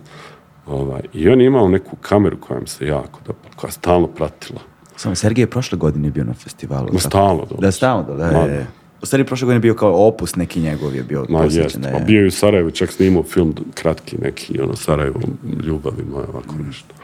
Ovaj, 0.66 1.00
I 1.12 1.28
on 1.28 1.40
je 1.40 1.46
imao 1.46 1.68
neku 1.68 1.96
kameru 2.00 2.36
koja 2.40 2.60
mi 2.60 2.66
se 2.66 2.86
jako, 2.86 3.20
da, 3.26 3.32
koja 3.56 3.70
stalno 3.70 4.06
pratila. 4.06 4.60
Samo 4.96 5.14
Sergej 5.14 5.42
je 5.42 5.46
prošle 5.50 5.78
godine 5.78 6.10
bio 6.10 6.24
na 6.24 6.34
festivalu. 6.34 6.88
Ma 6.92 6.98
stalno 6.98 7.44
dolazi. 7.44 7.60
Da, 7.60 7.72
stalno, 7.72 8.04
da, 8.04 8.14
da. 8.14 8.38
Je. 8.38 8.66
U 9.02 9.06
stvari 9.06 9.24
prošle 9.24 9.46
godine 9.46 9.60
bio 9.60 9.74
kao 9.74 10.06
opus 10.08 10.36
neki 10.36 10.60
njegov 10.60 10.94
je 10.94 11.02
bio 11.02 11.26
Ma 11.28 11.44
jest, 11.44 11.78
da 11.78 11.90
pa 11.90 11.96
je. 11.96 12.04
bio 12.04 12.20
je 12.20 12.26
u 12.26 12.30
Sarajevu, 12.30 12.70
čak 12.70 12.92
snimao 12.92 13.22
film 13.22 13.54
kratki 13.74 14.16
neki, 14.22 14.60
ono, 14.60 14.76
Sarajevo, 14.76 15.20
ljubavi 15.66 16.04
moja, 16.10 16.26
ovako 16.28 16.54
nešto. 16.66 16.94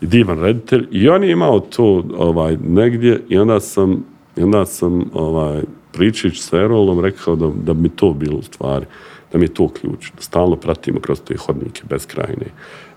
I 0.00 0.06
divan 0.06 0.40
reditelj. 0.40 0.88
I 0.90 1.08
on 1.08 1.24
je 1.24 1.32
imao 1.32 1.60
to 1.60 2.04
ovaj, 2.16 2.56
negdje 2.56 3.22
i 3.28 3.38
onda 3.38 3.60
sam, 3.60 4.04
i 4.36 4.42
onda 4.42 4.66
sam 4.66 5.10
ovaj, 5.14 5.62
pričajući 5.96 6.42
sa 6.42 6.56
Erolom 6.58 7.00
rekao 7.00 7.36
da, 7.36 7.50
da 7.64 7.74
bi 7.74 7.88
to 7.88 8.12
bilo 8.12 8.42
stvari, 8.42 8.86
da 9.32 9.38
mi 9.38 9.44
je 9.44 9.54
to 9.54 9.68
ključ, 9.68 10.10
da 10.16 10.22
stalno 10.22 10.56
pratimo 10.56 11.00
kroz 11.00 11.20
te 11.20 11.36
hodnike 11.36 11.82
beskrajne, 11.88 12.46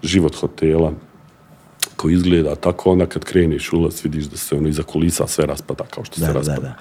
život 0.03 0.35
hotela, 0.35 0.93
koji 1.95 2.13
izgleda 2.13 2.55
tako, 2.55 2.91
onda 2.91 3.05
kad 3.05 3.23
kreneš 3.23 3.73
ulaz 3.73 4.03
vidiš 4.03 4.25
da 4.25 4.37
se 4.37 4.55
ono 4.55 4.67
iza 4.69 4.83
kulisa 4.83 5.27
sve 5.27 5.45
raspada 5.45 5.83
kao 5.85 6.03
što 6.05 6.19
Da, 6.19 6.25
se 6.25 6.33
da, 6.33 6.37
raspada. 6.39 6.61
da. 6.61 6.75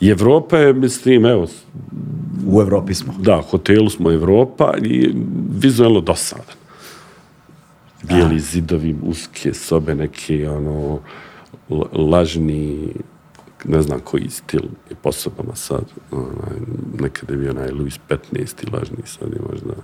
I 0.00 0.08
Evropa 0.08 0.56
je, 0.58 0.72
mislim, 0.72 1.26
evo, 1.26 1.46
U 2.46 2.60
Evropi 2.60 2.94
smo. 2.94 3.14
da, 3.18 3.42
hotelu 3.42 3.90
smo 3.90 4.10
Evropa 4.12 4.74
i 4.82 5.10
vizualno 5.52 6.00
dosadan. 6.00 6.54
Bijeli 8.02 8.40
zidovi, 8.40 8.96
uske 9.02 9.54
sobe, 9.54 9.94
neke 9.94 10.48
ono, 10.48 10.98
la- 11.70 11.86
lažni, 11.92 12.88
ne 13.64 13.82
znam 13.82 14.00
koji 14.00 14.28
stil 14.28 14.62
je 14.90 14.96
po 15.02 15.12
sobama 15.12 15.54
sad. 15.54 15.84
Onaj, 16.10 16.58
nekada 17.00 17.32
je 17.32 17.38
bio 17.38 17.50
onaj 17.50 17.70
Louis 17.70 17.98
15. 18.08 18.72
lažni, 18.72 18.96
sad 19.04 19.32
je 19.32 19.40
možda 19.50 19.74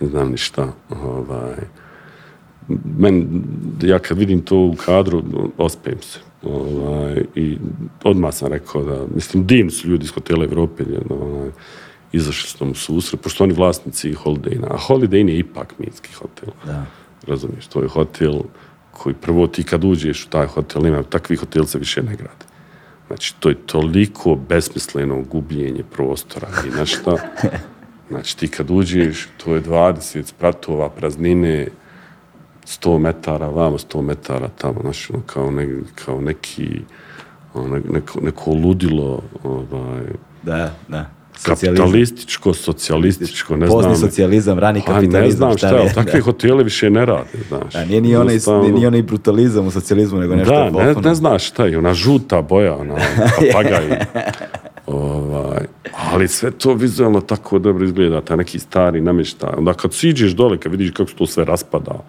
ne 0.00 0.08
znam 0.08 0.30
ni 0.30 0.36
šta. 0.36 0.72
Ovaj, 0.90 1.56
men, 2.98 3.44
ja 3.82 3.98
kad 3.98 4.18
vidim 4.18 4.40
to 4.40 4.56
u 4.56 4.74
kadru, 4.84 5.22
ospijem 5.56 6.02
se. 6.02 6.18
Ovaj, 6.42 7.24
I 7.34 7.58
odmah 8.04 8.34
sam 8.34 8.48
rekao 8.48 8.84
da, 8.84 9.04
mislim, 9.14 9.46
divni 9.46 9.70
su 9.70 9.88
ljudi 9.88 10.04
iz 10.04 10.10
hotela 10.10 10.44
Evrope, 10.44 10.84
ovaj, 11.10 11.50
izašli 12.12 12.50
s 12.50 12.54
tom 12.54 12.70
u 12.70 12.74
susret, 12.74 13.20
pošto 13.20 13.44
oni 13.44 13.52
vlasnici 13.52 14.14
Holiday 14.14 14.54
Inn, 14.54 14.64
a 14.64 14.76
Holiday 14.88 15.20
Inn 15.20 15.28
je 15.28 15.38
ipak 15.38 15.74
mitski 15.78 16.12
hotel. 16.12 16.48
Da. 16.66 16.86
Razumiješ, 17.26 17.66
to 17.66 17.82
je 17.82 17.88
hotel 17.88 18.40
koji 18.90 19.14
prvo 19.14 19.46
ti 19.46 19.62
kad 19.62 19.84
uđeš 19.84 20.24
u 20.24 20.28
taj 20.28 20.46
hotel, 20.46 20.82
nema, 20.82 21.02
takvi 21.02 21.36
hoteli 21.36 21.66
se 21.66 21.78
više 21.78 22.02
ne 22.02 22.16
grade. 22.16 22.44
Znači, 23.06 23.34
to 23.40 23.48
je 23.48 23.54
toliko 23.66 24.34
besmisleno 24.34 25.22
gubljenje 25.22 25.82
prostora 25.92 26.48
i 26.66 26.78
nešto. 26.78 27.16
Znači, 28.08 28.36
ti 28.36 28.48
kad 28.48 28.70
uđeš, 28.70 29.28
to 29.44 29.54
je 29.54 29.62
20 29.62 30.22
spratova 30.22 30.90
praznine, 30.90 31.68
100 32.64 32.98
metara 32.98 33.48
vamo, 33.48 33.78
100 33.78 34.02
metara 34.02 34.48
tamo, 34.48 34.80
znači, 34.80 35.12
ono, 35.12 35.22
kao, 35.26 35.50
ne, 35.50 35.68
kao 36.04 36.20
neki, 36.20 36.80
ono, 37.54 37.80
neko, 37.90 38.20
neko 38.20 38.50
ludilo, 38.50 39.22
ovaj, 39.44 40.04
Da, 40.42 40.74
da. 40.88 41.15
Kapitalističko, 41.42 42.54
socijalističko, 42.54 43.56
ne 43.56 43.66
Pozni 43.66 43.96
znam. 43.96 44.08
socijalizam, 44.10 44.58
rani 44.58 44.80
kapitalizam. 44.80 45.20
ne 45.22 45.30
znam 45.30 45.58
šta, 45.58 45.68
je, 45.68 45.80
ali 45.80 45.90
takve 45.94 46.20
hotele 46.20 46.64
više 46.64 46.90
ne 46.90 47.06
rade, 47.06 47.28
znaš. 47.48 47.72
Da, 47.72 47.84
nije 47.84 48.00
ni 48.00 48.16
onaj, 48.16 48.38
nije 48.60 48.72
ni 48.72 48.86
onaj 48.86 49.02
brutalizam 49.02 49.66
u 49.66 49.70
socijalizmu, 49.70 50.18
nego 50.20 50.36
nešto 50.36 50.52
Da, 50.52 50.80
je 50.80 50.94
ne, 50.94 51.00
ne 51.02 51.14
znaš 51.14 51.48
šta 51.48 51.66
je, 51.66 51.78
ona 51.78 51.94
žuta 51.94 52.42
boja, 52.42 52.76
ona 52.76 52.94
papagaj. 53.52 53.98
ovaj, 54.86 55.64
ali 56.12 56.28
sve 56.28 56.50
to 56.50 56.74
vizualno 56.74 57.20
tako 57.20 57.58
dobro 57.58 57.84
izgleda, 57.84 58.20
taj 58.20 58.36
neki 58.36 58.58
stari 58.58 59.00
namještaj. 59.00 59.50
Onda 59.58 59.74
kad 59.74 59.94
siđeš 59.94 60.32
dole, 60.32 60.58
kad 60.58 60.72
vidiš 60.72 60.90
kako 60.90 61.10
se 61.10 61.16
to 61.16 61.26
sve 61.26 61.44
raspada, 61.44 62.04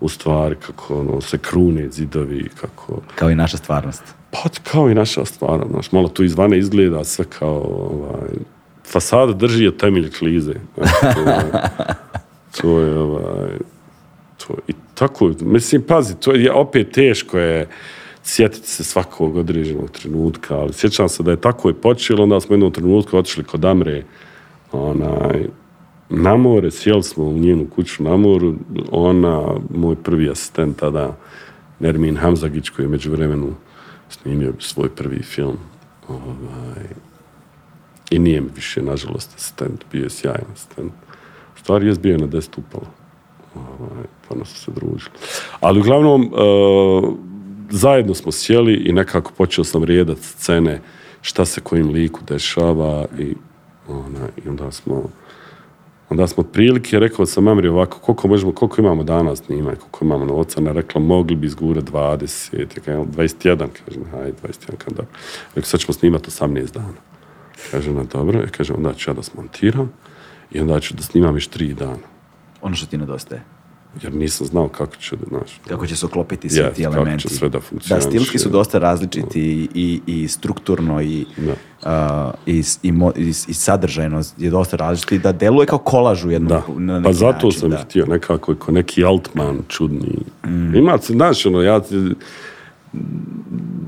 u 0.00 0.08
stvari, 0.08 0.56
kako 0.66 1.00
ono, 1.00 1.20
se 1.20 1.38
krune 1.38 1.88
zidovi, 1.90 2.48
kako... 2.60 3.00
Kao 3.14 3.30
i 3.30 3.34
naša 3.34 3.56
stvarnost. 3.56 4.02
Pa 4.30 4.38
kao 4.72 4.90
i 4.90 4.94
naša 4.94 5.24
stvar, 5.24 5.60
znaš, 5.70 5.92
malo 5.92 6.08
tu 6.08 6.24
izvana 6.24 6.56
izgleda 6.56 7.04
sve 7.04 7.24
kao, 7.38 7.62
ovaj, 7.92 8.30
fasada 8.90 9.32
drži 9.32 9.64
je 9.64 9.76
temelj 9.78 10.10
klize. 10.18 10.54
To, 10.74 11.20
je- 11.30 11.52
to 12.60 12.80
je, 12.80 12.98
ovaj, 12.98 13.58
to, 14.46 14.54
i 14.68 14.72
tako, 14.94 15.32
mislim, 15.40 15.82
pazi, 15.82 16.14
to 16.20 16.32
je 16.32 16.52
opet 16.52 16.90
teško 16.92 17.38
je 17.38 17.68
sjetiti 18.22 18.68
se 18.68 18.84
svakog 18.84 19.36
određenog 19.36 19.90
trenutka, 19.90 20.56
ali 20.56 20.72
sjećam 20.72 21.08
se 21.08 21.22
da 21.22 21.30
je 21.30 21.40
tako 21.40 21.68
je 21.68 21.74
počelo, 21.74 22.22
onda 22.22 22.40
smo 22.40 22.54
jednom 22.54 22.72
trenutku 22.72 23.16
otišli 23.18 23.44
kod 23.44 23.64
Amre, 23.64 24.02
onaj, 24.72 25.46
na 26.08 26.36
more, 26.36 26.70
sjeli 26.70 27.02
smo 27.02 27.24
u 27.24 27.38
njenu 27.38 27.66
kuću 27.74 28.02
na 28.02 28.16
moru, 28.16 28.54
ona, 28.90 29.42
moj 29.74 29.96
prvi 29.96 30.30
asistent 30.30 30.76
tada, 30.76 31.16
Nermin 31.80 32.16
Hamzagić, 32.16 32.68
koji 32.68 32.84
je 32.84 32.90
među 32.90 33.10
vremenu 33.10 33.54
snimio 34.08 34.52
svoj 34.58 34.88
prvi 34.88 35.22
film. 35.22 35.56
Ovaj, 36.08 36.84
I 38.10 38.18
nije 38.18 38.40
mi 38.40 38.48
više, 38.54 38.82
nažalost, 38.82 39.34
asistent, 39.36 39.84
bio 39.92 40.02
je 40.02 40.10
sjajan 40.10 40.44
asistent. 40.52 40.92
Stvari 41.56 41.86
je 41.86 41.94
bio 41.94 42.18
na 42.18 42.26
deset 42.26 42.58
upala. 42.58 42.86
Ovaj, 43.54 44.04
pa 44.28 44.44
su 44.44 44.60
se 44.60 44.70
družili. 44.70 45.10
Ali 45.60 45.80
uglavnom, 45.80 46.32
uh, 46.32 47.14
zajedno 47.70 48.14
smo 48.14 48.32
sjeli 48.32 48.74
i 48.74 48.92
nekako 48.92 49.32
počeo 49.36 49.64
sam 49.64 49.84
rijedat 49.84 50.18
scene 50.18 50.80
šta 51.22 51.44
se 51.44 51.60
kojim 51.60 51.90
liku 51.90 52.20
dešava 52.28 53.06
i, 53.18 53.34
ona, 53.88 54.28
i 54.44 54.48
onda 54.48 54.70
smo 54.70 55.10
Onda 56.10 56.26
smo 56.26 56.40
otprilike, 56.40 56.98
rekao 56.98 57.26
sam 57.26 57.48
Amri 57.48 57.68
ovako, 57.68 57.98
koliko, 57.98 58.28
možemo, 58.28 58.52
koliko 58.52 58.80
imamo 58.80 59.02
danas 59.04 59.38
snimanja, 59.38 59.76
koliko 59.76 60.04
imamo 60.04 60.24
novca, 60.24 60.60
ona 60.60 60.72
rekla, 60.72 61.00
mogli 61.00 61.36
bi 61.36 61.46
izgura 61.46 61.80
20, 61.80 62.60
ja 62.60 62.66
kažem, 62.84 63.04
21, 63.16 63.68
kažem, 63.84 64.04
hajde, 64.10 64.32
21, 64.42 64.66
kažem, 64.66 64.96
dobro. 64.96 65.06
Rekao, 65.54 65.68
sad 65.68 65.80
ćemo 65.80 65.92
snimati 65.92 66.30
18 66.30 66.72
dana. 66.74 66.94
Kaže, 67.70 67.92
na 67.92 68.04
dobro, 68.04 68.40
ja 68.40 68.46
kažem, 68.46 68.76
onda 68.76 68.92
ću 68.94 69.10
ja 69.10 69.14
da 69.14 69.22
smontiram 69.22 69.92
i 70.50 70.60
onda 70.60 70.80
ću 70.80 70.94
da 70.94 71.02
snimam 71.02 71.34
još 71.36 71.48
3 71.48 71.74
dana. 71.74 71.96
Ono 72.62 72.74
što 72.74 72.86
ti 72.86 72.98
nedostaje. 72.98 73.42
Jer 74.02 74.14
nisam 74.14 74.46
znao 74.46 74.68
kako 74.68 74.92
da, 75.10 75.26
znaš, 75.28 75.60
Kako 75.68 75.86
će 75.86 75.96
se 75.96 76.06
uklopiti 76.06 76.48
svi 76.48 76.60
Yes, 76.60 76.74
ti 76.74 76.82
kako 76.82 76.96
elementi. 76.96 77.22
će 77.22 77.34
sve 77.34 77.48
da 77.48 77.58
Da, 77.58 77.60
funkcioniše. 77.60 78.06
stilski 78.08 78.38
su 78.38 78.48
dosta 78.48 78.78
različiti 78.78 79.40
i, 79.42 79.68
i, 80.06 80.22
i 80.22 80.28
strukturno 80.28 81.02
i, 81.02 81.26
Da. 81.36 81.54
a, 81.84 82.30
i, 82.46 82.52
i, 82.82 82.88
i, 83.16 83.28
i 83.48 83.54
sadržajno 83.54 84.22
je 84.36 84.50
dosta 84.50 84.76
različiti 84.76 85.18
da 85.18 85.32
deluje 85.32 85.66
kao 85.66 85.78
kolaž 85.78 86.24
u 86.24 86.30
jednom 86.30 86.48
Da, 86.48 86.62
na 86.74 86.94
neki 86.94 87.04
pa 87.04 87.12
zato 87.12 87.46
način, 87.46 87.60
sam 87.60 87.70
da. 87.70 87.76
htio 87.78 88.06
nekako 88.06 88.54
ko 88.54 88.72
neki 88.72 89.04
Altman 89.04 89.58
čudni. 89.68 90.18
Mm. 90.46 90.74
Ima, 90.74 90.98
znaš, 90.98 91.46
ono, 91.46 91.62
ja, 91.62 91.80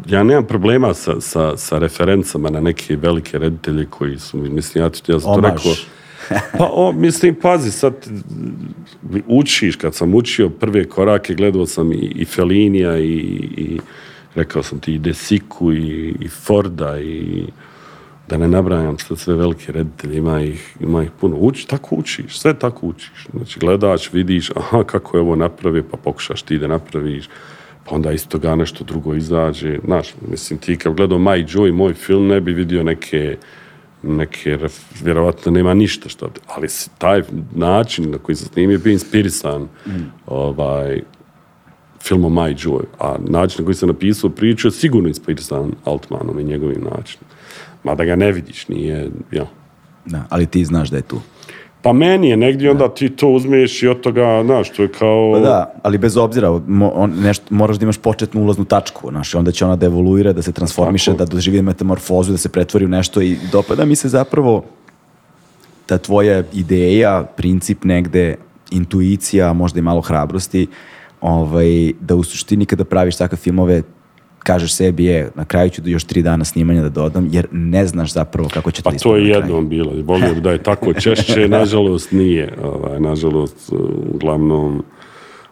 ja 0.07 0.23
nemam 0.23 0.47
problema 0.47 0.95
sa, 0.95 1.21
sa, 1.21 1.57
sa 1.57 1.79
referencama 1.79 2.51
na 2.51 2.61
neke 2.61 2.97
velike 2.97 3.39
reditelje 3.39 3.87
koji 3.91 4.19
su, 4.19 4.39
mi- 4.39 4.49
mislim, 4.49 4.85
ja, 4.85 4.91
ja 5.07 5.21
sam 5.21 5.35
to 5.35 5.41
rekao, 5.41 5.73
pa 6.59 6.71
o, 6.73 6.93
mislim, 6.93 7.35
pazi, 7.35 7.71
sad 7.71 7.95
učiš, 9.27 9.77
kad 9.77 9.95
sam 9.95 10.15
učio 10.15 10.49
prve 10.49 10.89
korake, 10.89 11.35
gledao 11.35 11.67
sam 11.67 11.93
i, 11.93 12.13
i 12.17 12.25
Felinija 12.25 12.99
i, 12.99 13.13
i 13.57 13.81
rekao 14.35 14.63
sam 14.63 14.79
ti 14.79 14.95
i 14.95 14.99
Desiku 14.99 15.73
i, 15.73 16.15
i 16.21 16.29
Forda 16.29 17.01
i 17.01 17.45
da 18.29 18.37
ne 18.39 18.49
nabrajam 18.49 18.99
sad 18.99 19.19
sve 19.19 19.35
velike 19.35 19.73
reditelje, 19.73 20.17
ima 20.19 20.41
ih, 20.41 20.77
ima 20.81 21.03
ih 21.03 21.11
puno. 21.21 21.37
Uči, 21.37 21.69
tako 21.69 21.97
učiš, 21.97 22.39
sve 22.39 22.59
tako 22.59 22.87
učiš. 22.87 23.27
Znači, 23.37 23.59
gledaš, 23.61 24.13
vidiš, 24.13 24.51
aha, 24.57 24.85
kako 24.85 25.17
je 25.17 25.21
ovo 25.21 25.37
napravio, 25.37 25.85
pa 25.91 25.97
pokušaš 25.97 26.43
ti 26.43 26.59
da 26.59 26.67
napraviš, 26.67 27.29
onda 27.91 28.13
iz 28.13 28.29
toga 28.29 28.55
nešto 28.55 28.85
drugo 28.85 29.15
izađe. 29.15 29.79
Znaš, 29.85 30.15
mislim, 30.31 30.59
ti 30.59 30.77
kad 30.77 30.95
gledao 30.95 31.19
My 31.19 31.57
Joy, 31.57 31.73
moj 31.73 31.95
film, 31.95 32.27
ne 32.27 32.41
bi 32.41 32.53
vidio 32.53 32.83
neke 32.83 33.37
neke, 34.03 34.59
vjerovatno 35.03 35.53
nema 35.53 35.75
ništa 35.75 36.09
što, 36.09 36.31
ali 36.47 36.69
taj 36.99 37.23
način 37.55 38.11
na 38.11 38.19
koji 38.19 38.37
se 38.37 38.45
snimio 38.45 38.75
je 38.75 38.79
bio 38.79 38.93
inspirisan 38.93 39.69
ovaj, 40.27 41.03
filmom 42.03 42.35
My 42.35 42.67
Joy, 42.67 42.85
a 42.99 43.17
način 43.29 43.63
na 43.63 43.65
koji 43.65 43.75
se 43.75 43.87
napisao 43.87 44.31
priču 44.31 44.69
je 44.69 44.73
sigurno 44.73 45.09
inspirisan 45.09 45.73
Altmanom 45.85 46.39
i 46.39 46.45
njegovim 46.45 46.85
načinom. 46.97 47.25
Mada 47.85 48.05
ga 48.05 48.17
ne 48.17 48.33
vidiš, 48.33 48.69
nije, 48.69 49.11
ja. 49.33 49.47
Da, 50.07 50.25
ali 50.29 50.47
ti 50.47 50.65
znaš 50.65 50.91
da 50.91 50.97
je 50.97 51.03
tu. 51.03 51.21
Pa 51.83 51.93
meni 51.93 52.29
je 52.29 52.37
negdje 52.37 52.71
onda 52.71 52.89
ti 52.89 53.09
to 53.09 53.29
uzmeš 53.29 53.83
i 53.83 53.89
od 53.89 54.01
toga, 54.01 54.43
znaš, 54.45 54.71
to 54.71 54.83
je 54.83 54.89
kao... 54.89 55.33
Pa 55.35 55.41
da, 55.41 55.75
ali 55.83 55.99
bez 55.99 56.17
obzira, 56.17 56.61
mo, 56.67 56.89
on, 56.89 57.11
nešto, 57.11 57.45
moraš 57.51 57.77
da 57.77 57.85
imaš 57.85 57.99
početnu 57.99 58.43
ulaznu 58.43 58.65
tačku, 58.65 59.11
znaš, 59.11 59.35
onda 59.35 59.53
će 59.53 59.65
ona 59.65 59.77
da 59.77 59.87
evoluira, 59.87 60.33
da 60.33 60.43
se 60.43 60.53
transformiše, 60.53 61.11
Tako. 61.11 61.19
da 61.19 61.25
doživi 61.25 61.63
metamorfozu, 61.63 62.33
da 62.33 62.39
se 62.39 62.49
pretvori 62.49 62.85
u 62.85 62.89
nešto 62.89 63.23
i 63.23 63.37
dopada 63.53 63.85
mi 63.85 63.97
se 63.97 64.09
zapravo 64.09 64.65
ta 65.87 65.99
tvoja 65.99 66.43
ideja, 66.53 67.25
princip 67.37 67.85
negde, 67.85 68.37
intuicija, 68.71 69.53
možda 69.53 69.79
i 69.79 69.83
malo 69.83 70.01
hrabrosti, 70.01 70.67
ovaj, 71.21 71.93
da 72.01 72.15
u 72.15 72.23
suštini 72.23 72.67
kada 72.67 72.85
praviš 72.85 73.17
takve 73.17 73.37
filmove, 73.37 73.83
kažeš 74.43 74.75
sebi 74.75 75.05
je, 75.05 75.31
na 75.35 75.45
kraju 75.45 75.71
ću 75.71 75.83
još 75.85 76.05
tri 76.05 76.23
dana 76.23 76.45
snimanja 76.45 76.83
da 76.83 76.89
dodam, 76.89 77.29
jer 77.33 77.47
ne 77.51 77.87
znaš 77.87 78.13
zapravo 78.13 78.49
kako 78.55 78.71
će 78.71 78.83
Pa 78.83 78.91
to 78.91 78.99
to 78.99 79.17
je 79.17 79.23
na 79.23 79.29
jednom 79.29 79.69
bilo. 79.69 79.93
Volio 80.05 80.35
da 80.35 80.51
je 80.51 80.63
tako 80.63 80.93
češće, 80.93 81.49
nažalost 81.59 82.13
nije. 82.13 82.55
Ovaj, 82.63 83.01
nažalost, 83.01 83.73
uglavnom, 84.15 84.83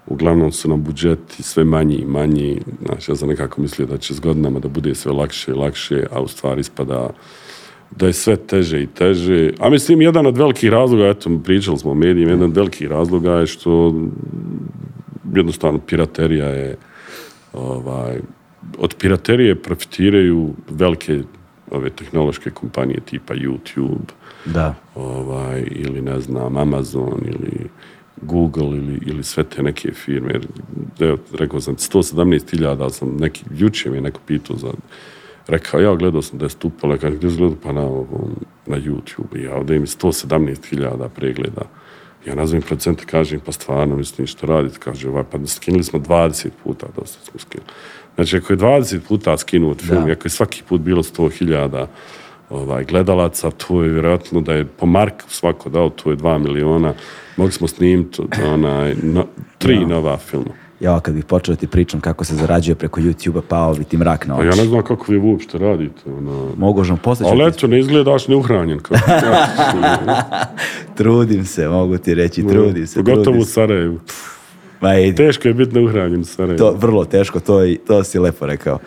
uglavnom 0.06 0.52
su 0.52 0.68
nam 0.68 0.82
budžeti 0.82 1.42
sve 1.42 1.64
manji 1.64 1.94
i 1.94 2.06
manji. 2.06 2.60
Znaš, 2.86 3.08
ja 3.08 3.16
sam 3.16 3.28
nekako 3.28 3.60
mislio 3.60 3.86
da 3.86 3.98
će 3.98 4.14
s 4.14 4.20
godinama 4.20 4.60
da 4.60 4.68
bude 4.68 4.94
sve 4.94 5.12
lakše 5.12 5.50
i 5.50 5.54
lakše, 5.54 6.04
a 6.10 6.20
u 6.20 6.28
stvari 6.28 6.60
ispada 6.60 7.10
da 7.90 8.06
je 8.06 8.12
sve 8.12 8.36
teže 8.36 8.82
i 8.82 8.86
teže. 8.86 9.50
A 9.58 9.70
mislim, 9.70 10.02
jedan 10.02 10.26
od 10.26 10.38
velikih 10.38 10.70
razloga, 10.70 11.06
eto, 11.06 11.40
pričali 11.44 11.78
smo 11.78 11.90
o 11.90 11.94
medijima, 11.94 12.30
jedan 12.30 12.50
od 12.50 12.56
velikih 12.56 12.88
razloga 12.88 13.32
je 13.32 13.46
što 13.46 13.94
jednostavno 15.34 15.78
piraterija 15.78 16.46
je 16.46 16.76
ovaj, 17.52 18.20
od 18.78 18.94
piraterije 18.98 19.62
profitiraju 19.62 20.54
velike 20.70 21.22
ove 21.70 21.90
tehnološke 21.90 22.50
kompanije 22.50 23.00
tipa 23.00 23.34
YouTube 23.34 24.12
Da. 24.44 24.74
ovaj, 24.94 25.64
ili 25.70 26.00
ne 26.02 26.20
znam 26.20 26.56
Amazon 26.56 27.20
ili 27.26 27.68
Google 28.22 28.76
ili, 28.76 28.98
ili 29.06 29.22
sve 29.22 29.44
te 29.44 29.62
neke 29.62 29.92
firme. 29.92 30.32
Jer, 30.98 31.16
rekao 31.32 31.60
sam, 31.60 31.76
117.000 31.76 32.90
sam 32.90 33.16
neki, 33.16 33.44
jučer 33.50 33.92
mi 33.92 34.00
neko 34.00 34.20
pitao 34.26 34.56
za 34.56 34.68
rekao, 35.48 35.80
ja 35.80 35.94
gledao 35.94 36.22
sam 36.22 36.38
da 36.38 36.44
je 36.44 36.50
stupala, 36.50 36.96
kaže, 36.96 37.16
gdje 37.16 37.30
gledao? 37.30 37.56
Pa 37.62 37.72
na, 37.72 37.80
ovom, 37.80 38.30
na 38.66 38.76
YouTube. 38.76 39.44
Ja 39.44 39.56
ovdje 39.56 39.76
im 39.76 39.86
117.000 39.86 41.08
pregleda. 41.08 41.62
Ja 42.26 42.34
nazovem 42.34 42.62
procente, 42.62 43.04
kažem, 43.06 43.40
pa 43.40 43.52
stvarno, 43.52 43.96
mislim, 43.96 44.26
što 44.26 44.46
radite? 44.46 44.78
Kaže, 44.78 45.08
ovaj, 45.08 45.24
pa 45.30 45.46
skinuli 45.46 45.84
smo 45.84 45.98
20 45.98 46.48
puta, 46.64 46.86
dosta 46.96 47.24
smo 47.30 47.40
skinuli. 47.40 47.70
Znači, 48.18 48.36
ako 48.36 48.52
je 48.52 48.56
20 48.56 48.98
puta 49.08 49.36
skinut 49.36 49.82
film, 49.82 50.06
Da. 50.06 50.12
ako 50.12 50.26
je 50.26 50.30
svaki 50.30 50.62
put 50.68 50.80
bilo 50.80 51.02
100.000, 51.02 51.86
ovaj, 52.50 52.84
gledalaca, 52.84 53.50
to 53.50 53.82
je 53.82 53.88
vjerojatno 53.90 54.40
da 54.40 54.52
je 54.52 54.64
po 54.64 54.86
Mark 54.86 55.14
svako 55.28 55.68
dao, 55.70 55.90
to 55.90 56.10
je 56.10 56.16
dva 56.16 56.38
miliona. 56.38 56.92
Mogli 57.36 57.52
smo 57.52 57.68
snimiti 57.68 58.22
onaj, 58.44 58.94
no, 59.02 59.26
tri 59.58 59.86
nova 59.86 60.16
filma. 60.16 60.50
Ja, 60.80 61.00
kad 61.00 61.14
bih 61.14 61.24
počeo 61.24 61.56
ti 61.56 61.66
pričam 61.66 62.00
kako 62.00 62.24
se 62.24 62.34
zarađuje 62.34 62.74
preko 62.74 63.00
YouTube-a, 63.00 63.42
pao 63.48 63.74
bi 63.74 63.84
ti 63.84 63.96
mrak 63.96 64.26
na 64.26 64.34
A 64.34 64.38
oči. 64.38 64.46
ja 64.46 64.54
ne 64.54 64.64
znam 64.64 64.82
kako 64.82 65.12
vi 65.12 65.18
uopšte 65.18 65.58
radite. 65.58 66.10
Ono. 66.18 66.50
Mogu 66.56 66.84
žem 66.84 66.96
poslije 66.96 67.30
Ali 67.30 67.44
eto, 67.48 67.66
ne 67.66 67.78
izgledaš 67.80 68.28
neuhranjen. 68.28 68.78
Kao. 68.78 68.98
Trudim 70.96 71.44
se, 71.44 71.68
mogu 71.68 71.98
ti 71.98 72.14
reći, 72.14 72.46
trudim 72.46 72.86
se. 72.86 73.04
Pogotovo 73.04 73.24
trudim 73.24 73.40
u 73.40 73.44
se. 73.44 73.54
Ma 74.80 74.94
idi. 74.96 75.16
Teško 75.16 75.48
je 75.48 75.54
biti 75.54 75.74
neuhranjen 75.74 76.20
u 76.20 76.24
Sarajevu. 76.24 76.58
To, 76.58 76.72
vrlo 76.72 77.04
teško, 77.04 77.40
to, 77.40 77.64
i- 77.64 77.78
to 77.78 78.04
si 78.04 78.18
lepo 78.18 78.46
rekao. 78.46 78.78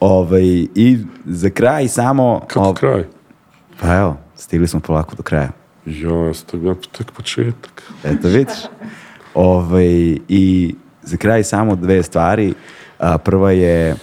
Ovaj, 0.00 0.42
I 0.74 0.98
za 1.24 1.50
kraj 1.50 1.88
samo... 1.88 2.40
Kako 2.40 2.60
ov- 2.62 2.74
kraj? 2.74 3.04
Pa 3.80 3.96
evo, 3.96 4.16
stigli 4.36 4.68
smo 4.68 4.80
polako 4.80 5.16
do 5.16 5.22
kraja. 5.22 5.50
Ja, 5.86 6.32
ja 6.54 6.74
tek 6.92 7.12
početak. 7.12 7.82
Eto, 8.04 8.28
vidiš. 8.28 8.54
Ovaj, 9.34 9.86
I 10.28 10.74
za 11.02 11.16
kraj 11.16 11.44
samo 11.44 11.76
dve 11.76 12.02
stvari. 12.02 12.54
A, 12.98 13.18
prva 13.18 13.52
je, 13.52 13.94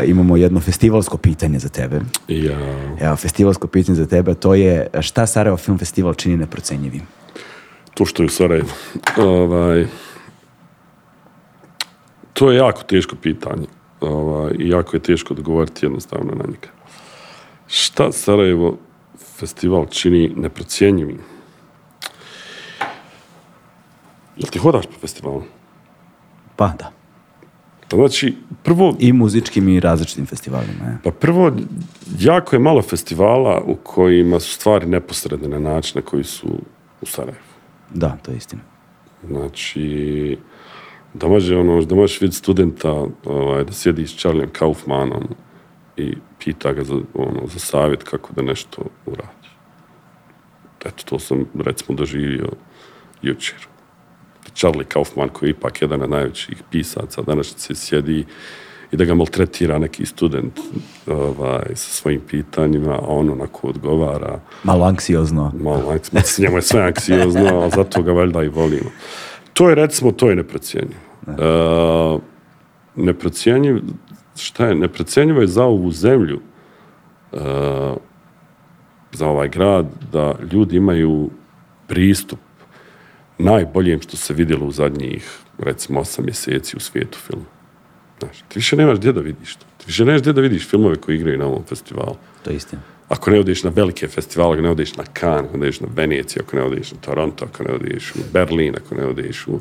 imamo 0.00 0.36
jedno 0.36 0.60
festivalsko 0.60 1.16
pitanje 1.16 1.58
za 1.58 1.68
tebe. 1.68 2.00
Ja, 2.28 2.58
Evo, 3.00 3.16
festivalsko 3.16 3.66
pitanje 3.66 3.96
za 3.96 4.06
tebe, 4.06 4.34
to 4.34 4.54
je 4.54 4.86
šta 5.00 5.26
Sarajevo 5.26 5.56
Film 5.56 5.78
Festival 5.78 6.14
čini 6.14 6.36
neprocenjivim? 6.36 7.02
to 7.94 8.04
što 8.04 8.22
je 8.22 8.26
u 8.26 8.30
Sarajevu. 8.30 8.68
Ovaj, 9.18 9.86
to 12.34 12.50
je 12.50 12.56
jako 12.56 12.82
teško 12.82 13.16
pitanje. 13.16 13.66
Ovaj, 14.00 14.52
I 14.58 14.68
jako 14.68 14.96
je 14.96 15.00
teško 15.00 15.34
odgovoriti 15.34 15.86
jednostavno 15.86 16.32
na 16.34 16.44
njega. 16.46 16.68
Šta 17.66 18.12
Sarajevo 18.12 18.76
festival 19.38 19.86
čini 19.86 20.32
neprocjenjivim? 20.36 21.18
Jel 24.36 24.50
ti 24.50 24.58
hodaš 24.58 24.86
po 24.86 24.98
festivalu? 25.00 25.42
Pa 26.56 26.68
da. 26.68 26.92
Pa 27.88 27.96
znači, 27.96 28.34
prvo, 28.62 28.96
I 28.98 29.12
muzičkim 29.12 29.68
i 29.68 29.80
različitim 29.80 30.26
festivalima. 30.26 30.84
je. 30.84 30.98
Pa 31.04 31.10
prvo, 31.10 31.52
jako 32.18 32.56
je 32.56 32.60
malo 32.60 32.82
festivala 32.82 33.62
u 33.66 33.74
kojima 33.74 34.40
su 34.40 34.52
stvari 34.54 34.86
neposredne 34.86 35.48
na 35.48 35.58
način 35.58 35.92
na 35.94 36.02
koji 36.02 36.24
su 36.24 36.48
u 37.00 37.06
Sarajevu. 37.06 37.44
Da, 37.90 38.16
to 38.22 38.30
je 38.30 38.36
istina. 38.36 38.62
Znači, 39.26 40.38
da 41.14 41.28
može 41.28 41.56
ono, 41.56 41.82
da 41.84 41.94
možeš 41.94 42.20
vidjeti 42.20 42.36
studenta 42.36 42.92
ovaj, 43.24 43.64
da 43.64 43.72
sjedi 43.72 44.06
s 44.06 44.16
Charlijem 44.16 44.50
Kaufmanom 44.52 45.28
i 45.96 46.12
pita 46.44 46.72
ga 46.72 46.84
za, 46.84 46.94
ono, 47.14 47.46
za 47.46 47.58
savjet 47.58 48.02
kako 48.02 48.32
da 48.32 48.42
nešto 48.42 48.82
uradi. 49.06 49.48
Eto, 50.84 51.04
to 51.04 51.18
sam 51.18 51.44
recimo 51.64 51.96
doživio 51.98 52.48
jučer. 53.22 53.56
Charlie 54.54 54.84
Kaufman 54.84 55.28
koji 55.28 55.48
je 55.48 55.50
ipak 55.50 55.82
jedan 55.82 56.02
od 56.02 56.10
najvećih 56.10 56.62
pisaca 56.70 57.22
današnjice 57.22 57.74
sjedi 57.74 58.24
i 58.92 58.96
da 58.96 59.04
ga 59.04 59.14
maltretira 59.14 59.78
neki 59.78 60.06
student 60.06 60.60
ovaj, 61.06 61.64
sa 61.68 61.90
svojim 61.92 62.20
pitanjima, 62.20 62.94
a 62.94 63.06
on 63.06 63.30
onako 63.30 63.68
odgovara 63.68 64.40
Malo 64.64 64.84
anksiozno. 64.84 65.52
malo 65.60 65.82
anks- 65.92 66.24
s 66.24 66.38
njemu 66.38 66.56
je 66.56 66.62
sve 66.62 66.82
anksiozno, 66.82 67.46
ali 67.60 67.70
zato 67.70 68.02
ga 68.02 68.12
valjda 68.12 68.42
i 68.42 68.48
volimo. 68.48 68.90
To 69.52 69.68
je 69.68 69.74
recimo, 69.74 70.12
to 70.12 70.30
je 70.30 70.36
neprocjenjivo. 70.36 71.00
Uh, 71.26 72.20
neprocjenjiv, 72.96 73.82
šta 74.36 74.66
je, 74.66 74.74
neprocjenjivo 74.74 75.40
je 75.40 75.46
za 75.46 75.64
ovu 75.64 75.90
zemlju, 75.90 76.40
uh, 77.32 77.40
za 79.12 79.28
ovaj 79.28 79.48
grad, 79.48 79.86
da 80.12 80.34
ljudi 80.52 80.76
imaju 80.76 81.30
pristup 81.86 82.38
najboljem 83.38 84.00
što 84.00 84.16
se 84.16 84.34
vidjelo 84.34 84.66
u 84.66 84.72
zadnjih, 84.72 85.38
recimo, 85.58 86.00
osam 86.00 86.24
mjeseci 86.24 86.76
u 86.76 86.80
svijetu 86.80 87.18
filmu. 87.18 87.44
Znaš, 88.18 88.38
ti 88.38 88.58
više 88.58 88.76
nemaš 88.76 88.98
gdje 88.98 89.12
da 89.12 89.20
vidiš 89.20 89.56
to. 89.56 89.66
Ti 89.78 89.84
više 89.86 90.04
nemaš 90.04 90.20
gdje 90.20 90.32
da 90.32 90.40
vidiš 90.40 90.68
filmove 90.68 90.96
koji 90.96 91.16
igraju 91.16 91.38
na 91.38 91.46
ovom 91.46 91.64
festivalu. 91.64 92.16
To 92.42 92.50
je 92.50 92.56
istina. 92.56 92.82
Ako 93.08 93.30
ne 93.30 93.40
odeš 93.40 93.62
na 93.62 93.70
velike 93.70 94.08
festivale, 94.08 94.54
ako 94.54 94.62
ne 94.62 94.70
odeš 94.70 94.96
na 94.96 95.04
Cannes, 95.20 95.48
ako 95.48 95.58
ne 95.58 95.66
odeš 95.66 95.80
na 95.80 95.88
Veneciju, 95.94 96.42
ako 96.46 96.56
ne 96.56 96.62
odeš 96.62 96.92
na 96.92 96.98
Toronto, 97.00 97.44
ako 97.44 97.62
ne 97.62 97.74
odeš 97.74 98.12
u 98.14 98.18
Berlin, 98.32 98.74
ako 98.76 98.94
ne 98.94 99.06
odeš 99.06 99.46
u... 99.46 99.58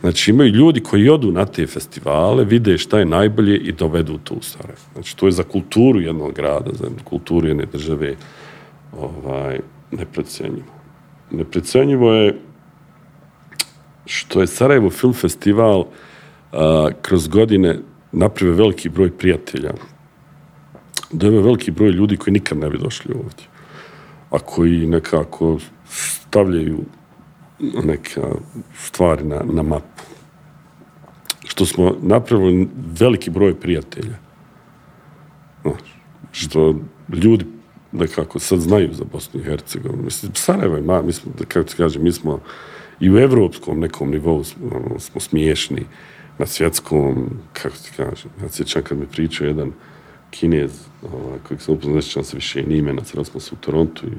Znači 0.00 0.30
imaju 0.30 0.50
ljudi 0.50 0.80
koji 0.80 1.08
odu 1.08 1.32
na 1.32 1.46
te 1.46 1.66
festivale, 1.66 2.44
vide 2.44 2.78
šta 2.78 2.98
je 2.98 3.04
najbolje 3.04 3.56
i 3.58 3.72
dovedu 3.72 4.18
to 4.18 4.34
u 4.34 4.42
Sarajevo. 4.42 4.80
Znači 4.92 5.16
to 5.16 5.26
je 5.26 5.32
za 5.32 5.42
kulturu 5.42 6.00
jednog 6.00 6.34
grada, 6.34 6.70
za 6.72 6.88
kulturu 7.04 7.48
jedne 7.48 7.66
države 7.72 8.16
ovaj, 8.98 9.60
neprecenjivo. 9.90 10.72
Neprecenjivo 11.30 12.12
je 12.12 12.38
što 14.06 14.40
je 14.40 14.46
Sarajevo 14.46 14.90
Film 14.90 15.12
Festival 15.12 15.84
a, 16.52 16.88
kroz 17.02 17.28
godine 17.28 17.78
napravio 18.12 18.54
veliki 18.54 18.88
broj 18.88 19.10
prijatelja 19.10 19.72
ima 21.12 21.40
veliki 21.40 21.70
broj 21.70 21.90
ljudi 21.90 22.16
koji 22.16 22.32
nikad 22.32 22.58
ne 22.58 22.70
bi 22.70 22.78
došli 22.78 23.14
ovdje, 23.14 23.46
a 24.30 24.38
koji 24.38 24.86
nekako 24.86 25.58
stavljaju 25.88 26.78
neke 27.58 28.20
stvari 28.76 29.24
na, 29.24 29.42
na 29.52 29.62
mapu. 29.62 30.02
Što 31.44 31.66
smo 31.66 31.96
napravili 32.02 32.68
veliki 33.00 33.30
broj 33.30 33.60
prijatelja. 33.60 34.16
Što 36.32 36.74
ljudi 37.12 37.44
nekako 37.92 38.38
sad 38.38 38.60
znaju 38.60 38.92
za 38.92 39.04
Bosnu 39.12 39.40
i 39.40 39.44
Hercegovinu. 39.44 40.02
Mislim, 40.02 40.32
Sarajevo 40.34 40.76
je, 40.76 40.82
ma, 40.82 41.02
mi 41.02 41.12
smo, 41.12 41.32
da 41.38 41.44
kako 41.44 41.68
ti 41.68 41.74
kažem, 41.76 42.02
mi 42.02 42.12
smo 42.12 42.40
i 43.00 43.10
u 43.10 43.18
evropskom 43.18 43.80
nekom 43.80 44.10
nivou 44.10 44.44
smo, 44.44 44.66
ono, 44.66 45.00
smo 45.00 45.20
smiješni, 45.20 45.86
na 46.38 46.46
svjetskom, 46.46 47.30
kako 47.52 47.76
ti 47.76 47.90
kažem, 47.96 48.30
ja 48.42 48.48
se 48.48 48.56
sjećam 48.56 48.82
kad 48.82 48.98
mi 48.98 49.06
pričao 49.06 49.46
jedan 49.46 49.72
kinez, 50.30 50.80
ovaj, 51.02 51.38
kojeg 51.48 51.60
sam 51.60 51.74
upoznao, 51.74 52.02
sjećam 52.02 52.24
se 52.24 52.36
više 52.36 52.64
imena, 52.68 53.04
sreli 53.04 53.24
smo 53.24 53.40
se 53.40 53.54
u 53.54 53.58
Torontu 53.58 54.06
i, 54.06 54.12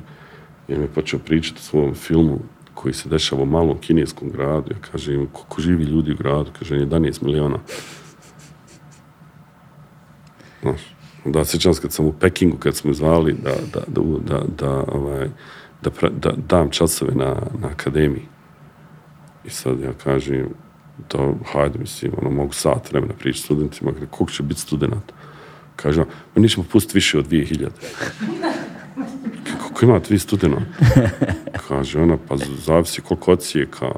i 0.73 0.77
mi 0.77 0.83
je 0.83 0.87
počeo 0.87 1.19
pričati 1.19 1.59
o 1.59 1.63
svom 1.63 1.95
filmu 1.95 2.39
koji 2.77 2.93
se 2.93 3.09
dešava 3.09 3.43
u 3.43 3.45
malom 3.45 3.77
kineskom 3.81 4.29
gradu. 4.31 4.71
Ja 4.71 4.77
kažem, 4.91 5.27
koliko 5.33 5.61
živi 5.61 5.83
ljudi 5.83 6.11
u 6.11 6.15
gradu? 6.15 6.51
Kaže, 6.59 6.75
11 6.75 7.23
miliona. 7.23 7.59
Znaš, 10.61 10.81
da 11.25 11.45
sjećam 11.45 11.73
kad 11.81 11.93
sam 11.93 12.05
u 12.05 12.13
Pekingu, 12.13 12.57
kad 12.57 12.75
smo 12.75 12.93
zvali 12.93 13.33
da, 13.43 13.55
da, 13.73 13.81
da, 13.87 14.01
da, 14.27 14.43
da, 14.57 14.83
ovaj, 14.87 15.29
da, 15.81 15.91
pra- 15.91 16.19
da 16.19 16.31
dam 16.31 16.69
časove 16.69 17.15
na, 17.15 17.35
na 17.59 17.67
akademiji. 17.67 18.25
I 19.45 19.49
sad 19.49 19.79
ja 19.79 19.93
kažem, 20.03 20.49
da, 21.11 21.33
hajde, 21.53 21.79
mislim, 21.79 22.11
ono, 22.21 22.29
mogu 22.29 22.53
sat 22.53 22.91
vremena 22.91 23.13
pričati 23.13 23.45
studentima, 23.45 23.91
koliko 23.91 24.31
će 24.31 24.43
biti 24.43 24.61
studenta? 24.61 25.13
Kaže, 25.75 26.01
on, 26.01 26.07
mi 26.35 26.41
nećemo 26.41 26.65
pustiti 26.71 26.97
više 26.97 27.19
od 27.19 27.27
2000. 27.27 27.69
Kaže, 29.77 29.85
Koliko 29.85 29.95
imate 29.95 30.13
vi 30.13 30.19
studenta? 30.19 30.61
Kaže 31.67 32.01
ona, 32.01 32.17
pa 32.27 32.35
zavisi 32.65 33.01
koliko 33.01 33.31
ocijeka. 33.31 33.91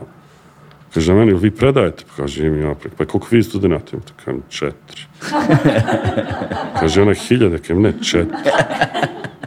Kaže, 0.93 1.14
meni, 1.14 1.34
vi 1.34 1.51
predajete? 1.51 2.03
Pa 2.07 2.23
kaže, 2.23 2.47
im 2.47 2.61
ja, 2.61 2.76
pa 2.97 3.06
koliko 3.06 3.27
vi 3.31 3.43
studenta 3.43 3.91
imate? 3.93 4.14
Kažem, 4.26 4.41
četiri. 4.49 5.01
Kaže 6.80 7.01
ona, 7.01 7.14
hiljade, 7.14 7.57
kažem, 7.57 7.81
ne, 7.81 7.93
četiri. 8.03 8.38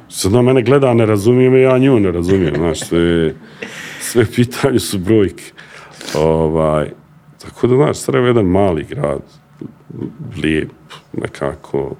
Sad 0.09 0.33
mene 0.33 0.63
gleda, 0.63 0.95
ne 0.95 1.07
razumije 1.07 1.51
me, 1.51 1.61
ja 1.61 1.79
nju 1.79 2.01
ne 2.01 2.13
razumijem, 2.13 2.55
znaš, 2.57 2.81
sve, 2.81 3.35
sve 4.01 4.25
pitanje 4.25 4.79
su 4.79 4.99
brojke. 4.99 5.53
Ovaj, 6.15 6.91
tako 7.43 7.67
da, 7.67 7.77
znaš, 7.77 7.97
Sarajevo 7.99 8.27
je 8.27 8.31
jedan 8.31 8.47
mali 8.47 8.85
grad, 8.85 9.23
lijep, 10.43 10.73
nekako, 11.13 11.97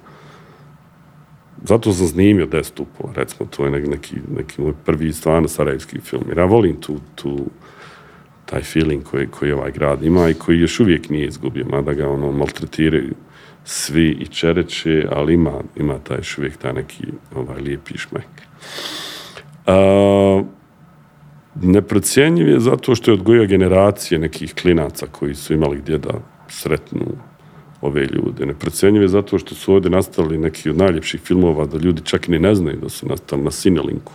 zato 1.63 1.93
sam 1.93 2.07
snimio 2.07 2.47
10 2.47 2.63
stupova, 2.63 3.13
recimo, 3.15 3.49
to 3.49 3.65
je 3.65 3.71
neki, 3.71 4.15
neki, 4.35 4.61
moj 4.61 4.73
prvi 4.85 5.13
stvarno 5.13 5.47
sarajevski 5.47 5.99
film, 5.99 6.23
jer 6.29 6.37
ja 6.37 6.45
volim 6.45 6.75
tu, 6.81 6.99
tu, 7.15 7.45
taj 8.45 8.61
feeling 8.61 9.03
koji, 9.03 9.27
koji 9.27 9.51
ovaj 9.51 9.71
grad 9.71 10.03
ima 10.03 10.29
i 10.29 10.33
koji 10.33 10.59
još 10.59 10.79
uvijek 10.79 11.09
nije 11.09 11.27
izgubio, 11.27 11.65
mada 11.69 11.93
ga 11.93 12.09
ono 12.09 12.31
maltretiraju 12.31 13.13
svi 13.65 14.09
i 14.09 14.27
čereće, 14.27 15.07
ali 15.11 15.33
ima, 15.33 15.61
ima 15.75 15.99
taj 15.99 16.17
još 16.17 16.37
uvijek 16.37 16.57
taj 16.57 16.73
neki 16.73 17.03
ovaj 17.35 17.61
lijepi 17.61 17.97
šmek. 17.97 18.27
A, 19.65 20.43
neprocjenjiv 21.61 22.49
je 22.49 22.59
zato 22.59 22.95
što 22.95 23.11
je 23.11 23.13
odgojio 23.13 23.45
generacije 23.45 24.19
nekih 24.19 24.53
klinaca 24.53 25.05
koji 25.11 25.35
su 25.35 25.53
imali 25.53 25.77
gdje 25.77 25.97
da 25.97 26.13
sretnu 26.47 27.05
ove 27.83 28.05
ljude. 28.05 28.45
Neprocjenjiv 28.45 29.01
je 29.01 29.07
zato 29.07 29.39
što 29.39 29.55
su 29.55 29.73
ovdje 29.73 29.91
nastali 29.91 30.37
neki 30.37 30.69
od 30.69 30.77
najljepših 30.77 31.21
filmova 31.21 31.65
da 31.65 31.77
ljudi 31.77 32.01
čak 32.05 32.27
ni 32.27 32.39
ne 32.39 32.55
znaju 32.55 32.77
da 32.77 32.89
su 32.89 33.07
nastali 33.07 33.43
na 33.43 33.51
Cinelinku 33.51 34.11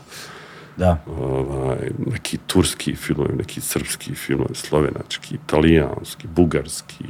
Da. 0.77 1.05
ovaj, 1.21 1.91
neki 2.07 2.39
turski 2.47 2.95
filmovi, 2.95 3.37
neki 3.37 3.61
srpski 3.61 4.15
filmovi, 4.15 4.55
slovenački, 4.55 5.35
italijanski, 5.35 6.27
bugarski, 6.37 7.05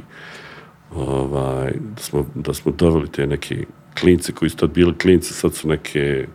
ovaj, 0.95 1.71
da, 1.95 2.01
smo, 2.01 2.25
da 2.35 2.53
smo 2.53 2.71
doveli 2.71 3.11
te 3.11 3.27
neke 3.27 3.65
klince 3.99 4.31
koji 4.31 4.49
su 4.49 4.57
tad 4.57 4.69
bili 4.69 4.97
klinci, 4.97 5.33
sad 5.33 5.53
su 5.53 5.67
neke 5.67 6.27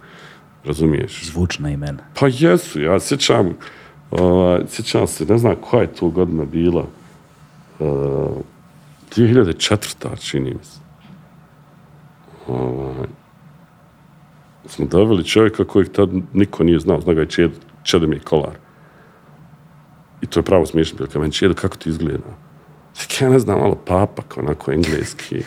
Razumiješ? 0.65 1.25
Zvučna 1.25 1.71
imena. 1.71 1.99
Pa 2.21 2.27
jesu, 2.33 2.83
ja 2.83 3.01
sjećam, 3.01 3.55
ovaj, 4.11 4.61
sjećam 4.69 5.07
se, 5.07 5.25
ne 5.25 5.39
znam 5.39 5.55
koja 5.61 5.81
je 5.83 5.93
to 5.93 6.09
godina 6.09 6.45
bila, 6.45 6.85
uh, 7.79 7.89
2004. 9.17 10.21
čini 10.21 10.51
mi 10.51 10.65
se. 10.65 10.81
Ovaj, 12.47 13.09
smo 14.67 14.87
doveli 14.87 15.25
čovjeka 15.25 15.65
kojeg 15.65 15.93
tad 15.93 16.09
niko 16.33 16.65
nije 16.65 16.79
znao, 16.79 17.01
zna 17.01 17.15
ga 17.15 17.21
je 17.21 17.27
Čed, 17.27 17.51
Čedomir 17.83 18.25
Kolar. 18.25 18.57
I 20.23 20.27
to 20.27 20.41
je 20.41 20.45
pravo 20.45 20.67
smiješno 20.67 20.97
bilo, 20.97 21.09
kao 21.11 21.21
meni 21.21 21.33
Čedo, 21.33 21.55
kako 21.55 21.77
ti 21.77 21.89
izgleda? 21.89 22.37
Ja 23.21 23.29
ne 23.29 23.39
znam, 23.39 23.59
malo 23.59 23.75
papak, 23.87 24.37
onako 24.39 24.73
engleski. 24.73 25.43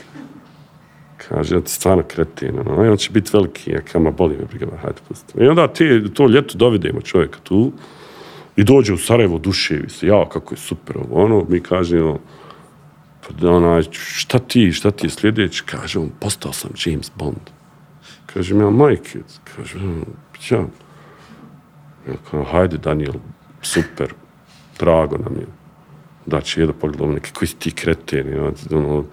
Kaže, 1.17 1.55
ja 1.55 1.61
ti 1.61 1.71
stvarno 1.71 2.03
kretin, 2.07 2.59
ono, 2.59 2.91
on 2.91 2.97
će 2.97 3.11
biti 3.11 3.29
veliki, 3.33 3.71
ja 3.71 3.81
kama 3.81 4.11
boli 4.11 4.37
me 4.37 4.45
briga, 4.45 4.65
hajde 4.81 4.99
pusti. 5.07 5.33
I 5.43 5.47
onda 5.47 5.67
ti 5.67 6.03
to 6.13 6.27
ljeto 6.27 6.57
dovedemo 6.57 7.01
čovjeka 7.01 7.39
tu 7.43 7.71
i 8.55 8.63
dođe 8.63 8.93
u 8.93 8.97
Sarajevo 8.97 9.39
duševi 9.39 9.89
se, 9.89 10.07
ja, 10.07 10.29
kako 10.29 10.53
je 10.53 10.57
super 10.57 10.97
ono, 11.11 11.45
mi 11.49 11.59
kažemo, 11.59 12.19
onaj, 13.41 13.83
šta 13.91 14.39
ti, 14.39 14.71
šta 14.71 14.91
ti 14.91 15.05
je 15.05 15.09
sljedeći? 15.09 15.63
Kaže 15.65 15.99
on, 15.99 16.09
postao 16.19 16.53
sam 16.53 16.71
James 16.85 17.11
Bond. 17.15 17.49
Kaže 18.25 18.53
mi, 18.53 18.63
ja, 18.63 18.69
majke, 18.69 19.19
kaže, 19.55 19.77
"Mm, 19.79 20.05
ja, 20.49 20.57
ja 22.07 22.13
kao, 22.31 22.43
hajde 22.43 22.77
Daniel, 22.77 23.13
super, 23.61 24.13
drago 24.79 25.17
nam 25.17 25.35
je. 25.35 25.47
Da 26.25 26.41
će 26.41 26.61
jedan 26.61 26.75
pogledamo 26.79 27.13
neke 27.13 27.31
koji 27.33 27.47
si 27.47 27.55
ti 27.55 27.71
kreteni, 27.71 28.39
ono, 28.71 29.03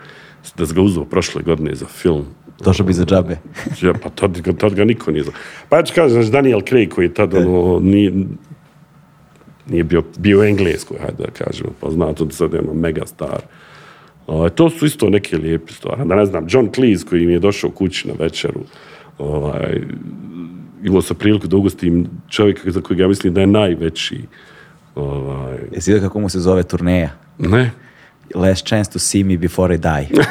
da 0.57 0.65
ga 0.75 0.81
uzeo 0.81 1.05
prošle 1.05 1.43
godine 1.43 1.75
za 1.75 1.87
film. 1.87 2.27
Došao 2.65 2.87
bi 2.87 2.93
za 2.93 3.05
džabe. 3.05 3.39
Ja, 3.83 3.93
pa 4.03 4.11
tad, 4.11 4.59
tad 4.59 4.75
ga 4.75 4.85
niko 4.85 5.11
nije 5.11 5.23
znao. 5.23 5.35
Pa 5.69 5.77
ja 5.77 5.83
ću 5.83 5.95
kažem, 5.95 6.11
znači 6.11 6.31
Daniel 6.31 6.61
Craig 6.69 6.89
koji 6.89 7.05
je 7.07 7.15
tad 7.15 7.35
ono, 7.35 7.81
nije, 7.81 8.13
nije 9.67 9.85
bio, 9.85 10.03
bio 10.19 10.41
u 10.41 10.45
Engleskoj, 10.45 10.99
hajde 10.99 11.25
da 11.25 11.45
kažemo, 11.45 11.71
pa 11.81 11.91
zna, 11.91 12.13
to 12.13 12.31
sad 12.31 12.53
je 12.53 12.61
ono 12.61 12.75
mega 12.75 13.07
star. 13.07 13.43
Ovaj, 14.27 14.51
to 14.51 14.71
su 14.71 14.87
isto 14.87 15.11
neke 15.11 15.37
lijepe 15.37 15.73
stvari. 15.73 16.03
Da 16.05 16.15
ne 16.15 16.27
znam, 16.27 16.47
John 16.49 16.69
Cleese 16.75 17.05
koji 17.07 17.27
mi 17.27 17.33
je 17.33 17.39
došao 17.39 17.71
kući 17.71 18.09
na 18.09 18.15
večeru, 18.19 18.61
ovaj, 19.19 19.81
imao 20.85 21.03
sam 21.03 21.17
priliku 21.17 21.47
da 21.47 21.57
ugostim 21.57 22.07
čovjeka 22.29 22.71
za 22.71 22.81
kojeg 22.81 23.01
ja 23.01 23.09
mislim 23.09 23.35
da 23.35 23.41
je 23.41 23.47
najveći. 23.47 24.21
Ovaj, 24.95 25.59
Jesi 25.73 25.93
vidio 25.93 26.09
kako 26.09 26.21
mu 26.21 26.29
se 26.29 26.41
zove 26.41 26.63
turneja? 26.63 27.11
ne, 27.39 27.71
Last 28.35 28.67
chance 28.67 28.91
to 28.91 28.99
see 28.99 29.25
me 29.25 29.37
before 29.37 29.75
I 29.75 29.79
die. 29.79 30.09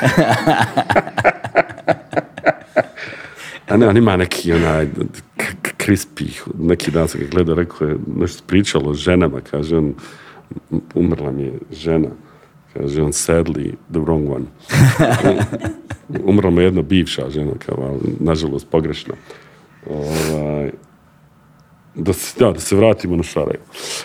A 3.67 3.77
ne, 3.77 3.87
on 3.87 3.97
ima 3.97 4.17
neki 4.17 4.53
onaj 4.53 4.87
k- 5.37 5.43
k- 5.61 5.73
crispy, 5.79 6.27
neki 6.59 6.91
dan 6.91 7.07
sam 7.07 7.19
ga 7.21 7.27
gledao, 7.27 7.55
rekao 7.55 7.87
je, 7.87 7.95
nešto 8.15 8.43
pričalo 8.47 8.89
o 8.89 8.93
ženama, 8.93 9.41
kaže 9.41 9.77
on, 9.77 9.93
"Um- 10.71 10.79
umrla 10.93 11.31
mi 11.31 11.43
je 11.43 11.53
žena, 11.71 12.07
kaže 12.73 13.01
on, 13.01 13.11
sadly, 13.11 13.75
the 13.91 13.99
wrong 13.99 14.29
one. 14.29 14.45
Umrla 16.29 16.49
mu 16.49 16.61
je 16.61 16.65
jedna 16.65 16.81
bivša 16.81 17.29
žena, 17.29 17.51
kao, 17.65 17.99
nažalost, 18.19 18.67
pogrešno. 18.69 19.13
Ovaj, 19.89 20.71
da 21.95 22.13
se, 22.13 22.39
da, 22.39 22.51
da 22.51 22.59
se 22.59 22.75
vratimo 22.75 23.15
na 23.15 23.23
Sarajevo. 23.23 23.63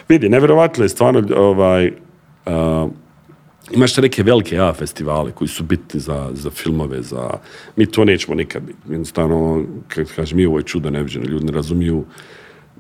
Vidi, 0.09 0.29
nevjerovatno 0.29 0.85
je 0.85 0.89
stvarno, 0.89 1.37
ovaj, 1.37 1.93
a, 2.47 2.89
imaš 3.71 3.95
te 3.95 4.03
neke 4.03 4.23
velike 4.23 4.59
A 4.59 4.73
festivale 4.73 5.33
koji 5.33 5.49
su 5.49 5.65
bitni 5.65 6.01
za, 6.01 6.31
za 6.33 6.51
filmove, 6.51 7.03
za... 7.03 7.31
Mi 7.77 7.87
to 7.87 8.05
nećemo 8.05 8.35
nikad 8.35 8.63
biti. 8.63 8.79
Jednostavno, 8.91 9.65
kako 9.89 10.11
kažem, 10.17 10.37
mi 10.37 10.47
ovo 10.47 10.59
je 10.59 10.65
čudo 10.65 10.91
neviđeno. 10.91 11.27
Ljudi 11.27 11.47
ne 11.47 11.53
razumiju 11.53 12.05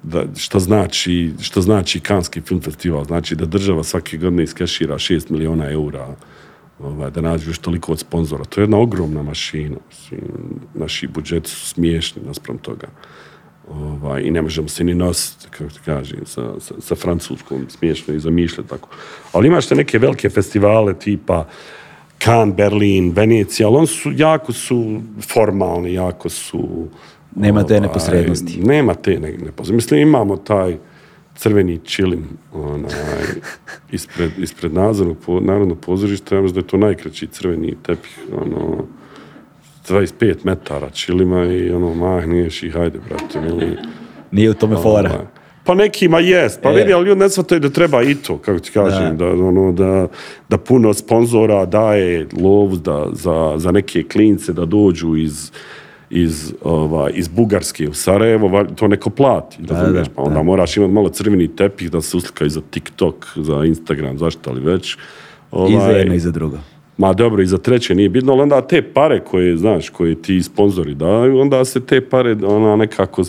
da, 0.02 0.24
šta 0.36 0.58
znači, 0.58 1.32
šta 1.40 1.60
znači 1.60 2.00
Kanski 2.00 2.40
film 2.40 2.60
festival. 2.60 3.04
Znači 3.04 3.36
da 3.36 3.46
država 3.46 3.84
svake 3.84 4.16
godine 4.16 4.42
iskešira 4.42 4.94
6 4.94 5.30
miliona 5.30 5.70
eura 5.70 6.16
ovaj, 6.78 7.10
da 7.10 7.20
nađe 7.20 7.50
još 7.50 7.58
toliko 7.58 7.92
od 7.92 7.98
sponzora. 7.98 8.44
To 8.44 8.60
je 8.60 8.62
jedna 8.62 8.78
ogromna 8.78 9.22
mašina. 9.22 9.76
Naši 10.74 11.06
budžeti 11.06 11.50
su 11.50 11.66
smiješni 11.66 12.22
naspram 12.26 12.58
toga. 12.58 12.86
Ovaj, 13.70 14.22
I 14.22 14.30
ne 14.30 14.42
možemo 14.42 14.68
se 14.68 14.84
ni 14.84 14.94
nositi, 14.94 15.46
kako 15.50 15.70
ti 15.70 15.80
kažem, 15.84 16.20
sa, 16.24 16.60
sa, 16.60 16.74
sa 16.80 16.94
francuskom, 16.94 17.66
smiješno 17.68 18.14
i 18.14 18.20
zamišljati 18.20 18.68
tako. 18.68 18.88
Ali 19.32 19.48
imaš 19.48 19.66
te 19.66 19.74
neke 19.74 19.98
velike 19.98 20.30
festivale 20.30 20.98
tipa 20.98 21.46
Cannes, 22.24 22.56
Berlin, 22.56 23.12
Venecija, 23.12 23.68
ali 23.68 23.76
oni 23.76 23.86
su, 23.86 24.12
jako 24.16 24.52
su 24.52 25.00
formalni, 25.34 25.92
jako 25.92 26.28
su... 26.28 26.88
Nema 27.36 27.64
te 27.64 27.74
ovaj, 27.74 27.80
neposrednosti. 27.88 28.60
Nema 28.64 28.94
te 28.94 29.10
ne, 29.10 29.30
neposrednosti. 29.30 29.74
Mislim, 29.74 30.00
imamo 30.00 30.36
taj 30.36 30.76
crveni 31.36 31.78
čilim 31.84 32.24
onaj, 32.52 32.90
ispred, 33.92 34.30
ispred 34.38 34.74
nadzornog 34.74 35.16
po, 35.26 35.40
narodnog 35.40 35.80
pozorišta, 35.80 36.34
ja 36.34 36.42
mislim 36.42 36.54
da 36.54 36.66
je 36.66 36.70
to 36.70 36.76
najkraći 36.76 37.26
crveni 37.26 37.76
tepih, 37.82 38.18
ono, 38.32 38.84
25 39.88 40.36
metara 40.44 40.90
čilima 40.90 41.44
i 41.44 41.70
ono, 41.70 41.94
mahniješ 41.94 42.62
i 42.62 42.70
hajde, 42.70 42.98
brate, 43.08 43.40
mili. 43.40 43.76
Nije 44.30 44.50
u 44.50 44.54
tome 44.54 44.76
fora. 44.76 45.10
Ovaj, 45.10 45.26
Pa 45.68 45.74
nekima 45.74 46.20
jest, 46.20 46.62
pa 46.62 46.70
E. 46.70 46.74
vidi, 46.74 46.92
ali 46.92 47.06
ljudi 47.06 47.20
ne 47.20 47.28
shvataju 47.28 47.60
da 47.60 47.70
treba 47.70 48.02
i 48.02 48.14
to, 48.14 48.38
kako 48.38 48.58
ti 48.58 48.70
kažem, 48.70 49.16
da, 49.16 49.26
ono, 49.26 49.72
da, 49.72 50.08
da 50.48 50.58
puno 50.58 50.94
sponzora 50.94 51.66
daje 51.66 52.26
lovu 52.42 52.76
da, 52.76 53.06
za, 53.12 53.54
za 53.56 53.72
neke 53.72 54.02
klince 54.02 54.52
da 54.52 54.64
dođu 54.64 55.16
iz, 55.16 55.52
iz, 56.10 56.54
ovaj, 56.62 57.12
iz 57.14 57.28
Bugarske 57.28 57.88
u 57.88 57.94
Sarajevo, 57.94 58.64
to 58.64 58.88
neko 58.88 59.10
plati, 59.10 59.56
razumiješ, 59.68 60.06
da, 60.06 60.14
pa 60.14 60.22
onda 60.22 60.42
moraš 60.42 60.76
imati 60.76 60.92
malo 60.92 61.08
crveni 61.08 61.56
tepih 61.56 61.90
da 61.90 62.00
se 62.00 62.16
uslikaju 62.16 62.50
za 62.50 62.60
TikTok, 62.70 63.26
za 63.36 63.64
Instagram, 63.64 64.18
zašto 64.18 64.52
li 64.52 64.60
već. 64.60 64.94
I 64.94 64.96
za 65.50 65.78
Ovaj, 65.78 65.98
jedno 65.98 66.14
i 66.14 66.18
za 66.18 66.30
drugo. 66.30 66.58
Ma 66.96 67.12
dobro, 67.12 67.42
i 67.42 67.46
za 67.46 67.58
treće 67.58 67.94
nije 67.94 68.08
bitno, 68.08 68.32
ali 68.32 68.42
onda 68.42 68.60
te 68.60 68.82
pare 68.82 69.20
koje, 69.20 69.56
znaš, 69.56 69.88
koje 69.88 70.22
ti 70.22 70.42
sponzori 70.42 70.94
daju, 70.94 71.38
onda 71.38 71.64
se 71.64 71.80
te 71.80 72.00
pare 72.00 72.36
ona 72.42 72.76
nekako 72.76 73.22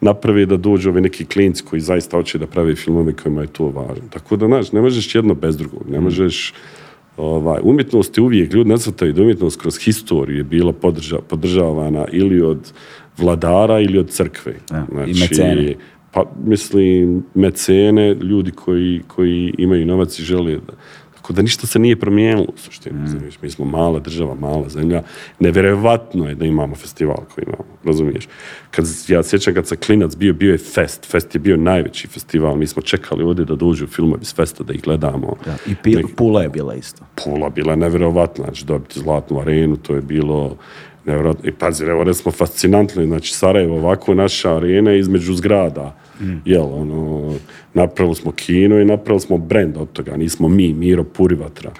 napravi 0.00 0.46
da 0.46 0.56
dođu 0.56 0.90
ovi 0.90 1.00
neki 1.00 1.24
klinci 1.24 1.64
koji 1.64 1.80
zaista 1.80 2.16
hoće 2.16 2.38
da 2.38 2.46
pravi 2.46 2.74
filmove 2.74 3.12
kojima 3.12 3.40
je 3.40 3.46
to 3.46 3.64
važno. 3.64 4.04
Tako 4.10 4.36
da, 4.36 4.46
znaš, 4.46 4.72
ne 4.72 4.80
možeš 4.80 5.14
jedno 5.14 5.34
bez 5.34 5.56
drugog, 5.56 5.90
ne 5.90 6.00
možeš... 6.00 6.54
Ovaj, 7.16 7.60
umjetnost 7.62 8.18
je 8.18 8.22
uvijek, 8.22 8.52
ljudi 8.52 8.70
ne 8.70 8.78
shvataju 8.78 9.12
da 9.12 9.22
umjetnost 9.22 9.60
kroz 9.60 9.78
historiju 9.78 10.36
je 10.36 10.44
bila 10.44 10.72
podrža, 10.72 11.18
podržavana 11.28 12.04
ili 12.12 12.42
od 12.42 12.72
vladara 13.18 13.80
ili 13.80 13.98
od 13.98 14.10
crkve. 14.10 14.54
Znači, 14.68 15.10
i 15.10 15.20
mecene. 15.20 15.74
Pa, 16.12 16.24
mislim, 16.44 17.24
mecene, 17.34 18.14
ljudi 18.14 18.50
koji, 18.50 19.00
koji 19.06 19.54
imaju 19.58 19.86
novac 19.86 20.18
i 20.18 20.22
žele 20.22 20.52
da... 20.52 20.72
Tako 21.30 21.36
da 21.36 21.42
ništa 21.42 21.66
se 21.66 21.78
nije 21.78 21.96
promijenilo 21.96 22.46
u 22.54 22.58
suštini. 22.58 23.00
razumiješ? 23.00 23.42
Mi 23.42 23.50
smo 23.50 23.64
mala 23.64 23.98
država, 24.00 24.34
mala 24.34 24.68
zemlja. 24.68 25.02
Neverovatno 25.38 26.28
je 26.28 26.34
da 26.34 26.44
imamo 26.44 26.74
festival 26.74 27.16
koji 27.34 27.44
imamo, 27.46 27.64
razumiješ? 27.84 28.28
Kad, 28.70 28.84
ja 29.08 29.22
sjećam 29.22 29.54
kad 29.54 29.66
sam 29.66 29.78
klinac 29.86 30.16
bio, 30.16 30.32
bio 30.34 30.52
je 30.52 30.58
Fest. 30.58 31.06
Fest 31.10 31.34
je 31.34 31.38
bio 31.38 31.56
najveći 31.56 32.08
festival. 32.08 32.56
Mi 32.56 32.66
smo 32.66 32.82
čekali 32.82 33.24
ovdje 33.24 33.44
da 33.44 33.54
dođu 33.54 33.86
filmovi 33.86 34.24
s 34.24 34.34
Festa, 34.34 34.64
da 34.64 34.72
ih 34.72 34.82
gledamo. 34.82 35.36
Da. 35.44 35.56
I 35.66 35.74
pi, 35.74 35.94
Neki- 35.96 36.14
Pula 36.16 36.42
je 36.42 36.48
bila 36.48 36.74
isto. 36.74 37.04
Pula 37.24 37.50
bila 37.50 37.76
nevjerovatna, 37.76 38.44
znači 38.44 38.64
dobiti 38.64 39.00
zlatnu 39.00 39.40
arenu, 39.40 39.76
to 39.76 39.94
je 39.94 40.00
bilo 40.02 40.56
nevjerovatno. 41.04 41.48
I 41.48 41.52
pazi, 41.52 41.84
evo 41.84 42.04
recimo 42.04 42.32
fascinantno, 42.32 43.06
znači 43.06 43.34
Sarajevo 43.34 43.76
ovako 43.76 44.14
naša 44.14 44.56
arena 44.56 44.92
između 44.94 45.34
zgrada. 45.34 45.96
Jel, 46.44 46.74
ono, 46.74 47.34
napravili 47.74 48.14
smo 48.14 48.32
kino 48.32 48.80
i 48.80 48.84
napravili 48.84 49.20
smo 49.20 49.38
brend 49.38 49.76
od 49.76 49.92
toga, 49.92 50.16
nismo 50.16 50.48
mi, 50.48 50.74
Miro 50.74 51.04
Purivatra 51.04 51.70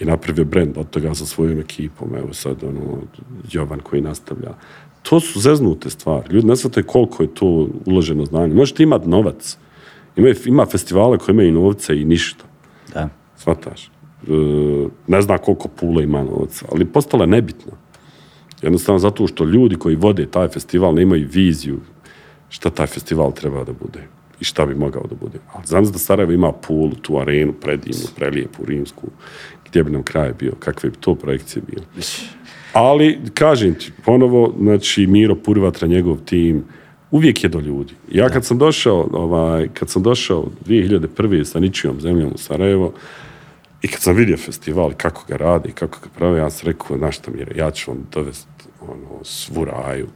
je 0.00 0.06
napravio 0.06 0.44
brend 0.44 0.78
od 0.78 0.90
toga 0.90 1.14
sa 1.14 1.26
svojom 1.26 1.58
ekipom, 1.58 2.14
evo 2.16 2.32
sad 2.32 2.64
ono, 2.64 2.98
Jovan 3.52 3.80
koji 3.80 4.02
nastavlja. 4.02 4.54
To 5.02 5.20
su 5.20 5.40
zeznute 5.40 5.90
stvari. 5.90 6.34
Ljudi 6.34 6.46
ne 6.46 6.56
shvataju 6.56 6.84
koliko 6.86 7.22
je 7.22 7.34
to 7.34 7.68
uloženo 7.86 8.24
znanje. 8.24 8.54
Možete 8.54 8.82
imati 8.82 9.08
novac. 9.08 9.58
Ima, 10.16 10.28
ima 10.46 10.66
festivale 10.66 11.18
koji 11.18 11.32
imaju 11.34 11.52
novca 11.52 11.94
i 11.94 12.04
ništa. 12.04 12.44
Da. 12.94 13.08
Svataš. 13.36 13.86
E, 13.86 13.90
ne 15.06 15.22
zna 15.22 15.38
koliko 15.38 15.68
pula 15.68 16.02
ima 16.02 16.24
novca, 16.24 16.66
ali 16.72 16.84
postala 16.84 17.22
je 17.22 17.28
nebitna. 17.28 17.72
Jednostavno 18.62 18.98
zato 18.98 19.26
što 19.26 19.44
ljudi 19.44 19.76
koji 19.76 19.96
vode 19.96 20.26
taj 20.26 20.48
festival 20.48 20.94
nemaju 20.94 21.28
viziju 21.32 21.80
šta 22.50 22.70
taj 22.70 22.86
festival 22.86 23.32
treba 23.34 23.64
da 23.64 23.72
bude 23.72 24.06
i 24.40 24.44
šta 24.44 24.66
bi 24.66 24.74
mogao 24.74 25.02
da 25.02 25.14
bude. 25.14 25.38
Ali 25.52 25.66
znam 25.66 25.84
da 25.84 25.98
Sarajevo 25.98 26.32
ima 26.32 26.52
pulu, 26.52 26.94
tu 26.94 27.18
arenu, 27.18 27.52
predivnu, 27.52 28.06
prelijepu, 28.16 28.64
rimsku, 28.64 29.06
gdje 29.68 29.84
bi 29.84 29.90
nam 29.90 30.02
kraj 30.02 30.32
bio, 30.38 30.52
kakve 30.58 30.90
bi 30.90 30.96
to 30.96 31.14
projekcije 31.14 31.62
bile. 31.70 31.86
Ali, 32.72 33.18
kažem 33.34 33.74
ti, 33.74 33.92
ponovo, 34.04 34.54
znači, 34.58 35.06
Miro 35.06 35.34
Purvatra, 35.34 35.88
njegov 35.88 36.16
tim, 36.24 36.64
uvijek 37.10 37.44
je 37.44 37.48
do 37.48 37.60
ljudi. 37.60 37.94
Ja 38.12 38.28
kad 38.28 38.44
sam 38.44 38.58
došao, 38.58 39.08
ovaj, 39.12 39.68
kad 39.74 39.90
sam 39.90 40.02
došao 40.02 40.46
2001. 40.66 41.44
sa 41.44 41.60
ničijom 41.60 42.00
zemljom 42.00 42.32
u 42.34 42.38
Sarajevo, 42.38 42.92
i 43.82 43.88
kad 43.88 44.00
sam 44.00 44.16
vidio 44.16 44.36
festival, 44.36 44.92
kako 44.96 45.24
ga 45.28 45.36
radi, 45.36 45.72
kako 45.72 45.98
ga 46.02 46.08
prave, 46.16 46.38
ja 46.38 46.50
sam 46.50 46.66
rekao, 46.66 46.98
znaš 46.98 47.18
šta 47.18 47.30
Mire, 47.30 47.56
ja 47.56 47.70
ću 47.70 47.90
vam 47.90 48.06
dovesti 48.12 48.64
ono, 48.80 49.24
svu 49.24 49.64
raju 49.64 50.06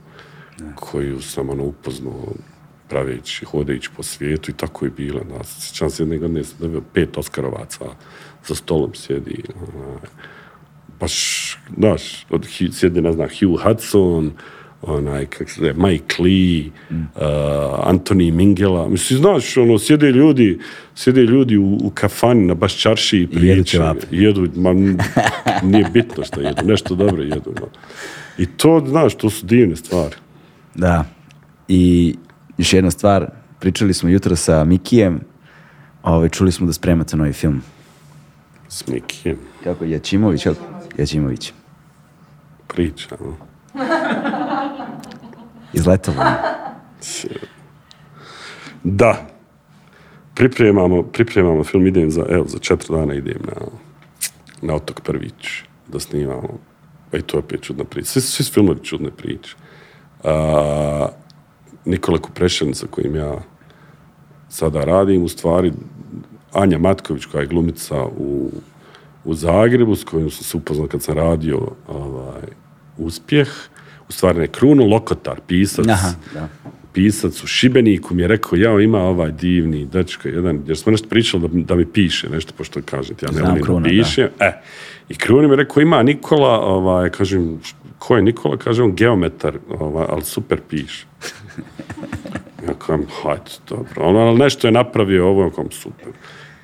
koju 0.74 1.22
sam 1.22 1.50
ono, 1.50 1.64
upoznao 1.64 2.32
praveći, 2.88 3.44
hodajući 3.44 3.90
po 3.96 4.02
svijetu 4.02 4.50
i 4.50 4.54
tako 4.54 4.84
je 4.84 4.90
bilo. 4.90 5.20
Da, 5.20 5.44
sjećam 5.44 5.90
se 5.90 6.02
jedne 6.02 6.18
godine 6.18 6.44
sam 6.44 6.56
dobio 6.60 6.82
pet 6.92 7.18
Oskarovaca, 7.18 7.84
za 8.46 8.54
stolom 8.54 8.94
sjedi. 8.94 9.42
onaj, 9.56 9.98
baš, 11.00 11.58
znaš, 11.78 12.26
od, 12.30 12.46
sjedi, 12.72 13.00
ne 13.00 13.12
znam, 13.12 13.28
Hugh 13.28 13.62
Hudson, 13.62 14.32
onaj, 14.82 15.26
kak 15.26 15.50
se 15.50 15.60
zove, 15.60 15.72
Mike 15.72 16.22
Lee, 16.22 16.70
uh, 16.90 17.22
Anthony 17.86 18.32
Mingela. 18.32 18.88
Mislim, 18.88 19.18
znaš, 19.18 19.56
ono, 19.56 19.78
sjede 19.78 20.10
ljudi, 20.10 20.58
sjede 20.94 21.22
ljudi 21.22 21.56
u, 21.56 21.78
u 21.82 21.90
kafani 21.94 22.46
na 22.46 22.54
baš 22.54 22.76
čarši 22.76 23.28
i 23.32 23.64
ćevape. 23.64 24.06
Jedu, 24.10 24.48
ma, 24.56 24.72
nije 25.62 25.86
bitno 25.92 26.24
što 26.24 26.40
jedu, 26.40 26.62
nešto 26.64 26.94
dobro 26.94 27.22
jedu. 27.22 27.54
no. 27.60 27.68
I 28.38 28.46
to, 28.46 28.84
znaš, 28.88 29.14
to 29.14 29.30
su 29.30 29.46
divne 29.46 29.76
stvari. 29.76 30.16
Da. 30.74 31.04
I 31.68 32.14
još 32.58 32.72
jedna 32.72 32.90
stvar, 32.90 33.30
pričali 33.60 33.94
smo 33.94 34.08
jutro 34.08 34.36
sa 34.36 34.64
Mikijem, 34.64 35.20
ovaj, 36.02 36.28
čuli 36.28 36.52
smo 36.52 36.66
da 36.66 36.72
spremate 36.72 37.16
novi 37.16 37.32
film. 37.32 37.62
S 38.68 38.86
Mikijem 38.86 39.38
Kako, 39.64 39.84
Jačimović? 39.84 40.44
kako? 40.44 40.60
Jačimović. 40.98 41.52
priča. 42.68 43.16
no. 43.20 43.36
Iz 45.72 45.86
Letovana. 45.86 46.36
Da. 48.84 49.26
Pripremamo, 50.34 51.02
pripremamo 51.02 51.64
film, 51.64 51.86
idem 51.86 52.10
za, 52.10 52.26
evo, 52.28 52.44
za 52.48 52.58
četiri 52.58 52.96
dana 52.96 53.14
idem 53.14 53.38
na, 53.44 53.66
na 54.62 54.74
otok 54.74 55.00
Prvić 55.00 55.62
da 55.88 56.00
snimamo. 56.00 56.58
Pa 57.10 57.18
i 57.18 57.22
to 57.22 57.36
je 57.36 57.38
opet 57.38 57.62
čudna 57.62 57.84
priča. 57.84 58.10
Svi, 58.10 58.20
svi 58.20 58.44
filmovi 58.44 58.80
čudne 58.82 59.10
priče. 59.10 59.56
A, 60.24 61.08
Nikola 61.84 62.18
Kuprešan 62.18 62.74
sa 62.74 62.86
kojim 62.90 63.16
ja 63.16 63.38
sada 64.48 64.84
radim, 64.84 65.22
u 65.22 65.28
stvari 65.28 65.72
Anja 66.52 66.78
Matković 66.78 67.24
koja 67.24 67.40
je 67.40 67.46
glumica 67.46 68.04
u, 68.04 68.50
u 69.24 69.34
Zagrebu 69.34 69.96
s 69.96 70.04
kojom 70.04 70.30
sam 70.30 70.44
se 70.44 70.56
upoznao 70.56 70.86
kad 70.86 71.02
sam 71.02 71.14
radio 71.14 71.68
ovaj, 71.88 72.42
uspjeh, 72.98 73.48
u 74.08 74.12
stvari 74.12 74.38
ne 74.38 74.46
Kruno 74.46 74.86
Lokotar, 74.86 75.40
pisac, 75.46 75.88
Aha, 75.88 76.12
da. 76.34 76.48
pisac 76.92 77.44
u 77.44 77.46
Šibeniku 77.46 78.14
mi 78.14 78.22
je 78.22 78.28
rekao, 78.28 78.56
jao 78.56 78.80
ima 78.80 78.98
ovaj 78.98 79.32
divni 79.32 79.86
dečko 79.86 80.28
jedan, 80.28 80.62
jer 80.66 80.76
smo 80.76 80.92
nešto 80.92 81.08
pričali 81.08 81.48
da, 81.48 81.48
da 81.62 81.74
mi 81.74 81.86
piše 81.86 82.28
nešto, 82.30 82.52
pošto 82.56 82.80
kažete, 82.84 83.26
ja 83.26 83.32
ne 83.32 83.42
volim 83.42 83.82
da 83.82 83.88
piše. 83.88 84.30
E, 84.40 84.52
i 85.08 85.14
Kruna 85.14 85.48
mi 85.48 85.52
je 85.52 85.56
rekao, 85.56 85.80
ima 85.80 86.02
Nikola, 86.02 86.60
ovaj, 86.60 87.10
kažem, 87.10 87.60
ko 88.06 88.16
je 88.16 88.22
Nikola? 88.22 88.56
Kaže 88.56 88.82
on 88.82 88.92
geometar, 88.92 89.58
ovaj, 89.78 90.06
ali 90.08 90.24
super 90.24 90.60
piše. 90.68 91.06
Ja 92.66 92.74
kažem, 92.74 93.06
hajde, 93.22 93.50
dobro. 93.68 94.02
Ono, 94.02 94.18
ali 94.18 94.38
nešto 94.38 94.68
je 94.68 94.72
napravio 94.72 95.28
ovo, 95.28 95.42
ja 95.42 95.50
kažem, 95.50 95.70
super. 95.70 96.08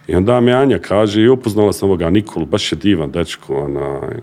I 0.07 0.15
onda 0.15 0.41
mi 0.41 0.53
Anja 0.53 0.79
kaže, 0.79 1.23
i 1.23 1.29
upoznala 1.29 1.73
sam 1.73 1.89
ovoga 1.89 2.11
Nikolu, 2.11 2.47
baš 2.47 2.73
je 2.73 2.77
divan 2.77 3.11
dečko, 3.11 3.55
onaj, 3.55 4.17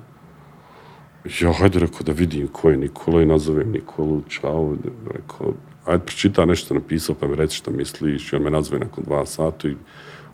ja, 1.41 1.53
hajde, 1.53 1.79
rekao, 1.79 2.01
da 2.05 2.11
vidim 2.11 2.47
ko 2.47 2.69
je 2.69 2.77
Nikola 2.77 3.21
i 3.21 3.25
nazovem 3.25 3.71
Nikolu, 3.71 4.21
čao, 4.29 4.75
rekao, 5.13 5.53
ajde, 5.85 6.05
pročita 6.05 6.45
nešto 6.45 6.73
napisao, 6.73 7.15
pa 7.15 7.27
mi 7.27 7.35
reci 7.35 7.57
šta 7.57 7.71
misliš, 7.71 8.33
i 8.33 8.35
on 8.35 8.43
me 8.43 8.49
nazove 8.49 8.79
nakon 8.79 9.03
dva 9.03 9.25
sata 9.25 9.67
i 9.67 9.75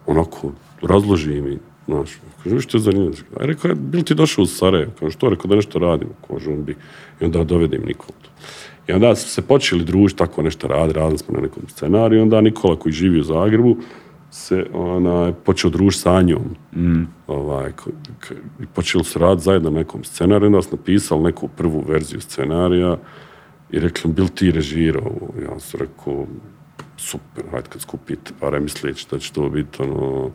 onako, 0.06 0.52
razloži 0.82 1.42
mi, 1.42 1.60
znaš, 1.88 2.10
kaže, 2.44 2.60
što 2.62 2.78
je 2.78 2.82
zanimljivo, 2.82 3.28
a 3.40 3.46
rekao, 3.46 3.70
je, 3.70 3.76
bil 3.76 4.04
ti 4.04 4.16
došao 4.16 4.44
u 4.44 4.46
Sarajevo, 4.46 4.92
kaže, 5.00 5.12
što, 5.12 5.30
rekao, 5.30 5.48
da 5.48 5.56
nešto 5.56 5.80
radim, 5.80 6.08
kaže, 6.28 6.50
on 6.52 6.64
bi, 6.64 6.76
i 7.22 7.26
onda 7.26 7.44
dovedem 7.44 7.82
Nikolu. 7.86 8.18
I 8.88 8.92
onda 8.92 9.16
smo 9.16 9.30
se 9.30 9.42
počeli 9.42 9.84
družiti, 9.84 10.18
tako 10.20 10.42
nešto 10.42 10.68
radi, 10.68 10.94
radili 10.94 11.18
smo 11.18 11.34
na 11.36 11.42
nekom 11.42 11.64
scenariju, 11.68 12.20
i 12.20 12.22
onda 12.22 12.42
Nikola 12.42 12.76
koji 12.80 12.94
živi 12.94 13.20
u 13.20 13.24
Zagrebu, 13.24 13.78
se 14.32 14.66
onaj, 14.74 15.34
počeo 15.34 15.70
družiti 15.70 16.02
sa 16.02 16.12
Anjom. 16.14 16.42
Ovaj, 17.28 17.72
ko- 17.72 17.92
k- 18.20 18.34
i 18.64 18.66
počeli 18.66 19.04
su 19.04 19.20
raditi 19.20 19.44
zajedno 19.46 19.70
na 19.70 19.78
nekom 19.78 20.04
scenariju, 20.04 20.48
onda 20.48 20.62
sam 20.62 20.78
napisali 20.80 21.24
neku 21.24 21.48
prvu 21.48 21.84
verziju 21.88 22.22
scenarija 22.22 22.98
i 23.72 23.80
rekli, 23.80 24.12
bil 24.12 24.28
ti 24.28 24.52
režirao? 24.52 25.12
Ja 25.44 25.60
sam 25.60 25.80
rekao, 25.80 26.28
super, 26.98 27.44
hajde 27.52 27.70
kad 27.70 27.82
skupite 27.82 28.32
pare, 28.40 28.60
misleći 28.60 29.08
da 29.12 29.20
će 29.20 29.34
to 29.34 29.50
biti 29.50 29.82
ono, 29.82 30.32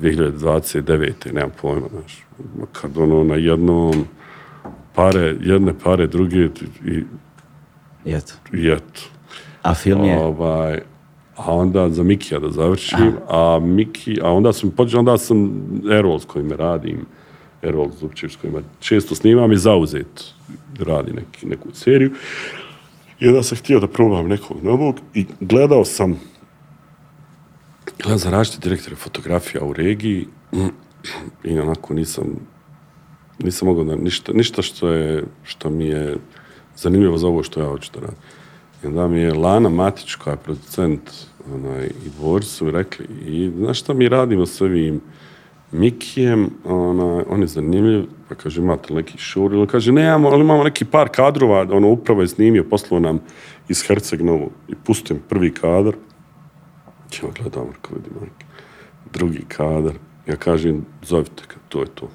2029. 0.00 1.32
nemam 1.32 1.50
pojma, 1.60 1.86
znaš. 1.90 2.24
Kad 2.72 2.98
ono 2.98 3.24
na 3.24 3.34
jednom 3.34 4.04
pare, 4.94 5.36
jedne 5.40 5.74
pare, 5.84 6.06
druge 6.06 6.48
i, 6.86 7.04
I 8.04 8.12
eto. 8.12 8.32
i 8.52 8.68
eto. 8.68 9.00
A 9.62 9.74
film 9.74 10.04
je... 10.04 10.18
Ovaj, 10.18 10.80
a 11.36 11.54
onda 11.54 11.88
za 11.88 12.02
Mikija 12.02 12.40
da 12.40 12.50
završim, 12.50 13.12
a 13.28 13.58
Miki, 13.62 14.18
a 14.22 14.32
onda 14.32 14.52
sam 14.52 14.70
počeo, 14.70 14.98
onda 14.98 15.18
sam 15.18 15.64
Erol 15.92 16.18
s 16.18 16.24
kojim 16.24 16.52
radim, 16.52 17.06
Erol 17.62 17.90
Zupčević 18.00 18.32
s 18.32 18.36
kojima 18.36 18.60
često 18.80 19.14
snimam 19.14 19.52
i 19.52 19.56
zauzet 19.56 20.24
radi 20.78 21.12
neki, 21.12 21.46
neku 21.46 21.68
seriju. 21.72 22.10
I 23.20 23.28
onda 23.28 23.42
sam 23.42 23.58
htio 23.58 23.80
da 23.80 23.86
probam 23.86 24.28
nekog 24.28 24.56
novog 24.62 25.00
i 25.14 25.26
gledao 25.40 25.84
sam 25.84 26.20
gledao 28.02 28.18
za 28.18 28.30
različite 28.30 28.68
direktore 28.68 28.96
fotografija 28.96 29.64
u 29.64 29.72
regiji 29.72 30.26
i 31.44 31.58
onako 31.58 31.94
nisam 31.94 32.26
nisam 33.38 33.68
mogao 33.68 33.84
da 33.84 33.96
ništa, 33.96 34.32
ništa 34.32 34.62
što 34.62 34.88
je 34.88 35.24
što 35.42 35.70
mi 35.70 35.86
je 35.86 36.16
zanimljivo 36.76 37.18
za 37.18 37.26
ovo 37.26 37.42
što 37.42 37.60
ja 37.60 37.66
hoću 37.66 37.90
da 37.94 38.00
radim. 38.00 38.18
I 38.84 38.86
onda 38.86 39.08
mi 39.08 39.20
je 39.20 39.34
Lana 39.34 39.68
Matić, 39.68 40.14
koja 40.14 40.32
je 40.32 40.38
producent 40.44 41.10
onaj, 41.54 41.86
i 41.86 42.10
dvorci 42.18 42.50
su 42.50 42.70
rekli, 42.70 43.06
i 43.26 43.50
znaš 43.56 43.80
šta 43.80 43.94
mi 43.94 44.08
radimo 44.08 44.46
s 44.46 44.60
ovim 44.60 45.00
Mikijem, 45.72 46.50
onaj, 46.64 47.24
on 47.28 47.40
je 47.40 47.46
zanimljiv, 47.46 48.04
pa 48.28 48.34
kaže, 48.34 48.60
imate 48.60 48.94
neki 48.94 49.18
šur? 49.18 49.52
Ili 49.52 49.66
kaže, 49.66 49.92
nemamo, 49.92 50.28
ali 50.28 50.40
imamo 50.40 50.64
neki 50.64 50.84
par 50.84 51.08
kadrova, 51.08 51.66
ono, 51.70 51.88
upravo 51.88 52.20
je 52.20 52.28
snimio, 52.28 52.64
poslao 52.64 53.00
nam 53.00 53.20
iz 53.68 53.82
Herceg 53.86 54.22
Novu 54.22 54.50
i 54.68 54.74
pustim 54.84 55.18
prvi 55.28 55.54
kadar. 55.54 55.94
Ja 57.12 57.28
gledam, 57.40 57.66
rekao, 57.74 57.96
vidi, 57.96 58.10
majke. 58.20 58.46
Drugi 59.12 59.44
kadar. 59.48 59.94
Ja 60.26 60.36
kažem, 60.36 60.84
zovite 61.02 61.42
ga, 61.48 61.54
to 61.68 61.80
je 61.80 61.86
to. 61.94 62.08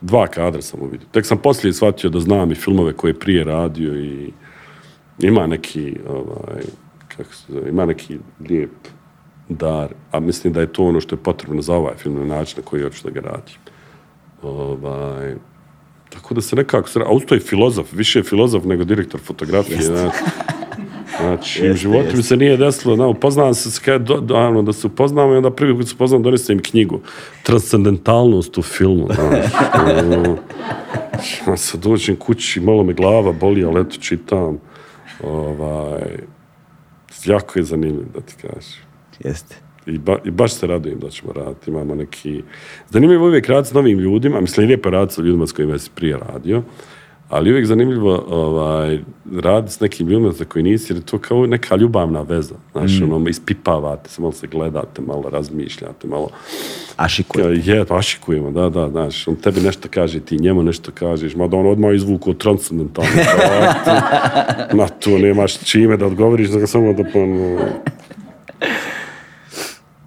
Dva 0.00 0.26
kadra 0.26 0.62
sam 0.62 0.82
uvidio. 0.82 1.08
Tek 1.12 1.26
sam 1.26 1.38
poslije 1.38 1.72
shvatio 1.72 2.10
da 2.10 2.20
znam 2.20 2.52
i 2.52 2.54
filmove 2.54 2.92
koje 2.92 3.10
je 3.10 3.18
prije 3.18 3.44
radio 3.44 3.94
i 4.00 4.32
ima 5.18 5.46
neki, 5.46 5.96
ovaj, 6.08 6.62
kako 7.16 7.34
se 7.34 7.52
zove, 7.52 7.68
ima 7.68 7.86
neki 7.86 8.18
lijep 8.48 8.70
dar, 9.48 9.94
a 10.10 10.20
mislim 10.20 10.52
da 10.52 10.60
je 10.60 10.72
to 10.72 10.84
ono 10.84 11.00
što 11.00 11.14
je 11.14 11.22
potrebno 11.22 11.62
za 11.62 11.74
ovaj 11.74 11.94
film 11.96 12.14
na 12.14 12.36
način 12.36 12.58
na 12.58 12.64
koji 12.64 12.82
hoću 12.82 13.04
da 13.04 13.10
ga 13.10 13.20
radim. 13.20 13.56
Ovaj, 14.42 15.34
tako 16.10 16.34
da 16.34 16.40
se 16.40 16.56
nekako, 16.56 16.88
a 17.06 17.12
usto 17.12 17.34
je 17.34 17.40
filozof, 17.40 17.92
više 17.92 18.18
je 18.18 18.22
filozof 18.22 18.64
nego 18.64 18.84
direktor 18.84 19.20
fotografije. 19.20 19.80
Znači, 21.24 21.58
znači 21.58 21.62
u 21.62 21.66
Jeste, 21.66 21.82
životu 21.82 22.02
mi 22.02 22.18
jeste. 22.18 22.22
se 22.22 22.36
nije 22.36 22.56
desilo, 22.56 22.96
no, 22.96 23.08
upoznavam 23.08 23.54
se, 23.54 23.70
s 23.70 23.78
kad, 23.78 24.02
do, 24.02 24.20
do, 24.20 24.62
da 24.62 24.72
se 24.72 24.86
upoznamo 24.86 25.34
i 25.34 25.36
onda 25.36 25.50
prvi 25.50 25.76
put 25.76 25.88
se 25.88 25.94
upoznam, 25.94 26.22
donesem 26.22 26.56
im 26.56 26.62
knjigu. 26.62 27.00
Transcendentalnost 27.42 28.58
u 28.58 28.62
filmu. 28.62 29.08
Znaš, 29.14 29.44
ono, 30.04 30.36
ja 31.46 31.56
sad 31.56 31.80
dođem 31.80 32.16
kući, 32.16 32.60
malo 32.60 32.84
me 32.84 32.92
glava 32.92 33.32
boli, 33.32 33.64
ali 33.64 33.80
eto 33.80 33.96
čitam. 34.00 34.58
Ovaj, 35.22 36.02
jako 37.24 37.58
je 37.58 37.64
zanimljivo 37.64 38.04
da 38.14 38.20
ti 38.20 38.34
kažem. 38.42 38.82
Jeste. 39.24 39.56
I, 39.86 39.98
ba, 39.98 40.18
I 40.24 40.30
baš 40.30 40.54
se 40.54 40.66
radujem 40.66 40.98
da 40.98 41.10
ćemo 41.10 41.32
raditi. 41.32 41.70
Imamo 41.70 41.94
neki... 41.94 42.42
Zanimljivo 42.90 43.24
je 43.24 43.28
uvijek 43.28 43.48
raditi 43.48 43.70
s 43.70 43.72
novim 43.72 43.98
ljudima. 43.98 44.40
Mislim, 44.40 44.66
lijepo 44.66 44.88
je 44.88 44.92
raditi 44.92 45.14
sa 45.14 45.22
ljudima 45.22 45.46
s 45.46 45.52
kojima 45.52 45.78
si 45.78 45.90
prije 45.94 46.18
radio. 46.18 46.62
Ali 47.28 47.50
uvijek 47.50 47.66
zanimljivo 47.66 48.24
ovaj, 48.28 48.98
raditi 49.42 49.72
s 49.72 49.80
nekim 49.80 50.08
ljudima 50.08 50.32
za 50.32 50.44
koji 50.44 50.62
nisi, 50.62 50.92
jer 50.92 50.98
je 50.98 51.06
to 51.06 51.18
kao 51.18 51.46
neka 51.46 51.76
ljubavna 51.76 52.22
veza. 52.22 52.54
Znaš, 52.72 53.02
ono, 53.02 53.28
ispipavate 53.28 54.10
se, 54.10 54.22
malo 54.22 54.32
se 54.32 54.46
gledate, 54.46 55.02
malo 55.02 55.30
razmišljate, 55.30 56.08
malo... 56.08 56.28
Ašikuje. 56.96 57.62
Je, 57.64 57.84
pa 57.84 57.96
ašikujemo, 57.96 58.50
da, 58.50 58.68
da, 58.68 58.88
znaš, 58.88 59.28
on 59.28 59.36
tebi 59.36 59.60
nešto 59.60 59.88
kaže, 59.90 60.20
ti 60.20 60.38
njemu 60.38 60.62
nešto 60.62 60.92
kažeš, 60.94 61.34
mada 61.34 61.56
on 61.56 61.66
odmah 61.66 61.94
izvuku 61.94 62.34
transcendentalno. 62.34 63.10
Na 64.82 64.88
to 64.88 65.18
nemaš 65.18 65.58
čime 65.58 65.96
da 65.96 66.06
odgovoriš, 66.06 66.50
nego 66.50 66.66
samo 66.66 66.92
da 66.92 67.04
ono, 67.14 67.58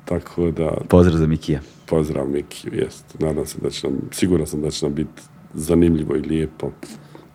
Tako 0.05 0.51
da, 0.51 0.77
Pozdrav 0.89 1.17
za 1.17 1.27
Mikija. 1.27 1.59
pozdrav 1.85 2.27
Miki, 2.29 2.69
jest. 2.73 3.19
Nadam 3.19 3.45
se 3.45 3.57
da 3.61 3.69
će 3.69 3.87
nam, 3.87 3.99
siguran 4.11 4.47
sam 4.47 4.61
da 4.61 4.71
će 4.71 4.85
nam 4.85 4.95
biti 4.95 5.21
zanimljivo 5.53 6.15
i 6.15 6.21
lijepo 6.21 6.71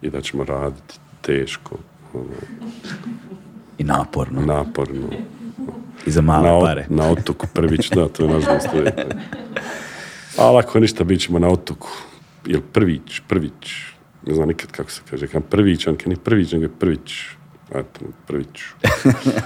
i 0.03 0.11
da 0.11 0.21
ćemo 0.21 0.45
raditi 0.45 0.95
teško, 1.21 1.77
ono, 2.15 2.25
I 3.79 3.85
naporno. 3.85 4.41
naporno. 4.41 5.09
I 6.07 6.11
za 6.11 6.21
Na, 6.21 6.27
male 6.33 6.49
ot- 6.51 6.65
pare. 6.65 6.87
na 6.89 7.11
otoku 7.11 7.47
Prvić, 7.55 7.91
da, 7.91 8.09
to 8.09 8.23
je 8.23 8.29
uvijek. 8.29 8.45
Ali 10.39 10.59
ako 10.59 10.81
ništa, 10.81 11.05
bit 11.05 11.21
ćemo 11.21 11.39
na 11.39 11.49
otoku. 11.49 11.89
Jel 12.47 12.61
Prvić, 12.73 13.21
Prvić, 13.29 13.73
ne 14.27 14.35
znam 14.35 14.49
nikad 14.49 14.71
kako 14.71 14.91
se 14.91 15.01
kaže, 15.11 15.27
kam 15.27 15.43
Prvić, 15.43 15.87
on 15.87 15.97
ni 16.07 16.17
Prvić, 16.17 16.53
nego 16.53 16.65
je 16.65 16.71
Prvić. 16.71 17.13
Eto, 17.71 18.01
prvi 18.27 18.45
ću. 18.55 18.65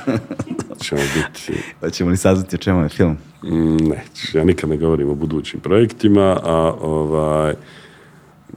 Ćemo 0.84 1.00
biti... 1.00 1.60
Hoćemo 1.80 2.10
li 2.10 2.16
saznati 2.16 2.56
o 2.56 2.58
čemu 2.58 2.82
je 2.82 2.88
film? 2.88 3.16
Mm, 3.44 3.76
Neću, 3.76 4.38
ja 4.38 4.44
nikad 4.44 4.70
ne 4.70 4.76
govorim 4.76 5.10
o 5.10 5.14
budućim 5.14 5.60
projektima, 5.60 6.40
a 6.42 6.72
ovaj, 6.80 7.54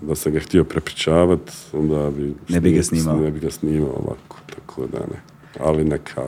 da 0.01 0.15
sam 0.15 0.31
ga 0.33 0.39
htio 0.39 0.63
prepričavat, 0.63 1.51
onda 1.73 2.09
bi... 2.09 2.35
Ne 2.49 2.59
bi 2.59 2.71
ga 2.71 2.83
snimao. 2.83 3.17
Ne 3.17 3.31
bi 3.31 3.39
ga 3.39 3.51
snimao 3.51 3.89
ovako, 3.89 4.37
tako 4.55 4.87
da 4.87 4.99
ne. 4.99 5.21
Ali 5.59 5.83
neka 5.83 6.21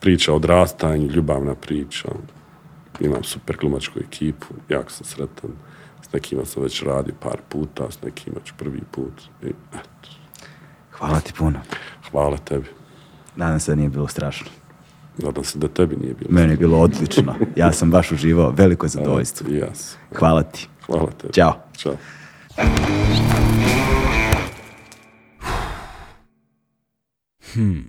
priča 0.00 0.32
o 0.32 0.36
odrastanju, 0.36 1.06
ljubavna 1.10 1.54
priča. 1.54 2.08
Imam 3.00 3.24
super 3.24 3.56
glumačku 3.56 3.98
ekipu, 3.98 4.46
jako 4.68 4.90
sam 4.90 5.06
sretan. 5.06 5.50
S 6.02 6.12
nekima 6.12 6.44
sam 6.44 6.62
već 6.62 6.82
radio 6.82 7.14
par 7.20 7.40
puta, 7.48 7.90
s 7.90 8.02
nekima 8.02 8.36
ću 8.44 8.54
prvi 8.58 8.80
put. 8.90 9.12
I, 9.42 9.46
eto, 9.46 10.08
Hvala 10.90 11.20
ti 11.20 11.32
puno. 11.38 11.60
hvala 12.10 12.36
tebi. 12.36 12.66
Nadam 13.36 13.60
se 13.60 13.70
da 13.70 13.76
nije 13.76 13.88
bilo 13.88 14.08
strašno. 14.08 14.46
Nadam 15.18 15.44
se 15.44 15.58
da 15.58 15.68
tebi 15.68 15.96
nije 15.96 16.14
bilo. 16.14 16.30
Meni 16.32 16.52
je 16.52 16.56
bilo 16.56 16.78
odlično. 16.78 17.34
Ja 17.56 17.72
sam 17.72 17.90
baš 17.90 18.12
uživao. 18.12 18.50
Veliko 18.50 18.86
je 18.86 18.90
zadovoljstvo. 18.90 19.46
Sam. 19.74 19.98
Hvala 20.14 20.42
ti. 20.42 20.68
Hvala 20.86 21.10
tebi. 21.10 21.32
Ćao. 21.32 21.60
Ćao. 21.76 21.94
Hmm. 27.54 27.82